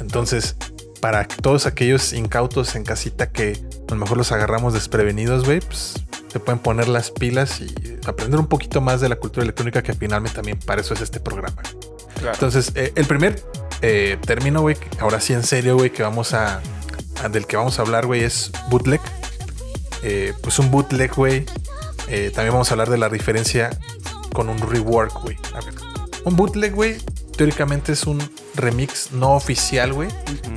Entonces, 0.05 0.57
para 1.01 1.27
todos 1.27 1.67
aquellos 1.67 2.13
incautos 2.13 2.75
en 2.77 2.85
casita 2.85 3.31
que 3.31 3.61
a 3.89 3.95
lo 3.95 3.97
mejor 4.01 4.17
los 4.19 4.33
agarramos 4.33 4.73
desprevenidos, 4.75 5.45
güey, 5.45 5.61
pues 5.61 5.95
se 6.33 6.41
pueden 6.41 6.59
poner 6.61 6.89
las 6.89 7.11
pilas 7.11 7.61
y 7.61 7.75
aprender 8.07 8.39
un 8.41 8.47
poquito 8.47 8.81
más 8.81 9.01
de 9.01 9.09
la 9.09 9.17
cultura 9.17 9.43
electrónica 9.45 9.83
que 9.83 9.93
finalmente 9.95 10.37
también 10.37 10.59
para 10.59 10.81
eso 10.81 10.95
es 10.95 11.01
este 11.01 11.21
programa. 11.21 11.63
Claro. 12.19 12.33
Entonces, 12.35 12.73
eh, 12.75 12.93
el 12.95 13.07
primer 13.07 13.43
eh, 13.83 14.19
término, 14.25 14.61
güey, 14.63 14.77
ahora 15.01 15.21
sí 15.21 15.33
en 15.33 15.43
serio, 15.43 15.77
güey, 15.77 15.91
que 15.91 16.03
vamos 16.03 16.33
a, 16.33 16.61
a- 17.23 17.29
del 17.29 17.47
que 17.47 17.57
vamos 17.57 17.79
a 17.79 17.83
hablar, 17.83 18.07
güey, 18.07 18.23
es 18.25 18.51
bootleg. 18.71 19.01
Eh, 20.03 20.33
pues 20.43 20.59
un 20.59 20.71
bootleg, 20.71 21.13
güey. 21.15 21.45
también 22.35 22.53
vamos 22.53 22.71
a 22.71 22.75
hablar 22.75 22.91
de 22.91 22.99
la 22.99 23.09
diferencia 23.09 23.71
con 24.33 24.49
un 24.49 24.59
rework, 24.59 25.23
güey. 25.23 25.37
Un 26.25 26.37
bootleg, 26.37 26.75
güey, 26.75 26.97
teóricamente 27.37 27.93
es 27.93 28.05
un 28.05 28.19
remix 28.55 29.13
no 29.13 29.33
oficial, 29.35 29.93
güey, 29.93 30.09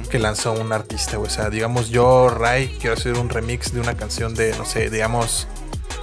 que 0.09 0.19
lanzó 0.19 0.53
un 0.53 0.71
artista, 0.71 1.17
güey. 1.17 1.29
O 1.29 1.33
sea, 1.33 1.49
digamos, 1.49 1.89
yo, 1.89 2.29
Ray, 2.29 2.77
quiero 2.79 2.95
hacer 2.95 3.17
un 3.17 3.29
remix 3.29 3.73
de 3.73 3.81
una 3.81 3.95
canción 3.95 4.35
de, 4.35 4.55
no 4.57 4.65
sé, 4.65 4.89
digamos, 4.89 5.47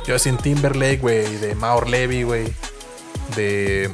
Justin 0.06 0.36
Timberlake, 0.36 0.98
güey, 0.98 1.36
de 1.36 1.54
Maor 1.54 1.88
Levy, 1.88 2.24
güey, 2.24 2.52
de 3.36 3.90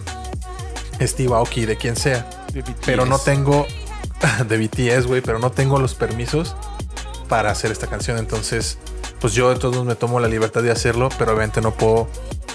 Steve 1.01 1.35
Aoki, 1.35 1.67
de 1.67 1.77
quien 1.77 1.97
sea. 1.97 2.29
De. 2.53 2.65
Pero 2.85 3.07
no 3.07 3.19
tengo, 3.19 3.67
de 4.49 4.59
BTS, 4.59 5.07
güey, 5.07 5.21
pero 5.21 5.39
no 5.39 5.51
tengo 5.51 5.79
los 5.79 5.95
permisos 5.95 6.57
para 7.29 7.51
hacer 7.51 7.71
esta 7.71 7.87
canción. 7.87 8.19
Entonces, 8.19 8.79
pues 9.21 9.35
yo 9.35 9.51
de 9.51 9.57
todos 9.57 9.75
modos 9.75 9.87
me 9.87 9.95
tomo 9.95 10.19
la 10.21 10.29
libertad 10.29 10.63
de 10.63 10.71
hacerlo, 10.71 11.09
pero 11.19 11.33
obviamente 11.33 11.61
no 11.61 11.73
puedo 11.73 12.09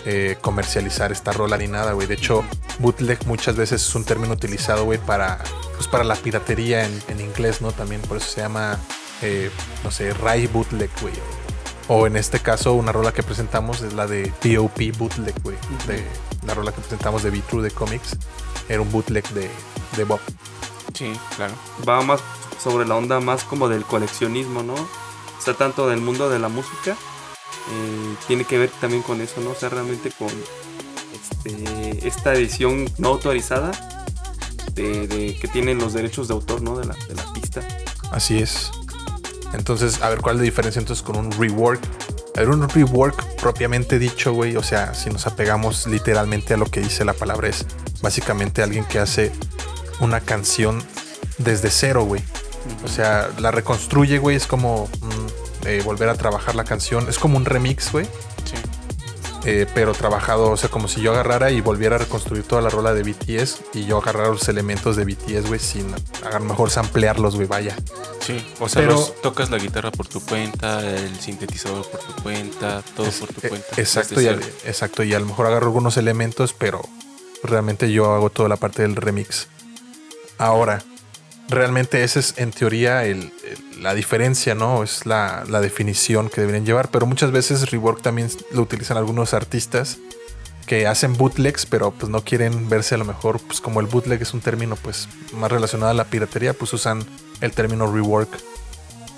eh, 0.05 0.37
comercializar 0.41 1.11
esta 1.11 1.31
rola 1.31 1.57
ni 1.57 1.67
nada, 1.67 1.93
güey. 1.93 2.07
De 2.07 2.13
hecho, 2.13 2.43
bootleg 2.79 3.25
muchas 3.25 3.55
veces 3.55 3.81
es 3.81 3.95
un 3.95 4.03
término 4.03 4.33
utilizado, 4.33 4.85
güey, 4.85 4.99
para, 4.99 5.43
pues 5.75 5.87
para 5.87 6.03
la 6.03 6.15
piratería 6.15 6.85
en, 6.85 7.03
en 7.07 7.21
inglés, 7.21 7.61
¿no? 7.61 7.71
También 7.71 8.01
por 8.01 8.17
eso 8.17 8.27
se 8.27 8.41
llama, 8.41 8.79
eh, 9.21 9.49
no 9.83 9.91
sé, 9.91 10.13
Rai 10.13 10.47
bootleg, 10.47 10.89
güey. 11.01 11.13
O 11.87 12.07
en 12.07 12.17
este 12.17 12.39
caso, 12.39 12.73
una 12.73 12.91
rola 12.91 13.13
que 13.13 13.21
presentamos 13.21 13.81
es 13.81 13.93
la 13.93 14.07
de 14.07 14.33
P.O.P. 14.41 14.91
bootleg, 14.93 15.35
güey. 15.43 15.57
De 15.87 16.03
la 16.45 16.53
rola 16.55 16.71
que 16.71 16.81
presentamos 16.81 17.21
de 17.21 17.29
Be 17.29 17.41
True 17.41 17.63
de 17.63 17.71
Comics. 17.71 18.17
Era 18.69 18.81
un 18.81 18.91
bootleg 18.91 19.27
de, 19.29 19.49
de 19.95 20.03
Bob. 20.03 20.19
Sí, 20.93 21.13
claro. 21.35 21.53
Va 21.87 22.01
más 22.01 22.21
sobre 22.63 22.87
la 22.87 22.95
onda 22.95 23.19
más 23.19 23.43
como 23.43 23.69
del 23.69 23.83
coleccionismo, 23.83 24.63
¿no? 24.63 24.73
O 24.73 25.41
sea, 25.41 25.53
tanto 25.53 25.87
del 25.87 26.01
mundo 26.01 26.29
de 26.29 26.39
la 26.39 26.47
música. 26.47 26.95
Eh, 27.71 28.15
tiene 28.27 28.45
que 28.45 28.57
ver 28.57 28.69
también 28.81 29.01
con 29.01 29.21
eso, 29.21 29.41
¿no? 29.41 29.51
O 29.51 29.55
sea, 29.55 29.69
realmente 29.69 30.11
con 30.11 30.29
este, 31.13 32.07
esta 32.07 32.33
edición 32.33 32.89
no 32.97 33.09
autorizada 33.09 33.71
de, 34.73 35.37
que 35.39 35.47
tienen 35.47 35.77
los 35.77 35.93
derechos 35.93 36.27
de 36.27 36.33
autor, 36.33 36.61
¿no? 36.61 36.77
De 36.77 36.85
la, 36.85 36.95
de 37.07 37.15
la 37.15 37.33
pista. 37.33 37.61
Así 38.11 38.39
es. 38.39 38.71
Entonces, 39.53 40.01
a 40.01 40.09
ver 40.09 40.19
cuál 40.21 40.35
es 40.35 40.39
la 40.39 40.43
diferencia 40.43 40.79
entonces 40.79 41.03
con 41.03 41.15
un 41.17 41.31
rework. 41.31 41.81
A 42.35 42.39
ver, 42.39 42.49
un 42.49 42.67
rework 42.67 43.35
propiamente 43.37 43.97
dicho, 43.97 44.33
güey. 44.33 44.57
O 44.57 44.63
sea, 44.63 44.93
si 44.93 45.09
nos 45.09 45.25
apegamos 45.27 45.87
literalmente 45.87 46.53
a 46.53 46.57
lo 46.57 46.65
que 46.65 46.81
dice 46.81 47.05
la 47.05 47.13
palabra, 47.13 47.47
es 47.47 47.65
básicamente 48.01 48.61
alguien 48.61 48.83
que 48.85 48.99
hace 48.99 49.31
una 50.01 50.19
canción 50.19 50.83
desde 51.37 51.69
cero, 51.69 52.03
güey. 52.03 52.21
O 52.83 52.87
sea, 52.87 53.29
la 53.39 53.51
reconstruye, 53.51 54.17
güey. 54.17 54.35
Es 54.35 54.47
como 54.47 54.89
mm, 55.01 55.44
eh, 55.65 55.81
volver 55.83 56.09
a 56.09 56.15
trabajar 56.15 56.55
la 56.55 56.63
canción. 56.63 57.07
Es 57.09 57.17
como 57.19 57.37
un 57.37 57.45
remix, 57.45 57.91
güey. 57.91 58.05
Sí. 58.45 58.55
eh, 59.47 59.67
pero 59.75 59.93
trabajado, 59.93 60.49
o 60.49 60.57
sea, 60.57 60.69
como 60.69 60.87
si 60.87 61.01
yo 61.01 61.11
agarrara 61.11 61.51
y 61.51 61.61
volviera 61.61 61.97
a 61.97 61.99
reconstruir 61.99 62.41
toda 62.43 62.63
la 62.63 62.69
rola 62.69 62.93
de 62.95 63.03
BTS 63.03 63.61
y 63.75 63.85
yo 63.85 63.97
agarrara 63.99 64.29
los 64.29 64.47
elementos 64.49 64.95
de 64.95 65.05
BTS, 65.05 65.47
güey, 65.47 65.59
sin 65.59 65.93
a 65.93 66.39
lo 66.39 66.45
mejor 66.45 66.71
samplearlos, 66.71 67.35
güey, 67.35 67.47
vaya. 67.47 67.75
Sí. 68.25 68.43
O 68.59 68.67
sea, 68.67 68.81
Pero- 68.81 68.93
los- 68.93 69.21
tocas 69.21 69.51
la 69.51 69.57
guitarra 69.59 69.91
por 69.91 70.07
tu 70.07 70.19
cuenta, 70.19 70.79
el 70.83 71.19
sintetizador 71.19 71.87
por 71.91 71.99
tu 71.99 72.23
cuenta, 72.23 72.81
todo 72.95 73.05
por 73.11 73.27
tu 73.33 73.45
Eh, 73.45 73.49
cuenta. 73.49 73.67
Exacto, 73.77 74.19
y, 74.19 74.27
al- 74.27 74.41
exacto. 74.65 75.03
Y 75.03 75.13
a 75.13 75.19
lo 75.19 75.27
mejor 75.27 75.45
agarro 75.45 75.67
algunos 75.67 75.97
elementos, 75.97 76.53
pero 76.57 76.81
realmente 77.43 77.91
yo 77.91 78.13
hago 78.15 78.31
toda 78.31 78.49
la 78.49 78.55
parte 78.57 78.81
del 78.81 78.95
remix. 78.95 79.47
Ahora, 80.39 80.83
realmente 81.49 82.03
esa 82.03 82.19
es 82.19 82.33
en 82.37 82.51
teoría 82.51 83.03
el- 83.05 83.31
el- 83.43 83.83
la 83.83 83.93
diferencia, 83.93 84.55
¿no? 84.55 84.83
Es 84.83 85.05
la, 85.05 85.43
la 85.47 85.59
definición 85.61 86.29
que 86.29 86.41
deberían 86.41 86.65
llevar. 86.65 86.89
Pero 86.89 87.05
muchas 87.05 87.31
veces 87.31 87.69
rework 87.71 88.01
también 88.01 88.29
lo 88.51 88.61
utilizan 88.61 88.97
algunos 88.97 89.33
artistas 89.33 89.97
que 90.65 90.87
hacen 90.87 91.15
bootlegs, 91.15 91.65
pero 91.67 91.91
pues 91.91 92.09
no 92.09 92.21
quieren 92.23 92.67
verse 92.69 92.95
a 92.95 92.97
lo 92.97 93.05
mejor, 93.05 93.39
pues 93.39 93.61
como 93.61 93.79
el 93.81 93.85
bootleg 93.85 94.19
es 94.23 94.33
un 94.33 94.41
término 94.41 94.75
pues 94.75 95.07
más 95.33 95.51
relacionado 95.51 95.91
a 95.91 95.93
la 95.93 96.05
piratería, 96.05 96.53
pues 96.53 96.73
usan 96.73 97.05
el 97.41 97.51
término 97.51 97.91
rework. 97.91 98.29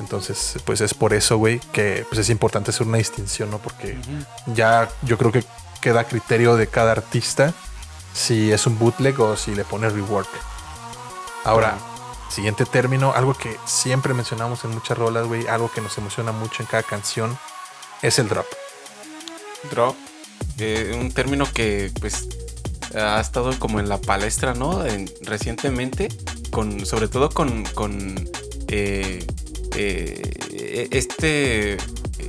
Entonces, 0.02 0.58
pues 0.66 0.82
es 0.82 0.94
por 0.94 1.14
eso, 1.14 1.38
güey, 1.38 1.60
que 1.72 2.06
pues 2.10 2.20
es 2.20 2.30
importante 2.30 2.72
hacer 2.72 2.86
una 2.86 2.98
distinción, 2.98 3.50
¿no? 3.50 3.58
Porque 3.60 3.98
ya 4.54 4.90
yo 5.04 5.18
creo 5.18 5.32
que 5.32 5.44
queda 5.82 6.02
a 6.02 6.04
criterio 6.04 6.56
de 6.58 6.68
cada 6.68 6.92
artista 6.92 7.54
si 8.14 8.52
es 8.52 8.68
un 8.68 8.78
bootleg 8.78 9.18
o 9.20 9.38
si 9.38 9.56
le 9.56 9.64
pone 9.64 9.90
rework. 9.90 10.28
Ahora, 11.46 11.78
siguiente 12.30 12.66
término, 12.66 13.14
algo 13.14 13.34
que 13.34 13.58
siempre 13.66 14.14
mencionamos 14.14 14.64
en 14.66 14.72
muchas 14.72 14.98
rolas, 14.98 15.26
güey, 15.28 15.48
algo 15.48 15.72
que 15.72 15.82
nos 15.82 15.98
emociona 15.98 16.32
mucho 16.32 16.62
en 16.64 16.68
cada 16.68 16.84
canción, 16.84 17.38
es 18.02 18.20
el 18.20 18.28
drop. 18.30 18.46
Drop. 19.72 19.96
eh, 20.60 20.96
un 21.00 21.12
término 21.12 21.46
que 21.52 21.92
pues 22.00 22.28
ha 22.96 23.20
estado 23.20 23.58
como 23.60 23.80
en 23.80 23.90
la 23.90 23.98
palestra, 24.00 24.54
¿no? 24.54 24.86
En- 24.86 25.12
recientemente, 25.22 26.10
con, 26.52 26.86
sobre 26.86 27.08
todo 27.08 27.30
con, 27.30 27.64
con 27.74 28.16
eh, 28.68 29.26
eh, 29.76 30.88
este, 30.92 31.78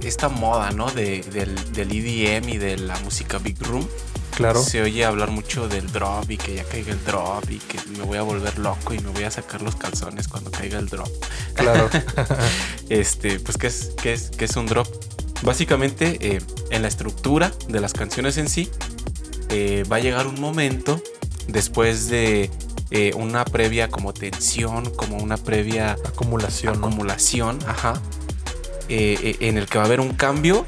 esta 0.02 0.28
moda, 0.28 0.70
¿no? 0.72 0.90
De- 0.90 1.20
del, 1.22 1.72
del 1.72 1.90
EDM 1.92 2.48
y 2.50 2.58
de 2.58 2.76
la 2.78 2.98
música 3.00 3.38
Big 3.38 3.58
Room. 3.62 3.86
Claro. 4.38 4.62
Se 4.62 4.80
oye 4.80 5.04
hablar 5.04 5.32
mucho 5.32 5.68
del 5.68 5.90
drop 5.90 6.30
y 6.30 6.36
que 6.36 6.54
ya 6.54 6.62
caiga 6.62 6.92
el 6.92 7.04
drop 7.04 7.50
y 7.50 7.58
que 7.58 7.76
me 7.98 8.04
voy 8.04 8.18
a 8.18 8.22
volver 8.22 8.56
loco 8.60 8.94
y 8.94 9.00
me 9.00 9.10
voy 9.10 9.24
a 9.24 9.32
sacar 9.32 9.62
los 9.62 9.74
calzones 9.74 10.28
cuando 10.28 10.52
caiga 10.52 10.78
el 10.78 10.86
drop. 10.86 11.10
Claro. 11.54 11.90
Este, 12.88 13.40
pues, 13.40 13.58
¿qué 13.58 13.66
es, 13.66 13.90
qué 14.00 14.12
es, 14.12 14.30
qué 14.30 14.44
es 14.44 14.54
un 14.54 14.66
drop? 14.66 14.86
Básicamente, 15.42 16.18
eh, 16.20 16.40
en 16.70 16.82
la 16.82 16.88
estructura 16.88 17.52
de 17.68 17.80
las 17.80 17.94
canciones 17.94 18.38
en 18.38 18.48
sí, 18.48 18.70
eh, 19.48 19.82
va 19.90 19.96
a 19.96 19.98
llegar 19.98 20.28
un 20.28 20.40
momento 20.40 21.02
después 21.48 22.08
de 22.08 22.48
eh, 22.92 23.12
una 23.16 23.44
previa 23.44 23.88
como 23.88 24.14
tensión, 24.14 24.90
como 24.94 25.16
una 25.16 25.36
previa 25.36 25.96
Acumulación, 26.06 26.80
¿no? 26.80 26.86
acumulación, 26.86 27.58
ajá, 27.66 28.00
eh, 28.88 29.36
en 29.40 29.58
el 29.58 29.66
que 29.66 29.78
va 29.78 29.84
a 29.84 29.86
haber 29.88 29.98
un 29.98 30.14
cambio 30.14 30.64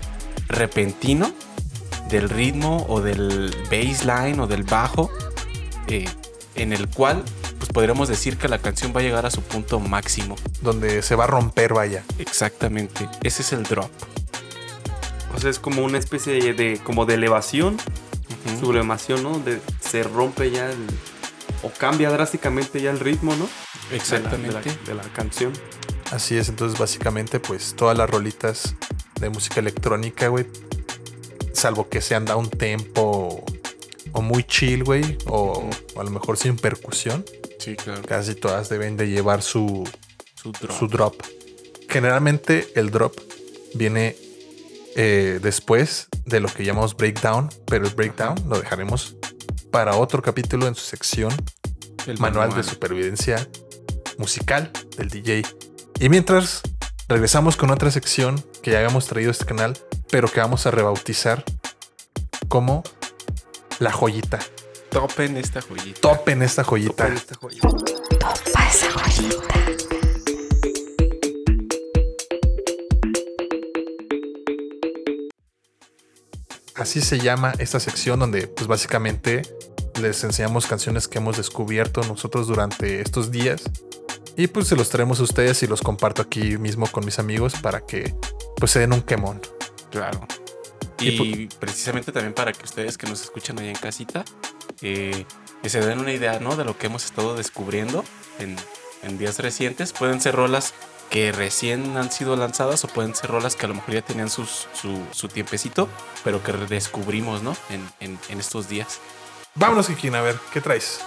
repentino 0.49 1.33
del 2.11 2.29
ritmo 2.29 2.85
o 2.89 3.01
del 3.01 3.55
baseline 3.71 4.39
o 4.41 4.47
del 4.47 4.63
bajo, 4.65 5.11
eh, 5.87 6.09
en 6.55 6.73
el 6.73 6.89
cual 6.89 7.23
pues 7.59 7.71
podríamos 7.73 8.09
decir 8.09 8.37
que 8.39 8.49
la 8.49 8.59
canción 8.59 8.93
va 8.95 9.01
a 9.01 9.03
llegar 9.03 9.27
a 9.27 9.31
su 9.31 9.43
punto 9.43 9.81
máximo. 9.81 10.37
Donde 10.63 11.03
se 11.03 11.15
va 11.15 11.25
a 11.25 11.27
romper, 11.27 11.75
vaya. 11.75 12.03
Exactamente. 12.19 13.09
Ese 13.23 13.43
es 13.43 13.53
el 13.53 13.63
drop. 13.65 13.91
O 15.35 15.39
sea, 15.41 15.51
es 15.51 15.59
como 15.59 15.83
una 15.85 15.99
especie 15.99 16.33
de, 16.43 16.55
de- 16.55 16.79
como 16.83 17.07
de 17.07 17.15
elevación, 17.15 17.77
sublimación, 18.59 19.23
¿no? 19.23 19.39
De, 19.39 19.61
se 19.81 20.03
rompe 20.03 20.51
ya 20.51 20.71
el- 20.71 20.87
o 21.63 21.71
cambia 21.71 22.11
drásticamente 22.11 22.81
ya 22.81 22.91
el 22.91 22.99
ritmo, 23.01 23.35
¿no? 23.37 23.45
De 23.45 23.51
la- 23.91 23.97
Exactamente. 23.97 24.59
De 24.59 24.75
la, 24.77 24.83
de 24.87 24.95
la 24.95 25.03
canción. 25.13 25.53
Así 26.11 26.37
es, 26.37 26.49
entonces 26.49 26.79
básicamente 26.79 27.39
pues 27.39 27.75
todas 27.77 27.97
las 27.97 28.11
rolitas 28.11 28.75
de 29.21 29.31
música 29.31 29.61
electrónica, 29.61 30.27
güey, 30.29 30.47
salvo 31.61 31.89
que 31.89 32.01
sean 32.01 32.25
da 32.25 32.37
un 32.37 32.49
tempo 32.51 33.45
o 34.13 34.23
muy 34.23 34.43
chill, 34.45 34.83
güey, 34.85 35.19
o, 35.27 35.69
o 35.95 36.01
a 36.01 36.05
lo 36.05 36.11
mejor 36.11 36.37
sin 36.37 36.57
percusión, 36.57 37.25
Sí, 37.59 37.77
claro. 37.77 38.03
casi 38.03 38.35
todas 38.35 38.69
deben 38.69 38.97
de 38.97 39.09
llevar 39.09 39.43
su, 39.43 39.89
Su 40.35 40.53
drop. 40.53 40.79
su 40.79 40.89
drop. 40.89 41.15
Generalmente 41.89 42.69
el 42.75 42.91
drop 42.91 43.15
viene 43.75 44.17
eh, 44.97 45.39
después 45.43 46.09
de 46.25 46.41
lo 46.41 46.49
que 46.49 46.65
llamamos 46.65 46.97
breakdown, 46.97 47.51
pero 47.67 47.87
el 47.87 47.95
breakdown 47.95 48.37
lo 48.49 48.59
dejaremos 48.59 49.17
para 49.71 49.97
otro 49.97 50.23
capítulo 50.23 50.67
en 50.67 50.75
su 50.75 50.83
sección 50.83 51.33
El 52.07 52.19
manual 52.19 52.55
de 52.55 52.63
supervivencia 52.65 53.47
musical 54.19 54.73
del 54.97 55.09
DJ. 55.09 55.45
Y 56.01 56.09
mientras 56.09 56.63
regresamos 57.11 57.57
con 57.57 57.71
otra 57.71 57.91
sección 57.91 58.41
que 58.63 58.71
ya 58.71 58.79
habíamos 58.79 59.09
traído 59.09 59.31
a 59.31 59.33
este 59.33 59.45
canal, 59.45 59.77
pero 60.11 60.29
que 60.29 60.39
vamos 60.39 60.65
a 60.67 60.71
rebautizar 60.71 61.45
como 62.47 62.85
la 63.81 63.91
joyita. 63.91 64.39
Topen 64.91 65.37
esta 65.37 65.61
joyita. 65.61 66.01
Topen 66.01 66.43
esta 66.43 66.63
joyita. 66.63 67.09
Topen 67.09 67.17
esta 67.17 67.35
joya. 67.35 67.61
Topa 67.61 68.69
esa 68.69 68.91
joyita. 68.93 69.55
Así 76.77 77.01
se 77.01 77.19
llama 77.19 77.53
esta 77.59 77.81
sección 77.81 78.21
donde 78.21 78.47
pues 78.47 78.69
básicamente 78.69 79.43
les 80.01 80.23
enseñamos 80.23 80.67
canciones 80.67 81.09
que 81.09 81.19
hemos 81.19 81.37
descubierto 81.37 82.03
nosotros 82.05 82.47
durante 82.47 83.01
estos 83.01 83.33
días. 83.33 83.65
Y 84.37 84.47
pues 84.47 84.69
se 84.69 84.77
los 84.77 84.89
traemos 84.89 85.21
a 85.21 85.25
ustedes 85.25 85.63
y 85.63 85.67
los 85.67 85.83
comparto 85.83 86.23
aquí 86.23 86.57
mismo 86.57 86.87
con 86.87 87.05
mis 87.05 87.19
amigos 87.19 87.55
para 87.61 87.81
que 87.85 88.15
pues 88.57 88.71
se 88.71 88.79
den 88.81 88.93
un 88.93 89.03
quemón. 89.03 89.41
Claro. 89.91 90.21
Y 90.99 91.09
Y 91.09 91.47
precisamente 91.59 92.13
también 92.13 92.33
para 92.35 92.53
que 92.53 92.65
ustedes 92.65 92.97
que 92.97 93.07
nos 93.07 93.23
escuchan 93.23 93.59
allá 93.59 93.69
en 93.71 93.77
casita, 93.77 94.25
eh, 94.83 95.25
que 95.63 95.69
se 95.69 95.81
den 95.81 95.99
una 95.99 96.13
idea, 96.13 96.39
¿no? 96.41 96.57
De 96.57 96.65
lo 96.65 96.77
que 96.79 96.87
hemos 96.87 97.05
estado 97.05 97.35
descubriendo 97.35 98.05
en, 98.39 98.57
en 99.03 99.19
días 99.19 99.39
recientes. 99.39 99.93
Pueden 99.93 100.21
ser 100.21 100.35
rolas 100.37 100.73
que 101.11 101.33
recién 101.33 101.97
han 101.97 102.11
sido 102.13 102.37
lanzadas 102.37 102.85
o 102.85 102.89
pueden 102.89 103.15
ser 103.15 103.31
rolas 103.31 103.57
que 103.57 103.67
a 103.67 103.69
lo 103.69 103.75
mejor 103.75 103.95
ya 103.95 104.03
tenían 104.03 104.31
sus- 104.31 104.69
su, 104.75 105.03
su 105.11 105.29
tiempecito, 105.29 105.89
pero 106.23 106.43
que 106.43 106.53
redescubrimos, 106.53 107.43
¿no? 107.43 107.57
En, 107.69 107.87
en- 108.01 108.19
en 108.29 108.39
estos 108.41 108.69
días. 108.69 109.01
Vámonos, 109.55 109.89
Kikín, 109.89 110.15
a 110.15 110.23
ver, 110.23 110.39
¿qué 110.53 110.61
traes? 110.61 111.01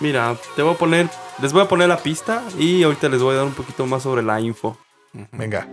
Mira, 0.00 0.36
te 0.54 0.62
voy 0.62 0.74
a 0.74 0.78
poner, 0.78 1.08
les 1.40 1.52
voy 1.52 1.62
a 1.62 1.68
poner 1.68 1.88
la 1.88 1.98
pista 1.98 2.42
y 2.58 2.82
ahorita 2.82 3.08
les 3.08 3.22
voy 3.22 3.34
a 3.34 3.38
dar 3.38 3.46
un 3.46 3.54
poquito 3.54 3.86
más 3.86 4.02
sobre 4.02 4.22
la 4.22 4.40
info. 4.40 4.76
Venga. 5.32 5.66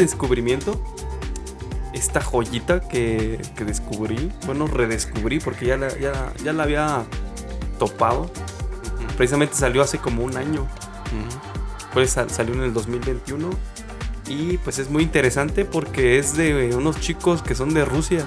Descubrimiento, 0.00 0.80
esta 1.92 2.20
joyita 2.20 2.80
que, 2.80 3.40
que 3.56 3.64
descubrí, 3.64 4.30
bueno, 4.46 4.66
redescubrí 4.66 5.40
porque 5.40 5.66
ya 5.66 5.76
la, 5.76 5.88
ya, 5.98 6.32
ya 6.44 6.52
la 6.52 6.62
había 6.64 7.04
topado. 7.78 8.30
Precisamente 9.16 9.54
salió 9.54 9.82
hace 9.82 9.98
como 9.98 10.22
un 10.24 10.36
año. 10.36 10.66
Pues 11.92 12.10
sal- 12.10 12.30
salió 12.30 12.54
en 12.54 12.62
el 12.62 12.72
2021. 12.72 13.50
Y 14.28 14.58
pues 14.58 14.78
es 14.78 14.90
muy 14.90 15.02
interesante 15.02 15.64
porque 15.64 16.18
es 16.18 16.36
de 16.36 16.74
unos 16.76 17.00
chicos 17.00 17.42
que 17.42 17.54
son 17.54 17.72
de 17.74 17.84
Rusia. 17.84 18.26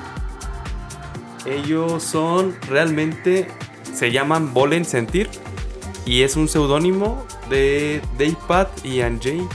Ellos 1.45 2.03
son 2.03 2.55
realmente, 2.67 3.47
se 3.93 4.11
llaman 4.11 4.53
Volen 4.53 4.83
Sentir. 4.85 5.29
Y 6.05 6.23
es 6.23 6.35
un 6.35 6.47
seudónimo 6.49 7.23
de 7.49 8.01
Daypad 8.17 8.67
y 8.83 9.01
Anjay. 9.01 9.47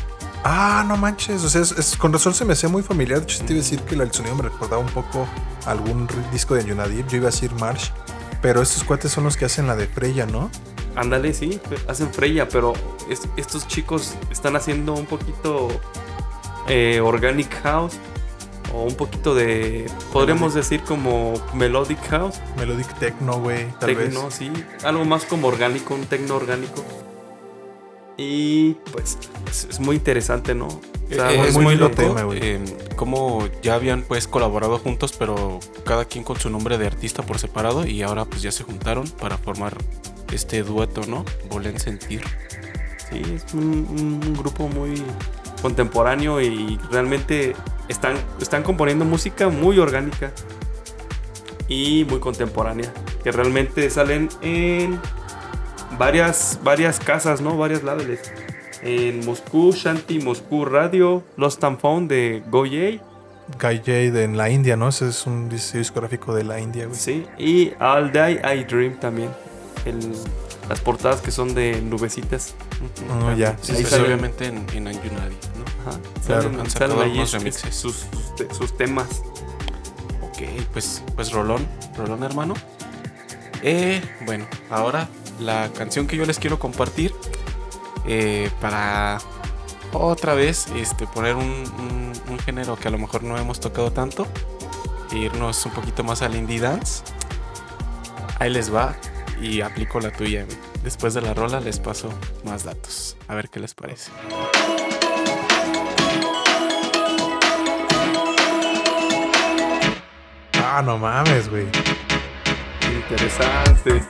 Ah, 0.45 0.85
no 0.87 0.97
manches. 0.97 1.43
O 1.45 1.49
sea, 1.49 1.61
es, 1.63 1.73
es- 1.73 1.97
con 1.97 2.13
razón 2.13 2.35
se 2.35 2.45
me 2.45 2.53
hacía 2.53 2.69
muy 2.69 2.83
familiar. 2.83 3.19
De 3.21 3.25
hecho, 3.25 3.39
te 3.45 3.53
iba 3.53 3.61
a 3.61 3.63
decir 3.63 3.81
que 3.83 3.95
el 3.95 4.13
sonido 4.13 4.35
me 4.37 4.43
recordaba 4.43 4.79
un 4.79 4.89
poco 4.89 5.27
a 5.67 5.71
algún 5.71 6.09
disco 6.33 6.55
de 6.55 6.65
Yunadip. 6.65 7.07
Yo 7.09 7.17
iba 7.17 7.29
a 7.29 7.31
decir 7.31 7.53
Marsh. 7.55 7.91
Pero 8.43 8.63
estos 8.63 8.85
cuates 8.85 9.11
son 9.11 9.25
los 9.25 9.37
que 9.37 9.45
hacen 9.47 9.67
la 9.67 9.75
de 9.77 9.87
Freya, 9.87 10.27
¿no? 10.27 10.51
Ándale, 10.95 11.35
sí, 11.35 11.61
hacen 11.89 12.13
Freya, 12.13 12.49
pero 12.49 12.73
es- 13.11 13.29
estos 13.37 13.67
chicos 13.67 14.15
están 14.31 14.57
haciendo 14.57 14.95
un 14.95 15.07
poquito 15.07 15.69
eh, 16.69 17.01
organic 17.01 17.51
house 17.63 17.95
o 18.75 18.83
un 18.83 18.95
poquito 18.95 19.35
de, 19.35 19.91
podríamos 20.13 20.55
decir 20.55 20.83
como 20.83 21.35
melodic 21.55 21.99
house, 22.09 22.37
Melodic 22.59 22.93
Techno, 22.99 23.41
güey. 23.41 23.67
Tal 23.79 23.95
techno, 23.97 24.25
vez. 24.25 24.35
sí, 24.35 24.53
algo 24.85 25.05
más 25.05 25.25
como 25.25 25.49
orgánico, 25.49 25.95
un 25.95 26.07
techno 26.07 26.37
orgánico. 26.37 26.85
Y 28.19 28.75
pues 28.93 29.19
es, 29.51 29.65
es 29.71 29.81
muy 29.81 29.97
interesante, 29.97 30.55
¿no? 30.55 30.69
O 30.69 30.81
sea, 31.11 31.33
Eh, 31.33 31.37
muy 31.39 31.47
es 31.49 31.55
muy 31.55 31.67
lindo 31.67 31.89
loco 31.89 31.97
tema, 31.97 32.23
eh, 32.35 32.59
cómo 32.97 33.47
ya 33.63 33.75
habían 33.75 34.03
pues 34.03 34.27
colaborado 34.27 34.79
juntos, 34.79 35.15
pero 35.19 35.61
cada 35.85 36.05
quien 36.07 36.25
con 36.25 36.39
su 36.41 36.49
nombre 36.51 36.79
de 36.79 36.87
artista 36.87 37.23
por 37.23 37.39
separado 37.39 37.87
y 37.87 38.03
ahora 38.03 38.25
pues 38.25 38.43
ya 38.43 38.51
se 38.51 38.65
juntaron 38.65 39.09
para 39.11 39.37
formar 39.37 39.77
este 40.33 40.63
dueto, 40.63 41.03
¿no? 41.07 41.25
Volen 41.51 41.79
sentir. 41.79 42.23
Sí, 43.11 43.23
es 43.35 43.53
un, 43.55 43.87
un- 43.91 44.21
un 44.27 44.35
grupo 44.35 44.67
muy 44.67 45.01
contemporáneo 45.63 46.41
y 46.41 46.79
realmente 46.91 47.55
están, 47.89 48.17
están 48.41 48.63
componiendo 48.63 49.05
música 49.05 49.49
muy 49.49 49.79
orgánica 49.79 50.33
y 51.69 52.05
muy 52.09 52.19
contemporánea. 52.19 52.93
Que 53.23 53.31
realmente 53.31 53.89
salen 53.91 54.29
en 54.41 55.01
varias, 55.99 56.59
varias 56.63 56.99
casas, 57.01 57.41
¿no? 57.41 57.57
Varias 57.57 57.83
labels. 57.83 58.21
En 58.83 59.25
Moscú, 59.25 59.73
Shanti, 59.73 60.19
Moscú 60.21 60.65
Radio, 60.65 61.25
Lost 61.37 61.63
and 61.65 61.79
Found 61.81 62.09
de 62.11 62.43
Goyei, 62.51 63.01
Guy 63.61 63.79
Jade 63.79 64.25
en 64.25 64.37
la 64.37 64.51
India, 64.51 64.77
¿no? 64.77 64.89
Ese 64.89 65.09
es 65.09 65.27
un 65.27 65.49
dis- 65.51 65.73
discográfico 65.73 66.35
de 66.35 66.45
la 66.45 66.61
India, 66.61 66.87
güey. 66.87 66.99
sí, 66.99 67.27
y 67.39 67.73
All 67.81 68.13
Day 68.13 68.39
I 68.45 68.65
Dream 68.65 68.99
también. 68.99 69.31
El- 69.85 70.13
las 70.69 70.81
portadas 70.81 71.21
que 71.21 71.31
son 71.31 71.55
de 71.55 71.81
nubecitas. 71.81 72.55
Oh, 73.23 73.33
ya. 73.35 73.57
Sí, 73.63 73.73
obviamente 73.95 74.47
en, 74.47 74.67
en 74.75 74.89
Anjunadi, 74.89 75.37
¿no? 75.57 75.91
Ajá, 75.91 76.01
Claro, 76.27 76.43
salen, 76.43 76.61
han 76.61 76.71
salen 76.71 76.71
sacado 76.91 77.03
ahí 77.03 77.25
remixes. 77.25 77.75
sus, 77.75 78.07
sus 78.59 78.77
temas. 78.77 79.23
Ok, 80.23 80.43
pues, 80.73 81.05
pues 81.15 81.31
Rolón, 81.33 81.65
Rolón 81.97 82.25
hermano. 82.25 82.55
Eh, 83.63 84.03
bueno, 84.27 84.45
ahora 84.71 85.09
la 85.41 85.71
canción 85.73 86.07
que 86.07 86.17
yo 86.17 86.25
les 86.27 86.39
quiero 86.39 86.59
compartir 86.59 87.15
eh, 88.07 88.51
para 88.61 89.19
otra 89.93 90.35
vez 90.35 90.67
este, 90.77 91.07
poner 91.07 91.35
un, 91.37 91.45
un- 91.45 92.13
un 92.29 92.39
género 92.41 92.77
que 92.77 92.89
a 92.89 92.91
lo 92.91 92.99
mejor 92.99 93.23
no 93.23 93.37
hemos 93.39 93.61
tocado 93.61 93.93
tanto 93.93 94.27
e 95.13 95.17
irnos 95.19 95.65
un 95.67 95.73
poquito 95.73 96.03
más 96.05 96.23
al 96.23 96.35
indie 96.35 96.59
dance. 96.61 97.03
Ahí 98.39 98.51
les 98.51 98.75
va 98.75 98.97
y 99.41 99.61
aplico 99.61 100.01
la 100.01 100.11
tuya. 100.11 100.45
Después 100.83 101.15
de 101.15 101.21
la 101.23 101.33
rola 101.35 101.61
les 101.61 101.79
paso 101.79 102.11
más 102.45 102.65
datos. 102.65 103.17
A 103.29 103.35
ver 103.35 103.49
qué 103.49 103.61
les 103.61 103.75
parece. 103.75 104.11
Ah, 110.55 110.83
no 110.85 110.99
mames, 110.99 111.49
güey. 111.49 111.67
Interesante 112.95 114.03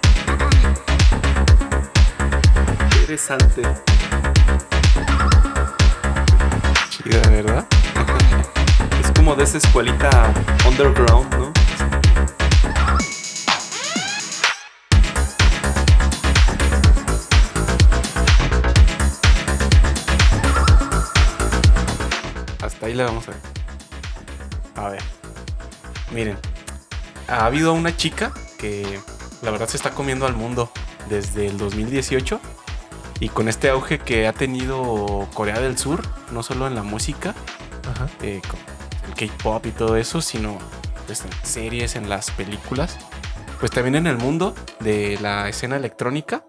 interesante. 3.07 3.63
Chida, 6.91 7.21
¿verdad? 7.31 7.65
Es 9.01 9.13
como 9.13 9.37
de 9.37 9.45
esa 9.45 9.59
escuelita 9.59 10.35
underground, 10.67 11.33
¿no? 11.37 11.53
Hasta 22.61 22.87
ahí 22.87 22.95
la 22.95 23.05
vamos 23.05 23.29
a 23.29 23.31
ver. 23.31 23.41
A 24.75 24.89
ver. 24.89 25.03
Miren. 26.11 26.39
Ha 27.29 27.47
habido 27.47 27.73
una 27.73 27.97
chica 27.97 28.33
que 28.59 29.01
la 29.43 29.53
verdad 29.53 29.69
se 29.69 29.77
está 29.77 29.91
comiendo 29.91 30.27
al 30.27 30.35
mundo 30.35 30.73
desde 31.09 31.47
el 31.47 31.57
2018 31.57 32.41
y 33.21 33.29
con 33.31 33.49
este 33.49 33.71
auge 33.71 33.99
que 33.99 34.27
ha 34.27 34.33
tenido 34.33 35.27
Corea 35.33 35.61
del 35.61 35.79
Sur, 35.79 36.03
no 36.33 36.43
solo 36.43 36.67
en 36.67 36.75
la 36.75 36.83
música, 36.83 37.35
Ajá. 37.91 38.09
eh, 38.23 38.43
con 38.49 38.61
el 39.09 39.29
K-pop 39.31 39.65
y 39.67 39.71
todo 39.71 39.97
eso, 39.97 40.21
sino 40.21 40.59
pues, 41.07 41.25
en 41.25 41.31
series, 41.43 41.97
en 41.97 42.09
las 42.09 42.31
películas. 42.33 42.99
Pues 43.59 43.71
también 43.71 43.95
en 43.95 44.07
el 44.07 44.19
mundo 44.19 44.55
de 44.81 45.19
la 45.23 45.49
escena 45.49 45.77
electrónica 45.77 46.45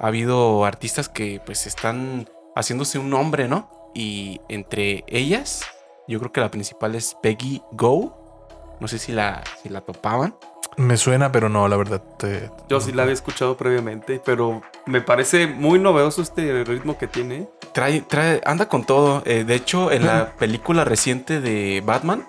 ha 0.00 0.08
habido 0.08 0.64
artistas 0.64 1.08
que 1.08 1.40
pues 1.46 1.66
están 1.66 2.28
haciéndose 2.56 2.98
un 2.98 3.10
nombre, 3.10 3.46
¿no? 3.46 3.70
Y 3.94 4.40
entre 4.48 5.04
ellas, 5.06 5.62
yo 6.08 6.18
creo 6.18 6.32
que 6.32 6.40
la 6.40 6.50
principal 6.50 6.96
es 6.96 7.16
Peggy 7.22 7.62
Go. 7.72 8.76
No 8.80 8.88
sé 8.88 8.98
si 8.98 9.12
la, 9.12 9.44
si 9.62 9.68
la 9.68 9.82
topaban. 9.82 10.36
Me 10.76 10.96
suena, 10.96 11.30
pero 11.30 11.48
no, 11.48 11.68
la 11.68 11.76
verdad. 11.76 12.02
te- 12.18 12.50
Yo 12.68 12.80
sí 12.80 12.92
la 12.92 13.02
había 13.02 13.14
escuchado 13.14 13.56
previamente, 13.56 14.20
pero 14.24 14.62
me 14.86 15.00
parece 15.00 15.46
muy 15.46 15.78
novedoso 15.78 16.20
este 16.22 16.64
ritmo 16.64 16.98
que 16.98 17.06
tiene. 17.06 17.48
Trae, 17.72 18.00
trae, 18.02 18.40
anda 18.44 18.68
con 18.68 18.84
todo. 18.84 19.22
Eh, 19.24 19.44
de 19.44 19.54
hecho, 19.54 19.92
en 19.92 20.06
la 20.06 20.32
película 20.36 20.84
reciente 20.84 21.40
de 21.40 21.82
Batman, 21.84 22.26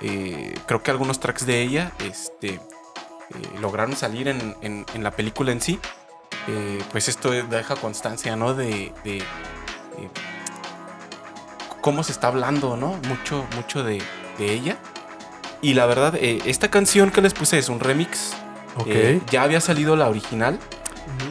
eh, 0.00 0.54
creo 0.66 0.82
que 0.82 0.90
algunos 0.90 1.20
tracks 1.20 1.44
de 1.46 1.60
ella 1.62 1.92
este, 2.04 2.54
eh, 2.54 2.60
lograron 3.60 3.94
salir 3.96 4.28
en, 4.28 4.56
en- 4.62 4.86
en 4.94 5.02
la 5.02 5.10
película 5.10 5.52
en 5.52 5.60
sí. 5.60 5.78
Eh, 6.48 6.82
pues 6.92 7.08
esto 7.08 7.30
deja 7.30 7.76
constancia, 7.76 8.36
¿no? 8.36 8.54
De, 8.54 8.92
de, 9.04 9.22
cómo 11.80 12.02
se 12.02 12.12
está 12.12 12.28
hablando, 12.28 12.76
¿no? 12.76 12.98
Mucho, 13.08 13.44
mucho 13.56 13.82
de, 13.84 14.02
de 14.38 14.52
ella. 14.52 14.76
Y 15.62 15.74
la 15.74 15.86
verdad, 15.86 16.16
eh, 16.16 16.40
esta 16.44 16.68
canción 16.68 17.10
que 17.10 17.22
les 17.22 17.32
puse 17.32 17.58
es 17.58 17.68
un 17.68 17.80
remix. 17.80 18.34
Ok. 18.76 18.86
Eh, 18.88 19.20
ya 19.30 19.44
había 19.44 19.60
salido 19.60 19.96
la 19.96 20.08
original 20.08 20.58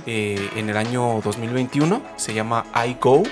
eh, 0.06 0.50
en 0.56 0.70
el 0.70 0.78
año 0.78 1.22
2021. 1.24 2.02
Se 2.16 2.34
llama 2.34 2.66
I 2.74 2.98
Go. 3.00 3.24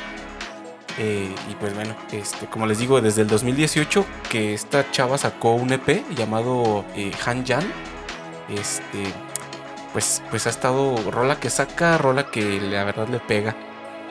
Eh, 0.97 1.34
y 1.49 1.55
pues 1.55 1.73
bueno, 1.73 1.95
este, 2.11 2.47
como 2.47 2.67
les 2.67 2.80
digo, 2.80 2.99
desde 2.99 3.21
el 3.21 3.27
2018 3.27 4.05
que 4.30 4.53
esta 4.53 4.91
chava 4.91 5.17
sacó 5.17 5.53
un 5.53 5.71
EP 5.71 6.03
llamado 6.15 6.84
Han 7.26 7.45
Jan. 7.45 7.63
Este, 8.49 9.13
pues, 9.93 10.21
pues 10.30 10.47
ha 10.47 10.49
estado 10.49 10.95
rola 11.09 11.39
que 11.39 11.49
saca, 11.49 11.97
rola 11.97 12.30
que 12.30 12.59
la 12.59 12.84
verdad 12.84 13.07
le 13.07 13.19
pega. 13.19 13.55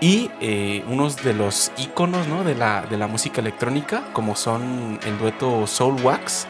Y 0.00 0.30
eh, 0.40 0.84
unos 0.88 1.22
de 1.24 1.34
los 1.34 1.72
iconos 1.76 2.28
¿no? 2.28 2.44
de, 2.44 2.54
la, 2.54 2.82
de 2.82 2.96
la 2.96 3.08
música 3.08 3.40
electrónica, 3.40 4.04
como 4.12 4.36
son 4.36 5.00
el 5.04 5.18
dueto 5.18 5.66
Soul 5.66 6.00
Wax, 6.02 6.46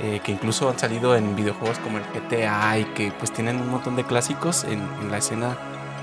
eh, 0.00 0.20
que 0.22 0.32
incluso 0.32 0.68
han 0.70 0.78
salido 0.78 1.16
en 1.16 1.34
videojuegos 1.36 1.78
como 1.80 1.98
el 1.98 2.04
GTA 2.04 2.78
y 2.78 2.84
que 2.94 3.10
pues 3.12 3.32
tienen 3.32 3.60
un 3.60 3.68
montón 3.68 3.96
de 3.96 4.04
clásicos 4.04 4.64
en, 4.64 4.80
en 5.00 5.10
la 5.10 5.18
escena 5.18 5.56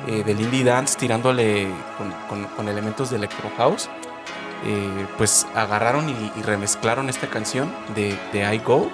eh, 0.07 0.23
del 0.23 0.39
indie 0.41 0.63
dance 0.63 0.97
tirándole 0.97 1.67
con, 1.97 2.11
con- 2.29 2.47
con 2.55 2.67
elementos 2.69 3.09
de 3.09 3.17
electro 3.17 3.49
house. 3.57 3.89
Eh, 4.65 5.05
pues 5.17 5.45
agarraron 5.53 6.09
y, 6.09 6.31
y 6.35 6.41
remezclaron 6.41 7.09
esta 7.09 7.27
canción 7.27 7.71
de, 7.93 8.17
de 8.33 8.55
I 8.55 8.59
Go 8.59 8.89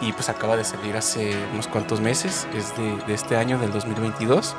y 0.00 0.12
pues 0.12 0.28
acaba 0.28 0.56
de 0.56 0.64
salir 0.64 0.96
hace 0.96 1.36
unos 1.52 1.66
cuantos 1.68 2.00
meses, 2.00 2.46
es 2.54 2.76
de, 2.76 2.96
de 3.06 3.14
este 3.14 3.36
año 3.36 3.58
del 3.58 3.70
2022. 3.72 4.54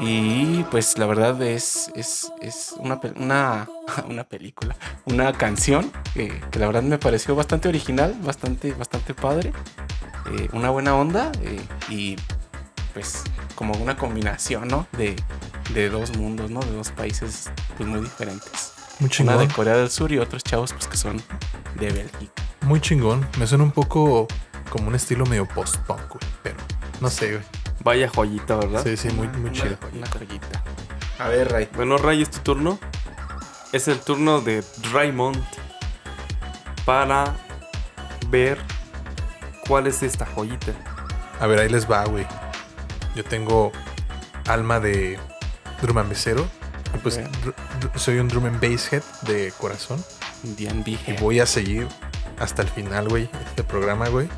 Y 0.00 0.64
pues 0.70 0.98
la 0.98 1.06
verdad 1.06 1.40
es, 1.42 1.90
es, 1.94 2.32
es 2.40 2.74
una, 2.78 3.00
una, 3.16 3.68
una 4.08 4.24
película, 4.24 4.76
una 5.04 5.32
canción 5.32 5.90
que, 6.14 6.40
que 6.50 6.58
la 6.58 6.66
verdad 6.66 6.82
me 6.82 6.98
pareció 6.98 7.34
bastante 7.34 7.68
original, 7.68 8.16
bastante, 8.22 8.72
bastante 8.72 9.14
padre, 9.14 9.52
eh, 10.32 10.48
una 10.52 10.70
buena 10.70 10.94
onda 10.96 11.30
eh, 11.42 11.60
y 11.88 12.16
pues 12.92 13.22
como 13.54 13.74
una 13.74 13.96
combinación 13.96 14.68
¿no? 14.68 14.86
de, 14.92 15.16
de 15.74 15.88
dos 15.88 16.16
mundos, 16.16 16.50
¿no? 16.50 16.60
de 16.60 16.72
dos 16.72 16.90
países 16.90 17.50
pues, 17.76 17.88
muy 17.88 18.00
diferentes. 18.00 18.72
Muy 19.00 19.06
Una 19.06 19.10
chingón. 19.10 19.38
de 19.38 19.48
Corea 19.48 19.76
del 19.76 19.90
Sur 19.90 20.12
y 20.12 20.18
otros 20.18 20.42
chavos 20.44 20.72
pues 20.72 20.86
que 20.86 20.96
son 20.96 21.20
de 21.74 21.90
Bélgica. 21.90 22.32
Muy 22.62 22.80
chingón. 22.80 23.26
Me 23.38 23.46
suena 23.46 23.64
un 23.64 23.72
poco 23.72 24.28
como 24.70 24.88
un 24.88 24.94
estilo 24.94 25.26
medio 25.26 25.46
post-punk. 25.46 26.00
Pero 26.42 26.56
no 27.00 27.10
sé, 27.10 27.32
güey. 27.32 27.42
Vaya 27.84 28.08
joyita, 28.08 28.56
¿verdad? 28.56 28.82
Sí, 28.82 28.96
sí, 28.96 29.08
muy, 29.10 29.28
muy 29.28 29.52
chido. 29.52 29.76
Una 29.92 30.06
joyita. 30.08 30.62
A 31.18 31.28
ver, 31.28 31.52
Ray. 31.52 31.68
Bueno, 31.74 31.98
Ray, 31.98 32.22
es 32.22 32.30
tu 32.30 32.38
turno. 32.40 32.78
Es 33.72 33.88
el 33.88 34.00
turno 34.00 34.40
de 34.40 34.64
Raymond 34.92 35.42
para 36.84 37.36
ver 38.28 38.58
cuál 39.68 39.86
es 39.86 40.02
esta 40.02 40.24
joyita. 40.26 40.72
A 41.40 41.46
ver, 41.46 41.58
ahí 41.60 41.68
les 41.68 41.90
va, 41.90 42.04
güey. 42.04 42.26
Yo 43.14 43.24
tengo 43.24 43.70
alma 44.46 44.80
de 44.80 45.18
drum 45.82 45.98
and 45.98 46.08
bassero. 46.08 46.46
Y 46.94 46.98
pues 46.98 47.16
Ok. 47.18 47.24
dr- 47.42 47.54
dr- 47.80 47.98
soy 47.98 48.18
un 48.18 48.28
drum 48.28 48.46
and 48.46 48.60
bass 48.60 48.92
head 48.92 49.02
de 49.22 49.52
corazón. 49.58 50.02
Indian 50.44 50.84
Y 50.86 50.98
voy 51.20 51.40
a 51.40 51.46
seguir 51.46 51.88
hasta 52.38 52.62
el 52.62 52.68
final, 52.68 53.08
güey, 53.08 53.28
este 53.46 53.64
programa, 53.64 54.08
güey, 54.08 54.28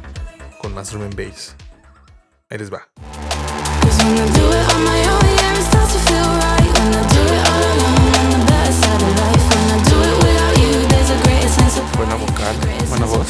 con 0.62 0.72
más 0.74 0.90
drum 0.90 1.02
and 1.02 1.14
bass. 1.16 1.54
Ahí 2.48 2.58
les 2.58 2.72
va. 2.72 2.86
Buena 11.96 12.14
vocal, 12.14 12.54
buena 12.88 13.06
voz. 13.06 13.26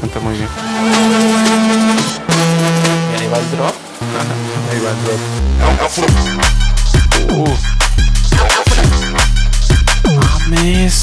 Canta 0.00 0.20
muy 0.20 0.36
bien. 0.36 0.48
Y 3.10 3.14
ahí 3.22 3.28
va 3.28 3.38
el 3.38 3.50
drop. 3.50 3.74
Ahí 4.70 4.80
va 4.80 4.90
el 4.90 4.98
drop. 5.04 5.20
Uh. 7.30 7.54
Mames. 10.50 10.96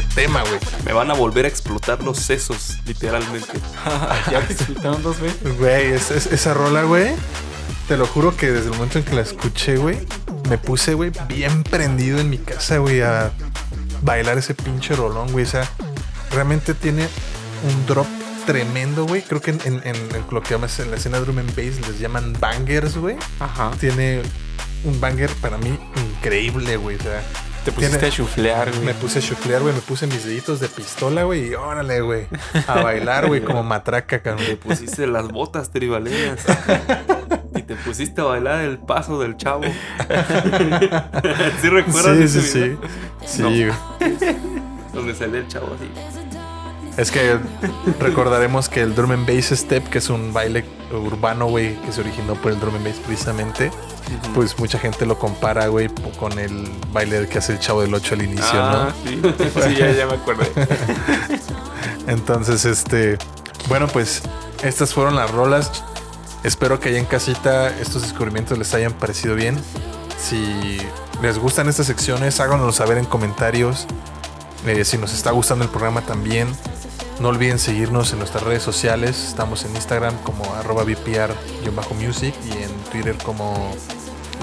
Qué 0.00 0.14
tema, 0.14 0.42
güey. 0.42 0.58
Me 0.84 0.92
van 0.92 1.10
a 1.10 1.14
volver 1.14 1.44
a 1.44 1.48
explotar 1.48 2.02
los 2.02 2.18
sesos, 2.18 2.76
literalmente. 2.86 3.48
ya 4.30 4.40
te 4.46 4.52
explicaron 4.52 5.02
dos 5.02 5.20
veces. 5.20 5.56
Güey, 5.58 5.92
es- 5.92 6.10
es- 6.10 6.26
esa 6.26 6.54
rola, 6.54 6.82
güey. 6.82 7.14
Te 7.88 7.96
lo 7.96 8.06
juro 8.06 8.36
que 8.36 8.50
desde 8.50 8.66
el 8.66 8.72
momento 8.74 8.98
en 8.98 9.04
que 9.04 9.14
la 9.14 9.22
escuché, 9.22 9.76
güey, 9.76 9.98
me 10.48 10.58
puse, 10.58 10.94
güey, 10.94 11.12
bien 11.28 11.62
prendido 11.62 12.18
en 12.18 12.28
mi 12.30 12.38
casa, 12.38 12.78
güey, 12.78 13.00
a 13.00 13.30
bailar 14.02 14.38
ese 14.38 14.54
pinche 14.54 14.94
rolón, 14.96 15.30
güey. 15.32 15.44
O 15.44 15.48
sea, 15.48 15.68
realmente 16.32 16.74
tiene 16.74 17.06
un 17.68 17.86
drop 17.86 18.06
tremendo, 18.44 19.06
güey. 19.06 19.22
Creo 19.22 19.40
que 19.40 19.52
en, 19.52 19.60
en- 19.64 19.80
en 19.84 19.96
lo 20.30 20.42
que 20.42 20.50
llamas 20.50 20.78
en 20.80 20.90
la 20.90 20.96
escena 20.96 21.18
drum 21.20 21.38
and 21.38 21.50
bass 21.56 21.88
les 21.88 21.98
llaman 22.00 22.36
bangers, 22.38 22.96
güey. 22.96 23.16
Ajá. 23.40 23.70
Tiene 23.80 24.22
un 24.84 25.00
banger 25.00 25.30
para 25.40 25.56
mí 25.58 25.78
increíble, 26.18 26.76
güey. 26.76 26.96
O 26.96 27.02
sea, 27.02 27.22
Te 27.66 27.72
pusiste 27.72 27.98
tiene- 27.98 28.06
a 28.12 28.16
chuflear, 28.16 28.70
güey. 28.70 28.84
me 28.84 28.94
puse 28.94 29.18
a 29.18 29.22
chuclear, 29.22 29.60
güey. 29.60 29.74
Me 29.74 29.80
puse 29.80 30.06
mis 30.06 30.24
deditos 30.24 30.60
de 30.60 30.68
pistola, 30.68 31.24
güey. 31.24 31.48
Y 31.50 31.54
órale, 31.54 32.00
güey. 32.00 32.26
A 32.66 32.74
bailar, 32.82 33.26
güey, 33.26 33.42
como 33.42 33.62
matraca, 33.62 34.20
cabrón. 34.22 34.46
Te 34.46 34.56
pusiste 34.56 35.06
las 35.06 35.28
botas 35.28 35.70
tribaleñas. 35.70 36.40
y 37.54 37.62
te 37.62 37.74
pusiste 37.76 38.20
a 38.20 38.24
bailar 38.24 38.60
el 38.60 38.78
paso 38.78 39.20
del 39.20 39.36
chavo. 39.36 39.64
¿Sí 41.60 41.68
recuerdas 41.68 42.16
Sí, 42.16 42.22
ese 42.24 42.40
sí, 42.42 42.48
sí. 42.48 42.58
video? 42.60 42.78
Sí, 43.24 43.42
No. 43.42 43.48
güey. 43.50 44.36
Donde 44.94 45.14
salía 45.14 45.40
el 45.40 45.48
chavo 45.48 45.74
así. 45.74 45.90
Es 46.96 47.10
que 47.10 47.38
recordaremos 48.00 48.68
que 48.70 48.80
el 48.80 48.94
drum 48.94 49.10
and 49.12 49.26
bass 49.26 49.50
step, 49.58 49.88
que 49.90 49.98
es 49.98 50.08
un 50.08 50.32
baile 50.32 50.64
urbano, 50.92 51.46
güey, 51.46 51.74
que 51.82 51.92
se 51.92 52.00
originó 52.00 52.34
por 52.34 52.52
el 52.52 52.58
drum 52.60 52.74
and 52.74 52.86
bass 52.86 52.96
precisamente, 53.06 53.70
pues 54.34 54.58
mucha 54.58 54.78
gente 54.78 55.04
lo 55.04 55.18
compara, 55.18 55.66
güey, 55.66 55.88
con 56.18 56.38
el 56.38 56.70
baile 56.92 57.28
que 57.28 57.38
hace 57.38 57.52
el 57.52 57.58
chavo 57.58 57.82
del 57.82 57.92
8 57.92 58.14
al 58.14 58.22
inicio, 58.22 58.44
Ah, 58.54 58.88
sí. 59.04 59.20
sí, 59.68 59.74
ya, 59.76 59.92
ya 59.92 60.06
me 60.06 60.14
acordé. 60.14 60.50
¿no? 60.56 60.66
Entonces, 62.12 62.64
este, 62.64 63.18
bueno, 63.68 63.88
pues 63.88 64.22
estas 64.62 64.94
fueron 64.94 65.16
las 65.16 65.30
rolas. 65.30 65.84
Espero 66.44 66.78
que 66.80 66.90
allá 66.90 66.98
en 66.98 67.04
casita 67.06 67.68
estos 67.78 68.02
descubrimientos 68.02 68.56
les 68.56 68.72
hayan 68.74 68.92
parecido 68.92 69.34
bien. 69.34 69.58
Si 70.18 70.78
les 71.20 71.38
gustan 71.38 71.68
estas 71.68 71.86
secciones, 71.86 72.38
háganoslo 72.40 72.72
saber 72.72 72.98
en 72.98 73.04
comentarios. 73.04 73.86
Eh, 74.66 74.84
si 74.84 74.98
nos 74.98 75.12
está 75.12 75.30
gustando 75.30 75.64
el 75.64 75.70
programa 75.70 76.00
también. 76.02 76.48
No 77.20 77.28
olviden 77.28 77.58
seguirnos 77.58 78.12
en 78.12 78.18
nuestras 78.18 78.42
redes 78.42 78.62
sociales. 78.62 79.28
Estamos 79.28 79.64
en 79.64 79.74
Instagram 79.74 80.14
como 80.22 80.44
arroba 80.54 80.82
VPR-music 80.82 82.34
y 82.44 82.62
en 82.62 82.70
Twitter 82.90 83.16
como 83.22 83.74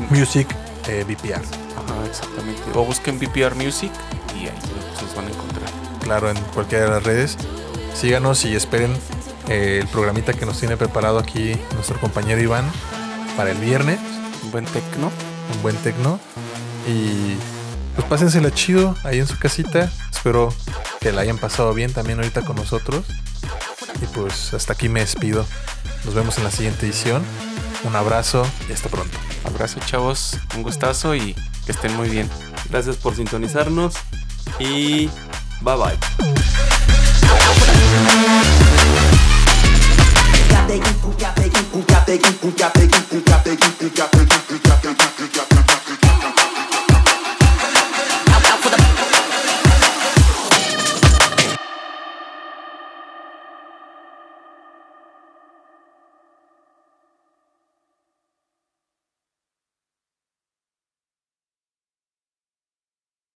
music 0.10 0.48
eh, 0.88 1.04
VPR. 1.04 1.42
Ajá, 1.42 2.06
exactamente. 2.08 2.62
O 2.74 2.86
busquen 2.86 3.20
VPR 3.20 3.54
Music 3.56 3.92
y 4.36 4.48
ahí 4.48 4.60
se 4.98 5.04
los 5.04 5.16
van 5.16 5.26
a 5.26 5.30
encontrar. 5.30 5.70
Claro, 6.02 6.30
en 6.30 6.38
cualquiera 6.54 6.86
de 6.86 6.92
las 6.92 7.04
redes. 7.04 7.38
Síganos 7.94 8.44
y 8.46 8.56
esperen 8.56 8.96
eh, 9.50 9.80
el 9.82 9.88
programita 9.88 10.34
que 10.34 10.46
nos 10.46 10.58
tiene 10.58 10.78
preparado 10.78 11.20
aquí 11.20 11.56
nuestro 11.76 12.00
compañero 12.00 12.42
Iván 12.42 12.66
para 13.36 13.52
el 13.52 13.58
viernes. 13.58 14.00
Un 14.44 14.52
buen 14.52 14.66
tecno. 14.66 15.12
Un 15.54 15.62
buen 15.62 15.76
tecno. 15.78 16.20
Y 16.88 17.36
pues 17.96 18.08
pásensela 18.08 18.52
chido 18.54 18.96
ahí 19.04 19.20
en 19.20 19.28
su 19.28 19.38
casita. 19.38 19.92
Espero 20.12 20.54
que 21.00 21.12
la 21.12 21.22
hayan 21.22 21.38
pasado 21.38 21.74
bien 21.74 21.94
también 21.94 22.20
ahorita 22.20 22.42
con 22.44 22.56
nosotros. 22.56 23.06
Y 24.02 24.06
pues 24.08 24.54
hasta 24.54 24.74
aquí 24.74 24.90
me 24.90 25.02
despido. 25.02 25.46
Nos 26.06 26.14
vemos 26.14 26.38
en 26.38 26.44
la 26.44 26.52
siguiente 26.52 26.86
edición. 26.86 27.24
Un 27.84 27.96
abrazo 27.96 28.46
y 28.70 28.74
hasta 28.74 28.90
pronto. 28.90 29.18
Abrazo, 29.44 29.80
chavos. 29.86 30.38
Un 30.56 30.64
gustazo 30.64 31.16
y 31.16 31.36
que 31.66 31.72
estén 31.72 31.96
muy 31.96 32.10
bien. 32.10 32.30
Gracias 32.70 32.96
por 32.98 33.16
sintonizarnos 33.16 33.96
y 34.60 35.10
bye 35.62 35.76
bye. 35.76 35.98
Got 45.54 45.73